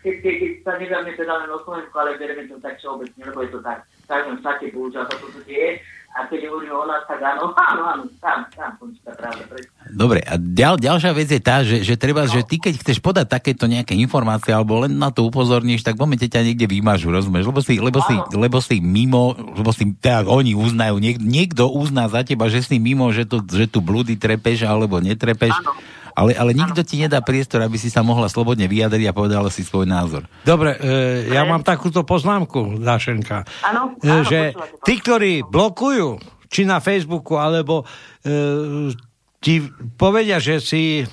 keď, 0.02 0.16
keď, 0.26 0.34
keď 0.42 0.52
sa 0.66 0.74
nedáme 0.82 1.12
teda 1.14 1.34
len 1.38 1.50
o 1.54 1.62
Slovensku, 1.62 1.94
ale 2.02 2.18
bereme 2.18 2.50
to 2.50 2.58
tak 2.64 2.82
všeobecne, 2.82 3.22
lebo 3.30 3.46
je 3.46 3.52
to 3.54 3.60
tak. 3.62 3.86
V 3.86 4.08
každom 4.10 4.36
štáte 4.42 4.66
bohužiaľ 4.74 5.06
sa 5.06 5.16
to 5.22 5.28
deje 5.46 5.78
a 6.18 6.26
keď 6.26 6.50
hovoríme 6.50 6.74
o 6.74 6.86
nás, 6.90 7.06
tak 7.06 7.22
áno, 7.22 7.54
áno, 7.54 7.82
áno, 7.86 8.04
tam, 8.18 8.42
tam 8.50 8.74
končí 8.82 8.98
tá 9.06 9.14
pravda. 9.14 9.46
Dobre, 9.94 10.26
a 10.26 10.34
ďal, 10.42 10.82
ďalšia 10.82 11.12
vec 11.14 11.30
je 11.30 11.42
tá, 11.42 11.62
že, 11.62 11.86
že 11.86 11.94
treba, 11.94 12.26
no. 12.26 12.34
že 12.34 12.42
ty 12.42 12.58
keď 12.58 12.74
chceš 12.82 12.98
podať 13.06 13.30
takéto 13.30 13.70
nejaké 13.70 13.94
informácie 13.94 14.50
alebo 14.50 14.82
len 14.82 14.98
na 14.98 15.14
to 15.14 15.30
upozorníš, 15.30 15.86
tak 15.86 15.94
v 15.94 16.10
momente 16.10 16.26
ťa 16.26 16.42
niekde 16.42 16.66
vymažu, 16.66 17.14
rozumieš? 17.14 17.46
Lebo 17.54 17.62
si, 17.62 17.78
lebo 17.78 18.00
si, 18.02 18.16
lebo 18.34 18.58
si 18.66 18.82
mimo, 18.82 19.38
lebo 19.38 19.70
si, 19.70 19.94
tak 20.02 20.26
oni 20.26 20.58
uznajú, 20.58 20.98
niek, 20.98 21.22
niekto 21.22 21.70
uzná 21.70 22.10
za 22.10 22.26
teba, 22.26 22.50
že 22.50 22.66
si 22.66 22.82
mimo, 22.82 23.14
že, 23.14 23.30
to, 23.30 23.46
že 23.46 23.70
tu 23.70 23.86
blúdy 23.86 24.18
trepeš 24.18 24.66
alebo 24.66 24.98
netrepeš. 24.98 25.54
Áno 25.54 25.97
ale, 26.18 26.34
ale 26.34 26.58
nikto 26.58 26.82
ti 26.82 26.98
nedá 26.98 27.22
priestor, 27.22 27.62
aby 27.62 27.78
si 27.78 27.94
sa 27.94 28.02
mohla 28.02 28.26
slobodne 28.26 28.66
vyjadriť 28.66 29.06
a 29.06 29.14
povedala 29.14 29.54
si 29.54 29.62
svoj 29.62 29.86
názor. 29.86 30.26
Dobre, 30.42 30.74
e, 30.82 31.30
ja 31.30 31.46
mám 31.46 31.62
takúto 31.62 32.02
poznámku, 32.02 32.82
Dášenka. 32.82 33.46
Áno, 33.62 33.94
e, 34.02 34.26
že 34.26 34.58
tí, 34.82 34.98
ktorí 34.98 35.46
blokujú, 35.46 36.18
či 36.50 36.66
na 36.66 36.82
Facebooku, 36.82 37.38
alebo 37.38 37.86
e, 38.26 38.90
ti 39.38 39.62
povedia, 39.94 40.42
že 40.42 40.58
si 40.58 40.84
e, 41.00 41.06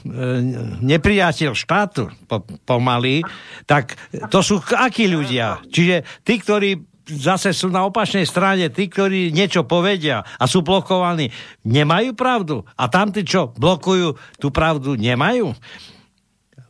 nepriateľ 0.80 1.52
štátu 1.52 2.08
po, 2.24 2.40
pomaly, 2.64 3.20
tak 3.68 4.00
to 4.32 4.40
sú 4.40 4.64
akí 4.72 5.04
ľudia? 5.04 5.60
Čiže 5.68 6.24
tí, 6.24 6.40
ktorí 6.40 6.93
zase 7.04 7.52
sú 7.52 7.68
na 7.68 7.84
opačnej 7.84 8.24
strane 8.24 8.72
tí, 8.72 8.88
ktorí 8.88 9.28
niečo 9.30 9.64
povedia 9.64 10.24
a 10.24 10.44
sú 10.48 10.64
blokovaní, 10.64 11.28
nemajú 11.64 12.16
pravdu. 12.16 12.64
A 12.76 12.88
tamtí, 12.88 13.24
čo 13.24 13.52
blokujú, 13.56 14.16
tú 14.40 14.48
pravdu 14.48 14.96
nemajú. 14.96 15.52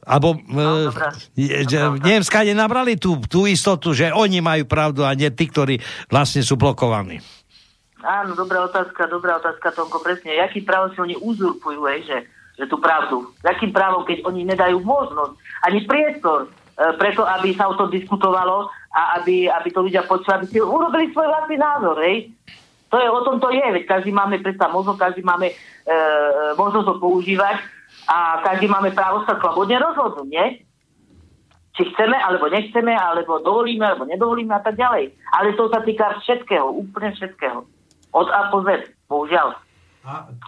Alebo 0.04 0.36
no, 0.52 0.92
e, 1.32 1.64
neviem, 2.04 2.20
skade 2.20 2.52
nabrali 2.52 3.00
tú, 3.00 3.16
tú 3.24 3.48
istotu, 3.48 3.96
že 3.96 4.12
oni 4.12 4.44
majú 4.44 4.68
pravdu 4.68 5.00
a 5.00 5.16
nie 5.16 5.32
tí, 5.32 5.48
ktorí 5.48 5.80
vlastne 6.12 6.44
sú 6.44 6.60
blokovaní. 6.60 7.24
Áno, 8.04 8.36
dobrá 8.36 8.68
otázka, 8.68 9.08
dobrá 9.08 9.40
otázka, 9.40 9.72
Tonko, 9.72 10.04
presne. 10.04 10.36
Jaký 10.36 10.60
právo 10.60 10.92
si 10.92 11.00
oni 11.00 11.16
uzurpujú, 11.16 11.88
hej, 11.88 12.04
že, 12.04 12.18
že 12.60 12.64
tú 12.68 12.76
pravdu? 12.76 13.32
Jakým 13.40 13.72
právom, 13.72 14.04
keď 14.04 14.28
oni 14.28 14.44
nedajú 14.44 14.76
možnosť, 14.84 15.32
ani 15.64 15.78
priestor, 15.88 16.52
E, 16.74 16.90
preto, 16.98 17.22
aby 17.22 17.54
sa 17.54 17.70
o 17.70 17.78
tom 17.78 17.86
diskutovalo 17.86 18.66
a 18.94 19.18
aby, 19.18 19.50
aby 19.50 19.68
to 19.74 19.82
ľudia 19.82 20.06
počuli, 20.06 20.38
aby 20.38 20.46
si 20.46 20.58
urobili 20.62 21.10
svoj 21.10 21.26
vlastný 21.26 21.58
názor, 21.58 21.98
hej. 22.06 22.30
To 22.94 22.96
je, 23.02 23.10
o 23.10 23.20
tom 23.26 23.42
to 23.42 23.50
je, 23.50 23.64
veď 23.74 23.90
každý 23.90 24.14
máme 24.14 24.38
predsa 24.38 24.70
mozog, 24.70 24.94
každý 24.94 25.26
máme 25.26 25.50
e, 25.50 25.54
možnosť 26.54 26.86
ho 26.94 26.96
používať 27.02 27.58
a 28.06 28.38
každý 28.46 28.70
máme 28.70 28.94
právo 28.94 29.26
sa 29.26 29.34
slobodne 29.42 29.82
rozhodnúť, 29.82 30.30
nie? 30.30 30.62
Či 31.74 31.90
chceme, 31.90 32.14
alebo 32.14 32.46
nechceme, 32.46 32.94
alebo 32.94 33.42
dovolíme, 33.42 33.82
alebo 33.82 34.06
nedovolíme 34.06 34.54
a 34.54 34.62
tak 34.62 34.78
ďalej. 34.78 35.10
Ale 35.34 35.58
to 35.58 35.66
sa 35.74 35.82
týka 35.82 36.22
všetkého, 36.22 36.70
úplne 36.70 37.10
všetkého. 37.18 37.66
Od 38.14 38.28
A 38.30 38.46
po 38.54 38.62
Z, 38.62 38.94
bohužiaľ. 39.10 39.58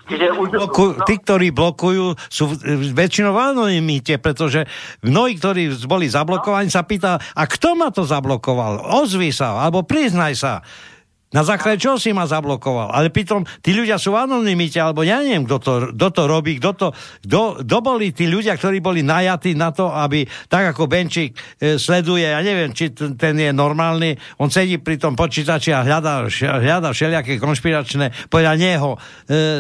Čiže 0.07 0.37
už, 0.37 0.49
bloku, 0.53 0.85
no. 0.93 1.05
tí, 1.09 1.17
ktorí 1.17 1.49
blokujú, 1.49 2.13
sú 2.29 2.45
väčšinou 2.93 3.33
anonimite, 3.33 4.21
pretože 4.21 4.69
mnohí, 5.01 5.41
ktorí 5.41 5.73
boli 5.89 6.13
zablokovaní, 6.13 6.69
sa 6.69 6.85
pýta, 6.85 7.17
a 7.17 7.43
kto 7.49 7.73
ma 7.73 7.89
to 7.89 8.05
zablokoval? 8.05 8.85
Ozvi 9.01 9.33
sa, 9.33 9.57
alebo 9.65 9.81
priznaj 9.81 10.37
sa. 10.37 10.53
Na 11.35 11.43
základe 11.43 11.83
čo 11.83 11.99
si 11.99 12.15
ma 12.15 12.23
zablokoval? 12.23 12.95
Ale 12.95 13.11
pritom 13.11 13.43
tí 13.59 13.75
ľudia 13.75 13.99
sú 13.99 14.15
v 14.15 14.23
anonimite, 14.23 14.79
alebo 14.79 15.03
ja 15.03 15.19
neviem, 15.19 15.43
kto 15.43 15.59
to, 15.59 15.73
kto 15.91 16.09
to 16.15 16.23
robí, 16.31 16.63
kto 16.63 16.71
to, 16.79 16.89
kto, 17.27 17.67
kto 17.67 17.77
boli 17.83 18.15
tí 18.15 18.31
ľudia, 18.31 18.55
ktorí 18.55 18.79
boli 18.79 19.03
najatí 19.03 19.59
na 19.59 19.75
to, 19.75 19.91
aby 19.91 20.23
tak 20.47 20.71
ako 20.71 20.87
Benčík 20.87 21.35
e, 21.59 21.83
sleduje, 21.83 22.31
ja 22.31 22.39
neviem, 22.47 22.71
či 22.71 22.95
t- 22.95 23.19
ten 23.19 23.35
je 23.35 23.51
normálny, 23.51 24.15
on 24.39 24.55
sedí 24.55 24.79
pri 24.79 25.03
tom 25.03 25.19
počítači 25.19 25.75
a 25.75 25.83
hľadá, 25.83 26.31
hľadá 26.63 26.95
všelijaké 26.95 27.43
konšpiračné 27.43 28.31
podľa 28.31 28.55
neho 28.55 28.95
e, 28.95 28.99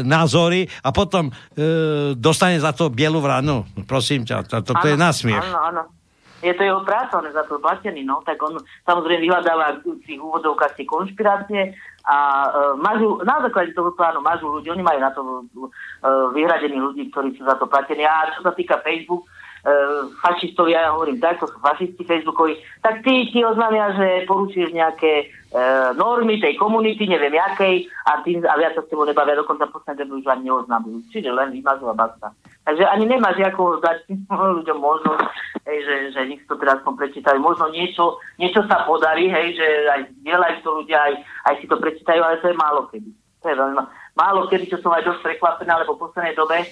názory 0.06 0.70
a 0.86 0.94
potom 0.94 1.34
e, 1.34 2.14
dostane 2.14 2.62
za 2.62 2.70
to 2.78 2.94
bielu 2.94 3.18
vranu. 3.18 3.66
Prosím 3.90 4.22
ťa, 4.22 4.47
to, 4.47 4.62
to, 4.62 4.70
to 4.70 4.86
je 4.86 4.94
nasmiech. 4.94 5.43
Áno, 5.43 5.60
áno 5.66 5.95
je 6.42 6.52
to 6.54 6.62
jeho 6.62 6.80
práca, 6.84 7.16
on 7.16 7.26
je 7.26 7.32
za 7.32 7.44
to 7.48 7.56
platený, 7.58 8.04
no, 8.04 8.20
tak 8.26 8.36
on 8.44 8.60
samozrejme 8.84 9.24
vyhľadáva 9.24 9.80
v 9.80 10.04
tých 10.04 10.20
úvodovkách 10.20 10.76
tie 10.76 10.84
konšpirácie 10.84 11.62
a 12.06 12.16
uh, 12.46 12.74
mažu, 12.78 13.18
na 13.26 13.42
základe 13.42 13.74
toho 13.74 13.90
plánu 13.96 14.22
mažu 14.22 14.46
ľudí, 14.46 14.70
oni 14.70 14.84
majú 14.84 15.00
na 15.00 15.10
to 15.10 15.20
uh, 15.22 16.30
vyhradených 16.30 16.84
ľudí, 16.92 17.02
ktorí 17.10 17.34
sú 17.34 17.42
za 17.42 17.58
to 17.58 17.66
platení. 17.66 18.06
A 18.06 18.30
čo 18.36 18.46
sa 18.46 18.52
týka 18.54 18.78
Facebook, 18.84 19.26
uh, 19.66 20.06
fašistovi, 20.22 20.72
ja 20.72 20.94
hovorím 20.94 21.18
tak, 21.18 21.43
to 21.43 21.51
sú 21.51 21.59
fašisti 21.59 22.06
Facebookovi, 22.06 22.62
tak 22.80 23.02
tí 23.02 23.26
ti 23.34 23.43
oznámia, 23.43 23.90
že 23.98 24.24
poručuješ 24.30 24.70
nejaké 24.70 25.34
uh, 25.51 25.90
normy 25.98 26.38
tej 26.38 26.55
komunity, 26.55 27.10
neviem 27.10 27.34
jakej, 27.34 27.90
a, 28.06 28.22
tým, 28.22 28.47
a 28.47 28.55
viac 28.55 28.78
sa 28.78 28.86
s 28.86 28.90
tebou 28.90 29.02
nebavia, 29.02 29.34
dokonca 29.34 29.66
posledné 29.66 30.06
už 30.06 30.26
ani 30.30 30.47
neoznamujú. 30.48 31.02
Čiže 31.10 31.34
len 31.34 31.51
vymažu 31.51 31.90
a 31.90 31.94
basta. 31.98 32.30
Takže 32.62 32.86
ani 32.86 33.05
nemáš 33.10 33.43
ako 33.43 33.82
dať 33.82 34.06
ľuďom 34.62 34.78
možnosť, 34.78 35.26
hej, 35.66 35.78
že, 35.82 35.94
že 36.14 36.20
nech 36.30 36.43
to 36.47 36.55
teraz 36.56 36.78
prečítajú. 36.86 37.43
Možno 37.43 37.68
niečo, 37.74 38.22
niečo 38.38 38.62
sa 38.70 38.86
podarí, 38.86 39.26
hej, 39.26 39.59
že 39.59 39.66
aj 39.90 40.01
dielajú 40.22 40.56
to 40.62 40.70
ľudia, 40.82 40.98
aj, 41.10 41.14
aj 41.51 41.55
si 41.59 41.66
to 41.66 41.76
prečítajú, 41.82 42.22
ale 42.22 42.38
to 42.38 42.51
je 42.51 42.56
málo 42.56 42.86
kedy. 42.88 43.10
To 43.43 43.47
je 43.52 43.56
veľmi 43.59 43.82
málo 44.16 44.48
kedy, 44.48 44.72
čo 44.72 44.80
som 44.80 44.97
aj 44.97 45.05
dosť 45.05 45.20
prekvapená, 45.22 45.76
lebo 45.84 45.94
v 45.94 46.09
poslednej 46.09 46.34
dobe 46.34 46.64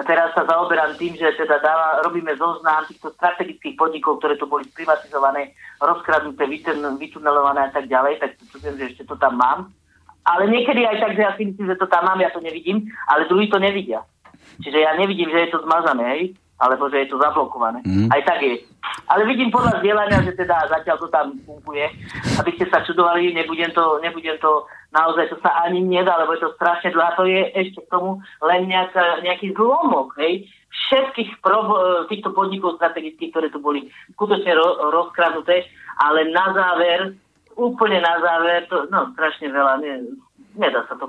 teraz 0.00 0.32
sa 0.32 0.48
zaoberám 0.48 0.96
tým, 0.96 1.12
že 1.20 1.36
teda 1.36 1.60
dáva, 1.60 2.00
robíme 2.00 2.32
zoznam 2.40 2.88
týchto 2.88 3.12
strategických 3.12 3.76
podnikov, 3.76 4.24
ktoré 4.24 4.40
tu 4.40 4.48
boli 4.48 4.64
privatizované, 4.72 5.52
rozkradnuté, 5.84 6.48
vytunelované 6.96 7.68
a 7.68 7.72
tak 7.76 7.92
ďalej, 7.92 8.16
tak 8.16 8.40
to 8.40 8.56
viem, 8.56 8.80
že 8.80 8.96
ešte 8.96 9.04
to 9.04 9.20
tam 9.20 9.36
mám. 9.36 9.68
Ale 10.24 10.48
niekedy 10.48 10.88
aj 10.88 10.96
tak, 10.96 11.12
že 11.12 11.22
ja 11.28 11.32
si 11.36 11.44
myslím, 11.44 11.66
že 11.68 11.76
to 11.76 11.84
tam 11.92 12.08
mám, 12.08 12.16
ja 12.24 12.32
to 12.32 12.40
nevidím, 12.40 12.88
ale 13.04 13.28
druhí 13.28 13.52
to 13.52 13.60
nevidia. 13.60 14.00
Čiže 14.64 14.78
ja 14.80 14.96
nevidím, 14.96 15.28
že 15.28 15.44
je 15.44 15.50
to 15.52 15.60
zmazané, 15.68 16.04
hej? 16.16 16.22
Alebo 16.60 16.90
že 16.92 17.06
je 17.06 17.08
to 17.10 17.16
zablokované. 17.18 17.80
Mm. 17.86 18.08
Aj 18.12 18.22
tak 18.22 18.42
je. 18.42 18.60
Ale 19.08 19.26
vidím 19.26 19.50
podľa 19.50 19.80
vzdelania, 19.80 20.24
že 20.24 20.36
teda 20.36 20.68
zatiaľ 20.70 20.96
to 21.00 21.08
tam 21.10 21.26
funguje. 21.42 21.90
Aby 22.38 22.50
ste 22.54 22.66
sa 22.70 22.84
čudovali, 22.86 23.34
nebudem 23.34 23.72
to, 23.74 23.98
nebudem 23.98 24.38
to 24.38 24.66
naozaj, 24.94 25.26
to 25.32 25.36
sa 25.42 25.64
ani 25.66 25.82
nedá, 25.82 26.14
lebo 26.22 26.36
je 26.36 26.44
to 26.44 26.54
strašne 26.54 26.92
dlho. 26.92 27.06
A 27.06 27.16
to 27.18 27.24
je 27.26 27.42
ešte 27.56 27.80
k 27.82 27.90
tomu 27.90 28.22
len 28.44 28.68
nejaká, 28.68 29.24
nejaký 29.24 29.56
zlomok, 29.56 30.14
hej? 30.20 30.46
Všetkých 30.72 31.44
pro, 31.44 31.76
týchto 32.08 32.32
podnikov 32.32 32.80
strategických, 32.80 33.30
ktoré 33.32 33.48
tu 33.52 33.60
boli 33.60 33.92
skutočne 34.16 34.56
ro, 34.56 34.88
rozkradnuté, 34.92 35.68
ale 36.00 36.30
na 36.32 36.46
záver, 36.52 37.16
úplne 37.56 38.00
na 38.00 38.16
záver, 38.20 38.64
to, 38.72 38.88
no 38.88 39.12
strašne 39.12 39.52
veľa, 39.52 39.84
nie, 39.84 40.16
nedá 40.56 40.84
sa 40.88 40.94
to. 40.96 41.08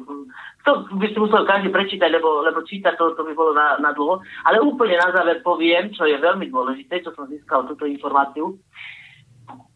To 0.65 0.71
by 0.95 1.07
si 1.11 1.17
musel 1.19 1.43
každý 1.43 1.69
prečítať, 1.69 2.09
lebo, 2.09 2.43
lebo 2.43 2.63
čítať 2.63 2.95
to, 2.95 3.15
to 3.15 3.23
by 3.27 3.33
bolo 3.35 3.51
na, 3.55 3.79
na 3.79 3.91
dlho. 3.91 4.23
Ale 4.47 4.63
úplne 4.63 4.95
na 4.99 5.09
záver 5.11 5.43
poviem, 5.43 5.91
čo 5.91 6.07
je 6.07 6.15
veľmi 6.19 6.47
dôležité, 6.47 7.03
čo 7.03 7.11
som 7.15 7.27
získal 7.27 7.67
túto 7.67 7.83
informáciu. 7.83 8.55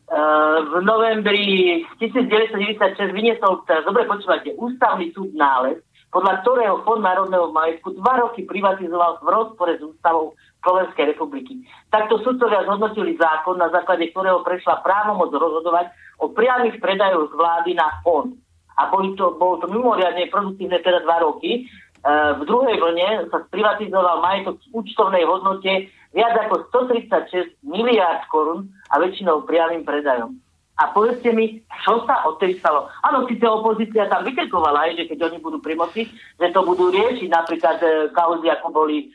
Uh, 0.07 0.63
v 0.71 0.87
novembri 0.87 1.83
1996 1.99 3.11
vyniesol, 3.11 3.67
dobre 3.67 4.07
počúvate, 4.07 4.55
ústavný 4.55 5.11
súd 5.11 5.35
nález, 5.35 5.83
podľa 6.07 6.39
ktorého 6.39 6.87
Fond 6.87 7.03
národného 7.03 7.51
majetku 7.51 7.91
dva 7.99 8.23
roky 8.23 8.47
privatizoval 8.47 9.19
v 9.19 9.27
rozpore 9.27 9.75
s 9.75 9.83
ústavou 9.83 10.31
Slovenskej 10.63 11.11
republiky. 11.11 11.59
Takto 11.91 12.23
sudcovia 12.23 12.63
zhodnotili 12.63 13.19
zákon, 13.19 13.59
na 13.59 13.67
základe 13.67 14.07
ktorého 14.15 14.43
prešla 14.47 14.79
právomoc 14.79 15.35
rozhodovať 15.35 15.91
o 16.23 16.31
priamých 16.31 16.79
predajoch 16.79 17.31
vlády 17.35 17.75
na 17.75 17.87
fond. 18.03 18.31
A 18.77 18.93
boli 18.93 19.17
to, 19.17 19.33
bolo 19.35 19.57
to 19.57 19.67
mimoriadne 19.67 20.29
produktívne 20.29 20.77
teda 20.85 21.01
dva 21.01 21.25
roky. 21.25 21.65
E, 21.65 22.09
v 22.37 22.41
druhej 22.45 22.77
vlne 22.77 23.27
sa 23.33 23.41
sprivatizoval 23.49 24.21
majetok 24.21 24.61
v 24.69 24.85
účtovnej 24.85 25.25
hodnote 25.25 25.89
viac 26.13 26.33
ako 26.45 26.69
136 26.69 27.57
miliárd 27.65 28.25
korún 28.29 28.69
a 28.93 29.01
väčšinou 29.01 29.43
priamým 29.49 29.81
predajom. 29.81 30.37
A 30.77 30.93
povedzte 30.93 31.33
mi, 31.33 31.57
čo 31.81 32.05
sa 32.05 32.21
odtedy 32.29 32.61
stalo? 32.61 32.85
Áno, 33.01 33.25
síce 33.25 33.49
opozícia 33.49 34.05
tam 34.13 34.21
vykrikovala 34.21 34.93
že 34.93 35.09
keď 35.09 35.33
oni 35.33 35.37
budú 35.41 35.57
pri 35.57 35.73
moci, 35.73 36.05
že 36.37 36.53
to 36.53 36.61
budú 36.61 36.93
riešiť 36.93 37.29
napríklad 37.33 37.81
e, 37.81 37.89
kauzy, 38.13 38.45
ako 38.53 38.67
boli 38.69 38.97
e, 39.01 39.05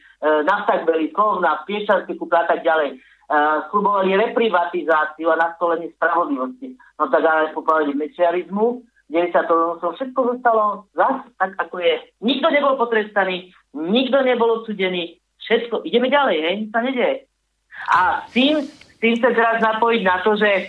Nastak 0.42 0.82
Belikov, 0.82 1.38
Piešarský 1.38 2.18
kúpe 2.18 2.34
a 2.34 2.50
tak 2.50 2.66
ďalej. 2.66 2.98
E, 2.98 3.36
slubovali 3.70 4.18
reprivatizáciu 4.18 5.30
a 5.30 5.38
nastolenie 5.38 5.94
spravodlivosti. 5.94 6.74
No 6.98 7.06
tak 7.06 7.22
ale 7.22 7.54
po 7.54 7.62
pohľade 7.62 7.94
mečiarizmu, 7.94 8.82
sa 9.12 9.44
to 9.44 9.76
všetko 9.76 10.20
zostalo 10.36 10.88
zas 10.96 11.28
tak, 11.36 11.52
ako 11.60 11.84
je. 11.84 12.00
Nikto 12.24 12.48
nebol 12.48 12.80
potrestaný, 12.80 13.52
nikto 13.76 14.24
nebol 14.24 14.62
odsudený, 14.62 15.20
všetko, 15.44 15.84
ideme 15.84 16.08
ďalej, 16.08 16.36
hej, 16.40 16.54
nič 16.64 16.68
sa 16.72 16.80
nedeje. 16.80 17.16
A 17.92 18.24
tým 18.32 18.64
tým 19.02 19.18
sa 19.18 19.34
teraz 19.34 19.58
napojiť 19.58 20.02
na 20.06 20.22
to, 20.22 20.38
že 20.38 20.46
e, 20.46 20.62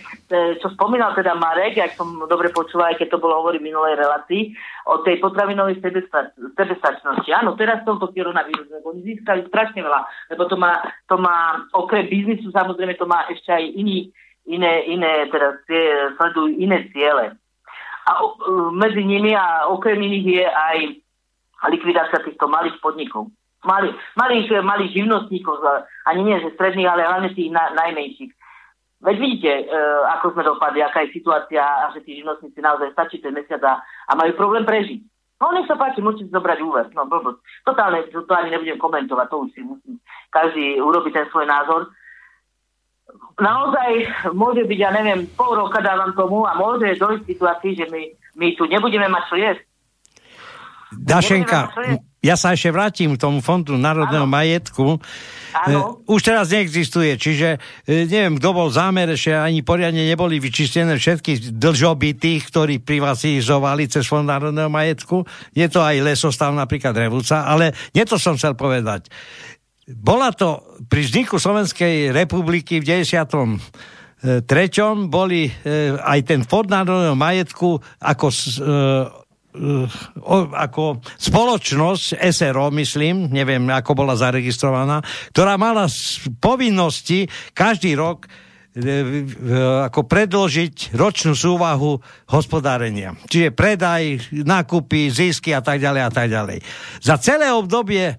čo 0.58 0.74
spomínal 0.74 1.14
teda 1.14 1.38
Marek, 1.38 1.78
ak 1.78 1.94
som 1.94 2.18
dobre 2.26 2.50
počúval, 2.50 2.90
aj 2.90 2.98
keď 2.98 3.14
to 3.14 3.22
bolo 3.22 3.46
hovoriť 3.46 3.62
v 3.62 3.70
minulej 3.70 3.94
relácii, 3.94 4.58
o 4.90 5.06
tej 5.06 5.22
potravinovej 5.22 5.78
sebestačnosti. 6.58 7.30
Áno, 7.30 7.54
teraz 7.54 7.86
v 7.86 7.94
tomto 7.94 8.10
koronavíruse, 8.10 8.74
lebo 8.74 8.90
oni 8.90 9.06
získali 9.06 9.46
strašne 9.46 9.86
veľa, 9.86 10.02
lebo 10.34 10.50
to 10.50 10.58
má, 10.58 10.82
to 11.06 11.22
má 11.22 11.62
okrem 11.78 12.10
biznisu 12.10 12.50
samozrejme 12.50 12.98
to 12.98 13.06
má 13.06 13.22
ešte 13.30 13.54
aj 13.54 13.70
iný, 13.70 14.10
iné, 14.50 14.82
iné, 14.90 15.30
teda 15.30 15.62
sledujú 16.18 16.58
iné 16.58 16.90
ciele. 16.90 17.38
A 18.04 18.12
o, 18.20 18.28
medzi 18.76 19.04
nimi 19.04 19.32
a 19.36 19.72
okrem 19.72 20.00
iných 20.02 20.28
je 20.28 20.46
aj 20.48 20.78
likvidácia 21.72 22.20
týchto 22.20 22.52
malých 22.52 22.76
podnikov 22.84 23.32
malých, 23.64 23.96
malých, 24.20 24.48
malých 24.64 24.92
živnostníkov, 24.92 25.64
ani 26.08 26.22
nie 26.24 26.38
že 26.40 26.56
stredných, 26.56 26.88
ale 26.88 27.08
hlavne 27.08 27.30
tých 27.32 27.50
na, 27.52 27.72
najmenších. 27.74 28.32
Veď 29.04 29.16
vidíte, 29.20 29.52
e, 29.52 29.64
ako 30.16 30.32
sme 30.32 30.48
dopadli, 30.48 30.80
aká 30.80 31.04
je 31.04 31.16
situácia 31.16 31.60
a 31.60 31.92
že 31.92 32.08
tí 32.08 32.24
živnostníci 32.24 32.60
naozaj 32.64 32.96
stačí 32.96 33.20
ten 33.20 33.36
mesiac 33.36 33.60
a, 33.64 33.84
a 33.84 34.12
majú 34.16 34.32
problém 34.40 34.64
prežiť. 34.64 35.04
No 35.44 35.52
nech 35.52 35.68
sa 35.68 35.76
páči, 35.76 36.00
môžete 36.00 36.32
zobrať 36.32 36.64
úver. 36.64 36.88
No 36.96 37.04
blbosť. 37.04 37.44
Totálne 37.68 38.08
to, 38.08 38.24
to 38.24 38.32
ani 38.32 38.56
nebudem 38.56 38.80
komentovať, 38.80 39.28
to 39.28 39.38
už 39.44 39.50
si 39.52 39.60
musí 39.60 40.00
každý 40.32 40.80
urobiť 40.80 41.20
ten 41.20 41.28
svoj 41.36 41.52
názor. 41.52 41.92
Naozaj 43.34 43.92
môže 44.38 44.64
byť, 44.70 44.80
ja 44.80 44.94
neviem, 44.94 45.26
pol 45.34 45.58
roka 45.58 45.82
dávam 45.82 46.14
tomu 46.14 46.46
a 46.46 46.54
môže 46.54 46.94
dojsť 47.02 47.26
situácii, 47.26 47.74
že 47.74 47.86
my, 47.90 48.04
my 48.38 48.48
tu 48.54 48.70
nebudeme 48.70 49.10
mať 49.10 49.24
čo 49.26 49.36
jesť. 49.42 49.64
Dašenka, 50.94 51.74
ja 52.24 52.40
sa 52.40 52.56
ešte 52.56 52.72
vrátim 52.72 53.18
k 53.18 53.20
tomu 53.20 53.44
fondu 53.44 53.76
národného 53.76 54.24
ano. 54.24 54.32
majetku. 54.32 55.02
Ano. 55.52 56.00
E, 56.00 56.14
už 56.14 56.22
teraz 56.24 56.54
neexistuje, 56.54 57.20
čiže 57.20 57.60
e, 57.84 58.08
neviem, 58.08 58.40
kto 58.40 58.50
bol 58.56 58.70
zámer, 58.72 59.12
ešte 59.12 59.36
ani 59.36 59.60
poriadne 59.60 60.08
neboli 60.08 60.40
vyčistené 60.40 60.96
všetky 60.96 61.58
dlžoby 61.58 62.16
tých, 62.16 62.48
ktorí 62.48 62.80
privatizovali 62.80 63.92
cez 63.92 64.08
fond 64.08 64.24
národného 64.24 64.72
majetku. 64.72 65.28
Je 65.52 65.68
to 65.68 65.84
aj 65.84 66.00
lesostav, 66.00 66.56
napríklad 66.56 66.96
Revúca, 66.96 67.44
ale 67.44 67.76
nie 67.92 68.08
to 68.08 68.16
som 68.16 68.40
chcel 68.40 68.56
povedať. 68.56 69.12
Bola 69.88 70.32
to 70.32 70.80
pri 70.88 71.04
vzniku 71.04 71.36
Slovenskej 71.36 72.16
republiky 72.16 72.80
v 72.80 73.04
93. 73.04 73.60
boli 75.12 75.52
e, 75.52 75.52
aj 76.00 76.20
ten 76.24 76.42
fond 76.48 76.72
majetku 77.14 77.76
ako 78.00 78.28
Eh, 79.54 79.86
ako 80.58 80.98
spoločnosť 81.22 82.18
SRO, 82.34 82.74
myslím, 82.74 83.30
neviem, 83.30 83.62
ako 83.70 83.94
bola 83.94 84.18
zaregistrovaná, 84.18 84.98
ktorá 85.30 85.62
mala 85.62 85.86
povinnosti 86.42 87.30
každý 87.54 87.94
rok 87.94 88.26
ako 88.74 90.10
predložiť 90.10 90.98
ročnú 90.98 91.38
súvahu 91.38 92.02
hospodárenia. 92.34 93.14
Čiže 93.30 93.54
predaj, 93.54 94.34
nákupy, 94.34 95.14
zisky 95.14 95.54
a 95.54 95.62
tak 95.62 95.78
ďalej 95.78 96.02
a 96.02 96.10
tak 96.10 96.28
ďalej. 96.34 96.58
Za 96.98 97.22
celé 97.22 97.54
obdobie 97.54 98.10
e, 98.10 98.16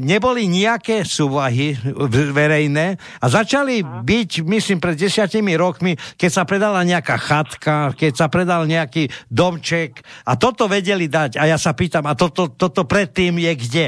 neboli 0.00 0.48
nejaké 0.48 1.04
súvahy 1.04 1.76
verejné 2.32 2.96
a 3.20 3.26
začali 3.28 3.84
byť, 3.84 4.30
myslím, 4.44 4.78
pred 4.80 4.96
desiatimi 4.96 5.54
rokmi, 5.56 5.96
keď 6.16 6.30
sa 6.30 6.42
predala 6.48 6.80
nejaká 6.82 7.16
chatka, 7.20 7.92
keď 7.92 8.12
sa 8.16 8.26
predal 8.32 8.64
nejaký 8.64 9.12
domček 9.28 10.00
a 10.24 10.36
toto 10.40 10.66
vedeli 10.66 11.08
dať. 11.08 11.36
A 11.36 11.48
ja 11.48 11.58
sa 11.60 11.76
pýtam, 11.76 12.08
a 12.08 12.16
toto, 12.16 12.52
toto 12.52 12.88
predtým 12.88 13.36
je 13.38 13.52
kde? 13.56 13.86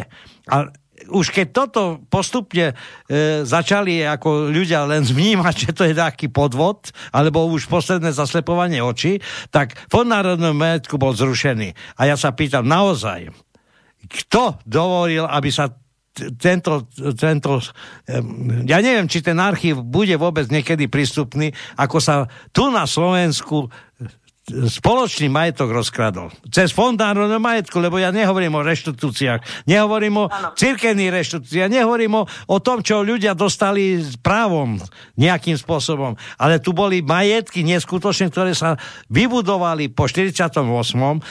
A 0.48 0.68
už 1.10 1.34
keď 1.34 1.46
toto 1.52 1.82
postupne 2.08 2.72
e, 2.72 2.74
začali 3.44 4.04
ako 4.06 4.48
ľudia 4.48 4.88
len 4.88 5.04
vnímať, 5.04 5.54
že 5.68 5.70
to 5.76 5.84
je 5.84 5.94
taký 5.96 6.30
podvod, 6.30 6.94
alebo 7.12 7.44
už 7.50 7.68
posledné 7.68 8.14
zaslepovanie 8.14 8.80
očí, 8.80 9.20
tak 9.50 9.76
Fond 9.90 10.08
národného 10.08 10.56
majetku 10.56 10.96
bol 10.96 11.12
zrušený. 11.12 11.74
A 11.98 12.08
ja 12.08 12.16
sa 12.16 12.32
pýtam, 12.32 12.64
naozaj, 12.64 13.28
kto 14.06 14.60
dovolil, 14.64 15.24
aby 15.28 15.50
sa 15.50 15.70
tento, 16.14 16.86
tento, 17.18 17.58
ja 18.64 18.78
neviem, 18.78 19.10
či 19.10 19.18
ten 19.18 19.34
archív 19.42 19.82
bude 19.82 20.14
vôbec 20.14 20.46
niekedy 20.46 20.86
prístupný, 20.86 21.50
ako 21.74 21.98
sa 21.98 22.30
tu 22.54 22.70
na 22.70 22.86
Slovensku 22.86 23.66
spoločný 24.44 25.32
majetok 25.32 25.72
rozkradol. 25.72 26.28
Cez 26.52 26.68
fond 26.68 26.92
národného 26.92 27.40
majetku, 27.40 27.80
lebo 27.80 27.96
ja 27.96 28.12
nehovorím 28.12 28.60
o 28.60 28.66
reštitúciách, 28.66 29.64
nehovorím 29.64 30.28
o 30.28 30.30
cirkevných 30.52 31.12
reštitúciách, 31.16 31.72
nehovorím 31.72 32.20
o, 32.20 32.22
o 32.28 32.58
tom, 32.60 32.84
čo 32.84 33.00
ľudia 33.00 33.32
dostali 33.32 34.04
právom 34.20 34.76
nejakým 35.16 35.56
spôsobom. 35.56 36.20
Ale 36.36 36.60
tu 36.60 36.76
boli 36.76 37.00
majetky 37.00 37.64
neskutočné, 37.64 38.28
ktoré 38.28 38.52
sa 38.52 38.76
vybudovali 39.08 39.88
po 39.88 40.04
48. 40.04 40.60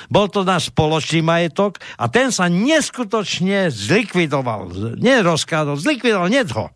Bol 0.09 0.25
to 0.33 0.41
náš 0.41 0.73
spoločný 0.73 1.21
majetok 1.21 1.77
a 2.01 2.09
ten 2.09 2.33
sa 2.33 2.49
neskutočne 2.49 3.69
zlikvidoval. 3.69 4.73
Nerozkradol, 4.97 5.77
zlikvidoval, 5.77 6.33
nie 6.33 6.41
ho 6.49 6.73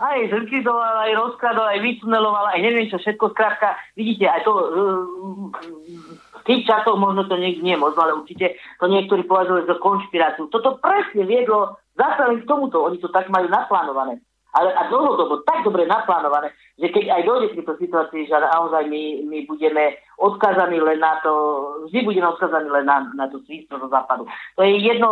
aj 0.00 0.32
zlikvidoval, 0.32 1.04
aj 1.04 1.12
rozkladol, 1.12 1.66
aj 1.68 1.80
vytuneloval, 1.84 2.48
aj 2.56 2.60
neviem 2.64 2.88
čo 2.88 2.96
všetko. 2.96 3.36
Skrátka, 3.36 3.76
vidíte, 3.92 4.32
aj 4.32 4.40
to 4.48 4.52
v 6.40 6.42
tých 6.48 6.64
časoch 6.64 6.96
možno 6.96 7.28
to 7.28 7.36
nie, 7.36 7.60
nie 7.60 7.76
možno, 7.76 8.00
ale 8.00 8.16
určite 8.16 8.56
to 8.80 8.88
niektorí 8.88 9.28
považujú 9.28 9.68
za 9.68 9.76
konšpiráciu. 9.76 10.48
Toto 10.48 10.80
presne 10.80 11.28
viedlo 11.28 11.76
zase 12.00 12.40
k 12.40 12.48
tomuto. 12.48 12.80
Oni 12.80 12.96
to 12.96 13.12
tak 13.12 13.28
majú 13.28 13.52
naplánované 13.52 14.24
ale 14.50 14.74
a 14.74 14.90
dlhodobo 14.90 15.46
tak 15.46 15.62
dobre 15.62 15.86
naplánované, 15.86 16.50
že 16.74 16.90
keď 16.90 17.04
aj 17.12 17.22
dojde 17.22 17.46
k 17.52 17.56
tejto 17.62 17.74
situácii, 17.78 18.26
že 18.26 18.34
naozaj 18.34 18.82
my, 18.90 19.28
my 19.30 19.38
budeme 19.46 19.94
odkazaní 20.18 20.82
len 20.82 20.98
na 20.98 21.22
to, 21.22 21.32
vždy 21.86 22.02
budeme 22.02 22.28
odkazaní 22.34 22.66
len 22.66 22.86
na, 22.86 23.06
na 23.14 23.30
to 23.30 23.38
svístvo 23.46 23.78
zo 23.78 23.88
západu. 23.88 24.26
To 24.58 24.66
je 24.66 24.74
jedno, 24.82 25.08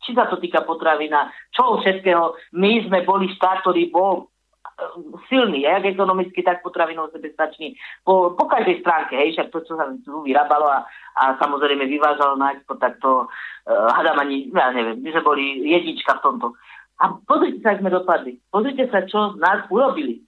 či 0.00 0.16
sa 0.16 0.30
to 0.30 0.40
týka 0.40 0.64
potravina, 0.64 1.28
čo 1.52 1.82
všetkého. 1.84 2.32
My 2.56 2.80
sme 2.88 3.04
boli 3.04 3.28
štát, 3.36 3.60
ktorý 3.60 3.92
bol 3.92 4.24
eh, 4.24 4.88
silný, 5.28 5.68
jak 5.68 5.84
ekonomicky, 5.84 6.40
tak 6.40 6.64
potravinov 6.64 7.12
sebestačný. 7.12 7.76
Po, 8.08 8.32
po 8.32 8.44
každej 8.48 8.80
stránke, 8.80 9.20
hej, 9.20 9.36
však 9.36 9.52
to, 9.52 9.68
čo 9.68 9.76
sa 9.76 9.92
tu 10.00 10.24
vyrábalo 10.24 10.64
a, 10.64 10.88
a 11.18 11.36
samozrejme 11.36 11.84
vyvážalo 11.84 12.40
na 12.40 12.56
export, 12.56 12.80
tak 12.80 12.96
to 13.04 13.26
uh, 13.26 13.88
hádam 13.92 14.16
ani, 14.22 14.48
ja 14.48 14.72
neviem, 14.72 15.02
my 15.02 15.08
sme 15.12 15.22
boli 15.26 15.44
jednička 15.66 16.16
v 16.18 16.24
tomto. 16.24 16.56
A 16.98 17.14
pozrite 17.22 17.62
sa, 17.62 17.74
ak 17.74 17.80
sme 17.80 17.94
dopadli. 17.94 18.42
Pozrite 18.50 18.90
sa, 18.90 19.06
čo 19.06 19.38
nás 19.38 19.66
urobili. 19.70 20.26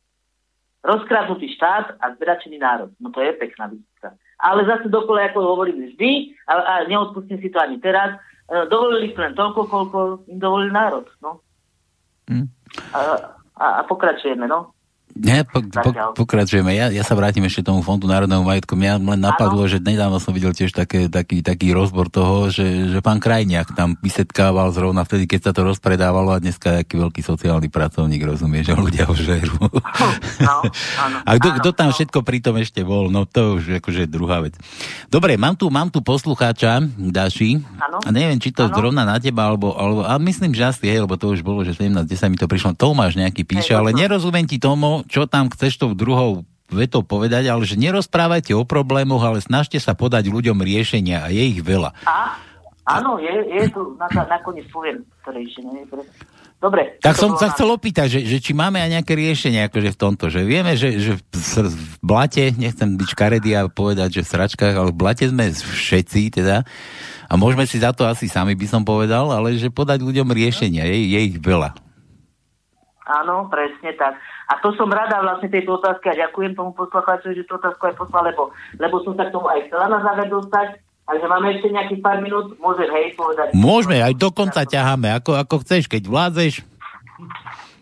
Rozkradnutý 0.81 1.51
štát 1.59 1.99
a 1.99 2.15
zbračený 2.15 2.57
národ. 2.57 2.95
No 3.03 3.11
to 3.11 3.21
je 3.21 3.35
pekná 3.37 3.69
výsledka. 3.69 4.17
Ale 4.41 4.65
zase 4.65 4.89
dokola, 4.89 5.29
ako 5.29 5.45
hovorím 5.45 5.93
vždy, 5.93 6.33
a, 6.49 6.53
a 6.57 6.75
neodpustím 6.89 7.37
si 7.43 7.53
to 7.53 7.61
ani 7.61 7.77
teraz, 7.83 8.17
e, 8.49 8.65
dovolili 8.73 9.13
len 9.13 9.37
toľko, 9.37 9.61
koľko 9.69 9.99
im 10.31 10.39
dovolil 10.41 10.73
národ. 10.73 11.05
No. 11.21 11.45
Hmm. 12.31 12.49
A, 12.97 12.99
a, 13.61 13.67
a 13.79 13.81
pokračujeme, 13.85 14.49
no. 14.49 14.73
Ne, 15.21 15.45
po, 15.45 15.61
po, 15.61 15.91
pokračujeme. 16.17 16.73
Ja, 16.73 16.89
ja 16.89 17.05
sa 17.05 17.13
vrátim 17.13 17.45
ešte 17.45 17.61
tomu 17.61 17.85
Fondu 17.85 18.09
národného 18.09 18.41
majetku. 18.41 18.73
Mňa 18.73 18.97
len 18.97 19.21
napadlo, 19.21 19.69
ano. 19.69 19.71
že 19.71 19.77
nedávno 19.77 20.17
som 20.17 20.33
videl 20.33 20.57
tiež 20.57 20.73
také, 20.73 21.13
taký, 21.13 21.45
taký 21.45 21.77
rozbor 21.77 22.09
toho, 22.09 22.49
že, 22.49 22.89
že 22.89 23.05
pán 23.05 23.21
Krajniak 23.21 23.77
tam 23.77 24.01
vysetkával 24.01 24.73
zrovna 24.73 25.05
vtedy, 25.05 25.29
keď 25.29 25.41
sa 25.45 25.53
to 25.53 25.69
rozpredávalo 25.69 26.33
a 26.33 26.41
dneska 26.41 26.73
je 26.73 26.89
aký 26.89 26.95
veľký 26.97 27.21
sociálny 27.21 27.69
pracovník, 27.69 28.25
rozumie, 28.25 28.65
že 28.65 28.73
ľudia 28.73 29.05
ho 29.05 29.13
žerú. 29.13 29.61
No, 30.41 30.65
áno, 30.97 31.17
a 31.21 31.31
kto 31.37 31.77
tam 31.77 31.93
no. 31.93 31.95
všetko 31.95 32.25
pritom 32.25 32.57
ešte 32.57 32.81
bol, 32.81 33.13
no 33.13 33.29
to 33.29 33.61
už 33.61 33.85
akože 33.85 34.09
druhá 34.09 34.41
vec. 34.41 34.57
Dobre, 35.13 35.37
mám 35.37 35.53
tu, 35.53 35.69
mám 35.69 35.93
tu 35.93 36.01
poslucháča, 36.01 36.81
Daši, 36.97 37.61
ano. 37.77 38.01
a 38.01 38.09
neviem, 38.09 38.41
či 38.41 38.57
to 38.57 38.65
ano. 38.65 38.73
zrovna 38.73 39.05
na 39.05 39.21
teba, 39.21 39.53
alebo, 39.53 39.77
alebo 39.77 40.01
a 40.01 40.17
myslím, 40.17 40.57
že 40.57 40.65
asi 40.65 40.89
je, 40.89 40.97
lebo 40.97 41.21
to 41.21 41.37
už 41.37 41.45
bolo, 41.45 41.61
že 41.61 41.77
17, 41.77 42.09
10 42.09 42.33
mi 42.33 42.41
to 42.41 42.49
prišlo. 42.49 42.73
Tomáš 42.73 43.21
nejaký 43.21 43.45
píše, 43.45 43.77
ale 43.77 43.93
nerozumiem 43.93 44.49
ti 44.49 44.57
tomu, 44.57 45.05
čo 45.11 45.27
tam 45.27 45.51
chceš 45.51 45.83
tou 45.83 45.93
druhou 45.93 46.47
vetou 46.71 47.03
povedať, 47.03 47.51
ale 47.51 47.67
že 47.67 47.75
nerozprávajte 47.75 48.55
o 48.55 48.63
problémoch, 48.63 49.21
ale 49.27 49.43
snažte 49.43 49.77
sa 49.83 49.99
podať 49.99 50.31
ľuďom 50.31 50.63
riešenia 50.63 51.27
a 51.27 51.29
je 51.35 51.43
ich 51.51 51.61
veľa. 51.61 51.91
A? 52.07 52.39
Áno, 52.87 53.19
je, 53.19 53.31
je 53.31 53.71
to, 53.75 53.99
na, 53.99 54.07
nakoniec 54.27 54.67
poviem 54.71 55.03
to 55.27 55.31
riešenie. 55.35 55.87
Dobre. 56.61 57.01
Tak 57.01 57.17
som 57.17 57.35
sa 57.41 57.49
na... 57.49 57.53
chcel 57.55 57.69
opýtať, 57.73 58.07
že, 58.19 58.21
že 58.27 58.39
či 58.43 58.53
máme 58.53 58.83
aj 58.83 59.01
nejaké 59.01 59.17
riešenie 59.17 59.67
akože 59.71 59.97
v 59.97 59.99
tomto, 59.99 60.29
že 60.29 60.45
vieme, 60.45 60.75
že, 60.77 60.99
že 60.99 61.13
v, 61.17 61.23
v 61.71 61.95
blate, 62.05 62.53
nechcem 62.53 63.01
byť 63.01 63.09
škaredý 63.17 63.51
a 63.57 63.71
povedať, 63.71 64.21
že 64.21 64.27
v 64.27 64.33
sračkách, 64.37 64.75
ale 64.77 64.91
v 64.93 64.99
blate 65.01 65.25
sme 65.25 65.51
všetci 65.51 66.39
teda 66.39 66.67
a 67.31 67.33
môžeme 67.39 67.65
si 67.65 67.79
za 67.79 67.95
to 67.95 68.05
asi 68.05 68.27
sami 68.27 68.59
by 68.59 68.67
som 68.67 68.83
povedal, 68.83 69.31
ale 69.31 69.57
že 69.57 69.71
podať 69.71 70.03
ľuďom 70.03 70.29
riešenia, 70.35 70.85
je, 70.85 70.99
je 71.15 71.21
ich 71.31 71.39
veľa. 71.39 71.73
Áno, 73.09 73.49
presne 73.51 73.91
tak. 73.99 74.19
A 74.51 74.59
to 74.59 74.75
som 74.75 74.91
rada 74.91 75.23
vlastne 75.23 75.47
tejto 75.47 75.79
otázky 75.79 76.11
a 76.11 76.27
ďakujem 76.27 76.59
tomu 76.59 76.75
poslucháčovi, 76.75 77.39
že 77.39 77.47
tú 77.47 77.55
otázku 77.55 77.87
aj 77.87 77.95
poslal, 77.95 78.27
lebo, 78.27 78.51
lebo 78.83 78.99
som 79.07 79.15
sa 79.15 79.31
k 79.31 79.35
tomu 79.39 79.47
aj 79.47 79.71
chcela 79.71 79.87
na 79.87 80.03
záver 80.03 80.27
dostať. 80.27 80.69
Takže 81.07 81.27
máme 81.27 81.47
ešte 81.55 81.71
nejakých 81.71 82.03
pár 82.03 82.19
minút, 82.23 82.55
môžem 82.59 82.91
hej 82.91 83.15
povedať. 83.15 83.55
Môžeme, 83.55 84.03
aj 84.03 84.15
dokonca 84.19 84.63
ťaháme, 84.67 85.11
ako, 85.23 85.39
ako 85.39 85.55
chceš, 85.63 85.87
keď 85.87 86.07
vládzeš. 86.07 86.67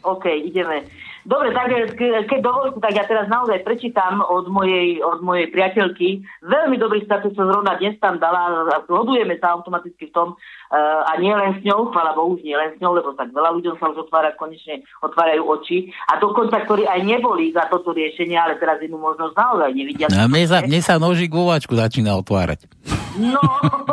OK, 0.04 0.24
ideme. 0.44 0.84
Dobre, 1.28 1.52
tak 1.52 1.68
keď 2.00 2.40
dovolíte, 2.40 2.80
tak 2.80 2.96
ja 2.96 3.04
teraz 3.04 3.28
naozaj 3.28 3.60
prečítam 3.60 4.24
od 4.24 4.48
mojej, 4.48 4.96
od 5.04 5.20
mojej 5.20 5.52
priateľky. 5.52 6.24
Veľmi 6.40 6.80
dobrý 6.80 7.04
status 7.04 7.36
som 7.36 7.52
zrovna 7.52 7.76
dnes 7.76 8.00
tam 8.00 8.16
dala 8.16 8.64
a 8.64 8.80
zhodujeme 8.88 9.36
sa 9.36 9.52
automaticky 9.52 10.08
v 10.08 10.16
tom 10.16 10.28
a 10.76 11.12
nie 11.16 11.32
len 11.32 11.56
s 11.56 11.64
ňou, 11.64 11.88
chvála 11.88 12.12
Bohu, 12.12 12.36
nie 12.44 12.52
len 12.52 12.76
s 12.76 12.78
ňou, 12.80 12.92
lebo 12.92 13.16
tak 13.16 13.32
veľa 13.32 13.56
ľuďom 13.56 13.80
sa 13.80 13.88
už 13.88 14.08
otvára, 14.08 14.36
konečne 14.36 14.84
otvárajú 15.00 15.42
oči. 15.48 15.88
A 16.12 16.20
dokonca, 16.20 16.60
ktorí 16.60 16.84
aj 16.84 17.00
neboli 17.08 17.56
za 17.56 17.64
toto 17.72 17.96
riešenie, 17.96 18.36
ale 18.36 18.60
teraz 18.60 18.76
inú 18.84 19.00
možnosť 19.00 19.32
naozaj 19.32 19.70
nevidia. 19.72 20.06
No, 20.12 20.28
mne, 20.28 20.44
sa, 20.44 20.60
mne 20.60 20.80
sa 20.84 21.00
nožík 21.00 21.32
vo 21.32 21.48
začína 21.56 22.20
otvárať. 22.20 22.68
No, 23.16 23.40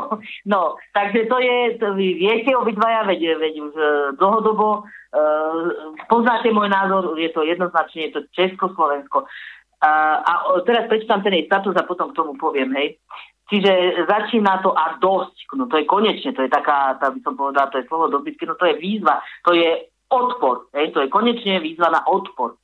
no, 0.51 0.75
takže 0.91 1.31
to 1.31 1.37
je, 1.39 1.57
to 1.79 1.87
vy 1.95 2.19
viete 2.19 2.51
obidvaja, 2.51 3.07
veď, 3.07 3.39
veď 3.39 3.53
už 3.63 3.73
uh, 3.73 3.87
dlhodobo 4.19 4.83
Uh, 5.15 5.95
poznáte 6.11 6.51
môj 6.51 6.67
názor, 6.67 7.15
je 7.15 7.31
to 7.31 7.47
jednoznačne, 7.47 8.11
je 8.11 8.19
to 8.19 8.21
Československo. 8.35 9.23
Uh, 9.79 10.17
a 10.19 10.31
teraz 10.67 10.91
prečítam 10.91 11.23
ten 11.23 11.39
jej 11.39 11.47
status 11.47 11.71
a 11.79 11.87
potom 11.87 12.11
k 12.11 12.17
tomu 12.19 12.35
poviem, 12.35 12.75
hej. 12.75 12.99
Čiže 13.45 14.03
začína 14.09 14.65
to 14.65 14.73
a 14.73 14.97
dosť, 14.97 15.53
no 15.53 15.69
to 15.69 15.77
je 15.77 15.85
konečne, 15.85 16.33
to 16.33 16.41
je 16.41 16.49
taká, 16.49 16.97
tá 16.97 17.13
by 17.13 17.19
som 17.21 17.37
povedala, 17.37 17.69
to 17.69 17.77
je 17.77 17.85
slovo 17.85 18.09
dobytky, 18.09 18.41
no 18.49 18.57
to 18.57 18.65
je 18.65 18.75
výzva, 18.81 19.21
to 19.45 19.53
je 19.53 19.85
odpor, 20.09 20.65
hej, 20.73 20.89
to 20.89 21.05
je 21.05 21.13
konečne 21.13 21.61
výzva 21.61 21.93
na 21.93 22.01
odpor. 22.09 22.57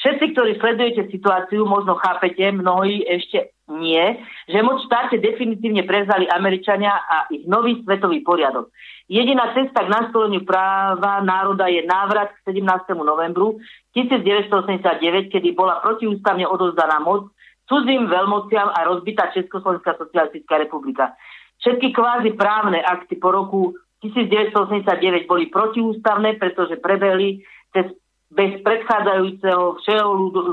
Všetci, 0.00 0.32
ktorí 0.32 0.56
sledujete 0.56 1.12
situáciu, 1.12 1.68
možno 1.68 1.96
chápete, 2.00 2.52
mnohí 2.52 3.04
ešte 3.04 3.52
nie, 3.68 4.16
že 4.48 4.64
moc 4.64 4.80
štáte 4.88 5.20
definitívne 5.20 5.84
prevzali 5.84 6.24
Američania 6.24 7.00
a 7.04 7.28
ich 7.28 7.44
nový 7.44 7.84
svetový 7.84 8.24
poriadok. 8.24 8.72
Jediná 9.12 9.52
cesta 9.52 9.84
k 9.84 9.92
nastoleniu 9.92 10.40
práva 10.48 11.20
národa 11.20 11.68
je 11.68 11.84
návrat 11.84 12.32
k 12.32 12.56
17. 12.56 12.96
novembru 12.96 13.60
1989, 13.92 15.28
kedy 15.28 15.52
bola 15.52 15.84
protiústavne 15.84 16.48
odozdaná 16.48 16.96
moc 17.04 17.28
cudzím 17.70 18.10
veľmociam 18.10 18.74
a 18.74 18.82
rozbitá 18.90 19.30
Československá 19.30 19.94
socialistická 19.94 20.58
republika. 20.58 21.14
Všetky 21.62 21.94
kvázi 21.94 22.34
právne 22.34 22.82
akty 22.82 23.14
po 23.22 23.30
roku 23.30 23.60
1989 24.02 25.30
boli 25.30 25.46
protiústavné, 25.46 26.34
pretože 26.42 26.82
prebehli 26.82 27.46
cez 27.70 27.94
bez 28.30 28.62
predchádzajúceho 28.62 29.82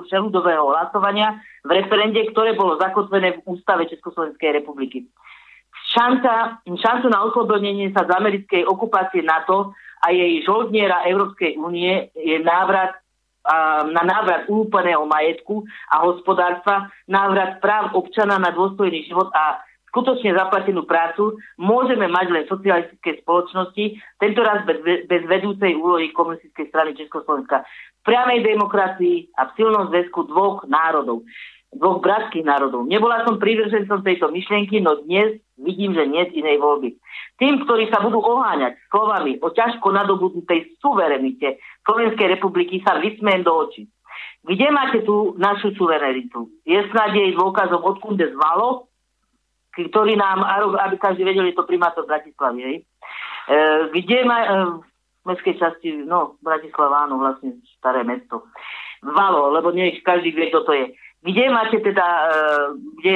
všeľudového 0.10 0.66
hlasovania 0.66 1.38
v 1.62 1.78
referende, 1.78 2.26
ktoré 2.34 2.58
bolo 2.58 2.82
zakotvené 2.82 3.38
v 3.38 3.44
ústave 3.46 3.86
Československej 3.86 4.62
republiky. 4.62 5.06
Šanca, 5.94 6.66
šancu 6.66 7.08
na 7.08 7.22
oslobodnenie 7.30 7.94
sa 7.94 8.10
z 8.10 8.12
americkej 8.18 8.66
okupácie 8.66 9.22
NATO 9.22 9.78
a 10.02 10.10
jej 10.10 10.42
žoldniera 10.42 11.06
Európskej 11.06 11.56
únie 11.62 12.10
je 12.18 12.42
návrat 12.42 12.98
na 13.92 14.04
návrat 14.04 14.46
úplného 14.52 15.08
majetku 15.08 15.64
a 15.88 16.04
hospodárstva, 16.04 16.92
návrat 17.08 17.64
práv 17.64 17.96
občana 17.96 18.36
na 18.36 18.52
dôstojný 18.52 19.08
život 19.08 19.32
a 19.32 19.64
skutočne 19.88 20.36
zaplatenú 20.36 20.84
prácu 20.84 21.40
môžeme 21.56 22.12
mať 22.12 22.28
len 22.30 22.44
v 22.46 22.54
socialistickej 22.54 23.24
spoločnosti, 23.24 23.86
tento 24.20 24.42
raz 24.44 24.68
bez, 24.68 24.84
bez 25.08 25.22
vedúcej 25.26 25.74
úlohy 25.80 26.12
komunistickej 26.12 26.68
strany 26.70 26.92
Československa. 27.00 27.64
V 28.04 28.14
priamej 28.14 28.44
demokracii 28.44 29.32
a 29.40 29.48
v 29.48 29.56
silnom 29.56 29.88
zväzku 29.90 30.28
dvoch 30.28 30.68
národov 30.68 31.24
dvoch 31.76 32.00
bratských 32.00 32.48
národov. 32.48 32.88
Nebola 32.88 33.28
som 33.28 33.44
prívržencom 33.44 34.00
tejto 34.00 34.32
myšlienky, 34.32 34.80
no 34.80 35.04
dnes 35.04 35.36
vidím, 35.60 35.92
že 35.92 36.08
nie 36.08 36.24
z 36.32 36.40
inej 36.40 36.64
voľby. 36.64 36.96
Tým, 37.38 37.68
ktorí 37.68 37.92
sa 37.92 38.00
budú 38.00 38.24
oháňať 38.24 38.80
slovami 38.88 39.36
o 39.44 39.52
ťažko 39.52 39.92
nadobudnutej 39.92 40.80
suverenite 40.80 41.60
Slovenskej 41.88 42.28
republiky, 42.36 42.84
sa 42.84 43.00
vysmejem 43.00 43.48
do 43.48 43.56
očí. 43.56 43.88
Kde 44.44 44.68
máte 44.72 45.00
tú 45.08 45.36
našu 45.40 45.72
suverenitu? 45.76 46.52
Je 46.68 46.80
snad 46.92 47.16
jej 47.16 47.32
dôkazom, 47.36 47.84
odkunde 47.84 48.28
zvalo, 48.36 48.88
ktorý 49.72 50.18
nám, 50.18 50.42
aby 50.88 50.96
každý 50.98 51.24
vedel, 51.24 51.48
je 51.48 51.56
to 51.56 51.68
primátor 51.68 52.04
Bratislavy, 52.04 52.60
hej. 52.64 52.78
E, 52.82 52.84
kde 53.94 54.18
má, 54.26 54.38
e, 54.44 54.48
v 55.22 55.26
mestskej 55.28 55.56
časti, 55.62 56.02
no, 56.08 56.40
Bratislava, 56.42 57.06
áno, 57.06 57.22
vlastne 57.22 57.62
staré 57.78 58.02
mesto. 58.02 58.50
Valo, 59.06 59.54
lebo 59.54 59.70
nech 59.70 60.02
každý 60.02 60.34
vie, 60.34 60.50
kto 60.50 60.66
to 60.66 60.74
je. 60.74 60.86
Kde 61.22 61.44
máte 61.54 61.78
teda, 61.84 62.08
e, 62.08 62.40
kde 63.02 63.16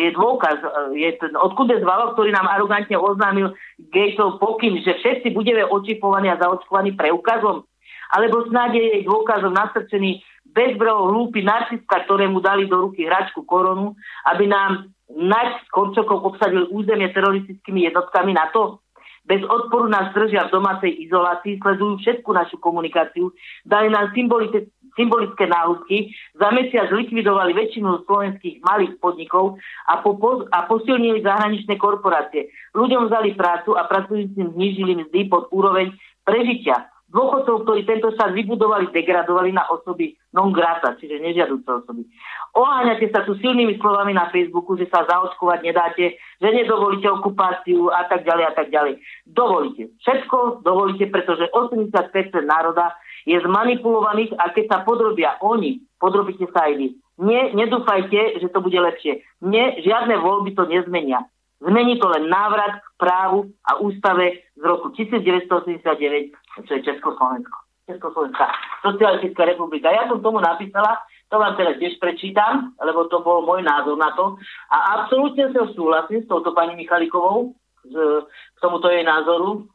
je 0.00 0.08
dôkaz, 0.16 0.56
e, 0.60 1.04
je 1.04 1.10
ten, 1.20 1.32
odkud 1.36 1.68
zvalo, 1.68 2.16
ktorý 2.16 2.32
nám 2.32 2.48
arogantne 2.48 2.96
oznámil 2.96 3.52
Gatesov 3.92 4.40
pokyn, 4.40 4.80
že 4.80 4.96
všetci 4.96 5.34
budeme 5.36 5.66
očipovaní 5.68 6.32
a 6.32 6.40
zaočkovaní 6.40 6.96
preukazom? 6.96 7.68
Alebo 8.10 8.46
snáď 8.50 8.70
je 8.74 8.84
jej 8.84 9.02
dôkazom 9.06 9.54
nasrčený 9.54 10.22
bezbreho 10.50 11.10
hlúpy 11.10 11.46
narcista, 11.46 12.02
ktorému 12.04 12.42
dali 12.42 12.66
do 12.66 12.90
ruky 12.90 13.06
hračku 13.06 13.46
koronu, 13.46 13.94
aby 14.26 14.50
nám 14.50 14.90
Naď 15.10 15.66
s 15.66 15.68
Korčokom 15.74 16.22
obsadil 16.22 16.70
územie 16.70 17.10
teroristickými 17.10 17.82
jednotkami 17.90 18.30
NATO. 18.30 18.78
Bez 19.26 19.42
odporu 19.42 19.90
nás 19.90 20.14
držia 20.14 20.48
v 20.48 20.54
domácej 20.54 20.90
izolácii, 21.06 21.60
sledujú 21.60 21.98
všetku 21.98 22.30
našu 22.32 22.56
komunikáciu, 22.62 23.30
dali 23.66 23.92
nám 23.92 24.10
symbolické, 24.16 24.70
symbolické 24.96 25.44
náhubky, 25.46 26.14
za 26.34 26.48
mesiac 26.50 26.88
likvidovali 26.90 27.52
väčšinu 27.52 28.06
slovenských 28.08 28.64
malých 28.64 28.96
podnikov 28.98 29.60
a, 29.86 30.00
po, 30.00 30.14
a 30.50 30.58
posilnili 30.66 31.20
zahraničné 31.26 31.76
korporácie. 31.76 32.48
Ľuďom 32.74 33.10
vzali 33.10 33.36
prácu 33.36 33.76
a 33.76 33.86
pracujúcim 33.86 34.56
znížili 34.56 34.98
mzdy 35.04 35.28
pod 35.28 35.52
úroveň 35.52 35.94
prežitia. 36.24 36.90
Dôchodcov, 37.10 37.66
ktorí 37.66 37.82
tento 37.90 38.14
štát 38.14 38.30
vybudovali, 38.30 38.94
degradovali 38.94 39.50
na 39.50 39.66
osoby 39.66 40.14
non 40.30 40.54
grata, 40.54 40.94
čiže 40.94 41.18
nežiaduce 41.18 41.66
osoby. 41.66 42.06
Oháňate 42.54 43.10
sa 43.10 43.26
tu 43.26 43.34
silnými 43.34 43.82
slovami 43.82 44.14
na 44.14 44.30
Facebooku, 44.30 44.78
že 44.78 44.86
sa 44.86 45.02
zaočkovať 45.02 45.58
nedáte, 45.66 46.14
že 46.38 46.48
nedovolíte 46.48 47.10
okupáciu 47.10 47.90
a 47.90 48.06
tak 48.06 48.22
ďalej 48.22 48.44
a 48.46 48.52
tak 48.54 48.70
ďalej. 48.70 49.02
Dovolíte. 49.26 49.90
Všetko 50.06 50.62
dovolíte, 50.62 51.10
pretože 51.10 51.50
85% 51.50 51.98
národa 52.46 52.94
je 53.26 53.36
zmanipulovaných 53.42 54.38
a 54.38 54.54
keď 54.54 54.64
sa 54.70 54.78
podrobia 54.86 55.34
oni, 55.42 55.82
podrobíte 55.98 56.46
sa 56.54 56.70
aj 56.70 56.78
vy. 56.78 56.86
Nie, 57.20 57.52
nedúfajte, 57.52 58.40
že 58.40 58.48
to 58.48 58.64
bude 58.64 58.78
lepšie. 58.78 59.20
Nie, 59.44 59.76
žiadne 59.82 60.14
voľby 60.22 60.56
to 60.56 60.64
nezmenia. 60.64 61.26
Zmení 61.60 62.00
to 62.00 62.08
len 62.08 62.28
návrat 62.32 62.80
k 62.80 62.88
právu 62.96 63.52
a 63.68 63.76
ústave 63.84 64.48
z 64.56 64.62
roku 64.64 64.88
1989, 64.96 66.32
čo 66.64 66.72
je 66.72 66.82
Československo. 66.88 67.56
Československá 67.84 68.46
socialistická 68.80 69.44
republika. 69.44 69.92
Ja 69.92 70.08
som 70.08 70.24
tomu 70.24 70.40
napísala, 70.40 71.04
to 71.28 71.36
vám 71.36 71.58
teraz 71.58 71.76
tiež 71.76 72.00
prečítam, 72.00 72.72
lebo 72.80 73.10
to 73.12 73.20
bol 73.20 73.44
môj 73.44 73.60
názor 73.60 73.98
na 73.98 74.14
to. 74.16 74.40
A 74.72 75.02
absolútne 75.02 75.52
sa 75.52 75.68
súhlasím 75.74 76.24
s 76.24 76.30
touto 76.30 76.56
pani 76.56 76.78
Michalikovou, 76.78 77.52
z, 77.84 77.94
k 78.28 78.58
tomuto 78.62 78.88
jej 78.88 79.04
názoru, 79.04 79.68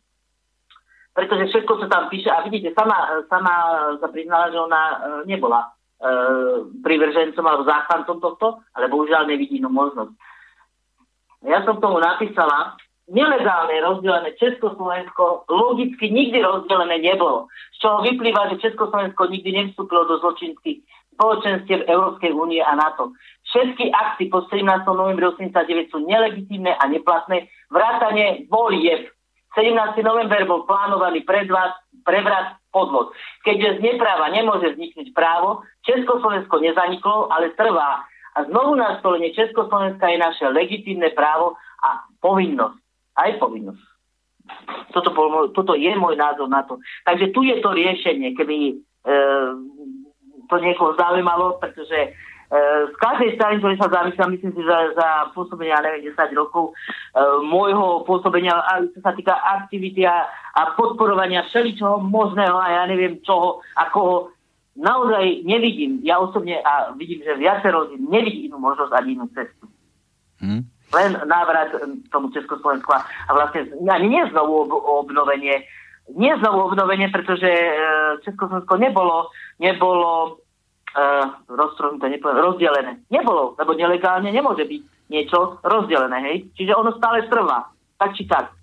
pretože 1.14 1.54
všetko 1.54 1.86
sa 1.86 1.88
tam 1.88 2.04
píše 2.10 2.34
a 2.34 2.44
vidíte, 2.44 2.74
sama, 2.74 3.24
sama 3.30 3.54
sa 4.02 4.08
priznala, 4.10 4.52
že 4.52 4.60
ona 4.60 4.82
e, 4.84 4.96
nebola 5.30 5.76
privržencom 6.84 7.46
alebo 7.46 7.64
záchrancom 7.64 8.18
tohto, 8.20 8.48
ale 8.76 8.92
bohužiaľ 8.92 9.26
nevidí 9.26 9.58
inú 9.58 9.72
možnosť. 9.72 10.12
Ja 11.46 11.62
som 11.62 11.78
tomu 11.78 12.02
napísala, 12.02 12.74
nelegálne 13.06 13.78
rozdelené 13.86 14.34
Československo 14.42 15.46
logicky 15.46 16.10
nikdy 16.10 16.42
rozdelené 16.42 16.98
nebolo. 17.06 17.46
Z 17.78 17.86
čoho 17.86 18.02
vyplýva, 18.02 18.50
že 18.54 18.66
Československo 18.66 19.30
nikdy 19.30 19.50
nevstúpilo 19.54 20.10
do 20.10 20.18
zločinských 20.26 20.82
spoločenstiev 21.16 21.88
Európskej 21.88 22.34
únie 22.36 22.60
a 22.60 22.76
NATO. 22.76 23.16
Všetky 23.48 23.94
akty 23.94 24.28
po 24.28 24.44
17. 24.52 24.66
novembri 24.90 25.24
89 25.32 25.94
sú 25.94 26.04
nelegitímne 26.04 26.76
a 26.76 26.84
neplatné. 26.90 27.48
Vrátanie 27.72 28.50
volieb. 28.52 29.08
17. 29.56 29.72
november 30.04 30.44
bol 30.44 30.68
plánovaný 30.68 31.24
predvrat, 31.24 31.80
prevrat, 32.04 32.60
podvod. 32.76 33.16
Keďže 33.48 33.80
z 33.80 33.96
nepráva 33.96 34.28
nemôže 34.36 34.76
vzniknúť 34.76 35.16
právo, 35.16 35.64
Československo 35.88 36.60
nezaniklo, 36.60 37.32
ale 37.32 37.56
trvá. 37.56 38.04
A 38.36 38.44
znovu 38.52 38.76
nastolenie 38.76 39.32
Československa 39.32 40.12
je 40.12 40.20
naše 40.20 40.46
legitímne 40.52 41.08
právo 41.16 41.56
a 41.80 42.04
povinnosť. 42.20 42.80
Aj 43.16 43.32
povinnosť. 43.40 43.84
Toto, 44.92 45.10
toto 45.56 45.74
je 45.74 45.92
môj 45.96 46.20
názor 46.20 46.52
na 46.52 46.62
to. 46.68 46.78
Takže 47.08 47.32
tu 47.32 47.48
je 47.48 47.58
to 47.64 47.72
riešenie, 47.72 48.36
keby 48.36 48.58
e, 48.70 48.74
to 50.52 50.56
niekoho 50.62 50.94
zaujímalo, 51.00 51.58
pretože 51.58 51.96
e, 51.96 52.10
z 52.92 52.96
každej 53.02 53.40
strany, 53.40 53.58
ktoré 53.60 53.76
sa 53.80 53.90
zamýšľam, 53.90 54.32
myslím 54.36 54.54
si, 54.54 54.62
že 54.62 54.78
za 54.94 55.32
pôsobenia, 55.34 55.82
neviem, 55.82 56.14
10 56.14 56.36
rokov 56.38 56.72
e, 56.72 56.74
môjho 57.48 58.06
pôsobenia, 58.06 58.54
a 58.54 58.86
čo 58.86 59.00
sa 59.02 59.16
týka 59.18 59.34
aktivity 59.34 60.06
a, 60.06 60.30
a 60.54 60.78
podporovania 60.78 61.48
všeličoho 61.50 62.04
možného 62.06 62.56
a 62.60 62.68
ja 62.70 62.84
neviem 62.86 63.18
čoho 63.26 63.64
a 63.80 63.90
koho, 63.90 64.35
naozaj 64.76 65.48
nevidím, 65.48 66.04
ja 66.04 66.20
osobne 66.20 66.60
a 66.62 66.92
vidím, 66.94 67.24
že 67.24 67.40
viacero 67.40 67.88
ľudí 67.88 67.98
nevidí 68.06 68.40
inú 68.52 68.60
možnosť 68.60 68.92
ani 68.92 69.10
inú 69.16 69.26
cestu. 69.32 69.66
Hmm. 70.40 70.68
Len 70.94 71.12
návrat 71.26 71.74
tomu 72.14 72.30
Československu 72.30 72.92
a 72.94 73.32
vlastne 73.34 73.72
ani 73.90 74.08
nie 74.08 74.24
znovu 74.30 74.70
obnovenie 75.04 75.66
nie 76.14 76.30
znovu 76.38 76.70
obnovenie, 76.70 77.10
pretože 77.10 77.50
e, 77.50 77.72
Československo 78.22 78.78
nebolo, 78.78 79.34
nebolo 79.58 80.38
uh, 80.94 81.26
nepoviem, 82.06 82.46
rozdelené. 82.46 83.02
Nebolo, 83.10 83.58
lebo 83.58 83.74
nelegálne 83.74 84.30
nemôže 84.30 84.70
byť 84.70 84.82
niečo 85.10 85.60
rozdelené, 85.66 86.18
hej? 86.30 86.38
Čiže 86.56 86.78
ono 86.78 86.94
stále 86.96 87.26
trvá. 87.26 87.68
Tak 87.98 88.14
či 88.16 88.30
tak. 88.30 88.54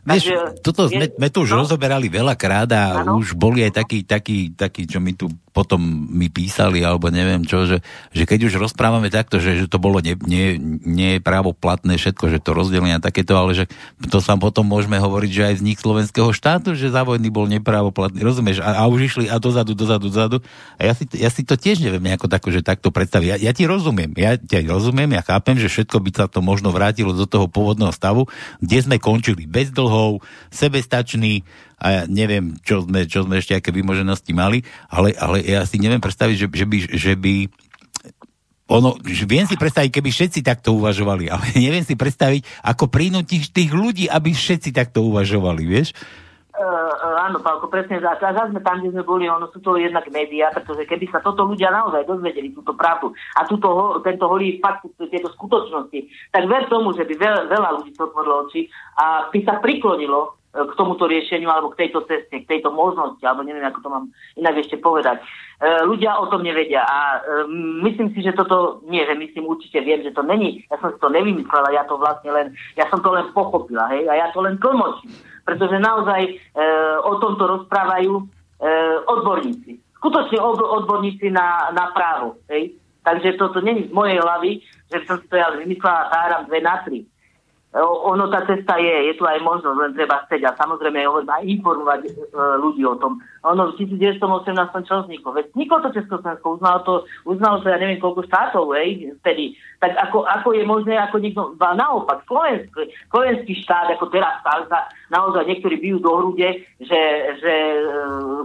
Vieš, 0.00 0.32
Takže, 0.32 0.34
toto 0.64 0.88
sme, 0.88 1.12
sme 1.12 1.28
tu 1.28 1.44
už 1.44 1.50
no? 1.52 1.58
rozoberali 1.64 2.08
veľakrát 2.08 2.68
a 2.72 3.04
ano? 3.04 3.20
už 3.20 3.36
boli 3.36 3.68
aj 3.68 3.84
takí, 3.84 4.08
takí, 4.08 4.56
takí, 4.56 4.88
čo 4.88 4.96
mi 4.96 5.12
tu 5.12 5.28
potom 5.50 5.82
mi 6.10 6.30
písali, 6.30 6.86
alebo 6.86 7.10
neviem 7.10 7.42
čo, 7.42 7.66
že, 7.66 7.82
že 8.14 8.24
keď 8.24 8.46
už 8.46 8.62
rozprávame 8.62 9.10
takto, 9.10 9.42
že, 9.42 9.58
že 9.58 9.66
to 9.66 9.82
bolo 9.82 9.98
nie, 9.98 10.14
nie, 10.24 10.56
nie 10.86 11.18
platné 11.22 11.98
všetko, 11.98 12.30
že 12.30 12.38
to 12.38 12.54
rozdelenie 12.54 13.02
takéto, 13.02 13.34
ale 13.34 13.54
že 13.54 13.64
to 14.10 14.22
sa 14.22 14.38
potom 14.38 14.62
môžeme 14.66 14.96
hovoriť, 14.98 15.30
že 15.30 15.46
aj 15.50 15.54
vznik 15.58 15.78
slovenského 15.82 16.30
štátu, 16.30 16.78
že 16.78 16.94
za 16.94 17.02
vojny 17.02 17.28
bol 17.28 17.50
nepravoplatný, 17.50 18.22
rozumieš? 18.22 18.62
A, 18.62 18.82
a 18.82 18.82
už 18.86 19.10
išli 19.10 19.24
a 19.26 19.42
dozadu, 19.42 19.74
dozadu, 19.74 20.06
dozadu. 20.06 20.38
A 20.78 20.90
ja 20.90 20.94
si, 20.94 21.04
ja 21.18 21.28
si 21.28 21.42
to 21.42 21.58
tiež 21.58 21.82
neviem 21.82 22.02
nejako 22.02 22.30
tako, 22.30 22.54
že 22.54 22.62
takto 22.62 22.94
predstaviť. 22.94 23.26
Ja, 23.26 23.36
ja 23.50 23.52
ti 23.52 23.66
rozumiem, 23.66 24.14
ja 24.14 24.38
ti 24.38 24.62
rozumiem, 24.62 25.10
ja 25.18 25.22
chápem, 25.26 25.58
že 25.58 25.66
všetko 25.66 25.98
by 25.98 26.10
sa 26.14 26.26
to 26.30 26.40
možno 26.40 26.70
vrátilo 26.70 27.10
do 27.10 27.26
toho 27.26 27.50
pôvodného 27.50 27.90
stavu, 27.90 28.30
kde 28.62 28.78
sme 28.80 28.96
končili 29.02 29.44
bez 29.44 29.74
dlhov, 29.74 30.22
sebestačný, 30.54 31.42
a 31.80 31.86
ja 31.88 32.02
neviem, 32.04 32.60
čo 32.60 32.84
sme, 32.84 33.08
čo 33.08 33.24
sme 33.24 33.40
ešte 33.40 33.56
aké 33.56 33.72
vymoženosti 33.72 34.36
mali, 34.36 34.60
ale, 34.92 35.16
ale 35.16 35.40
ja 35.40 35.64
si 35.64 35.80
neviem 35.80 35.98
predstaviť, 36.00 36.36
že, 36.36 36.46
že 36.52 36.66
by, 36.68 36.78
že 36.92 37.12
by 37.16 37.34
ono, 38.70 38.94
viem 39.02 39.48
si 39.50 39.58
predstaviť, 39.58 39.90
keby 39.90 40.10
všetci 40.14 40.46
takto 40.46 40.76
uvažovali, 40.78 41.26
ale 41.26 41.50
neviem 41.64 41.82
si 41.82 41.98
predstaviť, 41.98 42.62
ako 42.62 42.86
prinútiš 42.86 43.50
tých 43.50 43.74
ľudí, 43.74 44.06
aby 44.06 44.30
všetci 44.30 44.70
takto 44.70 45.02
uvažovali, 45.02 45.66
vieš? 45.66 45.90
Uh, 46.60 47.24
áno, 47.24 47.40
Pálko, 47.40 47.72
presne 47.72 48.04
tak. 48.04 48.20
A 48.20 48.36
sme 48.52 48.60
tam, 48.60 48.84
kde 48.84 48.92
sme 48.92 49.00
boli, 49.00 49.24
ono 49.24 49.48
sú 49.48 49.64
to 49.64 49.80
jednak 49.80 50.04
médiá, 50.12 50.52
pretože 50.52 50.84
keby 50.84 51.08
sa 51.08 51.24
toto 51.24 51.48
ľudia 51.48 51.72
naozaj 51.72 52.04
dozvedeli, 52.04 52.52
túto 52.52 52.76
pravdu 52.76 53.16
a 53.32 53.48
túto, 53.48 53.96
tento 54.04 54.28
holý 54.28 54.60
fakt, 54.60 54.84
tieto 55.08 55.32
skutočnosti, 55.32 56.28
tak 56.28 56.44
ver 56.44 56.68
tomu, 56.68 56.92
že 56.92 57.08
by 57.08 57.14
veľa, 57.16 57.42
veľa 57.48 57.70
ľudí 57.80 57.96
to 57.96 58.12
otvorilo 58.12 58.44
oči 58.44 58.68
a 59.00 59.32
by 59.32 59.40
sa 59.40 59.56
priklonilo 59.56 60.39
k 60.50 60.72
tomuto 60.74 61.06
riešeniu 61.06 61.46
alebo 61.46 61.70
k 61.70 61.86
tejto 61.86 62.02
ceste, 62.10 62.42
k 62.42 62.48
tejto 62.50 62.74
možnosti, 62.74 63.22
alebo 63.22 63.46
neviem, 63.46 63.62
ako 63.62 63.86
to 63.86 63.88
mám 63.88 64.04
inak 64.34 64.58
ešte 64.58 64.82
povedať. 64.82 65.22
E, 65.22 65.86
ľudia 65.86 66.18
o 66.18 66.26
tom 66.26 66.42
nevedia 66.42 66.82
a 66.82 67.22
e, 67.22 67.46
myslím 67.86 68.10
si, 68.10 68.26
že 68.26 68.34
toto, 68.34 68.82
nie, 68.90 69.06
že 69.06 69.14
myslím, 69.14 69.46
určite 69.46 69.78
viem, 69.78 70.02
že 70.02 70.10
to 70.10 70.26
není, 70.26 70.66
ja 70.66 70.76
som 70.82 70.90
si 70.90 70.98
to 70.98 71.06
nevymyslela, 71.06 71.70
ja 71.70 71.86
to 71.86 71.94
vlastne 71.94 72.34
len, 72.34 72.46
ja 72.74 72.82
som 72.90 72.98
to 72.98 73.14
len 73.14 73.30
pochopila, 73.30 73.86
hej, 73.94 74.10
a 74.10 74.18
ja 74.18 74.26
to 74.34 74.42
len 74.42 74.58
tlmočím, 74.58 75.14
pretože 75.46 75.78
naozaj 75.78 76.20
e, 76.26 76.32
o 77.06 77.12
tomto 77.22 77.46
rozprávajú 77.46 78.12
e, 78.18 78.22
odborníci. 79.06 79.78
Skutočne 80.02 80.38
od, 80.42 80.58
odborníci 80.58 81.30
na, 81.30 81.70
na 81.70 81.94
právo, 81.94 82.42
hej. 82.50 82.74
Takže 83.00 83.38
toto 83.38 83.62
není 83.62 83.86
z 83.86 83.92
mojej 83.94 84.18
hlavy, 84.18 84.60
že 84.90 84.98
som 85.06 85.16
si 85.22 85.30
to 85.30 85.38
ja 85.38 85.54
vymyslela 85.54 86.10
a 86.10 86.42
dve 86.44 86.58
na 86.58 86.82
tri 86.82 87.06
ono 87.78 88.26
tá 88.26 88.42
cesta 88.50 88.82
je, 88.82 89.06
je 89.06 89.14
tu 89.14 89.22
aj 89.22 89.38
možnosť, 89.46 89.78
len 89.78 89.94
treba 89.94 90.26
chcieť 90.26 90.42
a 90.42 90.58
samozrejme 90.58 91.06
aj 91.06 91.46
informovať 91.46 92.02
e, 92.02 92.10
ľudí 92.58 92.82
o 92.82 92.98
tom. 92.98 93.22
Ono 93.46 93.70
v 93.70 93.86
1918 93.86 94.90
čo 94.90 95.06
vzniklo? 95.06 95.30
Veď 95.30 95.54
vzniklo 95.54 95.78
to 95.86 95.94
Československo, 95.94 96.58
uznalo 96.58 96.78
to, 96.82 96.94
uznalo 97.30 97.62
to 97.62 97.70
ja 97.70 97.78
neviem 97.78 98.02
koľko 98.02 98.26
štátov, 98.26 98.74
hej, 98.74 99.14
vtedy. 99.22 99.54
Tak 99.78 99.94
ako, 100.02 100.26
ako 100.26 100.48
je 100.58 100.64
možné, 100.66 100.98
ako 100.98 101.16
niekto, 101.22 101.54
naopak, 101.62 102.26
slovenský, 102.26 102.90
slovenský 103.06 103.54
štát, 103.62 103.94
ako 103.94 104.10
teraz 104.10 104.42
sa 104.66 104.90
naozaj 105.14 105.46
niektorí 105.46 105.78
bijú 105.78 106.02
do 106.02 106.10
hrude, 106.10 106.66
že, 106.82 107.02
že 107.38 107.54
e, 107.54 107.82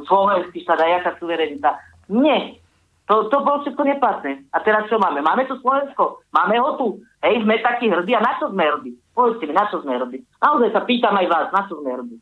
slovenský 0.05 0.61
štát 0.61 0.85
a 0.85 1.01
jaká 1.01 1.17
suverenita. 1.17 1.73
Nie, 2.13 2.61
to, 3.09 3.25
to 3.33 3.41
bolo 3.41 3.65
všetko 3.65 3.89
neplatné. 3.89 4.45
A 4.53 4.61
teraz 4.61 4.85
čo 4.85 5.01
máme? 5.01 5.25
Máme 5.25 5.49
tu 5.49 5.57
Slovensko, 5.61 6.21
máme 6.29 6.61
ho 6.61 6.77
tu. 6.77 6.87
Hej, 7.25 7.41
sme 7.41 7.57
takí 7.61 7.89
hrdí. 7.89 8.13
A 8.13 8.21
na 8.21 8.37
čo 8.37 8.53
sme 8.53 8.69
hrdí? 8.69 8.93
Povedzte 9.15 9.47
mi, 9.47 9.53
na 9.55 9.65
čo 9.71 9.79
sme 9.79 9.95
robí. 9.95 10.19
Naozaj 10.43 10.69
sa 10.75 10.83
pýtam 10.83 11.15
aj 11.15 11.27
vás, 11.31 11.47
na 11.55 11.63
čo 11.65 11.79
sme 11.79 11.95
robí. 11.95 12.19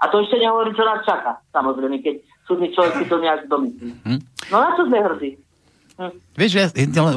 A 0.00 0.08
to 0.10 0.18
ešte 0.18 0.40
nehovorím, 0.42 0.74
čo 0.74 0.82
nás 0.82 1.06
čaká. 1.06 1.38
Samozrejme, 1.54 2.02
keď 2.02 2.14
súdny 2.48 2.74
človek 2.74 2.98
si 2.98 3.04
to 3.06 3.16
nejak 3.22 3.46
domyslí. 3.46 3.94
Hm? 4.02 4.20
No 4.50 4.56
na 4.58 4.74
čo 4.74 4.82
sme 4.90 4.98
hrdí? 4.98 5.30
Hm. 6.00 6.16
Vieš, 6.32 6.52
ja, 6.56 6.66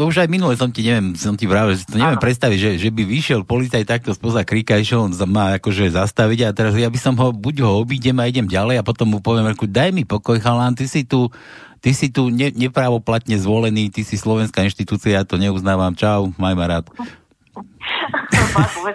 už 0.04 0.28
aj 0.28 0.30
minule 0.30 0.60
som 0.60 0.68
ti, 0.68 0.84
neviem, 0.84 1.16
som 1.16 1.40
ti 1.40 1.48
vravil, 1.48 1.80
že 1.80 1.88
to 1.88 1.96
neviem 1.96 2.20
ano. 2.20 2.26
predstaviť, 2.28 2.58
že, 2.60 2.72
že 2.76 2.90
by 2.92 3.02
vyšiel 3.08 3.48
policajt 3.48 3.88
takto 3.88 4.12
spoza 4.12 4.44
kríka, 4.44 4.76
išiel 4.76 5.08
on 5.08 5.16
má 5.32 5.56
akože 5.56 5.96
zastaviť 5.96 6.40
a 6.44 6.50
teraz 6.52 6.76
ja 6.76 6.92
by 6.92 7.00
som 7.00 7.16
ho, 7.16 7.32
buď 7.32 7.64
ho 7.64 7.80
obídem 7.80 8.20
a 8.20 8.28
idem 8.28 8.44
ďalej 8.44 8.84
a 8.84 8.84
potom 8.84 9.16
mu 9.16 9.24
poviem, 9.24 9.48
reku, 9.48 9.72
daj 9.72 9.96
mi 9.96 10.04
pokoj, 10.04 10.36
chalán, 10.44 10.76
ty 10.76 10.84
si 10.84 11.08
tu, 11.08 11.32
ty 11.80 11.96
si 11.96 12.12
tu 12.12 12.28
ne, 12.28 12.52
nepravoplatne 12.52 13.40
zvolený, 13.40 13.88
ty 13.88 14.04
si 14.04 14.20
slovenská 14.20 14.68
inštitúcia, 14.68 15.16
ja 15.16 15.24
to 15.24 15.40
neuznávam, 15.40 15.96
čau, 15.96 16.36
maj 16.36 16.52
ma 16.52 16.68
rád. 16.68 16.92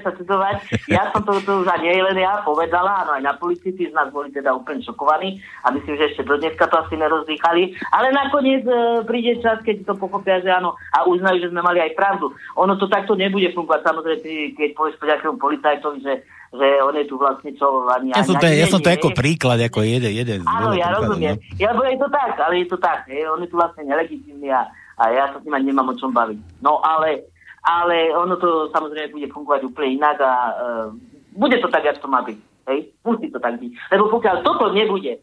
Sa 0.09 0.11
čudovať. 0.15 0.57
Ja 0.89 1.11
som 1.13 1.23
to, 1.27 1.39
to 1.43 1.63
už 1.63 1.69
ani 1.69 2.01
len 2.01 2.19
ja 2.19 2.41
povedala, 2.43 3.05
áno, 3.05 3.19
aj 3.19 3.23
na 3.23 3.35
policii 3.37 3.75
z 3.75 3.95
nás 3.95 4.09
boli 4.15 4.31
teda 4.31 4.55
úplne 4.55 4.81
šokovaní 4.83 5.43
a 5.67 5.75
myslím, 5.75 5.99
že 5.99 6.15
ešte 6.15 6.23
do 6.25 6.39
dneska 6.39 6.71
to 6.71 6.79
asi 6.81 6.95
nerozdýchali. 6.97 7.75
Ale 7.93 8.15
nakoniec 8.15 8.65
e, 8.65 9.03
príde 9.05 9.43
čas, 9.43 9.61
keď 9.63 9.85
to 9.85 9.95
pochopia, 9.99 10.41
že 10.41 10.51
áno 10.51 10.79
a 10.95 11.05
uznajú, 11.05 11.43
že 11.43 11.51
sme 11.51 11.61
mali 11.61 11.83
aj 11.83 11.99
pravdu. 11.99 12.33
Ono 12.57 12.75
to 12.79 12.87
takto 12.87 13.19
nebude 13.19 13.51
fungovať, 13.53 13.81
samozrejme, 13.85 14.55
keď 14.55 14.69
povieš 14.75 14.97
nejakému 15.03 15.37
policajtovi, 15.37 16.01
že 16.03 16.15
že 16.49 16.81
on 16.81 16.97
je 16.97 17.05
tu 17.05 17.21
vlastne 17.21 17.53
čo 17.61 17.85
ani... 17.93 18.09
Ja 18.17 18.25
som 18.25 18.41
to, 18.41 18.49
ja 18.49 18.65
som 18.65 18.81
to 18.81 18.89
ako 18.89 19.13
príklad, 19.13 19.61
ako 19.61 19.85
jeden, 19.85 20.17
jeden 20.17 20.41
Áno, 20.49 20.73
ja 20.73 20.89
rozumiem. 20.97 21.37
No. 21.37 21.61
Ja, 21.61 21.77
je 21.77 22.01
to 22.01 22.09
tak, 22.09 22.41
ale 22.41 22.65
je 22.65 22.67
to 22.73 22.81
tak. 22.81 23.05
Je, 23.05 23.21
on 23.29 23.45
je 23.45 23.53
tu 23.53 23.61
vlastne 23.61 23.85
nelegitímny 23.85 24.49
a, 24.49 24.65
a 24.97 25.13
ja 25.13 25.29
sa 25.29 25.37
s 25.37 25.45
ním 25.45 25.69
nemám 25.69 25.93
o 25.93 25.99
čom 26.01 26.09
baviť. 26.09 26.65
No 26.65 26.81
ale 26.81 27.29
ale 27.69 28.17
ono 28.17 28.41
to 28.41 28.73
samozrejme 28.73 29.13
bude 29.13 29.29
fungovať 29.29 29.61
úplne 29.69 30.01
inak 30.01 30.17
a 30.25 30.33
uh, 30.33 30.89
bude 31.37 31.61
to 31.61 31.69
tak, 31.69 31.85
ako 31.85 32.01
to 32.01 32.09
má 32.09 32.25
byť. 32.25 32.39
Hej? 32.73 32.79
Musí 33.05 33.29
to 33.29 33.37
tak 33.37 33.61
byť. 33.61 33.71
Lebo 33.93 34.09
pokiaľ 34.09 34.41
toto 34.41 34.73
nebude, 34.73 35.21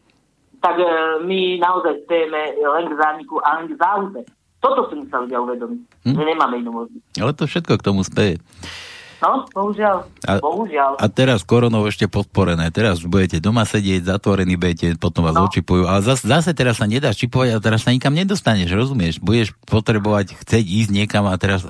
tak 0.62 0.78
uh, 0.78 1.18
my 1.26 1.58
naozaj 1.58 2.06
stejeme 2.06 2.54
len 2.54 2.84
k 2.86 2.94
zániku 2.94 3.42
a 3.42 3.58
len 3.58 3.66
k 3.66 3.74
záhube. 3.74 4.22
Toto 4.62 4.86
si 4.88 4.94
musia 4.94 5.18
ľudia 5.20 5.42
uvedomiť, 5.42 5.80
hm? 6.06 6.14
že 6.14 6.22
nemáme 6.22 6.54
inú 6.62 6.70
možnosť. 6.86 7.18
Ale 7.18 7.32
to 7.34 7.44
všetko 7.50 7.72
k 7.76 7.86
tomu 7.86 8.06
speje. 8.06 8.38
No, 9.16 9.48
bohužiaľ. 9.48 10.04
A, 10.28 10.32
bohužiaľ. 10.44 11.00
A 11.00 11.06
teraz 11.08 11.40
koronou 11.40 11.88
ešte 11.88 12.04
podporené. 12.04 12.68
Teraz 12.68 13.00
budete 13.00 13.40
doma 13.40 13.64
sedieť, 13.64 14.12
zatvorení 14.12 14.60
budete, 14.60 14.92
potom 15.00 15.24
vás 15.24 15.32
no. 15.32 15.48
očipujú. 15.48 15.88
Ale 15.88 16.04
zase, 16.04 16.28
zase 16.28 16.52
teraz 16.52 16.76
sa 16.76 16.84
nedá 16.84 17.08
čipovať 17.16 17.56
a 17.56 17.62
teraz 17.64 17.88
sa 17.88 17.96
nikam 17.96 18.12
nedostaneš, 18.12 18.76
rozumieš? 18.76 19.16
Budeš 19.16 19.56
potrebovať, 19.64 20.36
chceť 20.36 20.64
ísť 20.68 20.90
niekam 20.92 21.24
a 21.32 21.34
teraz 21.40 21.64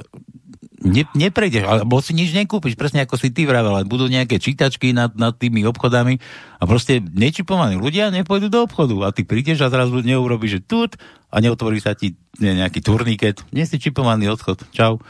Ne, 0.87 1.03
neprejdeš, 1.19 1.67
alebo 1.67 1.99
si 1.99 2.15
nič 2.15 2.31
nekúpiš, 2.31 2.79
presne 2.79 3.03
ako 3.03 3.19
si 3.19 3.35
ty 3.35 3.43
vravel, 3.43 3.75
budú 3.91 4.07
nejaké 4.07 4.39
čítačky 4.39 4.95
nad, 4.95 5.11
nad 5.19 5.35
tými 5.35 5.67
obchodami 5.67 6.23
a 6.57 6.65
proste 6.65 7.03
nečipovaní 7.03 7.75
ľudia 7.75 8.15
nepôjdu 8.15 8.47
do 8.47 8.63
obchodu 8.63 8.95
a 9.03 9.11
ty 9.11 9.27
prídeš 9.27 9.67
a 9.67 9.73
zrazu 9.73 9.99
neurobíš, 10.07 10.63
že 10.63 10.65
tut 10.65 10.93
a 11.35 11.43
neotvorí 11.43 11.83
sa 11.83 11.99
ti 11.99 12.15
nejaký 12.39 12.87
turniket. 12.87 13.43
Nie 13.51 13.67
si 13.67 13.83
čipovaný 13.83 14.31
odchod. 14.31 14.63
Čau. 14.71 15.03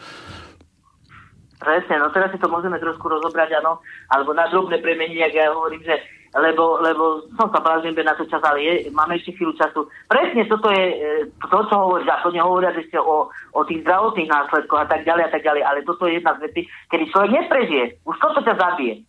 Presne, 1.61 2.01
no 2.01 2.09
teraz 2.09 2.33
si 2.33 2.41
to 2.41 2.49
môžeme 2.49 2.81
trošku 2.81 3.05
rozobrať, 3.13 3.61
áno, 3.61 3.85
alebo 4.09 4.33
na 4.33 4.49
drobné 4.49 4.81
premeniť, 4.81 5.21
ak 5.29 5.35
ja 5.37 5.53
hovorím, 5.53 5.85
že 5.85 5.99
lebo, 6.35 6.83
lebo 6.83 7.23
som 7.39 7.49
sa 7.53 7.61
blážim 7.63 7.95
na 7.95 8.17
to 8.19 8.27
čas, 8.27 8.43
ale 8.43 8.59
je, 8.65 8.75
máme 8.91 9.15
ešte 9.15 9.37
chvíľu 9.39 9.55
času. 9.55 9.87
Presne 10.11 10.43
toto 10.51 10.69
je 10.75 10.85
e, 10.93 10.97
to, 11.31 11.59
čo 11.71 11.75
hovoríš, 11.77 12.09
a 12.11 12.23
to 12.25 12.35
nehovoria 12.35 12.75
ešte 12.75 12.99
o, 12.99 13.31
o 13.31 13.61
tých 13.65 13.87
zdravotných 13.87 14.33
následkoch 14.33 14.81
a 14.83 14.91
tak 14.91 15.07
ďalej 15.07 15.25
a 15.27 15.31
tak 15.31 15.43
ďalej, 15.47 15.63
ale 15.63 15.79
toto 15.87 16.11
je 16.11 16.19
jedna 16.19 16.35
z 16.37 16.43
vecí, 16.51 16.61
kedy 16.91 17.05
človek 17.15 17.31
neprežije. 17.31 17.85
Už 18.03 18.17
toto 18.19 18.41
ťa 18.43 18.55
zabije. 18.59 19.07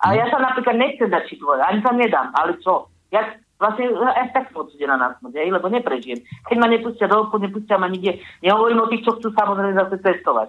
A 0.00 0.16
ja 0.16 0.24
sa 0.32 0.40
napríklad 0.40 0.76
nechcem 0.80 1.12
dať 1.12 1.36
tvoje, 1.36 1.60
ani 1.60 1.84
sa 1.84 1.92
nedám, 1.92 2.32
ale 2.32 2.56
čo? 2.64 2.88
Ja 3.12 3.20
vlastne 3.60 3.92
aj 3.92 4.32
tak 4.32 4.48
som 4.48 4.64
odsudená 4.64 4.96
na 4.96 5.12
smrť, 5.20 5.52
lebo 5.52 5.68
neprežijem. 5.68 6.24
Keď 6.48 6.56
ma 6.56 6.66
nepustia 6.72 7.04
do 7.04 7.28
obchodu, 7.28 7.44
nepustia 7.44 7.76
ma 7.76 7.92
nikde. 7.92 8.16
Nehovorím 8.40 8.80
o 8.80 8.88
tých, 8.88 9.04
čo 9.04 9.20
chcú 9.20 9.28
samozrejme 9.36 9.76
zase 9.76 10.00
testovať. 10.00 10.48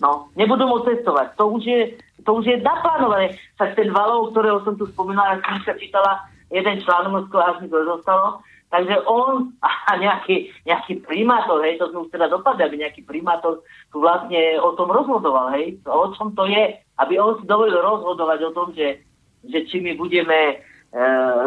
No, 0.00 0.32
nebudú 0.34 0.64
môcť 0.64 0.96
cestovať. 0.96 1.36
To 1.36 1.52
už 1.52 1.62
je, 1.64 1.80
to 2.24 2.30
už 2.32 2.44
je 2.48 2.56
naplánované. 2.64 3.36
Tak 3.60 3.76
ten 3.76 3.92
Valov, 3.92 4.32
ktorého 4.32 4.64
som 4.64 4.74
tu 4.80 4.88
spomínala, 4.88 5.36
ja 5.36 5.44
som 5.44 5.60
sa 5.64 5.76
čítala 5.76 6.24
jeden 6.48 6.80
článok, 6.80 7.28
až 7.36 7.60
mi 7.60 7.68
to 7.68 7.78
zostalo, 7.84 8.40
Takže 8.70 9.02
on 9.02 9.50
a 9.66 9.92
nejaký, 9.98 10.54
nejaký 10.62 11.02
primátor, 11.02 11.58
hej, 11.66 11.82
to 11.82 11.90
sme 11.90 12.06
už 12.06 12.14
teda 12.14 12.30
dopadli, 12.30 12.62
aby 12.62 12.76
nejaký 12.78 13.02
primátor 13.02 13.66
tu 13.90 13.98
vlastne 13.98 14.62
o 14.62 14.78
tom 14.78 14.94
rozhodoval, 14.94 15.50
hej, 15.58 15.74
o 15.90 16.14
čom 16.14 16.30
to 16.38 16.46
je, 16.46 16.78
aby 17.02 17.18
on 17.18 17.34
si 17.42 17.50
dovolil 17.50 17.74
rozhodovať 17.74 18.38
o 18.46 18.54
tom, 18.54 18.70
že, 18.70 19.02
že 19.42 19.66
či 19.66 19.82
my 19.82 19.98
budeme 19.98 20.38
e, 20.54 20.56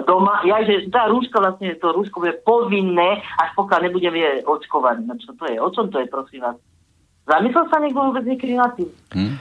doma, 0.04 0.44
ja, 0.44 0.68
že 0.68 0.92
tá 0.92 1.08
rúška 1.08 1.40
vlastne, 1.40 1.80
to 1.80 1.96
rúško 1.96 2.20
bude 2.20 2.44
povinné, 2.44 3.24
až 3.40 3.56
pokiaľ 3.56 3.88
nebudeme 3.88 4.44
očkovaní. 4.44 5.08
No 5.08 5.16
čo 5.16 5.32
to 5.40 5.48
je? 5.48 5.56
O 5.64 5.72
čom 5.72 5.88
to 5.88 6.04
je, 6.04 6.12
prosím 6.12 6.44
vás? 6.44 6.60
Zamyslel 7.24 7.66
sa 7.72 7.78
niekto 7.80 8.00
vôbec 8.04 8.24
niekedy 8.28 8.54
nad 8.60 8.76
tým? 8.76 8.92
Hm? 9.16 9.36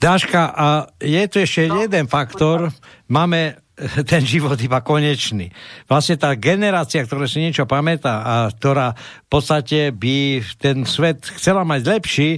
Dáška, 0.00 0.40
a 0.56 0.66
je 1.00 1.22
tu 1.28 1.36
ešte 1.44 1.68
no, 1.68 1.84
jeden 1.84 2.08
faktor. 2.08 2.72
Máme 3.12 3.60
ten 4.10 4.24
život 4.24 4.56
iba 4.56 4.80
konečný. 4.80 5.52
Vlastne 5.84 6.16
tá 6.16 6.32
generácia, 6.32 7.04
ktorá 7.04 7.28
si 7.28 7.44
niečo 7.44 7.68
pamätá 7.68 8.24
a 8.24 8.34
ktorá 8.48 8.96
v 8.96 9.28
podstate 9.28 9.92
by 9.92 10.40
ten 10.56 10.88
svet 10.88 11.28
chcela 11.36 11.60
mať 11.68 11.80
lepší, 11.84 12.30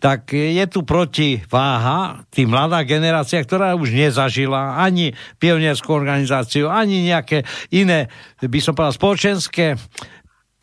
tak 0.00 0.32
je 0.32 0.64
tu 0.72 0.88
protiváha, 0.88 2.24
tým 2.32 2.48
mladá 2.48 2.80
generácia, 2.88 3.44
ktorá 3.44 3.76
už 3.76 3.92
nezažila 3.92 4.80
ani 4.80 5.12
pionierskú 5.36 5.92
organizáciu, 5.92 6.72
ani 6.72 7.04
nejaké 7.04 7.44
iné, 7.76 8.08
by 8.40 8.60
som 8.64 8.72
povedal, 8.72 8.96
spoločenské 8.96 9.76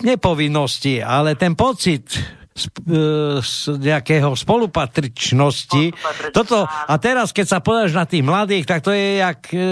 nepovinnosti, 0.01 0.97
ale 0.99 1.37
ten 1.37 1.53
pocit 1.53 2.09
z, 2.53 2.65
e, 2.85 3.01
z 3.41 3.81
nejakého 3.81 4.37
spolupatričnosti. 4.37 5.93
Toto, 6.31 6.69
a 6.69 6.93
teraz, 7.01 7.33
keď 7.33 7.45
sa 7.49 7.59
podáš 7.59 7.97
na 7.97 8.05
tých 8.05 8.21
mladých, 8.21 8.69
tak 8.69 8.85
to 8.85 8.93
je 8.93 9.19
jak, 9.19 9.41
e, 9.49 9.67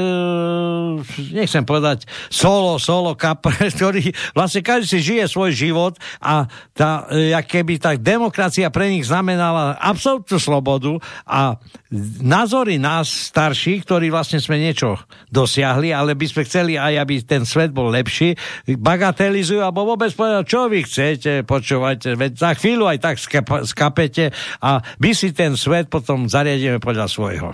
nechcem 1.31 1.61
povedať, 1.61 2.09
solo, 2.33 2.81
solo 2.81 3.13
kap, 3.13 3.45
ktorý 3.77 4.09
vlastne 4.33 4.65
každý 4.65 4.97
si 4.97 4.99
žije 5.13 5.29
svoj 5.29 5.51
život 5.53 5.93
a 6.19 6.49
tá, 6.73 7.05
e, 7.13 7.37
keby 7.37 7.77
tá 7.77 7.93
demokracia 7.93 8.67
pre 8.73 8.89
nich 8.89 9.05
znamenala 9.05 9.77
absolútnu 9.77 10.41
slobodu 10.41 10.97
a 11.23 11.61
názory 12.19 12.81
nás 12.81 13.31
starších, 13.31 13.85
ktorí 13.85 14.09
vlastne 14.09 14.41
sme 14.41 14.57
niečo 14.57 14.97
dosiahli, 15.29 15.93
ale 15.93 16.17
by 16.17 16.25
sme 16.27 16.41
chceli 16.47 16.73
aj, 16.81 16.97
aby 16.97 17.15
ten 17.21 17.43
svet 17.45 17.69
bol 17.69 17.93
lepší, 17.93 18.33
bagatelizujú 18.65 19.61
alebo 19.61 19.93
vôbec 19.95 20.09
povedať, 20.15 20.43
čo 20.49 20.65
vy 20.65 20.79
chcete 20.83 21.31
počúvať, 21.45 22.15
veď 22.17 22.31
za 22.35 22.51
chvíľu 22.55 22.70
chvíľu 22.71 22.87
aj 22.87 22.99
tak 23.03 23.15
skapete 23.67 24.31
a 24.63 24.79
my 25.03 25.11
si 25.11 25.35
ten 25.35 25.59
svet 25.59 25.91
potom 25.91 26.31
zariadíme 26.31 26.79
podľa 26.79 27.11
svojho. 27.11 27.51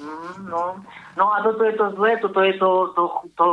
Mm, 0.00 0.48
no, 0.48 0.80
no 1.20 1.24
a 1.28 1.44
toto 1.44 1.60
je 1.68 1.76
to 1.76 1.92
zlé, 1.92 2.16
toto 2.24 2.40
je 2.40 2.56
to, 2.56 2.96
to, 2.96 3.04
to 3.36 3.46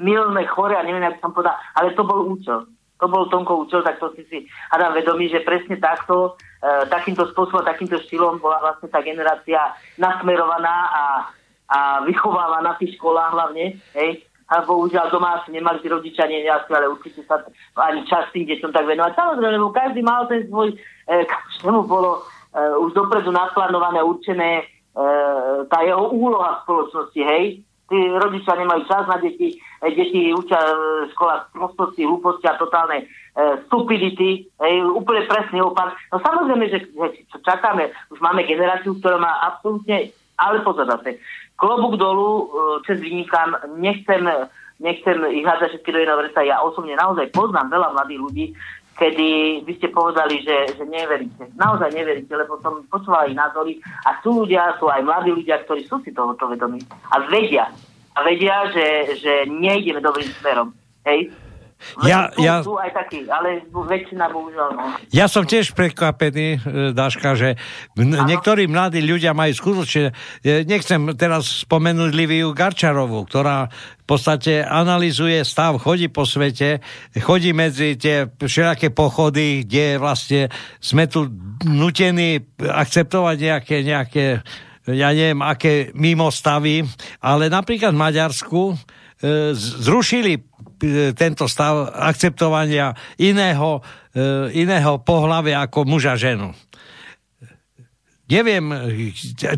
milné, 0.00 0.48
chore, 0.48 0.72
a 0.72 0.80
neviem, 0.80 1.04
ako 1.04 1.20
som 1.20 1.32
povedal, 1.36 1.56
ale 1.76 1.92
to 1.92 2.02
bol 2.08 2.24
účel. 2.32 2.64
To 3.02 3.10
bol 3.10 3.28
Tomko 3.28 3.68
účel, 3.68 3.84
tak 3.84 4.00
to 4.00 4.08
si 4.16 4.24
si 4.32 4.38
hádam 4.72 4.96
vedomí, 4.96 5.28
že 5.28 5.44
presne 5.44 5.76
takto, 5.76 6.40
e, 6.64 6.88
takýmto 6.88 7.28
spôsobom, 7.28 7.60
takýmto 7.60 8.00
štýlom 8.00 8.40
bola 8.40 8.62
vlastne 8.64 8.88
tá 8.88 9.04
generácia 9.04 9.60
nasmerovaná 10.00 10.76
a, 10.88 11.04
a 11.68 11.78
vychovávaná 12.08 12.72
v 12.78 12.80
tých 12.86 12.96
školách 12.96 13.30
hlavne, 13.34 13.76
hej, 13.98 14.24
a 14.44 14.60
bohužiaľ 14.60 15.08
doma 15.08 15.40
asi 15.40 15.56
nemali 15.56 15.80
tí 15.80 15.88
rodičia 15.88 16.28
nie 16.28 16.44
jasne, 16.44 16.76
ale 16.76 16.92
určite 16.92 17.24
sa 17.24 17.40
ani 17.80 18.04
čas 18.04 18.28
tým 18.36 18.44
deťom 18.44 18.70
tak 18.76 18.84
venovať. 18.84 19.16
Samozrejme, 19.16 19.56
lebo 19.56 19.72
každý 19.72 20.00
mal 20.04 20.28
ten 20.28 20.44
svoj, 20.44 20.76
e, 20.76 21.14
každému 21.32 21.88
bolo 21.88 22.20
e, 22.52 22.60
už 22.84 22.92
dopredu 22.92 23.32
naplánované, 23.32 24.04
určené 24.04 24.50
e, 24.60 24.64
tá 25.72 25.80
jeho 25.80 26.12
úloha 26.12 26.60
v 26.60 26.62
spoločnosti, 26.68 27.20
hej. 27.24 27.44
Tí 27.84 28.00
rodičia 28.16 28.56
nemajú 28.56 28.88
čas 28.88 29.04
na 29.08 29.16
deti, 29.16 29.56
e, 29.56 29.86
deti 29.96 30.36
učia 30.36 30.60
škola 31.16 31.48
prostosti, 31.48 32.04
hlúposti 32.04 32.44
a 32.44 32.60
totálnej 32.60 33.04
e, 33.04 33.06
stupidity, 33.64 34.44
hej, 34.60 34.74
úplne 34.92 35.24
presný 35.24 35.64
opak. 35.64 35.96
No 36.12 36.20
samozrejme, 36.20 36.68
že, 36.68 36.84
že 36.84 37.06
čo 37.32 37.40
čakáme, 37.40 37.88
už 38.12 38.20
máme 38.20 38.44
generáciu, 38.44 38.92
ktorá 39.00 39.16
má 39.16 39.40
absolútne, 39.40 40.12
ale 40.36 40.60
pozor 40.66 40.84
zase, 40.90 41.16
klobúk 41.56 41.96
dolu, 41.96 42.50
cez 42.86 42.98
vynikám, 42.98 43.56
nechcem, 43.78 44.26
nechcem 44.82 45.16
ich 45.30 45.46
hádzať 45.46 45.78
všetky 45.78 45.90
do 45.94 45.98
jedného 46.02 46.20
vreca. 46.20 46.40
Ja 46.42 46.62
osobne 46.62 46.98
naozaj 46.98 47.30
poznám 47.30 47.70
veľa 47.70 47.88
mladých 47.94 48.20
ľudí, 48.20 48.46
kedy 48.94 49.62
by 49.66 49.72
ste 49.78 49.88
povedali, 49.90 50.42
že, 50.46 50.78
že 50.78 50.84
neveríte. 50.86 51.50
Naozaj 51.58 51.90
neveríte, 51.94 52.30
lebo 52.34 52.58
som 52.62 52.86
počúvala 52.86 53.26
ich 53.26 53.38
názory 53.38 53.82
a 54.06 54.18
sú 54.22 54.46
ľudia, 54.46 54.78
sú 54.78 54.86
aj 54.86 55.02
mladí 55.02 55.34
ľudia, 55.34 55.62
ktorí 55.66 55.86
sú 55.86 55.98
si 56.06 56.14
tohoto 56.14 56.46
vedomí 56.46 56.78
a 57.10 57.18
vedia, 57.26 57.70
a 58.14 58.22
vedia, 58.22 58.70
že, 58.70 59.18
že 59.18 59.32
nejdeme 59.50 59.98
dobrým 59.98 60.30
smerom. 60.38 60.70
Hej? 61.02 61.34
Ja, 62.02 62.32
sú, 62.32 62.42
ja, 62.42 62.54
sú 62.64 62.74
aj 62.80 62.90
takí, 62.92 63.24
ale 63.28 63.64
väčšina 63.70 64.26
bohužiaľ 64.32 64.68
no. 64.74 64.84
Ja 65.12 65.30
som 65.30 65.44
tiež 65.46 65.76
prekvapený, 65.76 66.48
e, 66.56 66.58
Daška, 66.96 67.36
že 67.38 67.56
m- 67.94 68.24
niektorí 68.26 68.66
mladí 68.66 69.04
ľudia 69.04 69.36
majú 69.36 69.52
skutočne, 69.54 70.10
e, 70.42 70.64
nechcem 70.66 71.14
teraz 71.14 71.66
spomenúť 71.68 72.10
Liviu 72.12 72.50
Garčarovú, 72.56 73.24
ktorá 73.28 73.68
v 74.04 74.06
podstate 74.06 74.60
analizuje 74.60 75.40
stav, 75.48 75.80
chodí 75.80 76.12
po 76.12 76.28
svete, 76.28 76.84
chodí 77.24 77.56
medzi 77.56 77.96
tie 77.96 78.28
všelaké 78.28 78.92
pochody, 78.92 79.64
kde 79.64 79.96
vlastne 79.96 80.52
sme 80.76 81.08
tu 81.08 81.24
nutení 81.64 82.44
akceptovať 82.60 83.36
nejaké, 83.40 83.76
nejaké 83.80 84.24
ja 84.84 85.16
neviem, 85.16 85.40
aké 85.40 85.96
mimostavy, 85.96 86.84
ale 87.24 87.48
napríklad 87.48 87.96
v 87.96 88.02
Maďarsku 88.04 88.60
e, 88.68 88.74
zrušili 89.56 90.36
tento 91.14 91.48
stav 91.48 91.90
akceptovania 91.92 92.92
iného, 93.20 93.82
e, 94.12 94.60
iného 94.60 95.00
pohľavia 95.00 95.64
ako 95.66 95.88
muža 95.88 96.14
ženu. 96.16 96.52
Neviem, 98.24 98.72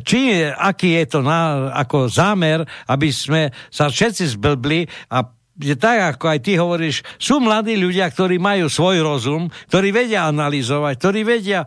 či, 0.03 0.43
aký 0.43 0.99
je 0.99 1.05
to 1.07 1.21
na, 1.23 1.71
ako 1.71 2.11
zámer, 2.11 2.67
aby 2.91 3.15
sme 3.15 3.55
sa 3.71 3.87
všetci 3.87 4.35
zblbli 4.35 4.91
a 5.15 5.23
je 5.57 5.73
tak, 5.79 6.19
ako 6.19 6.25
aj 6.37 6.39
ty 6.43 6.53
hovoríš, 6.59 7.01
sú 7.17 7.41
mladí 7.41 7.79
ľudia, 7.79 8.11
ktorí 8.13 8.37
majú 8.37 8.69
svoj 8.69 9.01
rozum, 9.01 9.49
ktorí 9.73 9.89
vedia 9.95 10.29
analyzovať, 10.29 10.95
ktorí 11.01 11.21
vedia 11.25 11.65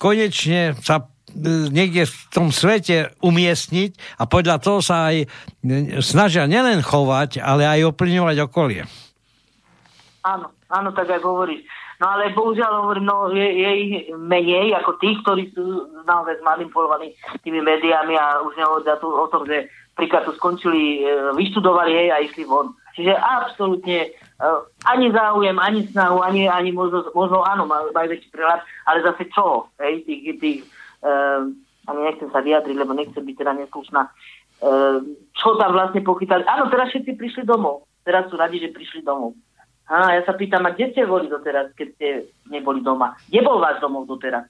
konečne 0.00 0.74
sa 0.82 1.06
niekde 1.72 2.08
v 2.08 2.16
tom 2.32 2.48
svete 2.54 3.12
umiestniť 3.20 4.20
a 4.20 4.24
podľa 4.24 4.56
toho 4.62 4.80
sa 4.80 5.12
aj 5.12 5.28
snažia 6.00 6.48
nielen 6.48 6.80
chovať, 6.80 7.42
ale 7.42 7.68
aj 7.68 7.92
oplňovať 7.92 8.36
okolie. 8.48 8.82
Áno, 10.24 10.52
áno, 10.68 10.90
tak 10.92 11.08
aj 11.12 11.20
hovoríš. 11.24 11.64
No 11.98 12.14
ale 12.14 12.30
bohužiaľ 12.30 12.86
hovorím, 12.86 13.10
no 13.10 13.34
je, 13.34 13.42
je 13.42 13.70
ich 13.74 13.92
menej 14.14 14.70
ako 14.78 15.02
tých, 15.02 15.18
ktorí 15.26 15.50
sú 15.50 15.90
naozaj 16.06 16.38
zmanipulovaní 16.38 17.10
tými 17.42 17.58
médiami 17.58 18.14
a 18.14 18.38
už 18.46 18.54
nehovoria 18.54 18.94
tu 19.02 19.10
o 19.10 19.26
tom, 19.26 19.42
že 19.42 19.66
príklad 19.98 20.22
tu 20.22 20.32
skončili, 20.38 21.02
e, 21.02 21.34
vyštudovali 21.34 21.90
jej 21.90 22.08
a 22.14 22.22
išli 22.22 22.46
von. 22.46 22.70
Čiže 22.98 23.14
absolútne 23.14 24.10
uh, 24.42 24.66
ani 24.90 25.14
záujem, 25.14 25.54
ani 25.54 25.86
snahu, 25.86 26.18
ani, 26.18 26.50
ani 26.50 26.74
možno, 26.74 27.06
možno 27.14 27.46
áno, 27.46 27.62
majú, 27.62 27.94
majú 27.94 28.10
väčší 28.10 28.26
prehľad, 28.34 28.58
ale 28.90 28.98
zase 29.06 29.30
čo? 29.30 29.70
Hej, 29.78 30.02
tých, 30.02 30.22
tých 30.42 30.58
ani 31.88 32.00
nechcem 32.04 32.28
sa 32.28 32.44
vyjadriť, 32.44 32.76
lebo 32.76 32.92
nechcem 32.92 33.22
byť 33.24 33.36
teda 33.38 33.52
neslušná. 33.56 34.02
Uh, 34.58 34.98
čo 35.38 35.54
tam 35.54 35.70
vlastne 35.70 36.02
pochytali? 36.02 36.42
Áno, 36.44 36.66
teraz 36.66 36.90
všetci 36.90 37.14
prišli 37.14 37.42
domov. 37.46 37.86
Teraz 38.02 38.26
sú 38.26 38.34
radi, 38.34 38.58
že 38.58 38.74
prišli 38.74 39.06
domov. 39.06 39.38
A 39.88 40.20
ja 40.20 40.22
sa 40.26 40.36
pýtam, 40.36 40.68
a 40.68 40.74
kde 40.76 40.92
ste 40.92 41.08
boli 41.08 41.32
doteraz, 41.32 41.72
keď 41.72 41.88
ste 41.96 42.08
neboli 42.52 42.84
doma? 42.84 43.16
Kde 43.30 43.40
bol 43.40 43.56
váš 43.56 43.80
domov 43.80 44.04
doteraz? 44.04 44.44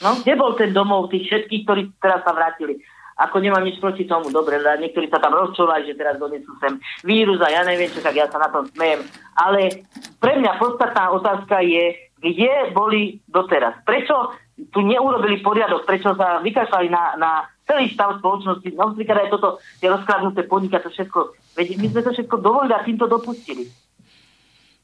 No, 0.00 0.18
kde 0.18 0.34
bol 0.34 0.56
ten 0.58 0.72
domov 0.74 1.12
tých 1.12 1.28
všetkých, 1.30 1.62
ktorí 1.62 1.82
teraz 2.00 2.24
sa 2.26 2.34
vrátili? 2.34 2.80
Ako 3.20 3.36
nemám 3.36 3.60
nič 3.60 3.76
proti 3.76 4.08
tomu, 4.08 4.32
dobre, 4.32 4.56
niektorí 4.58 5.12
sa 5.12 5.20
tam 5.20 5.36
rozčúvajú, 5.36 5.92
že 5.92 5.94
teraz 5.94 6.16
donesú 6.16 6.56
sem 6.56 6.80
vírus 7.04 7.36
a 7.44 7.52
ja 7.52 7.60
neviem 7.68 7.92
čo, 7.92 8.00
tak 8.00 8.16
ja 8.16 8.24
sa 8.32 8.40
na 8.40 8.48
tom 8.48 8.64
smejem. 8.72 9.04
Ale 9.36 9.84
pre 10.16 10.40
mňa 10.40 10.56
podstatná 10.56 11.12
otázka 11.12 11.60
je, 11.60 12.09
kde 12.20 12.76
boli 12.76 13.18
doteraz. 13.24 13.80
Prečo 13.82 14.36
tu 14.68 14.84
neurobili 14.84 15.40
poriadok, 15.40 15.88
prečo 15.88 16.12
sa 16.12 16.44
vykašľali 16.44 16.88
na, 16.92 17.16
na 17.16 17.30
celý 17.64 17.88
stav 17.88 18.20
spoločnosti. 18.20 18.76
Napríklad 18.76 19.24
aj 19.24 19.30
toto, 19.32 19.48
tie 19.80 19.88
rozkladnuté 19.88 20.44
podniky, 20.44 20.76
to 20.76 20.92
všetko. 20.92 21.32
Veď 21.56 21.66
my 21.80 21.86
sme 21.88 22.00
to 22.04 22.10
všetko 22.12 22.36
dovolili 22.44 22.76
a 22.76 22.84
týmto 22.84 23.08
dopustili. 23.08 23.64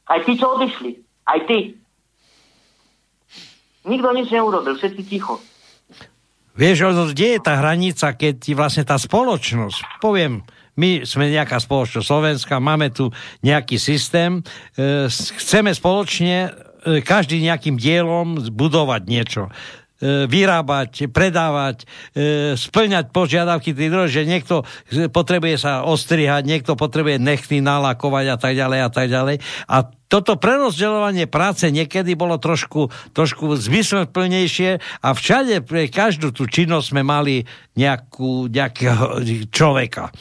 Aj 0.08 0.24
tí, 0.24 0.32
čo 0.40 0.56
odišli. 0.56 0.96
Aj 1.28 1.44
ty. 1.44 1.76
Nikto 3.84 4.08
nič 4.16 4.32
neurobil, 4.32 4.74
všetci 4.80 5.02
ticho. 5.04 5.36
Vieš, 6.56 7.12
kde 7.12 7.36
je 7.36 7.40
tá 7.44 7.60
hranica, 7.60 8.16
keď 8.16 8.34
ti 8.40 8.56
vlastne 8.56 8.88
tá 8.88 8.96
spoločnosť, 8.96 10.00
poviem, 10.00 10.40
my 10.76 11.04
sme 11.04 11.32
nejaká 11.32 11.60
spoločnosť 11.60 12.04
Slovenska, 12.04 12.60
máme 12.60 12.92
tu 12.92 13.12
nejaký 13.44 13.76
systém, 13.80 14.40
e, 14.76 15.08
chceme 15.12 15.72
spoločne 15.72 16.52
každý 17.02 17.42
nejakým 17.42 17.74
dielom 17.74 18.38
zbudovať 18.38 19.02
niečo 19.10 19.42
e, 19.98 20.30
vyrábať, 20.30 21.10
predávať, 21.10 21.82
e, 22.14 22.54
splňať 22.54 23.10
požiadavky 23.10 23.74
tých 23.74 23.90
druhých, 23.90 24.14
že 24.14 24.28
niekto 24.28 24.62
potrebuje 25.10 25.56
sa 25.58 25.82
ostrihať, 25.82 26.46
niekto 26.46 26.78
potrebuje 26.78 27.18
nechty 27.18 27.58
nalakovať 27.58 28.26
a 28.30 28.36
tak 28.38 28.54
ďalej 28.54 28.78
a 28.86 28.90
tak 28.90 29.06
ďalej. 29.10 29.36
A 29.66 29.76
toto 30.06 30.38
prerozdeľovanie 30.38 31.26
práce 31.26 31.66
niekedy 31.66 32.14
bolo 32.14 32.38
trošku, 32.38 32.94
trošku 33.10 33.58
zmysluplnejšie 33.58 34.78
a 35.02 35.08
všade 35.10 35.66
pre 35.66 35.90
každú 35.90 36.30
tú 36.30 36.46
činnosť 36.46 36.94
sme 36.94 37.02
mali 37.02 37.42
nejakú, 37.74 38.46
nejakého 38.46 39.26
človeka. 39.50 40.14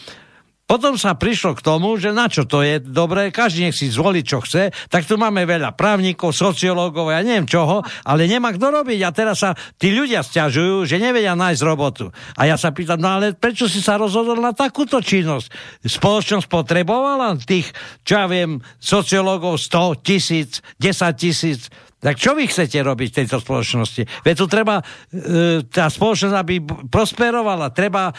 Potom 0.65 0.97
sa 0.97 1.13
prišlo 1.13 1.53
k 1.53 1.61
tomu, 1.61 1.93
že 2.01 2.09
na 2.09 2.25
čo 2.25 2.41
to 2.49 2.65
je 2.65 2.81
dobré, 2.81 3.29
každý 3.29 3.69
nech 3.69 3.77
si 3.77 3.85
zvolí, 3.85 4.25
čo 4.25 4.41
chce, 4.41 4.73
tak 4.89 5.05
tu 5.05 5.13
máme 5.13 5.45
veľa 5.45 5.77
právnikov, 5.77 6.33
sociológov, 6.33 7.13
ja 7.13 7.21
neviem 7.21 7.45
čoho, 7.45 7.85
ale 8.01 8.25
nemá 8.25 8.49
kto 8.49 8.73
robiť 8.81 8.99
a 9.05 9.13
teraz 9.13 9.45
sa 9.45 9.53
tí 9.77 9.93
ľudia 9.93 10.25
stiažujú, 10.25 10.89
že 10.89 10.97
nevedia 10.97 11.37
nájsť 11.37 11.61
robotu. 11.61 12.09
A 12.33 12.49
ja 12.49 12.57
sa 12.57 12.73
pýtam, 12.73 12.97
no 12.97 13.13
ale 13.13 13.37
prečo 13.37 13.69
si 13.69 13.77
sa 13.77 14.01
rozhodol 14.01 14.41
na 14.41 14.57
takúto 14.57 14.97
činnosť? 15.05 15.53
Spoločnosť 15.85 16.49
potrebovala 16.49 17.37
tých, 17.37 17.69
čo 18.01 18.17
ja 18.17 18.25
viem, 18.25 18.57
sociológov 18.81 19.61
100 19.61 20.01
tisíc, 20.01 20.65
10 20.81 21.13
tisíc, 21.13 21.69
tak 22.05 22.21
čo 22.21 22.37
vy 22.37 22.45
chcete 22.45 22.77
robiť 22.85 23.07
v 23.09 23.17
tejto 23.23 23.41
spoločnosti? 23.41 24.05
Veď 24.21 24.35
tu 24.37 24.45
treba, 24.45 24.77
e, 24.77 25.65
tá 25.65 25.89
spoločnosť, 25.89 26.35
aby 26.37 26.55
prosperovala, 26.85 27.73
treba 27.73 28.13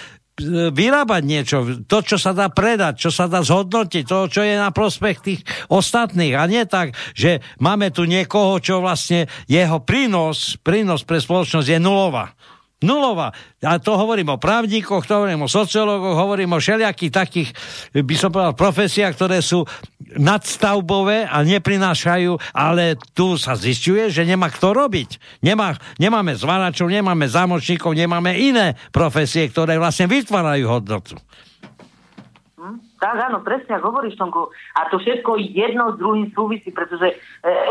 vyrábať 0.73 1.23
niečo, 1.25 1.57
to, 1.89 1.99
čo 2.05 2.21
sa 2.21 2.37
dá 2.37 2.53
predať, 2.53 3.09
čo 3.09 3.11
sa 3.11 3.25
dá 3.25 3.41
zhodnotiť, 3.41 4.05
to, 4.05 4.29
čo 4.29 4.45
je 4.45 4.55
na 4.61 4.69
prospech 4.69 5.17
tých 5.25 5.41
ostatných. 5.73 6.37
A 6.37 6.45
nie 6.45 6.65
tak, 6.69 6.93
že 7.17 7.41
máme 7.57 7.89
tu 7.89 8.05
niekoho, 8.05 8.61
čo 8.61 8.85
vlastne 8.85 9.33
jeho 9.49 9.81
prínos, 9.81 10.61
prínos 10.61 11.09
pre 11.09 11.25
spoločnosť 11.25 11.69
je 11.73 11.79
nulová. 11.81 12.37
Nulová. 12.85 13.33
A 13.65 13.81
to 13.81 13.97
hovorím 13.97 14.37
o 14.37 14.43
právnikoch, 14.43 15.09
to 15.09 15.25
hovorím 15.25 15.49
o 15.49 15.49
sociológoch, 15.49 16.13
hovorím 16.13 16.53
o 16.53 16.61
všelijakých 16.61 17.13
takých, 17.13 17.49
by 17.97 18.15
som 18.21 18.29
povedal, 18.29 18.53
profesiách, 18.53 19.17
ktoré 19.17 19.41
sú 19.41 19.65
nadstavbové 20.21 21.25
a 21.25 21.41
neprinášajú, 21.41 22.37
ale 22.53 23.01
tu 23.17 23.41
sa 23.41 23.57
zistuje, 23.57 24.13
že 24.13 24.29
nemá 24.29 24.53
kto 24.53 24.77
robiť. 24.77 25.41
Nemá, 25.41 25.73
nemáme 25.97 26.37
zváračov, 26.37 26.93
nemáme 26.93 27.25
zámočníkov, 27.25 27.97
nemáme 27.97 28.37
iné 28.37 28.77
profesie, 28.93 29.49
ktoré 29.49 29.81
vlastne 29.81 30.05
vytvárajú 30.05 30.69
hodnotu. 30.69 31.17
Tak 33.07 33.31
áno, 33.31 33.39
presne, 33.39 33.79
ako 33.79 33.95
hovoríš, 33.95 34.19
Tomku. 34.19 34.51
A 34.75 34.91
to 34.91 34.99
všetko 34.99 35.39
jedno 35.39 35.95
s 35.95 35.97
druhým 36.03 36.27
súvisí, 36.35 36.75
pretože 36.75 37.15
e, 37.15 37.17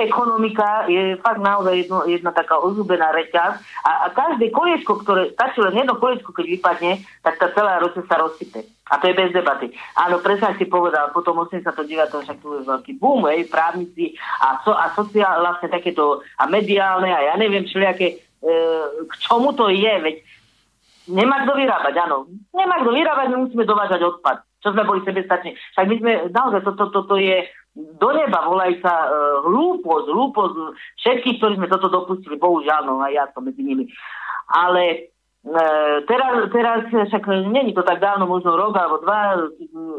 ekonomika 0.08 0.88
je 0.88 1.20
fakt 1.20 1.44
naozaj 1.44 1.76
jedno, 1.76 2.08
jedna 2.08 2.32
taká 2.32 2.56
ozúbená 2.56 3.12
reťaz 3.12 3.60
a, 3.84 4.08
a 4.08 4.16
každé 4.16 4.48
koliečko, 4.56 5.04
ktoré, 5.04 5.36
stačí 5.36 5.60
len 5.60 5.76
jedno 5.76 6.00
koliečko, 6.00 6.32
keď 6.32 6.46
vypadne, 6.56 7.04
tak 7.20 7.36
tá 7.36 7.52
celá 7.52 7.84
roce 7.84 8.00
sa 8.08 8.16
rozsype. 8.16 8.64
A 8.88 8.96
to 8.96 9.12
je 9.12 9.20
bez 9.20 9.36
debaty. 9.36 9.76
Áno, 10.00 10.24
presne 10.24 10.56
si 10.56 10.72
povedal, 10.72 11.12
potom 11.12 11.36
89. 11.44 11.84
však 12.16 12.40
tu 12.40 12.56
je 12.56 12.64
veľký 12.64 12.96
boom, 12.96 13.28
hej, 13.28 13.52
právnici 13.52 14.16
a, 14.40 14.64
so, 14.64 14.72
a 14.72 14.96
sociál, 14.96 15.44
vlastne 15.44 15.68
takéto, 15.68 16.24
a 16.40 16.48
mediálne, 16.48 17.12
a 17.12 17.20
ja 17.20 17.36
neviem, 17.36 17.68
všelijaké, 17.68 18.08
e, 18.40 18.56
k 19.04 19.14
čomu 19.20 19.52
to 19.52 19.68
je, 19.68 19.94
veď 20.00 20.16
nemá 21.12 21.44
kto 21.44 21.60
vyrábať, 21.60 22.08
áno. 22.08 22.32
Nemá 22.56 22.80
kto 22.80 22.96
vyrábať, 22.96 23.36
my 23.36 23.38
musíme 23.44 23.68
dovážať 23.68 24.00
odpad 24.00 24.48
čo 24.66 24.74
sme 24.74 24.82
boli 24.82 25.06
sebestační. 25.06 25.54
Však 25.78 25.86
my 25.86 25.96
sme, 26.02 26.12
naozaj, 26.34 26.66
toto 26.66 26.90
to, 26.90 27.06
to, 27.06 27.14
to 27.14 27.16
je 27.22 27.46
do 27.76 28.10
neba 28.16 28.48
volajú 28.48 28.80
sa 28.80 28.94
uh, 29.06 29.44
hlúposť, 29.46 30.08
hlúposť 30.08 30.56
všetkých, 31.04 31.38
ktorí 31.38 31.54
sme 31.60 31.68
toto 31.68 31.92
dopustili, 31.92 32.40
bohužiaľ, 32.40 32.88
no 32.88 33.04
aj 33.04 33.14
ja 33.14 33.26
som 33.36 33.44
medzi 33.44 33.60
nimi. 33.62 33.92
Ale 34.48 35.12
uh, 35.44 36.00
teraz, 36.08 36.48
teraz 36.56 36.88
však 36.88 37.28
není 37.52 37.76
to 37.76 37.84
tak 37.84 38.00
dávno, 38.00 38.32
možno 38.32 38.56
rok 38.56 38.80
alebo 38.80 39.04
dva, 39.04 39.52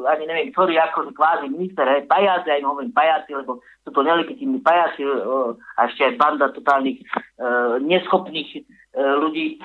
ani 0.09 0.25
neviem, 0.25 0.57
ktorý 0.57 0.81
ako 0.81 1.13
kvázi 1.13 1.53
minister, 1.53 1.85
hej, 1.85 2.09
pajáci, 2.09 2.49
aj 2.49 2.65
hovorím 2.65 2.97
pajáci, 2.97 3.37
lebo 3.37 3.61
sú 3.85 3.93
to 3.93 4.01
nelegitímni 4.01 4.65
pajáci 4.65 5.05
uh, 5.05 5.53
a 5.77 5.93
ešte 5.93 6.11
aj 6.11 6.17
banda 6.17 6.49
totálnych 6.57 7.05
uh, 7.37 7.77
neschopných 7.85 8.65
uh, 8.97 9.21
ľudí 9.21 9.61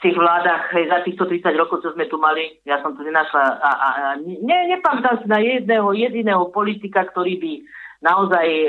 tých 0.00 0.16
vládach 0.16 0.72
za 0.72 0.98
týchto 1.04 1.28
30 1.28 1.60
rokov, 1.60 1.84
čo 1.84 1.92
sme 1.92 2.08
tu 2.08 2.16
mali, 2.16 2.56
ja 2.64 2.80
som 2.80 2.96
tu 2.96 3.04
nenašla 3.04 3.40
a, 3.40 3.70
a, 3.70 3.88
a 3.88 4.08
ne, 4.20 4.58
nepamätám 4.72 5.20
si 5.20 5.26
na 5.28 5.40
jedného 5.40 5.92
jediného 5.92 6.48
politika, 6.48 7.04
ktorý 7.04 7.36
by 7.36 7.52
naozaj 8.00 8.46
e, 8.48 8.68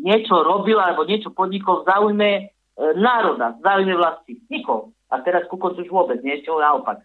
niečo 0.00 0.40
robil 0.40 0.80
alebo 0.80 1.04
niečo 1.04 1.28
podnikol 1.32 1.84
v 1.84 1.88
záujme 1.92 2.30
e, 2.32 2.42
národa, 2.96 3.56
v 3.56 3.62
záujme 3.62 3.94
vlasti. 4.00 4.32
Nikoho. 4.48 4.96
A 5.12 5.22
teraz 5.22 5.46
ku 5.46 5.60
koncu 5.60 5.86
už 5.86 5.90
vôbec, 5.92 6.18
niečo 6.24 6.58
naopak. 6.58 6.98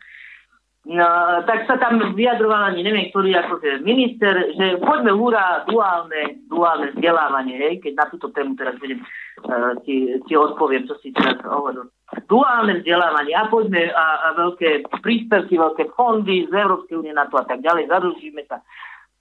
No, 0.82 1.06
tak 1.46 1.70
sa 1.70 1.78
tam 1.78 2.02
vyjadroval 2.18 2.74
ani 2.74 2.82
neviem, 2.82 3.14
ktorý 3.14 3.38
ako 3.38 3.62
minister, 3.86 4.34
že 4.58 4.82
poďme 4.82 5.14
húra 5.14 5.62
duálne, 5.70 6.42
duálne 6.50 6.98
vzdelávanie, 6.98 7.54
hej, 7.54 7.74
keď 7.86 7.94
na 8.02 8.06
túto 8.10 8.34
tému 8.34 8.58
teraz 8.58 8.74
budem 8.82 8.98
uh, 9.46 9.78
ti, 9.86 10.18
ti 10.26 10.34
odpoviem, 10.34 10.90
čo 10.90 10.98
si 11.06 11.14
teraz 11.14 11.38
hovoril. 11.46 11.86
Duálne 12.26 12.82
vzdelávanie 12.82 13.30
a 13.38 13.46
poďme 13.46 13.94
a, 13.94 14.06
a 14.26 14.28
veľké 14.34 14.90
príspevky, 15.06 15.54
veľké 15.54 15.94
fondy 15.94 16.50
z 16.50 16.54
Európskej 16.58 16.98
únie 16.98 17.14
na 17.14 17.30
to 17.30 17.38
a 17.38 17.46
tak 17.46 17.62
ďalej, 17.62 17.86
zadlžíme 17.86 18.42
sa. 18.50 18.66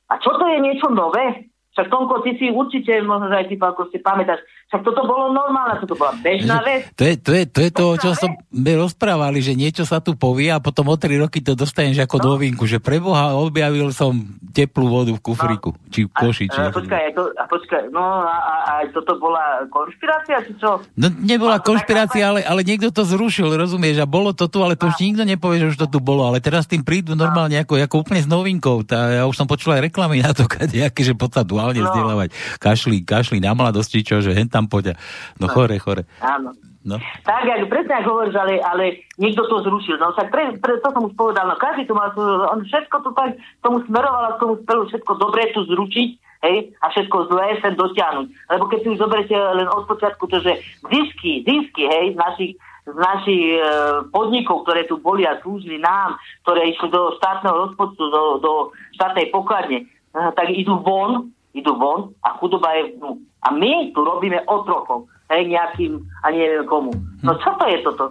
A 0.08 0.16
čo 0.16 0.32
to 0.40 0.48
je 0.48 0.64
niečo 0.64 0.88
nové? 0.88 1.52
Však 1.76 1.92
Tomko, 1.92 2.24
ty 2.24 2.40
si 2.40 2.48
určite, 2.48 3.04
možno 3.04 3.30
aj 3.30 3.52
ty, 3.52 3.60
ako 3.60 3.92
si 3.92 4.00
pamätáš, 4.00 4.40
však 4.70 4.86
toto 4.86 5.02
bolo 5.02 5.34
normálne, 5.34 5.82
toto 5.82 5.98
bola 5.98 6.14
bežná 6.22 6.62
vec. 6.62 6.86
To 6.94 7.02
je 7.02 7.18
to, 7.18 7.34
je, 7.34 7.44
to, 7.50 7.58
je 7.58 7.70
to 7.74 7.84
o 7.90 7.96
čom 7.98 8.14
som 8.14 8.30
rozprávali, 8.54 9.42
že 9.42 9.58
niečo 9.58 9.82
sa 9.82 9.98
tu 9.98 10.14
povie 10.14 10.46
a 10.46 10.62
potom 10.62 10.86
o 10.86 10.94
tri 10.94 11.18
roky 11.18 11.42
to 11.42 11.58
dostaneš 11.58 12.06
ako 12.06 12.22
no. 12.22 12.24
novinku, 12.38 12.70
že 12.70 12.78
preboha 12.78 13.34
objavil 13.34 13.90
som 13.90 14.14
teplú 14.54 14.86
vodu 14.86 15.10
v 15.10 15.18
kufriku, 15.18 15.74
no. 15.74 15.90
či 15.90 16.06
v 16.06 16.10
koši. 16.14 16.46
Či 16.46 16.58
a, 16.58 16.70
počkaj, 16.70 17.02
to, 17.18 17.34
a 17.34 17.44
počkaj, 17.50 17.82
no 17.90 18.22
a, 18.22 18.30
a, 18.30 18.54
a 18.62 18.74
toto 18.94 19.18
bola 19.18 19.66
konšpirácia, 19.74 20.38
či 20.46 20.54
čo? 20.62 20.78
No 20.94 21.06
nebola 21.18 21.58
konšpirácia, 21.58 22.30
ale, 22.30 22.46
ale 22.46 22.62
niekto 22.62 22.94
to 22.94 23.02
zrušil, 23.02 23.50
rozumieš, 23.50 23.98
a 23.98 24.06
bolo 24.06 24.30
to 24.30 24.46
tu, 24.46 24.62
ale 24.62 24.78
to 24.78 24.86
a. 24.86 24.94
už 24.94 25.02
nikto 25.02 25.26
nepovie, 25.26 25.66
že 25.66 25.74
už 25.74 25.78
to 25.82 25.86
tu 25.90 25.98
bolo, 25.98 26.30
ale 26.30 26.38
teraz 26.38 26.70
tým 26.70 26.86
prídu 26.86 27.18
normálne 27.18 27.58
ako, 27.58 27.74
ako 27.74 28.06
úplne 28.06 28.22
s 28.22 28.30
novinkou. 28.30 28.86
Tá, 28.86 29.18
ja 29.18 29.22
už 29.26 29.34
som 29.34 29.50
počul 29.50 29.74
aj 29.74 29.90
reklamy 29.90 30.22
na 30.22 30.30
to, 30.30 30.46
kadejaké, 30.50 31.02
že 31.02 31.18
poď 31.18 31.30
sa 31.30 31.42
duálne 31.42 31.82
no. 31.82 31.90
vzdelávať. 31.90 32.30
Kašli, 32.62 33.02
kašli 33.02 33.42
na 33.42 33.50
mladosti, 33.50 34.06
čo, 34.06 34.22
že 34.22 34.30
hen 34.30 34.46
tam 34.60 34.68
poďa. 34.68 34.92
No, 35.40 35.48
no 35.48 35.52
chore, 35.56 35.80
chore. 35.80 36.04
Áno. 36.20 36.52
No. 36.80 36.96
Tak, 37.28 37.44
ako 37.44 37.68
presne 37.68 37.92
ako 38.00 38.08
hovoríš, 38.08 38.36
ale, 38.40 38.54
ale 38.64 38.84
niekto 39.20 39.44
to 39.44 39.60
zrušil. 39.60 40.00
No 40.00 40.16
tak 40.16 40.32
pre, 40.32 40.56
pre, 40.56 40.80
to 40.80 40.88
som 40.88 41.04
už 41.04 41.12
povedal, 41.12 41.44
no 41.44 41.60
každý 41.60 41.84
to 41.84 41.92
mal, 41.92 42.08
on 42.48 42.64
všetko 42.64 42.96
to 43.04 43.10
tak 43.12 43.36
tomu 43.60 43.84
smeroval 43.84 44.32
a 44.32 44.40
tomu 44.40 44.56
spelu 44.64 44.88
všetko 44.88 45.12
dobré 45.20 45.52
tu 45.52 45.60
zručiť, 45.68 46.08
hej, 46.40 46.56
a 46.80 46.86
všetko 46.88 47.28
zlé 47.28 47.60
sem 47.60 47.76
dotiahnuť. 47.76 48.26
Lebo 48.48 48.64
keď 48.72 48.78
si 48.80 48.88
už 48.96 48.98
zoberiete 49.00 49.36
len 49.36 49.68
od 49.68 49.84
počiatku 49.84 50.24
to, 50.24 50.40
že 50.40 50.56
zisky, 50.88 51.44
zisky, 51.44 51.84
hej, 51.84 52.16
z 52.16 52.18
našich 52.18 52.52
z 52.80 52.96
našich 52.96 53.60
e, 53.60 53.62
podnikov, 54.08 54.64
ktoré 54.64 54.88
tu 54.88 54.96
boli 54.98 55.22
a 55.28 55.36
slúžili 55.44 55.76
nám, 55.78 56.16
ktoré 56.42 56.72
išli 56.72 56.88
do 56.88 57.12
štátneho 57.20 57.68
rozpočtu, 57.68 58.02
do, 58.08 58.22
do 58.40 58.52
štátnej 58.96 59.28
pokladne, 59.28 59.84
e, 59.84 59.86
tak 60.16 60.48
idú 60.48 60.80
von, 60.80 61.28
idú 61.54 61.74
von 61.76 62.14
a 62.22 62.36
chudoba 62.38 62.74
je 62.78 62.96
vnú. 62.96 63.18
A 63.46 63.54
my 63.54 63.90
tu 63.96 64.00
robíme 64.04 64.42
otrokov 64.46 65.08
hej, 65.30 65.48
nejakým, 65.48 66.02
a 66.22 66.30
neviem 66.30 66.66
komu. 66.66 66.92
No 67.22 67.34
čo 67.38 67.54
to 67.56 67.64
je 67.70 67.78
toto? 67.86 68.04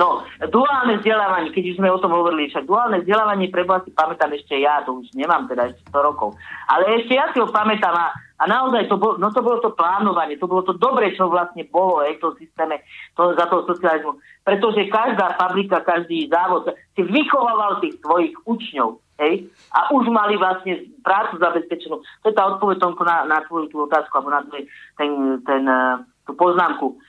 No, 0.00 0.24
duálne 0.48 1.04
vzdelávanie, 1.04 1.52
keď 1.52 1.64
už 1.72 1.76
sme 1.76 1.92
o 1.92 2.00
tom 2.00 2.12
hovorili, 2.16 2.48
však 2.48 2.64
duálne 2.64 3.04
vzdelávanie, 3.04 3.52
preboha 3.52 3.84
si 3.84 3.92
pamätám 3.92 4.32
ešte 4.32 4.56
ja, 4.56 4.80
to 4.80 5.04
už 5.04 5.12
nemám 5.12 5.44
teda 5.52 5.68
ešte 5.68 5.84
100 5.92 6.00
rokov, 6.00 6.32
ale 6.64 7.00
ešte 7.00 7.12
ja 7.12 7.28
si 7.32 7.40
ho 7.44 7.48
pamätám 7.52 7.92
a 7.92 8.08
A 8.36 8.44
naozaj 8.44 8.92
to 8.92 9.00
bolo, 9.00 9.16
no 9.16 9.32
to 9.32 9.40
bolo 9.40 9.64
to 9.64 9.72
plánovanie, 9.72 10.36
to 10.36 10.44
bolo 10.44 10.60
to 10.60 10.76
dobre, 10.76 11.08
čo 11.16 11.32
vlastne 11.32 11.64
bolo 11.72 12.04
aj 12.04 12.20
v 12.20 12.20
tom 12.20 12.32
systéme 12.36 12.84
to, 13.16 13.32
za 13.32 13.48
toho 13.48 13.64
socializmu. 13.64 14.12
Pretože 14.44 14.92
každá 14.92 15.40
fabrika, 15.40 15.80
každý 15.80 16.28
závod 16.28 16.68
si 16.92 17.00
vychovával 17.00 17.80
tých 17.80 17.96
svojich 18.04 18.36
učňov. 18.44 19.00
Hej? 19.16 19.48
A 19.72 19.92
už 19.92 20.08
mali 20.12 20.36
vlastne 20.36 20.92
prácu 21.00 21.40
zabezpečenú. 21.40 22.00
To 22.04 22.26
je 22.28 22.36
tá 22.36 22.44
odpoveď 22.56 22.76
Tomko, 22.80 23.04
na, 23.04 23.24
na 23.24 23.40
tvoju 23.48 23.72
tú 23.72 23.76
otázku, 23.88 24.12
alebo 24.16 24.30
na 24.32 24.44
tvoj, 24.44 24.62
ten, 25.00 25.10
ten, 25.44 25.62
eh, 25.64 25.96
tú 26.28 26.36
poznámku. 26.36 27.00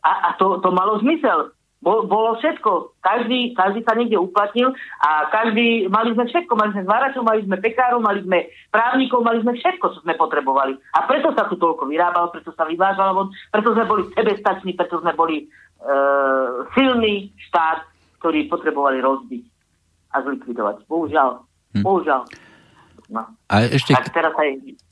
A, 0.00 0.12
a 0.26 0.28
to, 0.40 0.58
to 0.58 0.68
malo 0.74 0.98
zmysel. 0.98 1.54
Bol, 1.80 2.04
bolo 2.04 2.36
všetko. 2.36 3.00
Každý, 3.00 3.56
každý 3.56 3.80
sa 3.88 3.96
niekde 3.96 4.20
uplatnil 4.20 4.76
a 5.00 5.32
každý, 5.32 5.88
mali 5.88 6.12
sme 6.12 6.28
všetko. 6.28 6.52
Mali 6.52 6.70
sme 6.76 6.84
zváračov, 6.84 7.24
mali 7.24 7.40
sme 7.44 7.56
pekárov, 7.56 8.00
mali 8.04 8.20
sme 8.20 8.52
právnikov, 8.68 9.24
mali 9.24 9.40
sme 9.40 9.56
všetko, 9.56 9.86
čo 9.96 9.98
sme 10.04 10.12
potrebovali. 10.16 10.76
A 10.96 11.08
preto 11.08 11.32
sa 11.32 11.48
tu 11.48 11.56
toľko 11.56 11.88
vyrábalo, 11.88 12.32
preto 12.32 12.52
sa 12.52 12.68
vyvážalo 12.68 13.12
von, 13.16 13.28
preto 13.48 13.72
sme 13.72 13.84
boli 13.88 14.02
sebestační, 14.12 14.76
preto 14.76 15.00
sme 15.00 15.16
boli 15.16 15.36
e, 15.40 15.46
silný 16.76 17.32
štát, 17.48 17.88
ktorý 18.20 18.52
potrebovali 18.52 19.00
rozbiť 19.00 19.49
a 20.10 20.16
zlikvidovať. 20.22 20.86
Bohužiaľ. 20.86 21.42
Hm. 21.74 21.84
Bohužiaľ. 21.86 22.22
No. 23.10 23.26
A 23.50 23.54
ešte... 23.66 23.94
Tak 23.94 24.14
teraz 24.14 24.34
aj... 24.38 24.50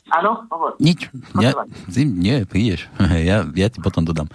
Áno, 0.08 0.42
hovor. 0.50 0.74
Nič. 0.82 1.06
Ja, 1.38 1.54
nie, 1.94 2.42
prídeš. 2.48 2.90
Ja, 3.28 3.46
ja 3.46 3.66
ti 3.70 3.78
potom 3.78 4.02
dodám. 4.02 4.26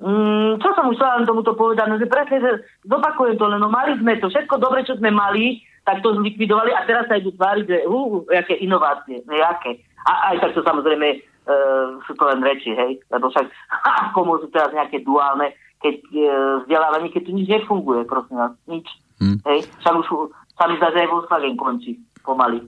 Mm, 0.00 0.56
čo 0.64 0.72
som 0.72 0.88
už 0.88 0.96
chcela 0.96 1.28
tomuto 1.28 1.52
povedať, 1.52 1.92
no 1.92 2.00
že 2.00 2.08
presne, 2.08 2.40
že 2.40 2.64
zopakujem 2.88 3.36
to, 3.36 3.44
len 3.52 3.60
no 3.60 3.68
mali 3.68 4.00
sme 4.00 4.16
to, 4.16 4.32
všetko 4.32 4.56
dobre, 4.56 4.80
čo 4.88 4.96
sme 4.96 5.12
mali, 5.12 5.60
tak 5.84 6.00
to 6.00 6.16
zlikvidovali 6.16 6.72
a 6.72 6.88
teraz 6.88 7.04
sa 7.04 7.20
idú 7.20 7.36
tváriť, 7.36 7.64
že 7.68 7.78
uh, 7.84 8.24
aké 8.32 8.56
inovácie, 8.64 9.20
no 9.28 9.36
jaké. 9.36 9.76
A 10.08 10.32
aj 10.32 10.40
tak 10.40 10.56
to 10.56 10.64
samozrejme 10.64 11.08
e, 11.12 11.18
sú 12.08 12.16
to 12.16 12.24
len 12.24 12.40
reči, 12.40 12.72
hej, 12.72 12.96
lebo 13.12 13.28
však 13.28 13.44
ako 14.08 14.18
môžu 14.24 14.48
teraz 14.48 14.72
nejaké 14.72 15.04
duálne, 15.04 15.52
keď 15.84 15.96
e, 16.08 16.20
vzdelávanie, 16.64 17.12
keď 17.12 17.22
tu 17.28 17.32
nič 17.36 17.46
nefunguje, 17.52 18.08
prosím 18.08 18.40
vás, 18.40 18.56
nič. 18.64 18.88
Hmm. 19.20 19.38
Hej, 19.44 19.68
však 19.84 19.94
už 20.00 20.08
sa 20.56 20.64
mi 20.66 20.80
zdá, 20.80 20.88
že 20.96 21.04
aj 21.04 21.08
Volkswagen 21.12 21.56
končí 21.60 22.00
pomaly. 22.24 22.64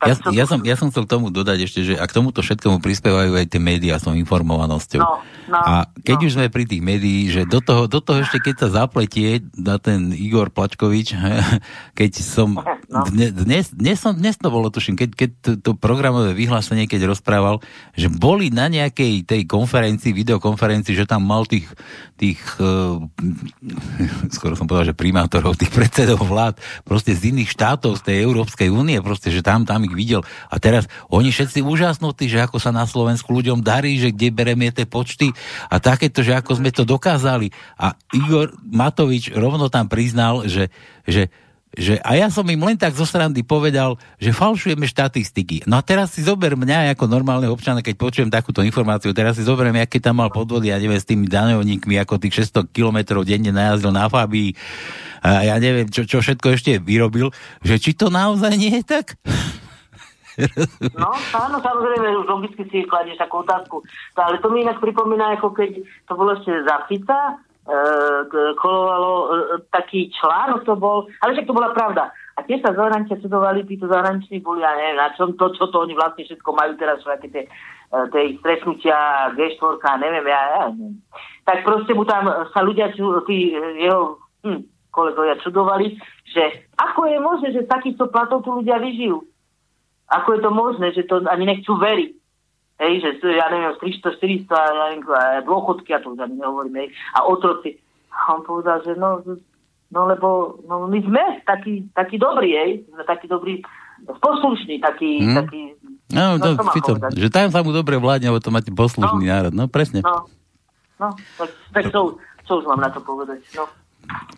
Ja, 0.00 0.16
ja, 0.32 0.44
som, 0.48 0.64
ja 0.64 0.72
som 0.72 0.88
chcel 0.88 1.04
tomu 1.04 1.28
dodať 1.28 1.68
ešte, 1.68 1.80
že 1.84 1.94
a 2.00 2.04
k 2.08 2.16
tomuto 2.16 2.40
všetkému 2.40 2.80
prispievajú 2.80 3.36
aj 3.36 3.46
tie 3.52 3.60
médiá 3.60 4.00
s 4.00 4.08
tou 4.08 4.16
informovanosťou. 4.16 5.04
No, 5.04 5.20
no, 5.52 5.56
a 5.60 5.72
keď 6.00 6.16
no. 6.16 6.24
už 6.24 6.32
sme 6.32 6.46
pri 6.48 6.64
tých 6.64 6.80
médií, 6.80 7.28
že 7.28 7.44
do 7.44 7.60
toho, 7.60 7.84
do 7.84 8.00
toho 8.00 8.24
ešte 8.24 8.40
keď 8.40 8.54
sa 8.56 8.68
zapletie 8.84 9.44
na 9.52 9.76
ten 9.76 10.16
Igor 10.16 10.48
Plačkovič, 10.48 11.12
keď 11.98 12.10
som 12.24 12.56
no. 12.92 13.04
dnes, 13.12 13.68
dnes, 13.76 13.96
som, 14.00 14.16
dnes 14.16 14.40
to 14.40 14.48
bolo 14.48 14.72
tuším, 14.72 14.96
keď, 14.96 15.10
keď 15.12 15.30
to, 15.44 15.50
to 15.60 15.70
programové 15.76 16.32
vyhlásenie, 16.32 16.88
keď 16.88 17.12
rozprával, 17.12 17.60
že 17.92 18.08
boli 18.08 18.48
na 18.48 18.72
nejakej 18.72 19.28
tej 19.28 19.44
konferencii, 19.44 20.16
videokonferencii, 20.16 20.96
že 20.96 21.04
tam 21.04 21.20
mal 21.28 21.44
tých, 21.44 21.68
tých 22.16 22.40
uh, 22.64 22.96
skoro 24.36 24.56
som 24.56 24.64
povedal, 24.64 24.92
že 24.92 24.96
primátorov, 24.96 25.60
tých 25.60 25.72
predsedov 25.74 26.24
vlád, 26.24 26.64
proste 26.88 27.12
z 27.12 27.36
iných 27.36 27.52
štátov, 27.52 28.00
z 28.00 28.08
tej 28.08 28.16
Európskej 28.24 28.72
únie, 28.72 28.96
proste, 29.04 29.28
že 29.28 29.44
tam, 29.44 29.65
tam 29.66 29.84
ich 29.84 29.92
videl. 29.92 30.22
A 30.48 30.56
teraz 30.62 30.86
oni 31.10 31.34
všetci 31.34 31.60
úžasnutí, 31.60 32.30
že 32.30 32.40
ako 32.46 32.62
sa 32.62 32.70
na 32.70 32.86
Slovensku 32.86 33.34
ľuďom 33.34 33.60
darí, 33.60 33.98
že 33.98 34.14
kde 34.14 34.30
bereme 34.30 34.70
tie 34.70 34.86
počty 34.86 35.34
a 35.68 35.82
takéto, 35.82 36.22
že 36.22 36.38
ako 36.38 36.62
sme 36.62 36.70
to 36.70 36.86
dokázali. 36.86 37.50
A 37.76 37.98
Igor 38.14 38.54
Matovič 38.62 39.34
rovno 39.34 39.66
tam 39.66 39.90
priznal, 39.90 40.46
že, 40.46 40.70
že 41.04 41.28
že 41.76 42.00
a 42.00 42.16
ja 42.16 42.32
som 42.32 42.48
im 42.48 42.58
len 42.64 42.80
tak 42.80 42.96
zo 42.96 43.04
srandy 43.04 43.44
povedal, 43.44 44.00
že 44.16 44.32
falšujeme 44.32 44.88
štatistiky. 44.88 45.68
No 45.68 45.76
a 45.76 45.84
teraz 45.84 46.16
si 46.16 46.24
zober 46.24 46.56
mňa 46.56 46.96
ako 46.96 47.04
normálne 47.04 47.52
občana, 47.52 47.84
keď 47.84 47.94
počujem 48.00 48.30
takúto 48.32 48.64
informáciu, 48.64 49.12
teraz 49.12 49.36
si 49.36 49.44
zoberiem, 49.44 49.76
aké 49.84 50.00
tam 50.00 50.24
mal 50.24 50.32
podvody, 50.32 50.72
ja 50.72 50.80
neviem, 50.80 50.96
s 50.96 51.04
tými 51.04 51.28
daňovníkmi, 51.28 52.00
ako 52.00 52.16
tých 52.16 52.48
600 52.48 52.72
kilometrov 52.72 53.28
denne 53.28 53.52
najazdil 53.52 53.92
na 53.92 54.08
Fabii 54.08 54.56
a 55.20 55.42
ja 55.44 55.56
neviem, 55.60 55.90
čo, 55.92 56.08
čo 56.08 56.24
všetko 56.24 56.56
ešte 56.56 56.72
vyrobil, 56.80 57.34
že 57.60 57.76
či 57.76 57.92
to 57.92 58.08
naozaj 58.08 58.56
nie 58.56 58.80
je 58.80 58.84
tak? 58.84 59.06
No, 61.00 61.16
áno, 61.32 61.56
samozrejme, 61.64 62.12
už 62.20 62.28
logicky 62.28 62.68
si 62.68 62.84
kladieš 62.84 63.16
takú 63.16 63.40
otázku. 63.40 63.80
No, 64.12 64.20
ale 64.20 64.36
to 64.44 64.52
mi 64.52 64.68
inak 64.68 64.84
pripomína, 64.84 65.32
ako 65.40 65.56
keď 65.56 65.80
to 65.80 66.12
bolo 66.12 66.36
ešte 66.36 66.52
za 66.60 66.84
Fica, 66.84 67.40
kolovalo 68.62 69.10
e, 69.10 69.28
taký 69.74 70.10
článok 70.14 70.62
to 70.62 70.74
bol, 70.78 71.10
ale 71.22 71.34
však 71.34 71.46
to 71.50 71.56
bola 71.56 71.74
pravda. 71.74 72.14
A 72.38 72.44
tie 72.44 72.60
sa 72.62 72.70
zahraničia 72.70 73.18
sledovali, 73.18 73.66
títo 73.66 73.90
zahraniční 73.90 74.44
boli, 74.44 74.62
ja 74.62 74.76
neviem, 74.76 75.00
na 75.00 75.10
čom 75.16 75.34
to, 75.34 75.50
čo 75.56 75.66
to 75.72 75.82
oni 75.82 75.96
vlastne 75.96 76.22
všetko 76.28 76.50
majú 76.52 76.72
teraz, 76.78 77.02
všetky 77.02 77.28
tie, 77.34 77.42
e, 77.42 77.98
tie 78.14 78.22
ich 78.30 78.36
stretnutia, 78.38 78.96
G4, 79.34 79.82
neviem, 79.98 80.26
ja, 80.30 80.40
ja 80.46 80.62
neviem. 80.70 81.02
Tak 81.42 81.66
proste 81.66 81.92
mu 81.94 82.06
tam 82.06 82.30
sa 82.54 82.60
ľudia, 82.62 82.94
tí 83.26 83.56
jeho 83.82 84.20
hm, 84.46 84.62
kolegovia 84.94 85.42
čudovali, 85.42 85.98
že 86.30 86.70
ako 86.78 87.10
je 87.10 87.18
možné, 87.18 87.48
že 87.50 87.70
takýchto 87.70 88.08
platov 88.14 88.46
tu 88.46 88.62
ľudia 88.62 88.78
vyžijú. 88.78 89.26
Ako 90.06 90.38
je 90.38 90.40
to 90.40 90.50
možné, 90.54 90.86
že 90.94 91.02
to 91.10 91.26
ani 91.26 91.50
nechcú 91.50 91.74
veriť. 91.82 92.10
Hej, 92.76 92.94
že 93.00 93.10
sú, 93.24 93.32
ja 93.32 93.48
neviem, 93.48 93.72
300, 93.80 94.20
400, 94.20 94.52
ja 94.52 94.72
neviem, 94.92 95.02
dôchodky, 95.48 95.96
a 95.96 96.02
to 96.04 96.12
už 96.12 96.20
ani 96.20 96.36
nehovorím, 96.36 96.84
hej, 96.84 96.88
a 97.16 97.24
otroci. 97.24 97.80
A 98.12 98.36
on 98.36 98.44
povedal, 98.44 98.84
že 98.84 98.92
no, 99.00 99.24
no 99.88 100.00
lebo 100.04 100.60
no, 100.68 100.84
my 100.84 101.00
sme 101.00 101.40
takí, 101.48 101.88
takí 101.96 102.20
dobrí, 102.20 102.52
hej, 102.52 102.84
sme 102.92 103.04
takí 103.08 103.24
dobrí, 103.28 103.64
poslušní, 104.04 104.76
takí, 104.84 105.24
hmm. 105.24 105.36
takí 105.40 105.60
No, 106.06 106.38
no, 106.38 106.54
to, 106.54 106.70
Fito, 106.70 106.94
že 107.18 107.34
tam 107.34 107.50
sa 107.50 107.66
mu 107.66 107.74
dobre 107.74 107.98
vládne, 107.98 108.30
lebo 108.30 108.38
to 108.38 108.54
máte 108.54 108.70
poslušný 108.70 109.26
no, 109.26 109.30
národ. 109.30 109.50
No, 109.50 109.66
presne. 109.66 110.06
No, 110.06 110.30
no 111.02 111.08
tak, 111.34 111.50
tak 111.74 111.84
čo, 111.90 112.22
čo 112.46 112.62
už 112.62 112.64
mám 112.70 112.78
na 112.78 112.94
to 112.94 113.02
povedať? 113.02 113.42
No. 113.58 113.66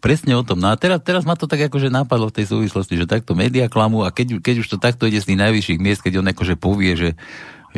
Presne 0.01 0.32
o 0.32 0.40
tom. 0.40 0.65
No 0.65 0.73
a 0.73 0.81
teraz, 0.81 1.05
teraz 1.05 1.28
ma 1.28 1.36
to 1.36 1.44
tak 1.44 1.69
akože 1.69 1.93
napadlo 1.93 2.32
v 2.32 2.40
tej 2.40 2.56
súvislosti, 2.56 2.97
že 2.97 3.05
takto 3.05 3.36
média 3.36 3.69
klamú 3.69 4.01
a 4.01 4.09
keď, 4.09 4.40
keď 4.40 4.65
už 4.65 4.69
to 4.73 4.81
takto 4.81 5.05
ide 5.05 5.20
z 5.20 5.28
tých 5.28 5.40
najvyšších 5.44 5.77
miest, 5.77 6.01
keď 6.01 6.24
on 6.24 6.32
akože 6.32 6.56
povie, 6.56 6.97
že, 6.97 7.10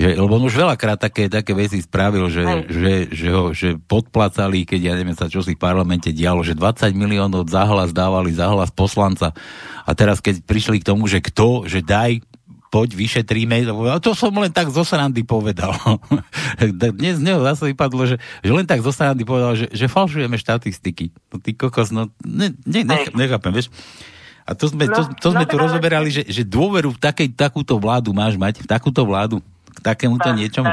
že, 0.01 0.17
lebo 0.17 0.41
on 0.41 0.49
už 0.49 0.57
veľakrát 0.57 0.97
také, 0.97 1.29
také 1.29 1.53
veci 1.53 1.77
spravil, 1.85 2.33
že, 2.33 2.65
že, 2.73 2.95
že, 3.13 3.29
ho, 3.29 3.53
že 3.53 3.77
podplacali, 3.77 4.65
keď 4.65 4.81
ja 4.81 4.95
neviem 4.97 5.13
sa, 5.13 5.29
čo 5.29 5.45
si 5.45 5.53
v 5.53 5.61
parlamente 5.61 6.09
dialo, 6.09 6.41
že 6.41 6.57
20 6.57 6.97
miliónov 6.97 7.45
zahlas 7.53 7.93
dávali 7.93 8.33
zahlas 8.33 8.73
poslanca. 8.73 9.37
A 9.85 9.93
teraz, 9.93 10.25
keď 10.25 10.41
prišli 10.41 10.81
k 10.81 10.89
tomu, 10.89 11.05
že 11.05 11.21
kto, 11.21 11.69
že 11.69 11.85
daj 11.85 12.25
poď 12.71 12.97
vyšetríme. 12.97 13.67
A 13.91 13.99
to 13.99 14.15
som 14.15 14.31
len 14.39 14.55
tak 14.55 14.71
zo 14.71 14.87
srandy 14.87 15.27
povedal. 15.27 15.75
Dnes 16.97 17.19
neho 17.19 17.43
zase 17.43 17.75
vypadlo, 17.75 18.07
že, 18.07 18.17
že 18.41 18.51
len 18.55 18.65
tak 18.65 18.81
zo 18.81 18.95
srandy 18.95 19.27
povedal, 19.27 19.59
že, 19.59 19.67
že 19.75 19.91
falšujeme 19.91 20.39
štatistiky. 20.39 21.11
No 21.35 21.43
ty 21.43 21.53
kokos, 21.53 21.91
no 21.91 22.09
ne, 22.23 22.55
ne, 22.65 22.81
nech, 22.87 23.11
nechápem, 23.13 23.53
vieš. 23.53 23.69
A 24.49 24.57
to 24.57 24.71
sme, 24.71 24.89
to, 24.89 25.03
to 25.21 25.29
sme 25.35 25.45
no, 25.45 25.51
tu 25.51 25.57
no, 25.59 25.63
rozoberali, 25.69 26.09
že, 26.09 26.23
že 26.25 26.47
dôveru 26.47 26.95
v 26.95 26.99
takej, 27.03 27.29
takúto 27.37 27.77
vládu 27.77 28.15
máš 28.15 28.39
mať, 28.39 28.65
v 28.65 28.67
takúto 28.71 29.03
vládu, 29.05 29.43
k 29.81 29.83
takémuto 29.83 30.29
niečomu. 30.37 30.69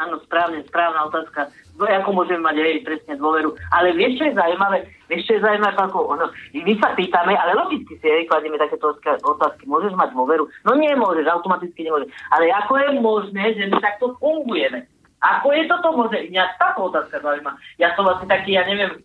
Áno, 0.00 0.16
správne, 0.24 0.64
správna 0.64 1.10
otázka 1.10 1.50
ako 1.88 2.10
môžeme 2.12 2.44
mať 2.44 2.56
veriť 2.60 2.82
presne 2.84 3.14
dôveru. 3.16 3.56
Ale 3.72 3.96
vieš, 3.96 4.20
čo 4.20 4.24
je 4.28 4.36
zaujímavé? 4.36 4.84
Vieš, 5.08 5.22
čo 5.24 5.32
je 5.38 5.44
zaujímavé, 5.46 5.72
ako 5.80 5.98
ono, 6.12 6.26
my 6.52 6.72
sa 6.76 6.92
pýtame, 6.92 7.32
ale 7.32 7.56
logicky 7.56 7.96
si 7.96 8.04
aj 8.04 8.28
kladieme 8.28 8.60
takéto 8.60 8.92
otázky. 9.24 9.64
Môžeš 9.64 9.96
mať 9.96 10.12
dôveru? 10.12 10.44
No 10.68 10.76
nemôžeš, 10.76 11.24
automaticky 11.30 11.88
nemôžeš. 11.88 12.12
Ale 12.34 12.52
ako 12.52 12.72
je 12.76 12.88
možné, 13.00 13.44
že 13.56 13.64
my 13.72 13.78
takto 13.80 14.12
fungujeme? 14.20 14.84
Ako 15.20 15.52
je 15.52 15.62
toto 15.68 15.88
možné? 15.96 16.28
Mňa 16.32 16.44
táto 16.56 16.88
otázka 16.88 17.20
zaujíma. 17.20 17.52
Ja 17.76 17.92
som 17.96 18.08
vlastne 18.08 18.28
taký, 18.28 18.56
ja 18.56 18.64
neviem, 18.64 19.00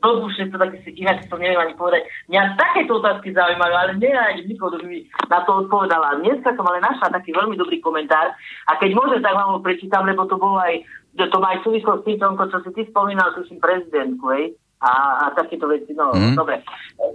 blbúšne 0.00 0.50
to 0.50 0.56
také 0.58 0.76
si 0.82 0.90
inak 0.98 1.22
to 1.28 1.36
neviem 1.38 1.60
ani 1.60 1.74
povedať. 1.78 2.06
Mňa 2.30 2.58
takéto 2.58 2.98
otázky 2.98 3.30
zaujímajú, 3.30 3.74
ale 3.74 3.92
nenájdem 4.00 4.46
nikoho, 4.50 4.74
kto 4.74 4.86
by 4.86 4.98
na 5.30 5.38
to 5.46 5.50
odpovedala. 5.66 6.18
Dneska 6.20 6.50
som 6.56 6.66
ale 6.66 6.82
našla 6.82 7.14
taký 7.14 7.30
veľmi 7.36 7.54
dobrý 7.54 7.78
komentár 7.78 8.34
a 8.66 8.72
keď 8.78 8.90
môžem, 8.96 9.20
tak 9.22 9.36
vám 9.36 9.56
ho 9.56 9.60
prečítam, 9.62 10.06
lebo 10.06 10.26
to 10.26 10.34
bolo 10.38 10.58
aj 10.58 10.82
to 11.10 11.36
má 11.42 11.58
aj 11.58 11.66
súvislosť 11.66 12.00
s 12.00 12.06
tým, 12.06 12.18
čo 12.22 12.58
si 12.62 12.70
ty 12.70 12.82
spomínal, 12.86 13.34
tuším 13.34 13.58
prezidentku, 13.58 14.30
hej, 14.30 14.54
a, 14.80 14.92
a 15.20 15.24
takéto 15.36 15.68
veci, 15.68 15.92
no, 15.92 16.14
mm. 16.14 16.38
dobre, 16.38 16.64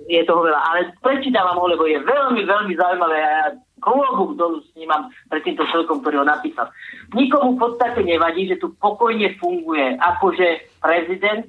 je 0.06 0.22
toho 0.28 0.46
veľa, 0.46 0.60
ale 0.60 0.80
prečítam 1.02 1.50
ho, 1.50 1.66
lebo 1.66 1.88
je 1.90 1.98
veľmi, 1.98 2.46
veľmi 2.46 2.74
zaujímavé 2.78 3.18
a 3.18 3.32
ja 3.32 3.46
klobúk 3.82 4.38
dolu 4.38 4.62
snímam 4.74 5.10
pred 5.30 5.42
týmto 5.46 5.66
človekom, 5.70 6.02
ktorý 6.02 6.22
ho 6.22 6.28
napísal. 6.28 6.70
Nikomu 7.14 7.58
v 7.58 7.62
podstate 7.70 8.02
nevadí, 8.06 8.50
že 8.50 8.62
tu 8.62 8.74
pokojne 8.78 9.34
funguje 9.42 9.98
akože 9.98 10.78
prezident, 10.82 11.46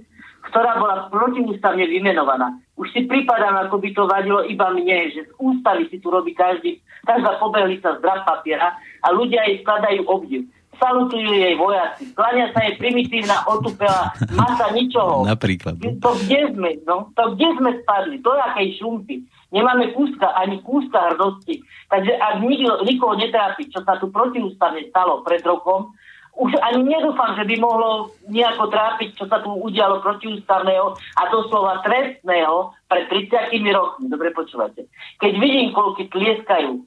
ktorá 0.50 0.78
bola 0.78 1.10
protiústavne 1.10 1.84
vymenovaná. 1.90 2.54
Už 2.78 2.92
si 2.92 3.08
pripadám, 3.08 3.66
ako 3.66 3.82
by 3.82 3.88
to 3.92 4.02
vadilo 4.06 4.40
iba 4.46 4.68
mne, 4.70 5.10
že 5.10 5.26
z 5.26 5.30
ústavy 5.40 5.88
si 5.88 5.98
tu 5.98 6.12
robí 6.12 6.36
každý, 6.36 6.78
každá 7.02 7.40
pobehlica 7.40 7.96
z 7.96 8.00
papiera 8.02 8.76
a 9.02 9.08
ľudia 9.10 9.42
jej 9.48 9.64
skladajú 9.64 10.06
obdiv 10.06 10.46
salutujú 10.76 11.32
jej 11.32 11.56
vojaci. 11.56 12.12
Kláňa 12.12 12.52
sa 12.52 12.60
jej 12.68 12.76
primitívna 12.76 13.48
otupela 13.48 14.12
masa 14.36 14.70
ničoho. 14.76 15.24
Napríklad. 15.24 15.80
To 15.80 16.10
kde 16.24 16.52
sme, 16.52 16.76
no? 16.84 17.12
To 17.16 17.32
kde 17.32 17.48
sme 17.56 17.70
spadli? 17.80 18.20
To 18.20 18.30
je 18.36 18.40
akej 18.52 18.68
šumpy. 18.80 19.16
Nemáme 19.56 19.94
kúska, 19.96 20.36
ani 20.36 20.60
kúska 20.60 21.14
hrdosti. 21.14 21.62
Takže 21.88 22.12
ak 22.18 22.42
nikto, 22.42 22.82
nikoho 22.84 23.14
netrápi, 23.16 23.70
čo 23.70 23.80
sa 23.86 23.96
tu 23.96 24.10
protiústavne 24.12 24.84
stalo 24.90 25.24
pred 25.24 25.40
rokom, 25.46 25.96
už 26.36 26.52
ani 26.60 26.84
nedúfam, 26.84 27.32
že 27.32 27.48
by 27.48 27.56
mohlo 27.56 28.12
nejako 28.28 28.68
trápiť, 28.68 29.16
čo 29.16 29.24
sa 29.24 29.40
tu 29.40 29.56
udialo 29.56 30.04
protiústavného 30.04 30.92
a 30.92 31.22
doslova 31.32 31.80
trestného 31.80 32.76
pred 32.92 33.08
30 33.08 33.56
rokmi. 33.72 34.12
Dobre 34.12 34.36
počúvate. 34.36 34.84
Keď 35.16 35.32
vidím, 35.40 35.72
koľko 35.72 36.12
tlieskajú 36.12 36.84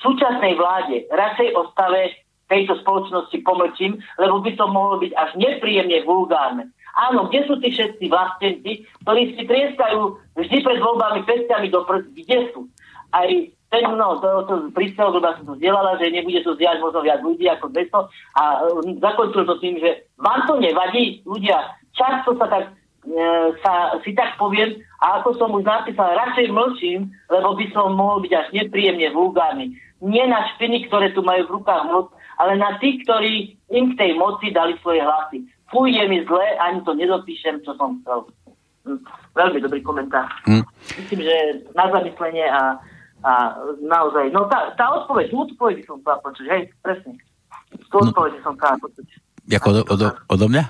súčasnej 0.00 0.56
vláde, 0.56 1.04
radšej 1.12 1.48
o 1.60 1.68
stave 1.76 2.24
tejto 2.48 2.80
spoločnosti 2.82 3.36
pomlčím, 3.44 4.00
lebo 4.16 4.40
by 4.40 4.50
to 4.56 4.64
mohlo 4.66 4.96
byť 4.98 5.12
až 5.14 5.30
nepríjemne 5.36 6.02
vulgárne. 6.02 6.72
Áno, 6.98 7.30
kde 7.30 7.46
sú 7.46 7.60
tí 7.62 7.70
všetci 7.70 8.10
vlastenci, 8.10 8.82
ktorí 9.06 9.38
si 9.38 9.42
trieskajú 9.46 10.18
vždy 10.34 10.56
pred 10.58 10.78
voľbami 10.82 11.22
pestiami 11.22 11.70
do 11.70 11.86
prst, 11.86 12.10
kde 12.10 12.38
sú? 12.50 12.66
Aj 13.14 13.28
no, 13.70 14.18
to, 14.18 14.30
to 14.50 14.54
prístel, 14.74 15.14
lebo 15.14 15.30
som 15.30 15.46
to 15.46 15.54
vzdelala, 15.54 15.94
že 16.02 16.10
nebude 16.10 16.42
to 16.42 16.58
zjať 16.58 16.82
možno 16.82 17.06
viac 17.06 17.22
ľudí 17.22 17.46
ako 17.46 17.70
200 17.70 17.94
a 18.34 18.42
um, 18.66 18.98
zakončil 18.98 19.46
to 19.46 19.54
tým, 19.62 19.78
že 19.78 20.10
vám 20.18 20.42
to 20.50 20.58
nevadí, 20.58 21.22
ľudia, 21.22 21.78
často 21.94 22.34
sa 22.34 22.50
tak 22.50 22.74
e, 23.06 23.14
sa, 23.62 23.94
si 24.02 24.10
tak 24.10 24.34
poviem, 24.42 24.74
a 24.98 25.22
ako 25.22 25.38
som 25.38 25.54
už 25.54 25.62
napísal, 25.62 26.18
radšej 26.18 26.50
mlčím, 26.50 27.14
lebo 27.30 27.54
by 27.54 27.66
som 27.70 27.94
mohol 27.94 28.18
byť 28.26 28.32
až 28.34 28.46
nepríjemne 28.52 29.06
vulgárny. 29.14 29.78
Nie 30.02 30.26
na 30.26 30.50
špiny, 30.56 30.90
ktoré 30.90 31.14
tu 31.14 31.22
majú 31.22 31.46
v 31.46 31.54
rukách 31.62 31.84
moc, 31.88 32.06
ale 32.40 32.56
na 32.58 32.74
tých, 32.82 33.04
ktorí 33.06 33.54
im 33.70 33.94
k 33.94 33.98
tej 34.00 34.10
moci 34.18 34.50
dali 34.50 34.74
svoje 34.82 35.04
hlasy. 35.04 35.46
Fuj, 35.70 35.94
je 35.94 36.04
mi 36.10 36.24
zle, 36.26 36.58
ani 36.58 36.82
to 36.82 36.96
nedopíšem, 36.96 37.62
čo 37.62 37.78
som 37.78 38.02
chcel. 38.02 38.26
Hm, 38.88 39.00
veľmi 39.36 39.58
dobrý 39.60 39.80
komentár. 39.84 40.26
Hm. 40.48 40.64
Myslím, 40.98 41.20
že 41.22 41.36
na 41.76 41.86
zamyslenie 41.92 42.48
a 42.48 42.80
a 43.20 43.56
naozaj, 43.84 44.32
no 44.32 44.48
tá, 44.48 44.72
tá 44.76 44.86
odpoveď, 45.04 45.28
tú 45.28 45.44
odpoveď 45.44 45.84
som 45.84 46.00
chcela 46.00 46.18
počuť, 46.24 46.46
hej, 46.48 46.62
presne. 46.80 47.12
Tú 47.92 47.96
no. 48.00 48.08
odpoveď 48.08 48.32
som 48.40 48.56
chcela 48.56 48.76
počuť. 48.80 49.06
Jako 49.48 49.66
odo, 49.70 49.82
odo, 49.88 50.06
odo 50.28 50.44
mňa? 50.48 50.64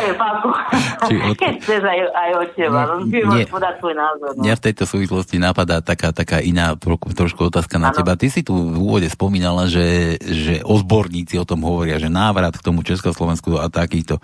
aj 0.00 0.04
páku. 0.16 0.48
od... 1.30 1.36
Keď 1.36 1.54
chceš 1.60 1.82
aj, 1.84 2.00
aj 2.12 2.30
od 2.36 2.48
teba. 2.56 2.80
No, 2.86 2.94
no, 3.04 3.32
nie, 3.36 3.44
podať 3.46 3.74
svoj 3.80 3.94
názor. 3.96 4.30
No. 4.36 4.42
Mňa 4.44 4.54
v 4.56 4.64
tejto 4.64 4.84
súvislosti 4.88 5.36
napadá 5.36 5.84
taká, 5.84 6.14
taká 6.14 6.38
iná 6.40 6.74
trošku, 6.78 7.50
otázka 7.50 7.76
na 7.76 7.92
ano. 7.92 7.96
teba. 8.00 8.16
Ty 8.16 8.26
si 8.32 8.40
tu 8.40 8.56
v 8.56 8.78
úvode 8.78 9.08
spomínala, 9.10 9.66
že, 9.68 10.20
že 10.22 10.64
odborníci 10.64 11.36
o 11.40 11.48
tom 11.48 11.64
hovoria, 11.66 12.00
že 12.00 12.12
návrat 12.12 12.56
k 12.56 12.64
tomu 12.64 12.84
Československu 12.86 13.58
a 13.60 13.68
takýto. 13.68 14.18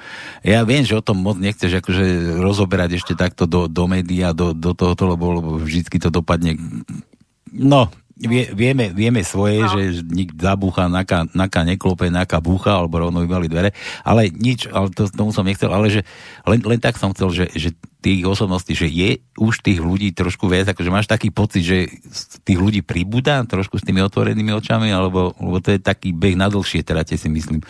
Ja 0.46 0.64
viem, 0.64 0.84
že 0.86 0.96
o 0.96 1.04
tom 1.04 1.20
moc 1.20 1.36
nechceš 1.36 1.82
akože 1.82 2.38
rozoberať 2.40 3.00
ešte 3.00 3.12
takto 3.18 3.44
do, 3.44 3.68
do 3.68 3.84
médiá, 3.90 4.32
do, 4.32 4.56
do 4.56 4.72
tohoto, 4.72 5.10
lebo, 5.10 5.24
lebo 5.42 5.50
vždycky 5.60 6.00
to 6.00 6.08
dopadne 6.08 6.58
No, 7.56 7.88
vie, 8.16 8.48
vieme, 8.56 8.88
vieme 8.96 9.20
svoje, 9.20 9.60
no. 9.60 9.68
že 9.68 10.00
nik 10.08 10.32
zabúcha, 10.40 10.88
naka, 10.88 11.28
naka 11.36 11.60
neklope, 11.68 12.08
naka 12.08 12.40
búcha, 12.40 12.80
alebo 12.80 13.04
rovno 13.04 13.20
vybali 13.20 13.52
dvere, 13.52 13.76
ale 14.00 14.32
nič, 14.32 14.72
ale 14.72 14.88
to, 14.88 15.12
tomu 15.12 15.36
som 15.36 15.44
nechcel, 15.44 15.68
ale 15.68 15.92
že 15.92 16.00
len, 16.48 16.64
len 16.64 16.80
tak 16.80 16.96
som 16.96 17.12
chcel, 17.12 17.28
že, 17.28 17.44
že 17.52 17.76
tých 18.00 18.24
osobností, 18.24 18.72
že 18.72 18.88
je 18.88 19.20
už 19.36 19.60
tých 19.60 19.84
ľudí 19.84 20.16
trošku 20.16 20.48
viac, 20.48 20.72
akože 20.72 20.88
máš 20.88 21.12
taký 21.12 21.28
pocit, 21.28 21.60
že 21.60 21.92
tých 22.40 22.56
ľudí 22.56 22.80
pribúda 22.80 23.44
trošku 23.44 23.76
s 23.76 23.84
tými 23.84 24.00
otvorenými 24.00 24.56
očami, 24.56 24.88
alebo, 24.88 25.36
alebo 25.36 25.60
to 25.60 25.76
je 25.76 25.80
taký 25.82 26.16
beh 26.16 26.40
na 26.40 26.48
dlhšie, 26.48 26.80
teda 26.80 27.04
si 27.04 27.28
myslím. 27.28 27.60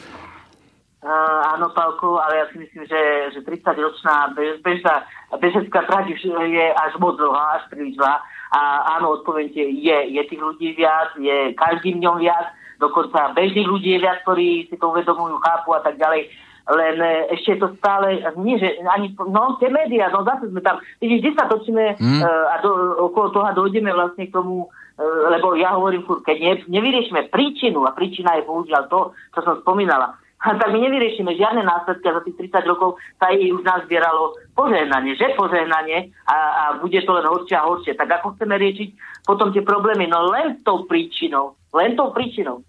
Uh, 1.06 1.38
áno, 1.54 1.70
Pálko, 1.70 2.18
ale 2.18 2.42
ja 2.42 2.46
si 2.50 2.58
myslím, 2.58 2.82
že, 2.82 3.30
že 3.30 3.40
30-ročná 3.46 4.34
bež, 4.34 4.58
bežná, 4.58 5.06
bežecká 5.38 5.86
trať 5.86 6.18
je 6.18 6.66
až 6.74 6.92
moc 6.98 7.14
dlhá, 7.14 7.62
až 7.62 7.70
príliš 7.70 7.94
dlhá 7.94 8.18
a 8.52 8.94
áno, 8.98 9.18
odpoviete, 9.20 9.58
je, 9.58 9.96
je 10.14 10.22
tých 10.26 10.42
ľudí 10.42 10.78
viac, 10.78 11.14
je 11.18 11.54
každým 11.58 11.98
dňom 11.98 12.22
viac, 12.22 12.54
dokonca 12.78 13.34
bežných 13.34 13.66
ľudí 13.66 13.96
je 13.96 14.02
viac, 14.02 14.22
ktorí 14.22 14.70
si 14.70 14.76
to 14.78 14.92
uvedomujú, 14.92 15.40
chápu 15.42 15.74
a 15.74 15.80
tak 15.82 15.98
ďalej. 15.98 16.30
Len 16.66 16.96
e, 16.98 17.10
ešte 17.38 17.54
je 17.54 17.58
to 17.62 17.68
stále, 17.78 18.18
nie 18.42 18.58
že 18.58 18.82
ani, 18.90 19.14
no 19.14 19.54
tie 19.62 19.70
médiá, 19.70 20.10
no 20.10 20.26
zase 20.26 20.50
sme 20.50 20.58
tam, 20.62 20.82
vidíš, 20.98 21.22
vždy 21.22 21.30
sa 21.38 21.46
točíme 21.46 21.94
mm. 21.94 22.22
a 22.26 22.54
do, 22.58 22.70
okolo 23.06 23.30
toho 23.30 23.46
dojdeme 23.54 23.90
vlastne 23.94 24.26
k 24.26 24.34
tomu, 24.34 24.66
uh, 24.66 25.26
lebo 25.30 25.54
ja 25.54 25.78
hovorím, 25.78 26.02
keď 26.26 26.36
ne, 26.42 26.52
nevyriešime 26.66 27.30
príčinu, 27.30 27.86
a 27.86 27.94
príčina 27.94 28.34
je 28.34 28.50
bohužiaľ 28.50 28.90
to, 28.90 29.14
čo 29.30 29.40
som 29.46 29.62
spomínala, 29.62 30.18
tak 30.44 30.68
my 30.68 30.78
nevyriešime 30.78 31.32
žiadne 31.32 31.64
následky 31.64 32.06
a 32.12 32.16
za 32.20 32.22
tých 32.28 32.52
30 32.52 32.68
rokov 32.68 33.00
sa 33.16 33.32
jej 33.32 33.48
už 33.56 33.64
nazbieralo 33.64 34.36
požehnanie, 34.52 35.16
že 35.16 35.32
požehnanie 35.32 36.12
a, 36.28 36.36
a 36.36 36.64
bude 36.76 37.00
to 37.00 37.10
len 37.16 37.24
horšie 37.24 37.56
a 37.56 37.64
horšie. 37.64 37.96
Tak 37.96 38.20
ako 38.20 38.36
chceme 38.36 38.60
riešiť 38.60 38.88
potom 39.24 39.50
tie 39.50 39.64
problémy? 39.64 40.04
No 40.06 40.28
len 40.28 40.60
tou 40.60 40.84
príčinou. 40.84 41.56
Len 41.72 41.96
tou 41.96 42.12
príčinou. 42.12 42.60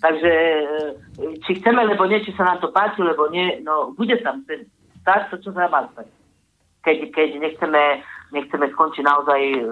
Takže 0.00 0.32
e, 0.32 0.64
či 1.44 1.60
chceme, 1.60 1.84
lebo 1.84 2.08
nie, 2.08 2.24
či 2.24 2.32
sa 2.34 2.48
nám 2.48 2.58
to 2.64 2.72
páči, 2.72 3.04
lebo 3.04 3.28
nie, 3.28 3.60
no 3.60 3.92
bude 3.92 4.16
tam 4.24 4.42
ten 4.48 4.64
stať, 5.04 5.28
to, 5.30 5.36
čo 5.44 5.50
sa 5.52 5.68
má 5.68 5.86
stať. 5.92 6.08
Keď, 6.82 6.96
keď 7.14 7.28
nechceme, 7.38 8.02
nechceme 8.34 8.66
skončiť 8.74 9.04
naozaj 9.06 9.40
e, 9.54 9.62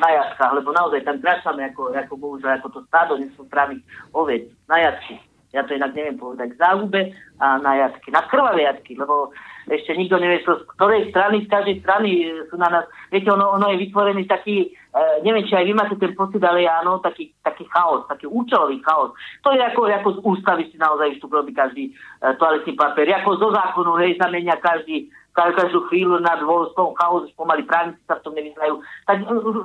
na 0.00 0.08
jatkách, 0.08 0.56
lebo 0.56 0.72
naozaj 0.72 1.04
tam 1.04 1.20
kráčame 1.20 1.68
ako, 1.70 1.94
ako 1.94 2.14
bohužiaľ, 2.16 2.58
ako 2.58 2.68
to 2.74 2.80
stádo 2.90 3.20
nesprávnych 3.20 3.84
oveď, 4.16 4.48
na 4.66 4.80
jatky 4.82 5.20
ja 5.56 5.64
to 5.64 5.72
inak 5.72 5.96
neviem 5.96 6.20
povedať, 6.20 6.52
záhube 6.60 7.16
a 7.40 7.56
na 7.56 7.72
jatky, 7.80 8.12
na 8.12 8.28
krvavé 8.28 8.68
jatky, 8.68 8.92
lebo 8.92 9.32
ešte 9.66 9.96
nikto 9.96 10.20
nevie, 10.20 10.44
z 10.44 10.62
ktorej 10.78 11.10
strany, 11.10 11.42
z 11.42 11.48
každej 11.50 11.76
strany 11.82 12.10
sú 12.46 12.54
na 12.60 12.70
nás, 12.70 12.84
viete, 13.10 13.26
ono, 13.32 13.56
ono 13.56 13.66
je 13.74 13.82
vytvorený 13.82 14.28
taký, 14.30 14.70
e, 14.70 15.00
neviem, 15.26 15.42
či 15.42 15.58
aj 15.58 15.66
vy 15.66 15.72
máte 15.74 15.96
ten 15.98 16.14
pocit, 16.14 16.38
ale 16.44 16.70
áno, 16.70 17.02
taký, 17.02 17.34
taký 17.42 17.66
chaos, 17.74 18.06
taký 18.06 18.30
účelový 18.30 18.78
chaos. 18.86 19.10
To 19.42 19.50
je 19.50 19.58
ako, 19.58 19.90
ako 19.90 20.08
z 20.14 20.18
ústavy 20.22 20.62
si 20.70 20.78
naozaj 20.78 21.18
tu 21.18 21.26
robí 21.26 21.50
každý 21.50 21.90
e, 21.90 21.92
toaletný 22.38 22.78
papier, 22.78 23.10
ako 23.18 23.42
zo 23.42 23.48
zákonu, 23.50 23.98
hej, 23.98 24.14
sa 24.20 24.30
menia 24.30 24.54
každý 24.62 25.10
každú 25.36 25.84
chvíľu 25.92 26.24
nad 26.24 26.40
voľskom 26.40 26.96
chaos, 26.96 27.28
pomaly 27.36 27.68
právnici 27.68 28.00
sa 28.08 28.16
v 28.16 28.24
tom 28.24 28.32
nevyznajú. 28.32 28.80
Tak 29.04 29.16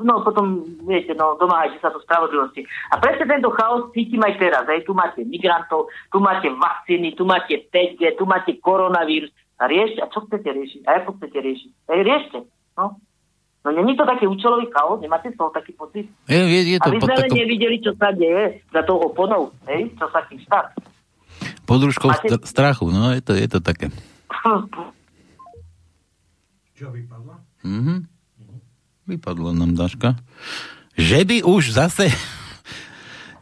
no 0.04 0.14
potom, 0.28 0.68
viete, 0.84 1.16
no 1.16 1.40
domáhajte 1.40 1.80
sa 1.80 1.96
to 1.96 2.04
spravodlivosti. 2.04 2.68
A 2.92 3.00
presne 3.00 3.30
tento 3.32 3.48
chaos 3.56 3.88
cítim 3.96 4.20
aj 4.20 4.36
teraz. 4.36 4.68
Hej. 4.68 4.84
Tu 4.84 4.92
máte 4.92 5.24
migrantov, 5.24 5.88
tu 6.12 6.20
máte 6.20 6.52
vakcíny, 6.52 7.16
tu 7.16 7.24
máte 7.24 7.56
5G, 7.72 8.20
tu 8.20 8.28
máte 8.28 8.52
koronavírus. 8.60 9.32
A 9.62 9.72
riešte, 9.72 10.04
a 10.04 10.12
čo 10.12 10.28
chcete 10.28 10.50
riešiť? 10.52 10.82
A 10.90 11.06
ako 11.06 11.22
chcete 11.22 11.38
riešiť? 11.40 11.72
Hej, 11.94 12.00
riešte. 12.04 12.40
No. 12.76 12.98
No 13.62 13.70
není 13.70 13.94
to 13.94 14.10
taký 14.10 14.26
účelový 14.26 14.74
chaos? 14.74 14.98
Nemáte 15.00 15.30
z 15.30 15.38
toho 15.38 15.54
taký 15.54 15.78
pocit? 15.78 16.10
Je, 16.26 16.42
je, 16.42 16.60
je 16.74 16.78
to, 16.82 16.90
a 16.90 16.94
vy 16.94 16.98
sme 16.98 17.16
len 17.16 17.32
nevideli, 17.32 17.78
čo 17.78 17.94
sa 17.94 18.10
deje 18.10 18.66
za 18.74 18.82
tou 18.82 18.98
oponou. 18.98 19.54
Hej, 19.70 19.94
čo 20.02 20.10
sa 20.10 20.26
tým 20.26 20.42
štát. 20.42 20.74
Podružkou 21.70 22.10
Máte... 22.10 22.42
strachu, 22.42 22.90
no 22.90 23.14
je 23.14 23.22
to, 23.22 23.38
je 23.38 23.48
to 23.48 23.62
také. 23.62 23.94
Čo 26.82 26.90
vypadlo? 26.90 27.38
Mhm. 27.62 28.10
Vypadlo 29.06 29.54
nám 29.54 29.78
Daška. 29.78 30.18
Že 30.98 31.20
by 31.30 31.38
už 31.46 31.78
zase... 31.78 32.10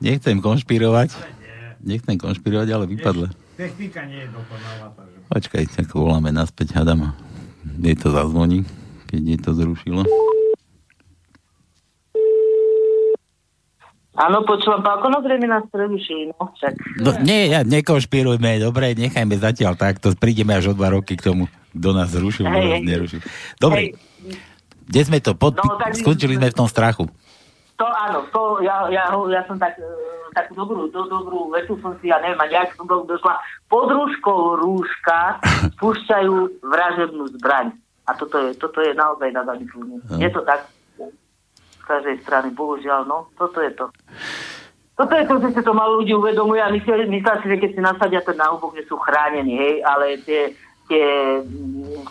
Nechcem 0.04 0.36
konšpirovať. 0.48 1.16
Nechcem 1.80 2.20
konšpirovať, 2.20 2.68
ale 2.76 2.84
vypadlo. 2.92 3.32
Technika 3.56 4.04
nie 4.04 4.28
je 4.28 4.30
dokonalá. 4.36 4.92
Takže... 4.92 5.18
Počkaj, 5.32 5.64
tak 5.72 5.88
voláme 5.96 6.36
naspäť 6.36 6.76
Hadama. 6.76 7.16
Je 7.80 7.96
to 7.96 8.12
zazvoní, 8.12 8.68
keď 9.08 9.22
je 9.24 9.38
to 9.40 9.52
zrušilo. 9.56 10.04
Áno, 14.20 14.44
počúvam, 14.44 14.84
Pálko, 14.84 15.08
no 15.08 15.24
zrejme 15.24 15.48
nás 15.48 15.64
prerušili, 15.72 16.36
no 16.36 16.52
však. 16.52 16.76
No, 17.00 17.16
nie, 17.24 17.56
ja, 17.56 17.64
nekonšpirujme, 17.64 18.60
dobre, 18.60 18.92
nechajme 18.92 19.40
zatiaľ 19.40 19.80
takto, 19.80 20.12
prídeme 20.20 20.60
až 20.60 20.72
o 20.72 20.74
dva 20.76 20.92
roky 20.92 21.16
k 21.16 21.32
tomu. 21.32 21.48
Kto 21.72 21.90
nás 21.96 22.12
zrušil, 22.12 22.44
kto 22.44 22.60
nás 22.60 22.84
nerušil. 22.84 23.20
Dobre, 23.56 23.96
kde 24.90 25.02
sme 25.08 25.24
to? 25.24 25.40
Pod... 25.40 25.56
No, 25.56 25.80
tak... 25.80 25.96
Skončili 25.96 26.36
sme 26.36 26.52
v 26.52 26.58
tom 26.60 26.68
strachu. 26.68 27.08
To 27.80 27.86
áno, 27.88 28.28
to 28.36 28.60
ja, 28.60 28.92
ja, 28.92 29.08
ja 29.08 29.42
som 29.48 29.56
tak, 29.56 29.80
e, 29.80 29.88
takú 30.36 30.52
dobrú, 30.52 30.92
do, 30.92 31.08
dobrú 31.08 31.48
vetu 31.56 31.80
som 31.80 31.96
si, 32.04 32.12
ja 32.12 32.20
neviem, 32.20 32.44
ani 32.44 32.60
jak 32.60 32.76
som 32.76 32.84
do, 32.84 33.08
došla. 33.08 33.40
Pod 33.72 33.88
rúškou 33.88 34.60
rúška 34.60 35.40
púšťajú 35.80 36.60
vražebnú 36.60 37.24
zbraň. 37.40 37.72
A 38.04 38.18
toto 38.20 38.36
je, 38.36 38.52
toto 38.60 38.84
je 38.84 38.92
naozaj 38.92 39.32
na 39.32 39.48
zamyslenie. 39.48 40.04
No. 40.12 40.18
Je 40.20 40.28
to 40.28 40.44
tak 40.44 40.68
každej 41.90 42.22
strany, 42.22 42.54
bohužiaľ, 42.54 43.10
no, 43.10 43.34
toto 43.34 43.58
je 43.66 43.74
to. 43.74 43.90
Toto 44.94 45.14
je 45.16 45.26
to, 45.26 45.36
že 45.42 45.50
si 45.56 45.62
to 45.64 45.74
malo 45.74 46.04
ľudí 46.04 46.14
uvedomujú 46.14 46.60
a 46.62 46.76
myslia, 46.76 47.08
myslia 47.08 47.40
si, 47.42 47.48
že 47.50 47.58
keď 47.58 47.70
si 47.74 47.82
nasadia 47.82 48.22
ten 48.22 48.38
náhubok, 48.38 48.78
že 48.78 48.86
sú 48.86 49.00
chránení, 49.02 49.56
hej, 49.58 49.76
ale 49.82 50.20
tie, 50.28 50.54
tie 50.92 51.08
mm, 51.40 52.04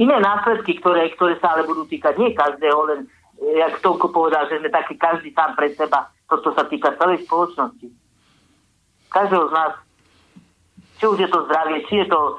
iné 0.00 0.16
následky, 0.18 0.80
ktoré, 0.80 1.12
ktoré 1.14 1.36
sa 1.38 1.52
ale 1.52 1.68
budú 1.68 1.84
týkať 1.84 2.16
nie 2.16 2.32
každého, 2.32 2.80
len 2.88 3.00
jak 3.40 3.84
toľko 3.84 4.08
povedal, 4.08 4.48
že 4.48 4.56
sme 4.56 4.72
taký 4.72 4.96
každý 4.96 5.36
sám 5.36 5.52
pre 5.52 5.68
seba. 5.76 6.08
Toto 6.28 6.56
sa 6.56 6.64
týka 6.64 6.96
celej 6.96 7.28
spoločnosti. 7.28 7.88
Každého 9.12 9.44
z 9.48 9.52
nás. 9.52 9.72
Či 11.00 11.04
už 11.08 11.18
je 11.20 11.28
to 11.32 11.44
zdravie, 11.48 11.80
či 11.88 12.04
je 12.04 12.06
to 12.12 12.20
e, 12.20 12.32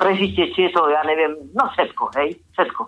prežitie, 0.00 0.48
či 0.56 0.68
je 0.68 0.70
to, 0.72 0.88
ja 0.88 1.04
neviem, 1.04 1.36
no 1.52 1.68
všetko, 1.68 2.16
hej, 2.16 2.40
všetko. 2.56 2.82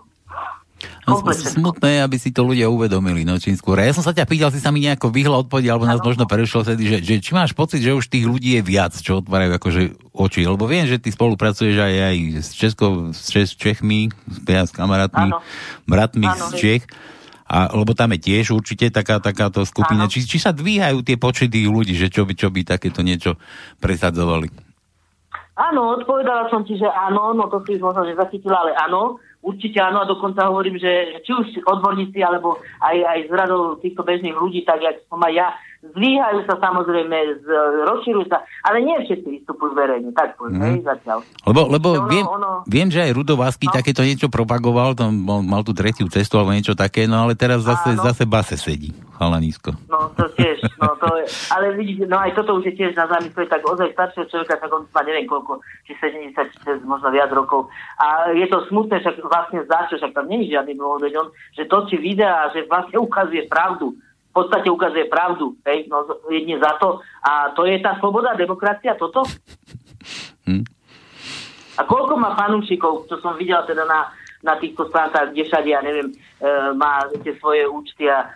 Kompletne. 1.09 1.49
Smutné, 1.49 1.91
aby 2.05 2.17
si 2.21 2.29
to 2.29 2.45
ľudia 2.45 2.69
uvedomili, 2.69 3.25
no 3.25 3.41
čím 3.41 3.57
skôr. 3.57 3.81
Ja 3.81 3.89
som 3.89 4.05
sa 4.05 4.13
ťa 4.13 4.29
pýtal, 4.29 4.53
si 4.53 4.61
sa 4.61 4.69
mi 4.69 4.85
nejako 4.85 5.09
vyhla 5.09 5.41
odpovedi, 5.41 5.73
alebo 5.73 5.89
nás 5.89 5.97
možno 6.05 6.29
prerušil 6.29 6.61
vtedy, 6.61 6.83
že, 6.85 6.97
že 7.01 7.13
či 7.17 7.31
máš 7.33 7.57
pocit, 7.57 7.81
že 7.81 7.97
už 7.97 8.07
tých 8.07 8.29
ľudí 8.29 8.57
je 8.57 8.61
viac, 8.61 8.93
čo 8.93 9.25
otvárajú 9.25 9.57
akože 9.57 9.81
oči, 10.13 10.45
lebo 10.45 10.69
viem, 10.69 10.85
že 10.85 11.01
ty 11.01 11.09
spolupracuješ 11.09 11.75
aj, 11.81 11.93
aj 11.97 12.15
s 12.45 12.49
Českou, 12.53 12.91
s 13.09 13.27
Čes, 13.33 13.57
Čechmi, 13.57 14.13
s 14.45 14.71
kamarátmi, 14.71 15.33
Áno. 15.33 15.41
bratmi 15.89 16.27
Áno, 16.29 16.53
z 16.53 16.61
Čech, 16.61 16.83
a, 17.49 17.73
lebo 17.73 17.97
tam 17.97 18.13
je 18.13 18.29
tiež 18.29 18.53
určite 18.53 18.93
taká, 18.93 19.17
takáto 19.17 19.65
skupina. 19.65 20.05
Či, 20.05 20.29
či 20.29 20.37
sa 20.37 20.53
dvíhajú 20.53 21.01
tie 21.01 21.17
počty 21.17 21.49
ľudí, 21.65 21.97
že 21.97 22.13
čo 22.13 22.21
by, 22.21 22.37
čo 22.37 22.53
by 22.53 22.61
takéto 22.61 23.01
niečo 23.01 23.41
presadzovali? 23.81 24.69
Áno, 25.59 25.99
odpovedala 25.99 26.47
som 26.47 26.63
ti, 26.63 26.79
že 26.79 26.87
áno, 26.87 27.35
no 27.35 27.51
to 27.51 27.59
si 27.67 27.75
možno 27.81 28.07
nezachytila, 28.07 28.63
ale 28.63 28.71
áno, 28.79 29.19
určite 29.41 29.79
áno 29.79 30.03
a 30.03 30.09
dokonca 30.09 30.47
hovorím, 30.47 30.79
že, 30.79 31.23
či 31.23 31.31
už 31.31 31.63
odborníci 31.63 32.19
alebo 32.19 32.59
aj, 32.83 32.97
aj 33.03 33.19
z 33.27 33.31
radou 33.31 33.61
týchto 33.79 34.03
bežných 34.03 34.35
ľudí, 34.35 34.67
tak 34.67 34.83
jak 34.83 34.99
som 35.07 35.19
aj 35.23 35.33
ja, 35.33 35.47
zvíhajú 35.79 36.43
sa 36.43 36.59
samozrejme, 36.59 37.17
z, 37.39 37.47
rozširujú 37.87 38.27
sa, 38.27 38.43
ale 38.67 38.83
nie 38.83 38.99
všetci 38.99 39.27
vystupujú 39.39 39.71
verejne, 39.71 40.11
tak 40.11 40.35
poviem, 40.35 40.59
hej, 40.59 40.77
zatiaľ. 40.83 41.23
Lebo, 41.47 41.61
lebo 41.71 41.87
Ono- 41.95 42.11
viem, 42.11 42.25
ono- 42.27 42.61
viem, 42.67 42.91
že 42.91 42.99
aj 42.99 43.15
Rudo 43.15 43.39
Vasky 43.39 43.71
No. 43.71 43.75
takéto 43.79 44.03
niečo 44.03 44.27
propagoval, 44.27 44.91
tam 44.93 45.15
mal, 45.15 45.39
mal 45.39 45.63
tú 45.63 45.71
tretiu 45.71 46.11
cestu 46.11 46.35
alebo 46.35 46.51
niečo 46.51 46.75
také, 46.75 47.07
no 47.07 47.23
ale 47.23 47.31
teraz 47.33 47.63
zase, 47.63 47.95
Áno. 47.95 48.03
zase 48.03 48.27
base 48.27 48.59
sedí, 48.59 48.91
chalanisko. 49.15 49.71
No 49.87 50.11
to 50.19 50.27
tiež, 50.35 50.59
no 50.83 50.99
to 50.99 51.07
je, 51.15 51.25
ale 51.55 51.71
vidíte, 51.79 52.11
no 52.11 52.19
aj 52.19 52.35
toto 52.35 52.59
už 52.59 52.67
je 52.67 52.75
tiež 52.75 52.99
na 52.99 53.07
zamysle, 53.07 53.47
tak 53.47 53.63
ozaj 53.63 53.95
staršieho 53.95 54.27
človeka, 54.27 54.59
tak 54.59 54.69
on 54.75 54.83
má 54.91 55.01
neviem 55.07 55.31
koľko, 55.31 55.63
či 55.87 55.95
70, 55.95 56.35
či 56.59 56.75
možno 56.83 57.07
viac 57.07 57.31
rokov. 57.31 57.71
A 58.03 58.35
je 58.35 58.47
to 58.51 58.67
smutné, 58.67 58.99
však 58.99 59.15
vlastne 59.23 59.63
že 59.63 59.95
však 59.95 60.11
tam 60.11 60.27
není 60.27 60.51
žiadny 60.51 60.75
dôvod, 60.75 61.07
on, 61.07 61.31
že 61.55 61.63
točí 61.65 61.95
videa, 61.95 62.51
že 62.51 62.67
vlastne 62.67 62.99
ukazuje 62.99 63.47
pravdu. 63.47 63.95
V 64.29 64.33
podstate 64.45 64.69
ukazuje 64.69 65.09
pravdu, 65.09 65.57
hej, 65.65 65.89
no 65.89 66.05
jedne 66.29 66.61
za 66.61 66.77
to. 66.77 67.01
A 67.25 67.49
to 67.57 67.65
je 67.65 67.81
tá 67.81 67.97
sloboda, 67.97 68.37
demokracia, 68.37 68.93
toto? 68.93 69.25
Hm? 70.45 70.63
A 71.79 71.81
koľko 71.87 72.13
má 72.19 72.35
fanúšikov, 72.35 73.07
čo 73.09 73.17
som 73.23 73.39
videl 73.39 73.63
teda 73.65 73.87
na, 73.87 74.11
na 74.45 74.53
týchto 74.59 74.85
stránkach, 74.91 75.31
kde 75.31 75.47
všade, 75.47 75.69
ja 75.71 75.81
neviem, 75.81 76.11
e, 76.11 76.15
má 76.75 77.07
tie 77.23 77.33
svoje 77.39 77.65
účty 77.65 78.05
a 78.05 78.27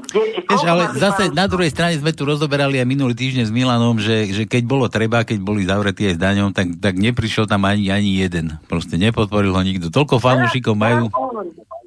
kde, 0.00 0.46
koľko 0.46 0.64
ale 0.64 0.84
zase 0.96 1.22
na 1.34 1.44
druhej 1.50 1.74
strane 1.74 1.98
sme 1.98 2.14
tu 2.14 2.24
rozoberali 2.24 2.80
aj 2.80 2.88
minulý 2.88 3.12
týždeň 3.12 3.44
s 3.50 3.52
Milanom, 3.52 4.00
že, 4.00 4.32
že 4.32 4.48
keď 4.48 4.62
bolo 4.64 4.86
treba, 4.86 5.26
keď 5.26 5.38
boli 5.42 5.66
zavretí 5.66 6.08
aj 6.08 6.14
s 6.16 6.20
daňom, 6.20 6.48
tak, 6.56 6.78
tak 6.80 6.94
neprišiel 6.96 7.44
tam 7.44 7.66
ani, 7.68 7.92
ani 7.92 8.22
jeden. 8.22 8.56
Proste 8.70 8.96
nepodporil 8.96 9.52
ho 9.52 9.62
nikto. 9.62 9.92
Toľko 9.92 10.22
fanúšikov 10.22 10.74
majú. 10.78 11.10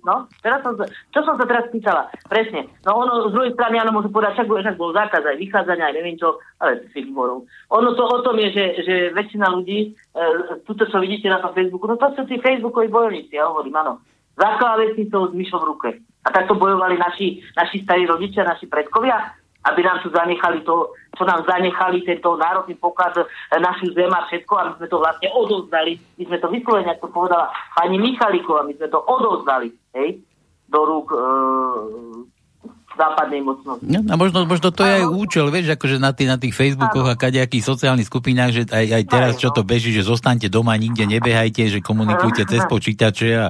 No, 0.03 0.27
teraz 0.43 0.59
som 0.67 0.75
sa, 0.75 0.83
čo 1.15 1.19
som 1.23 1.39
sa 1.39 1.47
teraz 1.47 1.71
pýtala? 1.71 2.11
Presne. 2.27 2.67
No 2.83 3.07
ono 3.07 3.31
z 3.31 3.33
druhej 3.35 3.55
strany, 3.55 3.79
áno, 3.79 3.95
môžu 3.95 4.11
povedať, 4.11 4.35
však, 4.35 4.51
však 4.51 4.75
bol 4.75 4.91
zákaz 4.91 5.23
aj 5.23 5.39
vychádzania, 5.39 5.87
aj 5.87 5.95
neviem 5.95 6.19
čo, 6.19 6.43
ale 6.59 6.83
tých 6.91 7.07
výborov. 7.07 7.47
Ono 7.71 7.89
to 7.95 8.03
o 8.03 8.17
tom 8.19 8.35
je, 8.35 8.51
že, 8.51 8.65
že 8.83 8.95
väčšina 9.15 9.47
ľudí, 9.47 9.95
e, 9.95 10.19
tuto, 10.67 10.83
čo 10.91 10.99
vidíte 10.99 11.31
na 11.31 11.39
tom 11.39 11.55
Facebooku, 11.55 11.87
no 11.87 11.95
to 11.95 12.11
sú 12.19 12.27
tí 12.27 12.35
Facebookoví 12.43 12.91
bojovníci, 12.91 13.39
ja 13.39 13.47
hovorím, 13.47 13.79
áno. 13.79 14.03
Za 14.35 14.59
klávesnicou 14.59 15.31
s 15.31 15.33
myšou 15.37 15.59
v 15.63 15.69
ruke. 15.71 15.89
A 16.23 16.29
takto 16.35 16.59
bojovali 16.59 16.99
naši, 16.99 17.39
naši 17.55 17.87
starí 17.87 18.03
rodičia, 18.03 18.43
naši 18.43 18.67
predkovia, 18.67 19.39
aby 19.63 19.79
nám 19.83 20.03
tu 20.03 20.11
zanechali 20.11 20.61
to, 20.67 20.91
čo 21.15 21.23
nám 21.23 21.47
zanechali, 21.47 22.03
tento 22.03 22.35
národný 22.35 22.75
poklad, 22.75 23.15
našu 23.53 23.95
zem 23.95 24.11
a 24.11 24.27
všetko, 24.27 24.53
a 24.59 24.63
my 24.67 24.73
sme 24.75 24.87
to 24.91 24.97
vlastne 24.99 25.29
odovzdali. 25.31 25.93
My 26.19 26.23
sme 26.27 26.37
to 26.43 26.47
vyslovene, 26.51 26.89
ako 26.91 27.07
to 27.07 27.15
povedala 27.15 27.45
pani 27.77 27.97
Michalikova, 28.01 28.67
my 28.67 28.73
sme 28.75 28.87
to 28.91 28.99
odovzdali, 28.99 29.69
hej, 29.95 30.19
do 30.67 30.79
rúk 30.83 31.07
e, 31.13 31.19
západnej 32.93 33.41
mocnosti. 33.41 33.83
No, 33.83 33.99
a 34.05 34.13
možno, 34.15 34.45
možno 34.45 34.69
to 34.69 34.85
je 34.85 35.01
aj 35.01 35.05
účel, 35.09 35.45
vieš, 35.49 35.73
akože 35.73 35.97
na, 35.97 36.13
tých, 36.13 36.29
na 36.29 36.37
tých 36.37 36.53
Facebookoch 36.53 37.07
a 37.09 37.17
kadejakých 37.17 37.65
sociálnych 37.65 38.07
skupinách, 38.07 38.51
že 38.53 38.61
aj, 38.69 38.85
aj 38.93 39.03
teraz, 39.09 39.31
čo 39.41 39.49
to 39.49 39.65
beží, 39.65 39.89
že 39.89 40.05
zostaňte 40.05 40.47
doma, 40.47 40.77
nikde 40.77 41.09
nebehajte, 41.09 41.67
že 41.67 41.79
komunikujte 41.81 42.45
cez 42.51 42.61
počítače 42.69 43.29
a, 43.37 43.47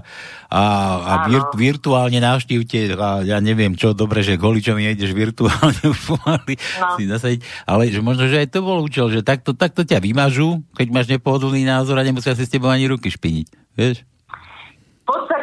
a, 0.47 0.63
a 1.03 1.13
vir, 1.27 1.43
virtuálne 1.53 2.19
navštívte 2.23 2.95
a 2.95 3.23
ja 3.23 3.37
neviem 3.43 3.75
čo, 3.75 3.91
dobre, 3.91 4.23
že 4.23 4.39
goličom 4.39 4.79
nejdeš 4.79 5.11
virtuálne 5.11 5.83
pomaly 6.07 6.55
No. 6.79 6.95
si 6.97 7.05
zasadiť, 7.05 7.67
ale 7.67 7.91
že 7.91 7.99
možno, 7.99 8.25
že 8.31 8.39
aj 8.39 8.47
to 8.49 8.59
bol 8.63 8.81
účel, 8.81 9.11
že 9.11 9.21
takto, 9.21 9.53
takto 9.53 9.83
ťa 9.83 9.99
vymažú, 10.01 10.63
keď 10.73 10.87
máš 10.89 11.07
nepohodlný 11.11 11.67
názor 11.67 11.99
a 11.99 12.05
nemusia 12.05 12.33
si 12.33 12.47
s 12.47 12.51
tebou 12.51 12.71
ani 12.71 12.87
ruky 12.87 13.11
špiniť, 13.11 13.47
vieš? 13.77 14.07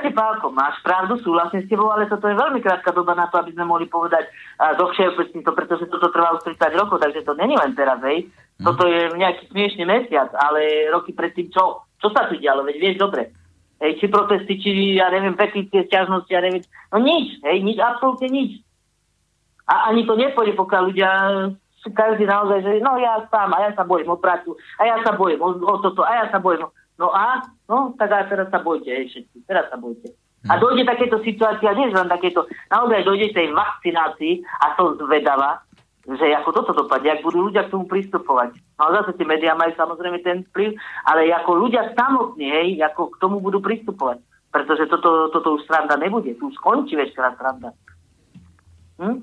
Podstate, 0.01 0.17
Pálko, 0.17 0.49
máš 0.49 0.81
pravdu, 0.81 1.21
súhlasím 1.21 1.61
s 1.61 1.69
tebou, 1.69 1.93
ale 1.93 2.09
toto 2.09 2.25
je 2.25 2.33
veľmi 2.33 2.65
krátka 2.65 2.89
doba 2.89 3.13
na 3.13 3.29
to, 3.29 3.37
aby 3.37 3.53
sme 3.53 3.69
mohli 3.69 3.85
povedať 3.85 4.33
a 4.57 4.73
to, 4.73 4.89
pretože 5.53 5.93
toto 5.93 6.09
trvá 6.09 6.33
už 6.41 6.57
30 6.57 6.81
rokov, 6.81 7.05
takže 7.05 7.21
to 7.21 7.37
není 7.37 7.53
len 7.53 7.77
teraz, 7.77 8.01
hej. 8.09 8.25
Toto 8.57 8.89
je 8.89 9.13
nejaký 9.13 9.53
smiešný 9.53 9.85
mesiac, 9.85 10.33
ale 10.41 10.89
roky 10.89 11.13
predtým 11.13 11.53
čo? 11.53 11.85
Čo 12.01 12.17
sa 12.17 12.33
tu 12.33 12.41
dialo? 12.41 12.65
Veď 12.65 12.81
vieš 12.81 12.97
dobre. 12.97 13.29
Hej, 13.77 14.01
či 14.01 14.09
protesty, 14.09 14.57
či, 14.57 14.97
ja 14.97 15.13
neviem, 15.13 15.37
petície, 15.37 15.85
sťažnosti, 15.85 16.33
ja 16.33 16.41
neviem. 16.41 16.65
No 16.89 17.05
nič, 17.05 17.37
hej, 17.45 17.61
nič, 17.61 17.77
absolútne 17.77 18.33
nič. 18.33 18.65
A 19.69 19.93
ani 19.93 20.09
to 20.09 20.17
nepôjde, 20.17 20.57
pokiaľ 20.57 20.83
ľudia 20.89 21.11
každý 21.93 22.25
naozaj, 22.25 22.65
že 22.65 22.73
no 22.81 22.97
ja 22.97 23.21
sám, 23.29 23.53
a 23.53 23.69
ja 23.69 23.71
sa 23.77 23.85
bojím 23.85 24.13
o 24.13 24.17
prácu, 24.17 24.57
a 24.81 24.89
ja 24.89 24.97
sa 25.05 25.13
bojím 25.13 25.45
o, 25.45 25.61
o 25.61 25.77
toto, 25.85 26.09
a 26.09 26.25
ja 26.25 26.33
sa 26.33 26.41
bojím 26.41 26.65
o... 26.65 26.73
No 27.01 27.09
a? 27.17 27.41
No, 27.65 27.97
tak 27.97 28.13
a 28.13 28.29
teraz 28.29 28.53
sa 28.53 28.61
bojte, 28.61 28.93
hej, 28.93 29.09
všetci, 29.09 29.49
teraz 29.49 29.73
sa 29.73 29.81
bojte. 29.81 30.13
A 30.49 30.61
dojde 30.61 30.85
takéto 30.85 31.21
situácie, 31.25 31.65
a 31.69 31.77
nie 31.77 31.89
len 31.89 32.09
takéto, 32.09 32.45
naozaj 32.69 33.05
dojde 33.09 33.33
tej 33.33 33.53
vakcinácii 33.57 34.45
a 34.61 34.77
som 34.77 34.97
zvedavá, 35.01 35.65
že 36.05 36.33
ako 36.33 36.51
toto 36.53 36.73
dopadne, 36.73 37.13
ak 37.17 37.25
budú 37.25 37.49
ľudia 37.49 37.69
k 37.69 37.73
tomu 37.73 37.85
pristupovať. 37.85 38.57
No 38.81 38.93
zase 38.93 39.17
tie 39.21 39.29
médiá 39.29 39.53
majú 39.53 39.73
samozrejme 39.77 40.25
ten 40.25 40.45
vplyv, 40.53 40.77
ale 41.09 41.29
ako 41.33 41.51
ľudia 41.61 41.93
samotní, 41.93 42.49
hej, 42.49 42.69
ako 42.85 43.13
k 43.13 43.21
tomu 43.21 43.41
budú 43.41 43.61
pristupovať. 43.61 44.21
Pretože 44.51 44.89
toto, 44.89 45.29
toto 45.31 45.61
už 45.61 45.69
sranda 45.69 45.95
nebude, 46.01 46.35
tu 46.41 46.49
už 46.49 46.57
skončí 46.57 46.97
veškerá 46.97 47.37
sranda. 47.37 47.71
Hm? 48.99 49.23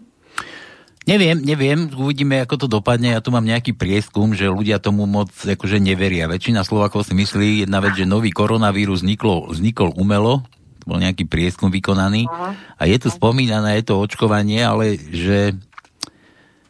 Neviem, 1.07 1.39
neviem, 1.39 1.87
uvidíme, 1.95 2.43
ako 2.43 2.55
to 2.59 2.67
dopadne. 2.67 3.15
Ja 3.15 3.23
tu 3.23 3.31
mám 3.31 3.47
nejaký 3.47 3.71
prieskum, 3.71 4.35
že 4.35 4.51
ľudia 4.51 4.75
tomu 4.75 5.07
moc 5.07 5.31
akože 5.31 5.79
neveria. 5.79 6.27
Väčšina 6.27 6.67
Slovakov 6.67 7.07
si 7.07 7.15
myslí, 7.15 7.63
jedna 7.63 7.79
vec, 7.79 7.95
že 7.95 8.03
nový 8.03 8.35
koronavírus 8.35 8.99
vzniklo, 8.99 9.47
vznikol 9.47 9.95
umelo, 9.95 10.43
to 10.83 10.91
bol 10.91 10.99
nejaký 10.99 11.23
prieskum 11.23 11.71
vykonaný 11.71 12.27
a 12.75 12.83
je 12.83 12.99
tu 12.99 13.07
spomínané, 13.07 13.79
je 13.79 13.87
to 13.87 14.03
očkovanie, 14.03 14.59
ale 14.59 14.99
že 14.99 15.55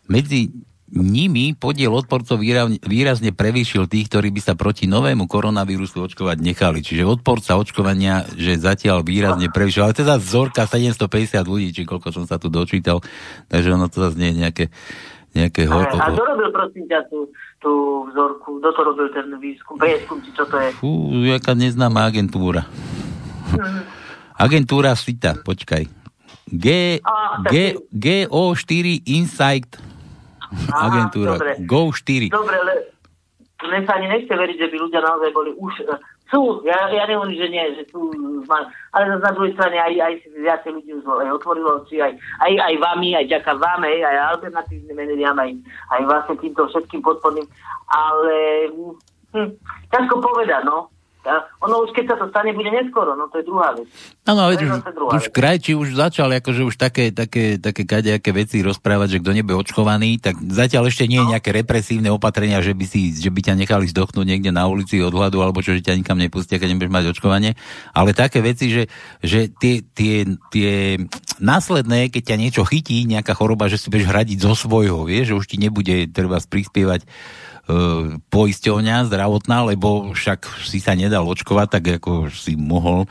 medzi 0.06 0.54
nimi 0.88 1.52
podiel 1.52 1.92
odporcov 1.92 2.40
výrazne, 2.40 3.36
prevýšil 3.36 3.92
tých, 3.92 4.08
ktorí 4.08 4.32
by 4.32 4.42
sa 4.42 4.54
proti 4.56 4.88
novému 4.88 5.28
koronavírusu 5.28 6.00
očkovať 6.00 6.40
nechali. 6.40 6.80
Čiže 6.80 7.04
odporca 7.04 7.60
očkovania, 7.60 8.24
že 8.40 8.56
zatiaľ 8.56 9.04
výrazne 9.04 9.52
prevýšil. 9.52 9.84
Ale 9.84 10.00
teda 10.00 10.16
vzorka 10.16 10.64
750 10.64 11.44
ľudí, 11.44 11.76
či 11.76 11.84
koľko 11.84 12.16
som 12.16 12.24
sa 12.24 12.40
tu 12.40 12.48
dočítal, 12.48 13.04
takže 13.52 13.70
ono 13.76 13.92
to 13.92 14.00
zase 14.00 14.16
nie 14.16 14.32
je 14.32 14.38
nejaké, 14.48 14.66
nejaké 15.36 15.68
ho, 15.68 15.76
A, 15.84 16.08
kto 16.16 16.24
robil, 16.24 16.50
prosím 16.56 16.88
ťa, 16.88 17.00
tú, 17.12 17.28
tú 17.60 17.72
vzorku? 18.08 18.64
Kto 18.64 18.70
to 18.72 18.82
robil 18.88 19.08
ten 19.12 19.28
výskum, 19.44 19.76
prieskum, 19.76 20.24
či 20.24 20.32
čo 20.32 20.48
to 20.48 20.56
je? 20.56 20.72
Fú, 20.80 21.12
jaká 21.28 21.52
neznáma 21.52 22.08
agentúra. 22.08 22.64
Agentúra 24.40 24.96
SITA, 24.96 25.44
počkaj. 25.44 25.84
G, 26.48 26.66
G, 27.52 27.52
je- 27.52 27.76
GO4 27.92 29.04
Insight 29.12 29.68
agentúra. 30.74 31.36
dobre. 31.36 31.52
GO4. 31.64 32.32
Dobre, 32.32 32.56
ale 32.58 32.74
mne 33.64 33.80
sa 33.86 33.98
ani 33.98 34.08
nechce 34.08 34.34
veriť, 34.34 34.58
že 34.58 34.70
by 34.70 34.78
ľudia 34.78 35.02
naozaj 35.02 35.30
boli 35.34 35.52
už... 35.58 35.74
eh, 35.88 36.00
Sú, 36.28 36.60
ja, 36.68 36.92
ja 36.92 37.08
nehovorím, 37.08 37.40
že 37.40 37.48
nie, 37.48 37.64
že 37.80 37.84
sú... 37.88 38.12
Ale 38.92 39.04
zase 39.16 39.24
na 39.24 39.32
druhej 39.32 39.56
strane 39.56 39.80
aj, 39.80 39.94
aj 39.96 40.14
si 40.20 40.28
viacej 40.36 40.72
ľudí 40.76 40.92
už 41.00 41.08
aj 41.08 41.32
otvorilo 41.40 41.80
oči, 41.80 42.04
aj, 42.04 42.12
aj, 42.44 42.54
aj 42.68 42.76
vami, 42.84 43.16
aj 43.16 43.26
ďaká 43.32 43.56
vám, 43.56 43.88
aj, 43.88 43.96
aj 44.04 44.18
alternatívnym 44.36 44.98
médiám, 45.00 45.40
aj, 45.40 45.52
aj 45.96 46.02
vlastne 46.04 46.36
týmto 46.44 46.68
všetkým 46.68 47.00
podporným. 47.00 47.48
Ale 47.88 48.36
hm, 49.32 49.52
ťažko 49.88 50.20
povedať, 50.20 50.68
no. 50.68 50.92
Ono 51.68 51.84
už 51.84 51.92
keď 51.92 52.14
sa 52.14 52.16
to 52.16 52.32
stane, 52.32 52.56
bude 52.56 52.72
neskoro, 52.72 53.14
no 53.20 53.28
to 53.28 53.42
je 53.42 53.46
druhá 53.46 53.76
vec. 53.76 53.88
Áno, 54.24 54.48
veď 54.48 54.60
už, 54.64 54.72
už 55.12 55.26
krajči 55.36 55.76
už 55.76 56.00
začal 56.00 56.32
akože 56.40 56.64
už 56.64 56.76
také, 56.80 57.12
také, 57.12 57.60
také 57.60 57.84
kadejaké 57.84 58.32
veci 58.32 58.64
rozprávať, 58.64 59.18
že 59.18 59.22
kto 59.24 59.32
nebude 59.36 59.60
očkovaný, 59.60 60.24
tak 60.24 60.40
zatiaľ 60.40 60.88
ešte 60.88 61.08
nie 61.08 61.20
je 61.20 61.32
nejaké 61.36 61.52
represívne 61.52 62.08
opatrenia, 62.12 62.64
že 62.64 62.72
by, 62.72 62.86
si, 62.88 63.12
že 63.12 63.28
by 63.28 63.44
ťa 63.44 63.60
nechali 63.60 63.86
zdochnúť 63.92 64.24
niekde 64.24 64.52
na 64.56 64.68
ulici 64.68 65.04
od 65.04 65.12
hladu, 65.12 65.44
alebo 65.44 65.60
čo, 65.60 65.76
že 65.76 65.84
ťa 65.84 66.00
nikam 66.00 66.20
nepustia, 66.20 66.60
keď 66.60 66.76
nebudeš 66.76 66.96
mať 66.96 67.06
očkovanie. 67.12 67.52
Ale 67.92 68.16
také 68.16 68.40
veci, 68.40 68.72
že, 68.72 68.84
že 69.20 69.52
tie, 69.52 69.84
tie, 69.84 70.24
tie 70.52 71.02
následné, 71.44 72.08
keď 72.08 72.24
ťa 72.34 72.38
niečo 72.40 72.64
chytí, 72.64 73.04
nejaká 73.04 73.36
choroba, 73.36 73.68
že 73.68 73.80
si 73.80 73.92
budeš 73.92 74.08
hradiť 74.08 74.38
zo 74.44 74.56
svojho, 74.56 75.04
vieš, 75.04 75.34
že 75.34 75.38
už 75.40 75.46
ti 75.48 75.58
nebude 75.60 76.08
treba 76.12 76.40
prispievať 76.40 77.04
poisťovňa 78.28 79.08
zdravotná, 79.08 79.68
lebo 79.68 80.16
však 80.16 80.48
si 80.64 80.80
sa 80.80 80.96
nedal 80.96 81.28
očkovať, 81.28 81.68
tak 81.68 81.84
ako 82.00 82.32
si 82.32 82.56
mohol 82.56 83.04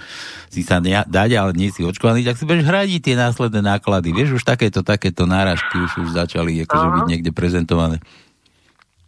si 0.48 0.64
sa 0.64 0.80
ne- 0.80 1.04
dať, 1.04 1.30
ale 1.36 1.52
nie 1.52 1.68
si 1.68 1.84
očkovaný, 1.84 2.24
tak 2.24 2.40
si 2.40 2.48
budeš 2.48 2.64
hradiť 2.64 3.00
tie 3.02 3.14
následné 3.14 3.60
náklady. 3.60 4.16
Vieš, 4.16 4.40
už 4.40 4.44
takéto, 4.44 4.80
takéto 4.80 5.28
náražky 5.28 5.76
už, 5.76 5.92
už 6.02 6.08
začali 6.16 6.64
akože 6.64 6.86
byť 6.88 7.04
niekde 7.04 7.30
prezentované. 7.30 8.00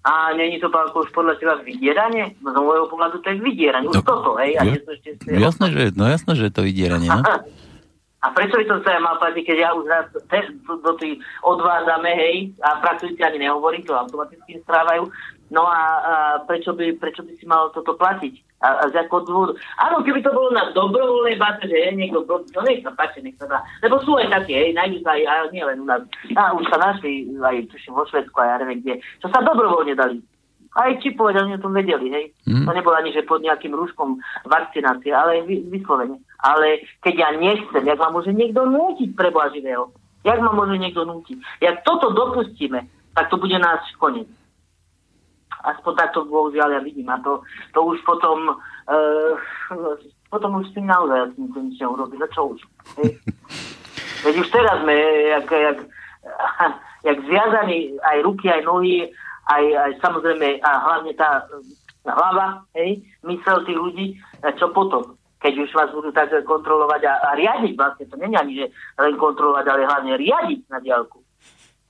A 0.05 0.33
není 0.33 0.57
to 0.57 0.69
Pálko, 0.69 1.05
už 1.05 1.13
podľa 1.13 1.37
teba 1.37 1.61
vydieranie? 1.61 2.33
No 2.41 2.53
z 2.53 2.59
môjho 2.59 2.87
pohľadu 2.89 3.21
to 3.21 3.29
je 3.29 3.45
vydieranie. 3.45 3.89
Už 3.89 4.01
No, 4.01 4.05
toto, 4.05 4.41
hej? 4.41 4.57
A 4.57 4.65
ja- 4.65 4.81
to 4.81 4.93
ešte... 4.93 5.09
Jasné, 5.27 5.67
že, 5.69 5.83
no 5.93 6.05
jasné, 6.07 6.33
že 6.33 6.45
je 6.49 6.55
to 6.55 6.63
vydieranie, 6.65 7.09
no. 7.09 7.25
A 8.19 8.35
prečo 8.35 8.59
by 8.59 8.67
som 8.67 8.83
sa 8.83 8.99
ja 8.99 9.01
mal 9.01 9.15
platiť, 9.15 9.47
keď 9.47 9.57
ja 9.63 9.71
už 9.79 9.87
raz 9.87 10.11
te, 10.11 10.41
do, 10.67 10.75
do 10.83 10.93
tých 10.99 11.23
odvádzame, 11.39 12.11
hej, 12.11 12.51
a 12.59 12.83
pracujúci 12.83 13.23
ani 13.23 13.47
nehovorí, 13.47 13.87
to 13.87 13.95
automaticky 13.95 14.59
strávajú. 14.67 15.07
No 15.49 15.65
a, 15.65 15.81
a 15.81 16.13
prečo, 16.45 16.77
by, 16.77 17.01
prečo 17.01 17.25
by 17.25 17.33
si 17.41 17.49
mal 17.49 17.73
toto 17.73 17.97
platiť? 17.97 18.35
A, 18.59 18.83
a 18.83 18.85
z 18.91 19.01
akého 19.01 19.25
dôvodu? 19.25 19.55
Áno, 19.81 20.03
keby 20.03 20.21
to 20.21 20.35
bolo 20.35 20.51
na 20.53 20.69
dobrovoľnej 20.75 21.39
báze, 21.39 21.65
že 21.65 21.79
je 21.79 21.91
niekto, 21.95 22.27
no 22.27 22.61
nech 22.67 22.83
sa 22.85 22.93
páči, 22.93 23.23
nech 23.23 23.39
sa 23.39 23.47
dá. 23.47 23.63
Lebo 23.81 24.03
sú 24.03 24.19
aj 24.19 24.29
také, 24.29 24.69
hej, 24.69 24.71
nájdú 24.75 24.99
sa 25.01 25.15
aj, 25.17 25.23
aj 25.25 25.49
nie 25.55 25.65
len 25.65 25.79
u 25.81 25.87
nás. 25.87 26.03
A 26.37 26.53
už 26.53 26.67
sa 26.69 26.77
našli 26.77 27.33
aj, 27.39 27.71
tuším, 27.71 27.97
vo 27.97 28.05
Švedsku, 28.05 28.35
aj 28.35 28.49
ja 28.51 28.57
neviem 28.61 28.81
kde, 28.83 28.95
čo 29.23 29.31
sa 29.31 29.41
dobrovoľne 29.41 29.95
dali. 29.95 30.19
Aj 30.77 30.91
čipovať, 31.01 31.35
oni 31.39 31.57
o 31.57 31.65
tom 31.65 31.73
vedeli, 31.73 32.07
hej. 32.13 32.27
Mm. 32.45 32.69
To 32.69 32.71
nebolo 32.77 32.95
ani, 32.99 33.11
že 33.15 33.25
pod 33.25 33.41
nejakým 33.41 33.73
rúškom 33.73 34.21
vakcinácie, 34.45 35.17
ale 35.17 35.47
vy, 35.49 35.65
vyslovene. 35.73 36.21
Ale 36.45 36.85
keď 37.01 37.15
ja 37.15 37.29
nechcem, 37.33 37.83
jak 37.89 37.99
ma 37.99 38.13
môže 38.13 38.37
niekto 38.37 38.69
nútiť 38.69 39.17
pre 39.17 39.33
živého? 39.55 39.89
Jak 40.29 40.39
ma 40.45 40.53
môže 40.53 40.77
niekto 40.77 41.09
nútiť? 41.09 41.63
Jak 41.63 41.87
toto 41.89 42.13
dopustíme, 42.13 42.85
tak 43.17 43.31
to 43.33 43.41
bude 43.41 43.55
náš 43.57 43.81
koniec. 43.97 44.29
Aspoň 45.65 45.93
takto 45.99 46.27
bohužiaľ 46.29 46.79
ja 46.79 46.81
vidím. 46.83 47.11
A 47.11 47.19
to, 47.23 47.43
to 47.75 47.81
už 47.83 47.99
potom, 48.07 48.59
uh, 48.87 49.33
potom 50.31 50.63
už 50.63 50.71
naozaj 50.79 51.31
s 51.31 51.35
tým 51.35 51.71
nič 51.71 51.77
neurobi. 51.83 52.15
Za 52.19 52.29
čo 52.31 52.55
už? 52.55 52.61
Hej? 53.03 53.19
Veď 54.25 54.35
už 54.43 54.49
teraz 54.51 54.83
sme, 54.83 54.95
jak, 55.31 55.47
jak, 55.51 55.79
jak 57.09 57.19
zviazaní 57.27 57.95
aj 58.03 58.19
ruky, 58.27 58.51
aj 58.51 58.63
nohy, 58.67 59.07
aj, 59.49 59.65
aj 59.65 59.91
samozrejme, 60.03 60.59
a 60.61 60.71
hlavne 60.85 61.13
tá 61.15 61.47
eh, 61.47 62.11
hlava, 62.11 62.67
hej, 62.75 63.01
mysel 63.25 63.63
tých 63.65 63.79
ľudí, 63.79 64.07
a 64.43 64.53
čo 64.55 64.71
potom? 64.75 65.15
Keď 65.39 65.55
už 65.55 65.71
vás 65.71 65.91
budú 65.95 66.11
tak 66.11 66.35
kontrolovať 66.43 67.03
a, 67.07 67.15
a 67.31 67.39
riadiť, 67.39 67.79
vlastne 67.79 68.05
to 68.11 68.19
je 68.19 68.27
ani, 68.27 68.53
že 68.59 68.67
len 68.99 69.15
kontrolovať, 69.15 69.65
ale 69.71 69.87
hlavne 69.87 70.19
riadiť 70.19 70.61
na 70.67 70.83
diálku. 70.83 71.23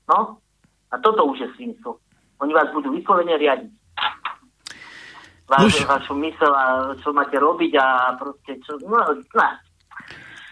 No, 0.05 0.37
a 0.93 0.95
toto 1.01 1.25
už 1.33 1.41
je 1.41 1.49
svinstvo. 1.57 1.97
Oni 2.39 2.53
vás 2.55 2.69
budú 2.71 2.95
vyslovene 2.95 3.35
riadiť. 3.35 3.71
Váš, 5.49 5.81
vašu 5.89 6.13
mysel 6.21 6.53
a 6.53 6.93
čo 7.01 7.09
máte 7.17 7.41
robiť 7.41 7.73
a 7.81 8.13
proste 8.21 8.61
čo, 8.61 8.77
no, 8.85 9.01
no. 9.17 9.49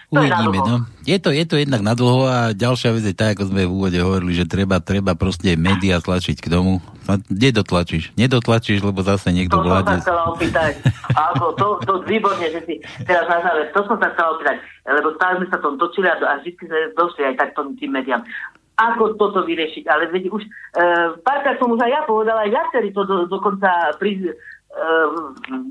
To 0.06 0.22
je 0.22 0.30
Uvidíme, 0.30 0.58
no. 0.62 0.76
Je 1.02 1.18
to, 1.18 1.34
je 1.34 1.44
to 1.44 1.58
jednak 1.58 1.82
na 1.82 1.98
dlho 1.98 2.30
a 2.30 2.38
ďalšia 2.54 2.94
vec 2.94 3.04
je 3.10 3.14
tá, 3.14 3.34
ako 3.34 3.50
sme 3.50 3.66
v 3.66 3.74
úvode 3.74 3.98
hovorili, 3.98 4.38
že 4.38 4.46
treba, 4.46 4.78
treba 4.78 5.18
proste 5.18 5.58
médiá 5.58 5.98
tlačiť 5.98 6.38
k 6.38 6.46
tomu. 6.46 6.78
A 7.10 7.18
nedotlačíš. 7.26 8.14
Nedotlačíš, 8.14 8.86
lebo 8.86 9.02
zase 9.02 9.34
niekto 9.34 9.58
To 9.58 9.62
som 9.62 9.66
sa 9.66 9.70
vládne. 9.70 9.98
chcela 10.06 10.22
opýtať. 10.30 10.72
Ako 11.34 11.58
to, 11.58 11.66
to 11.86 11.92
výborne, 12.06 12.46
že 12.46 12.62
si 12.70 12.74
teraz 13.02 13.26
na 13.26 13.42
záver, 13.42 13.66
to 13.74 13.80
som 13.82 13.98
sa 13.98 14.08
chcela 14.14 14.30
opýtať, 14.38 14.56
lebo 14.86 15.08
stále 15.18 15.32
sme 15.42 15.48
sa 15.50 15.58
tom 15.58 15.74
točili 15.74 16.06
a, 16.06 16.14
a 16.22 16.34
vždy 16.38 16.50
sme 16.54 16.78
došli 16.94 17.22
aj 17.26 17.34
takto 17.42 17.60
tým 17.74 17.90
médiám. 17.90 18.22
Ako 18.76 19.16
toto 19.16 19.40
vyriešiť? 19.48 19.88
Ale 19.88 20.12
veď 20.12 20.28
už, 20.28 20.42
e, 20.44 20.50
párkrát 21.24 21.56
som 21.56 21.72
už 21.72 21.80
aj 21.80 21.92
ja 21.92 22.02
povedala, 22.04 22.44
aj 22.44 22.52
viacerí 22.52 22.92
to 22.92 23.08
do, 23.08 23.24
dokonca 23.24 23.96
pri, 23.96 24.28
e, 24.28 24.32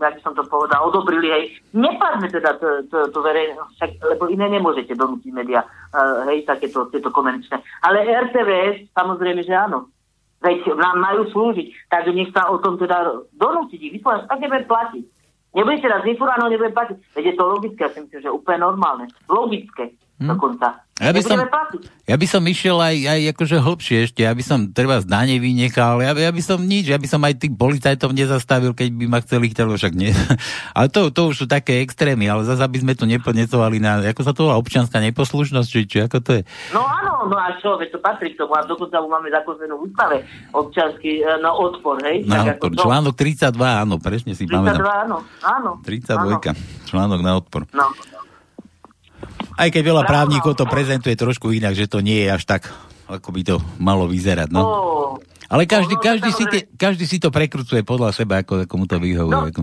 jak 0.01 0.13
by 0.17 0.21
som 0.25 0.33
to 0.33 0.41
povedal, 0.49 0.89
odobrili, 0.89 1.29
hej. 1.29 1.43
Nepadne 1.77 2.25
teda 2.33 2.57
to, 2.57 2.81
to, 2.89 3.13
to 3.13 3.19
verejné, 3.21 3.53
však, 3.77 4.01
lebo 4.09 4.25
iné 4.25 4.49
nemôžete 4.49 4.97
donútiť 4.97 5.29
médiá, 5.29 5.61
e, 5.93 6.33
hej, 6.33 6.49
takéto, 6.49 6.89
tieto 6.89 7.13
komerčné. 7.13 7.61
Ale 7.85 8.09
RTVS, 8.09 8.89
samozrejme, 8.97 9.45
že 9.45 9.53
áno. 9.53 9.93
Veď 10.41 10.73
nám 10.73 10.97
majú 10.97 11.29
slúžiť, 11.29 11.89
tak 11.89 12.09
nech 12.09 12.33
sa 12.33 12.49
o 12.49 12.57
tom 12.57 12.81
teda 12.81 13.21
donútiť 13.37 13.79
ich, 13.81 13.93
vyslovene, 14.01 14.25
tak 14.25 14.41
nebudem 14.41 14.65
platiť. 14.65 15.03
Nebudete 15.55 15.87
raz 15.87 16.03
informovaní, 16.03 16.57
nebudem 16.57 16.75
platiť. 16.75 16.97
Veď 17.13 17.23
je 17.31 17.35
to 17.37 17.43
logické, 17.47 17.81
ja 17.85 17.93
si 17.93 18.01
myslím, 18.01 18.21
že 18.21 18.33
úplne 18.33 18.65
normálne. 18.65 19.05
Logické 19.29 19.93
Hm. 20.19 20.31
dokonca. 20.31 20.84
Ja 20.95 21.11
by 21.11 21.21
som-. 21.27 21.43
Ja 22.05 22.21
by 22.21 22.27
som 22.29 22.45
išiel 22.45 22.77
aj, 22.77 22.95
aj 23.01 23.21
akože 23.33 23.57
hlbšie 23.65 23.97
ešte, 24.05 24.21
ja 24.21 24.31
by 24.31 24.43
som 24.45 24.69
treba 24.69 25.01
z 25.01 25.09
dane 25.09 25.41
vynechal, 25.41 26.05
ja, 26.05 26.13
ja 26.13 26.29
by 26.29 26.37
som 26.37 26.61
nič, 26.61 26.93
ja 26.93 27.01
by 27.01 27.09
som 27.09 27.17
aj 27.25 27.41
tých 27.41 27.57
policajtov 27.57 28.13
nezastavil, 28.13 28.77
keď 28.77 28.93
by 28.93 29.05
ma 29.09 29.19
chceli 29.25 29.49
lebo 29.49 29.73
však 29.73 29.93
nie. 29.97 30.13
Ale 30.77 30.93
to, 30.93 31.09
to 31.09 31.33
už 31.33 31.35
sú 31.43 31.45
také 31.49 31.81
extrémy, 31.81 32.29
ale 32.29 32.45
zase 32.45 32.61
aby 32.61 32.77
sme 32.77 32.93
to 32.93 33.09
nepodnecovali 33.09 33.81
na, 33.81 34.05
ako 34.05 34.21
sa 34.21 34.37
to 34.37 34.45
volá, 34.45 34.55
občianská 34.61 35.01
neposlušnosť, 35.01 35.67
či, 35.67 35.79
či 35.89 35.97
ako 36.05 36.17
to 36.21 36.31
je. 36.37 36.41
No 36.77 36.85
áno, 36.85 37.25
no 37.25 37.35
a 37.35 37.57
čo, 37.57 37.73
veď 37.81 37.97
to 37.97 37.99
patrí 38.05 38.37
k 38.37 38.45
tomu. 38.45 38.53
A 38.53 38.61
dokonca 38.69 39.01
máme 39.01 39.33
zakotvenú 39.33 39.81
ústave 39.81 40.21
občanský 40.53 41.25
e, 41.25 41.41
no, 41.41 41.57
odpor, 41.57 42.05
hej? 42.05 42.21
Na 42.29 42.45
Tak 42.45 42.61
ako 42.61 42.65
odpor. 42.69 42.69
to. 42.69 42.83
Článok 42.85 43.13
32, 43.17 43.81
áno, 43.81 43.95
presne 43.97 44.31
si 44.37 44.45
32, 44.45 44.53
pamätám. 44.53 44.85
áno, 45.09 45.17
áno. 45.41 45.71
32, 45.81 46.53
článok 46.85 47.19
na 47.25 47.31
odpor. 47.33 47.65
No. 47.73 47.89
Aj 49.55 49.69
keď 49.71 49.83
veľa 49.83 50.03
právnikov 50.03 50.55
to 50.55 50.67
prezentuje 50.67 51.15
trošku 51.15 51.51
inak, 51.55 51.75
že 51.75 51.87
to 51.87 52.03
nie 52.03 52.27
je 52.27 52.29
až 52.31 52.43
tak, 52.43 52.67
ako 53.07 53.29
by 53.31 53.41
to 53.43 53.55
malo 53.79 54.09
vyzerať. 54.09 54.49
No. 54.51 54.61
Ó, 54.61 54.71
Ale 55.47 55.69
každý, 55.69 55.95
no, 55.95 56.01
no, 56.01 56.05
každý, 56.05 56.29
si 56.35 56.43
tie, 56.49 56.61
každý 56.75 57.05
si 57.07 57.17
to 57.21 57.29
prekrucuje 57.31 57.85
podľa 57.85 58.11
seba, 58.11 58.41
ako, 58.43 58.65
ako 58.65 58.73
mu 58.75 58.85
to 58.89 58.97
vyhovuje. 58.99 59.31
No. 59.31 59.47
ako. 59.47 59.61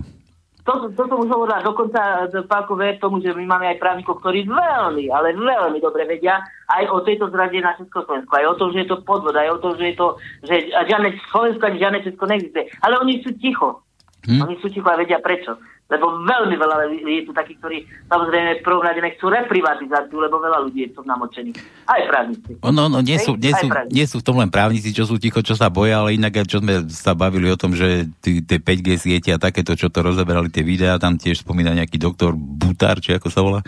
To, 0.63 0.87
to 0.95 1.03
som 1.11 1.19
už 1.19 1.27
hovorila, 1.27 1.59
dokonca 1.59 2.31
e, 2.31 2.39
Pálko 2.47 2.79
ver 2.79 2.95
tomu, 2.95 3.19
že 3.19 3.35
my 3.35 3.43
máme 3.43 3.67
aj 3.67 3.83
právnikov, 3.83 4.23
ktorí 4.23 4.47
veľmi, 4.47 5.11
ale 5.11 5.35
veľmi 5.35 5.83
dobre 5.83 6.07
vedia 6.07 6.39
aj 6.71 6.87
o 6.87 7.03
tejto 7.03 7.27
zrade 7.35 7.59
na 7.59 7.75
Československu, 7.75 8.31
aj 8.31 8.47
o 8.47 8.55
tom, 8.55 8.71
že 8.71 8.87
je 8.87 8.95
to 8.95 9.03
podvod, 9.03 9.35
aj 9.35 9.51
o 9.51 9.59
tom, 9.59 9.75
že 9.75 9.91
je 9.91 9.95
to, 9.99 10.07
že 10.47 10.55
žiadne 10.71 11.19
Slovensko 11.35 11.67
ani 11.67 11.83
žiadne 11.83 11.99
Česko 12.07 12.25
neexistuje. 12.31 12.65
Ale 12.79 12.95
oni 12.95 13.19
sú 13.19 13.35
ticho. 13.35 13.83
Hm? 14.23 14.39
Oni 14.39 14.55
sú 14.63 14.71
ticho 14.71 14.87
a 14.87 14.95
vedia 14.95 15.19
prečo. 15.19 15.59
Lebo 15.91 16.25
veľmi 16.25 16.55
veľa 16.55 16.89
je 17.05 17.23
tu 17.27 17.35
takých, 17.35 17.57
ktorí 17.59 17.77
samozrejme 18.07 18.49
v 18.59 18.65
prvom 18.65 18.81
rade 18.81 19.03
nechcú 19.03 19.29
reprivatizáciu, 19.29 20.15
lebo 20.15 20.39
veľa 20.39 20.63
ľudí 20.65 20.87
je 20.87 20.89
v 20.89 20.95
tom 20.95 21.05
namočených. 21.05 21.59
Aj 21.85 22.01
právnici. 22.07 22.51
Ono, 22.63 22.87
no, 22.87 22.99
nie, 23.03 23.19
Hej, 23.19 23.27
sú, 23.27 23.31
nie, 23.35 23.53
sú, 23.53 23.67
nie 23.91 24.05
sú 24.07 24.17
v 24.23 24.25
tom 24.25 24.39
len 24.39 24.49
právnici, 24.49 24.95
čo 24.95 25.03
sú 25.03 25.19
ticho, 25.19 25.43
čo 25.43 25.53
sa 25.53 25.67
boja, 25.67 26.01
ale 26.01 26.15
inak 26.15 26.47
čo 26.47 26.63
sme 26.63 26.87
sa 26.87 27.13
bavili 27.13 27.51
o 27.51 27.59
tom, 27.59 27.75
že 27.75 28.09
tie 28.23 28.57
5G 28.57 28.89
siete 28.95 29.29
a 29.35 29.37
takéto, 29.37 29.75
čo 29.75 29.91
to 29.91 30.01
rozeberali 30.01 30.47
tie 30.49 30.63
videá, 30.65 30.97
tam 30.97 31.19
tiež 31.19 31.43
spomína 31.43 31.75
nejaký 31.75 31.99
doktor 31.99 32.33
Butar, 32.33 32.97
či 33.03 33.13
ako 33.13 33.27
sa 33.29 33.43
volá. 33.43 33.59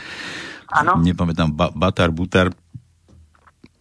Áno. 0.72 0.98
Nepamätám, 1.00 1.54
ba- 1.54 1.72
Batar, 1.72 2.10
Butar. 2.10 2.50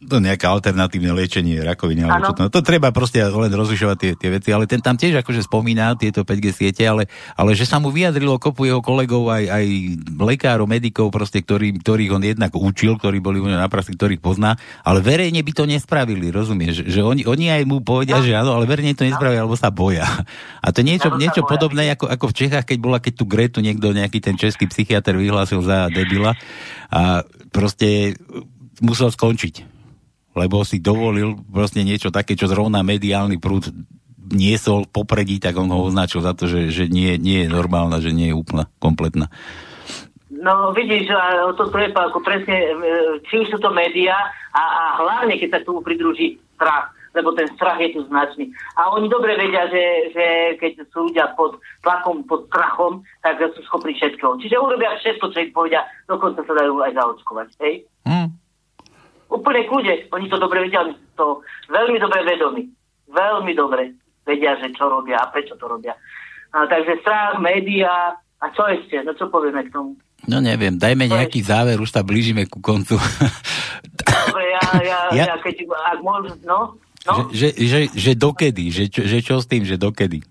To 0.04 0.20
nejaké 0.20 0.44
alternatívne 0.44 1.16
liečenie 1.16 1.64
rakoviny. 1.64 2.04
Alebo 2.04 2.30
čo 2.30 2.34
to, 2.36 2.42
no, 2.44 2.52
to 2.52 2.60
treba 2.60 2.92
proste 2.92 3.24
len 3.24 3.52
rozlišovať 3.52 3.96
tie, 3.96 4.12
tie 4.14 4.28
veci, 4.28 4.52
ale 4.52 4.68
ten 4.68 4.84
tam 4.84 5.00
tiež 5.00 5.24
akože 5.24 5.48
spomína 5.48 5.96
tieto 5.96 6.22
5G 6.22 6.46
siete, 6.52 6.84
ale, 6.84 7.08
ale 7.34 7.56
že 7.56 7.64
sa 7.64 7.80
mu 7.80 7.88
vyjadrilo 7.88 8.36
kopu 8.36 8.68
jeho 8.68 8.84
kolegov, 8.84 9.32
aj, 9.32 9.44
aj 9.48 9.66
lekárov, 10.20 10.68
medikov, 10.68 11.08
proste, 11.08 11.40
ktorý, 11.40 11.80
ktorých 11.80 12.12
on 12.12 12.22
jednak 12.22 12.52
učil, 12.52 13.00
ktorí 13.00 13.24
boli 13.24 13.40
u 13.40 13.48
neho 13.48 13.56
na 13.56 13.72
praxi, 13.72 13.96
ktorých 13.96 14.20
pozná, 14.20 14.60
ale 14.84 15.00
verejne 15.00 15.40
by 15.40 15.52
to 15.56 15.64
nespravili, 15.64 16.28
rozumieš? 16.28 16.84
Že 16.84 17.00
oni, 17.00 17.22
oni 17.24 17.46
aj 17.50 17.62
mu 17.64 17.80
povedia, 17.80 18.20
že 18.20 18.36
áno, 18.36 18.54
ale 18.54 18.68
verejne 18.68 18.92
to 18.92 19.08
nespravia, 19.08 19.40
alebo 19.40 19.56
sa 19.56 19.72
boja. 19.72 20.04
A 20.64 20.72
to 20.72 20.80
niečo, 20.84 21.12
sa 21.12 21.16
niečo 21.16 21.44
podobné 21.44 21.92
ako, 21.92 22.08
ako 22.08 22.24
v 22.30 22.36
Čechách, 22.44 22.64
keď 22.68 22.78
bola, 22.80 22.98
keď 23.00 23.12
tu 23.16 23.24
Gretu 23.24 23.58
niekto, 23.64 23.92
nejaký 23.92 24.20
ten 24.20 24.36
český 24.36 24.68
psychiatr 24.68 25.16
vyhlásil 25.16 25.60
za 25.64 25.88
debila 25.92 26.36
a 26.88 27.24
proste 27.52 28.16
musel 28.80 29.12
skončiť 29.12 29.73
lebo 30.34 30.66
si 30.66 30.82
dovolil 30.82 31.38
proste 31.48 31.86
niečo 31.86 32.10
také, 32.10 32.34
čo 32.34 32.50
zrovna 32.50 32.82
mediálny 32.82 33.38
prúd 33.38 33.70
niesol 34.34 34.88
popredí, 34.88 35.38
tak 35.38 35.54
on 35.60 35.70
ho 35.70 35.84
označil 35.84 36.24
za 36.24 36.32
to, 36.32 36.48
že, 36.48 36.72
že 36.72 36.84
nie, 36.88 37.14
nie 37.20 37.44
je 37.44 37.48
normálna, 37.52 38.00
že 38.00 38.10
nie 38.10 38.32
je 38.32 38.38
úplná, 38.38 38.66
kompletná. 38.80 39.28
No 40.44 40.76
vidíš, 40.76 41.08
a 41.08 41.48
to 41.56 41.68
je 41.72 41.88
ako 41.88 42.20
presne, 42.20 42.52
e, 42.52 42.72
či 43.24 43.40
už 43.40 43.48
sú 43.48 43.58
to 43.60 43.72
médiá 43.72 44.28
a, 44.52 44.62
a 44.62 44.84
hlavne, 45.00 45.40
keď 45.40 45.48
sa 45.48 45.58
k 45.62 45.68
tomu 45.72 45.80
pridruží 45.80 46.36
strach, 46.56 46.92
lebo 47.16 47.32
ten 47.32 47.48
strach 47.56 47.80
je 47.80 47.96
tu 47.96 48.04
značný. 48.10 48.50
A 48.76 48.92
oni 48.92 49.08
dobre 49.08 49.38
vedia, 49.40 49.70
že, 49.70 50.12
že 50.12 50.26
keď 50.60 50.84
sú 50.92 51.08
ľudia 51.08 51.32
pod 51.32 51.56
tlakom, 51.80 52.26
pod 52.28 52.44
strachom, 52.52 53.00
tak 53.22 53.40
sú 53.56 53.62
schopní 53.64 53.96
všetko. 53.96 54.42
Čiže 54.42 54.60
urobia 54.60 54.98
všetko, 55.00 55.32
čo 55.32 55.38
im 55.38 55.52
povedia, 55.54 55.86
dokonca 56.10 56.44
sa 56.44 56.52
dajú 56.52 56.82
aj 56.82 56.92
zaočkovať. 56.92 57.48
Hej? 57.62 57.74
Hm? 58.04 58.28
Úplne 59.30 59.60
kľude, 59.66 59.94
oni 60.10 60.26
to 60.28 60.36
dobre 60.36 60.62
vedia, 60.62 60.82
oni 60.82 60.94
to 61.14 61.40
veľmi 61.68 61.98
dobre 61.98 62.20
vedomi. 62.22 62.62
Veľmi 63.08 63.52
dobre 63.52 63.82
vedia, 64.24 64.56
že 64.58 64.72
čo 64.72 64.88
robia 64.88 65.20
a 65.20 65.30
prečo 65.30 65.54
to 65.56 65.66
robia. 65.66 65.94
A, 66.50 66.64
takže 66.66 67.00
strach, 67.00 67.38
médiá 67.38 68.14
a 68.38 68.46
čo 68.52 68.64
ešte? 68.66 69.00
No 69.02 69.12
čo 69.12 69.28
povieme 69.28 69.64
k 69.66 69.74
tomu? 69.74 69.96
No 70.24 70.40
neviem, 70.40 70.74
dajme 70.74 71.04
nejaký 71.04 71.44
záver, 71.44 71.76
už 71.76 71.92
sa 71.92 72.00
blížime 72.00 72.48
ku 72.48 72.58
koncu. 72.58 72.96
Dobre, 74.24 74.44
ja, 74.50 74.64
ja, 74.80 74.98
Ja- 75.12 75.26
ja, 75.30 75.36
keď, 75.36 75.68
ak 75.68 76.00
môžem, 76.00 76.40
no, 76.44 76.80
No? 77.04 77.28
Že, 77.28 77.36
že, 77.36 77.48
že, 77.60 77.80
že 77.92 78.12
dokedy? 78.16 78.72
Že, 78.72 78.84
že 79.04 79.18
čo 79.20 79.36
s 79.36 79.44
tým, 79.44 79.60
že 79.68 79.76
dokedy? 79.76 80.24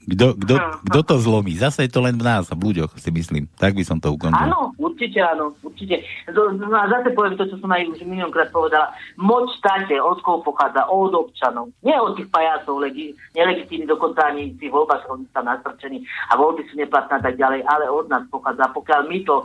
Kto, 0.00 0.32
kto, 0.32 0.54
kto 0.88 1.00
to 1.04 1.16
zlomí? 1.20 1.52
Zase 1.60 1.84
je 1.84 1.92
to 1.92 2.00
len 2.00 2.16
v 2.16 2.24
nás, 2.24 2.48
v 2.48 2.72
ľuďoch, 2.72 2.96
si 2.96 3.12
myslím. 3.12 3.44
Tak 3.60 3.76
by 3.76 3.84
som 3.84 4.00
to 4.00 4.08
ukončil. 4.08 4.48
Áno, 4.48 4.72
určite 4.80 5.20
áno, 5.20 5.52
určite. 5.60 6.00
No, 6.32 6.56
a 6.72 6.88
zase 6.88 7.12
poviem 7.12 7.36
to, 7.36 7.44
čo 7.44 7.60
som 7.60 7.68
aj 7.68 7.84
už 7.84 8.00
miliónkrát 8.08 8.48
povedala. 8.48 8.96
Moc 9.20 9.52
štáte 9.60 10.00
od 10.00 10.16
koho 10.24 10.40
pochádza? 10.40 10.88
Od 10.88 11.12
občanov. 11.12 11.68
Nie 11.84 12.00
od 12.00 12.16
tých 12.16 12.32
pajacov, 12.32 12.80
legi, 12.80 13.12
nelegitímni 13.36 13.84
dokonca 13.84 14.24
ani 14.24 14.56
tých 14.56 14.72
voľbách 14.72 15.04
oni 15.12 15.28
sa 15.36 15.44
nastrčení 15.44 16.00
a 16.32 16.40
voľby 16.40 16.64
sú 16.72 16.80
neplatné 16.80 17.20
a 17.20 17.24
tak 17.24 17.36
ďalej, 17.36 17.60
ale 17.68 17.84
od 17.92 18.08
nás 18.08 18.24
pochádza. 18.32 18.72
Pokiaľ 18.72 19.00
my 19.04 19.18
to 19.28 19.36
e, 19.36 19.44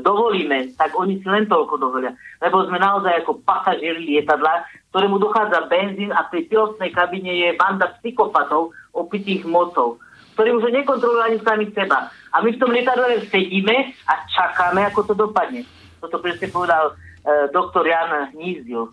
dovolíme, 0.00 0.72
tak 0.80 0.96
oni 0.96 1.20
si 1.20 1.28
len 1.28 1.44
toľko 1.44 1.76
dovolia. 1.76 2.16
Lebo 2.40 2.64
sme 2.64 2.80
naozaj 2.80 3.22
ako 3.22 3.44
pasažieri 3.44 4.08
lietadla, 4.08 4.64
ktorému 4.92 5.16
dochádza 5.16 5.72
benzín 5.72 6.12
a 6.12 6.28
tej 6.28 6.52
pilotnej 6.52 6.92
kabine 6.92 7.32
je 7.32 7.56
banda 7.56 7.96
psychopatov, 7.98 8.76
opitých 8.92 9.48
mocov, 9.48 9.96
ktorí 10.36 10.52
už 10.52 10.68
nekontrolujú 10.68 11.22
ani 11.24 11.38
sami 11.40 11.66
seba. 11.72 12.12
A 12.28 12.44
my 12.44 12.52
v 12.52 12.60
tom 12.60 12.68
lietadle 12.68 13.24
sedíme 13.32 13.96
a 14.04 14.12
čakáme, 14.28 14.84
ako 14.84 15.00
to 15.08 15.14
dopadne. 15.16 15.64
Toto 15.96 16.20
presne 16.20 16.52
povedal 16.52 16.92
e, 16.92 17.48
doktor 17.56 17.88
Jan 17.88 18.36
Hnízdil. 18.36 18.92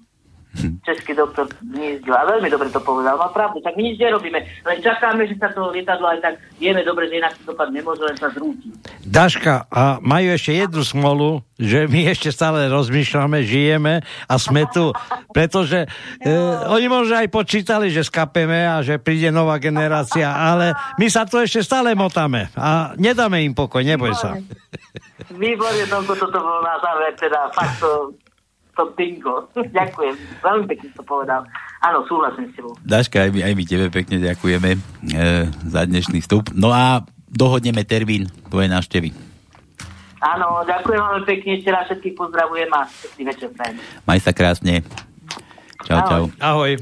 Český 0.81 1.13
doktor 1.13 1.45
Hnízdil. 1.61 2.13
A 2.13 2.25
veľmi 2.25 2.49
dobre 2.49 2.73
to 2.73 2.81
povedal. 2.81 3.21
Má 3.21 3.29
pravdu. 3.29 3.61
Tak 3.61 3.77
my 3.77 3.81
nič 3.85 4.01
nerobíme. 4.01 4.39
Len 4.41 4.77
čakáme, 4.81 5.29
že 5.29 5.37
sa 5.37 5.53
to 5.53 5.69
lietadlo 5.69 6.09
aj 6.09 6.19
tak 6.25 6.33
vieme 6.57 6.81
dobre, 6.83 7.05
že 7.07 7.21
inak 7.21 7.33
to 7.37 7.53
dopadne 7.53 7.79
nemôže, 7.79 8.03
len 8.03 8.17
sa 8.19 8.27
zrúti. 8.33 8.73
Daška, 9.05 9.69
a 9.71 9.97
majú 10.03 10.27
ešte 10.35 10.51
jednu 10.57 10.81
smolu, 10.83 11.29
že 11.55 11.87
my 11.87 12.11
ešte 12.11 12.29
stále 12.33 12.67
rozmýšľame, 12.67 13.45
žijeme 13.45 14.03
a 14.03 14.33
sme 14.35 14.67
tu, 14.71 14.91
pretože 15.31 15.87
e, 16.19 16.31
oni 16.67 16.87
možno 16.91 17.19
aj 17.19 17.31
počítali, 17.31 17.91
že 17.91 18.03
skapeme 18.03 18.67
a 18.67 18.83
že 18.83 18.99
príde 18.99 19.31
nová 19.31 19.59
generácia, 19.59 20.27
ale 20.27 20.75
my 20.99 21.07
sa 21.07 21.23
tu 21.23 21.39
ešte 21.39 21.63
stále 21.63 21.95
motáme 21.95 22.51
a 22.55 22.95
nedáme 22.99 23.43
im 23.43 23.55
pokoj, 23.55 23.83
neboj 23.83 24.11
sa. 24.15 24.35
Výborne, 25.29 25.83
Tomko, 25.87 26.15
toto 26.15 26.39
bolo 26.39 26.63
na 26.63 26.75
záver, 26.79 27.11
teda 27.15 27.51
fakt 27.51 27.79
to, 27.79 28.15
to 28.79 28.95
bingo. 28.95 29.51
Ďakujem, 29.77 30.15
veľmi 30.39 30.65
pekne 30.71 30.87
to 30.95 31.03
povedal. 31.03 31.43
Áno, 31.83 32.07
súhlasím 32.07 32.47
s 32.47 32.53
tebou. 32.55 32.73
Daška, 32.87 33.27
aj 33.27 33.31
my, 33.35 33.39
aj 33.43 33.53
my 33.55 33.63
tebe 33.67 33.87
pekne 33.91 34.23
ďakujeme 34.23 34.69
e, 34.75 34.79
za 35.67 35.81
dnešný 35.83 36.23
vstup. 36.23 36.55
No 36.55 36.71
a 36.71 37.03
dohodneme 37.27 37.83
termín 37.83 38.31
tvojej 38.47 38.71
návštevy. 38.71 39.11
Áno, 40.19 40.63
ďakujem 40.67 40.99
veľmi 40.99 41.25
pekne, 41.27 41.49
ešte 41.59 41.69
raz 41.71 41.87
všetkých 41.87 42.15
pozdravujem 42.15 42.71
a 42.75 42.83
pekný 42.87 43.23
večer 43.31 43.49
prajem. 43.55 43.75
Maj 44.03 44.19
sa 44.23 44.31
krásne. 44.35 44.83
Čau, 45.87 45.99
čau. 46.07 46.23
Ahoj. 46.43 46.75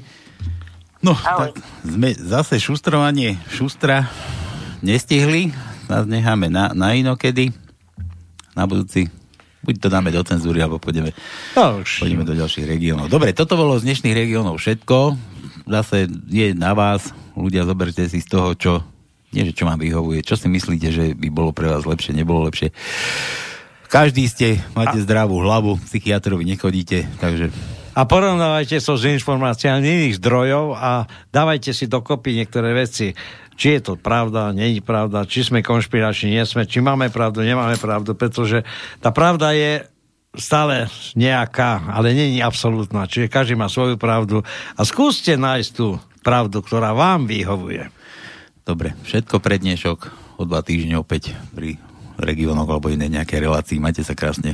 No, 1.06 1.14
Ahoj. 1.14 1.54
tak 1.54 1.62
sme 1.86 2.10
zase 2.18 2.58
šustrovanie 2.58 3.38
šustra 3.54 4.10
nestihli. 4.82 5.54
Nás 5.86 6.10
necháme 6.10 6.50
na, 6.50 6.74
na 6.74 6.98
inokedy. 6.98 7.54
Na 8.58 8.66
budúci. 8.66 9.17
Buď 9.68 9.84
to 9.84 9.92
dáme 9.92 10.10
do 10.10 10.24
cenzúry, 10.24 10.64
alebo 10.64 10.80
pôjdeme, 10.80 11.12
No 11.60 11.84
už. 11.84 12.00
pôjdeme 12.00 12.24
do 12.24 12.32
ďalších 12.32 12.64
regiónov. 12.64 13.12
Dobre, 13.12 13.36
toto 13.36 13.60
bolo 13.60 13.76
z 13.76 13.84
dnešných 13.84 14.16
regiónov 14.16 14.56
všetko. 14.64 15.20
Zase 15.68 16.08
je 16.32 16.56
na 16.56 16.72
vás. 16.72 17.12
Ľudia, 17.36 17.68
zoberte 17.68 18.08
si 18.08 18.24
z 18.24 18.28
toho, 18.32 18.56
čo 18.56 18.72
nie, 19.36 19.44
že 19.44 19.52
čo 19.52 19.68
vám 19.68 19.76
vyhovuje. 19.76 20.24
Čo 20.24 20.40
si 20.40 20.48
myslíte, 20.48 20.88
že 20.88 21.04
by 21.12 21.28
bolo 21.28 21.52
pre 21.52 21.68
vás 21.68 21.84
lepšie, 21.84 22.16
nebolo 22.16 22.48
lepšie. 22.48 22.72
Každý 23.88 24.24
ste, 24.28 24.48
máte 24.72 25.00
zdravú 25.00 25.40
hlavu, 25.44 25.80
psychiatrovi 25.84 26.44
nechodíte, 26.44 27.08
takže 27.20 27.52
A 27.98 28.04
porovnávajte 28.06 28.78
so 28.78 28.94
s 28.94 29.10
informáciami 29.10 29.82
iných 29.82 30.20
zdrojov 30.22 30.76
a 30.76 31.10
dávajte 31.32 31.72
si 31.74 31.90
dokopy 31.90 32.38
niektoré 32.38 32.72
veci. 32.72 33.16
Či 33.58 33.82
je 33.82 33.82
to 33.82 33.94
pravda, 33.98 34.54
není 34.54 34.80
pravda, 34.86 35.26
či 35.26 35.42
sme 35.42 35.66
konšpirační, 35.66 36.38
nie 36.38 36.46
sme, 36.46 36.70
či 36.70 36.78
máme 36.78 37.10
pravdu, 37.10 37.42
nemáme 37.42 37.74
pravdu, 37.82 38.14
pretože 38.14 38.62
tá 39.02 39.10
pravda 39.10 39.58
je 39.58 39.82
stále 40.38 40.86
nejaká, 41.18 41.90
ale 41.90 42.14
není 42.14 42.40
absolútna. 42.40 43.10
Čiže 43.10 43.34
každý 43.34 43.58
má 43.58 43.66
svoju 43.66 43.98
pravdu 43.98 44.46
a 44.78 44.82
skúste 44.86 45.34
nájsť 45.34 45.70
tú 45.74 45.98
pravdu, 46.22 46.62
ktorá 46.62 46.94
vám 46.94 47.26
vyhovuje. 47.26 47.90
Dobre, 48.62 48.94
všetko 49.08 49.42
pre 49.42 49.58
dnešok. 49.58 50.00
O 50.38 50.46
dva 50.46 50.62
týždne 50.62 51.02
opäť 51.02 51.34
pri 51.58 51.82
regiónoch 52.22 52.70
alebo 52.70 52.94
inej 52.94 53.10
nejakej 53.10 53.50
relácii. 53.50 53.82
Majte 53.82 54.06
sa 54.06 54.14
krásne. 54.14 54.54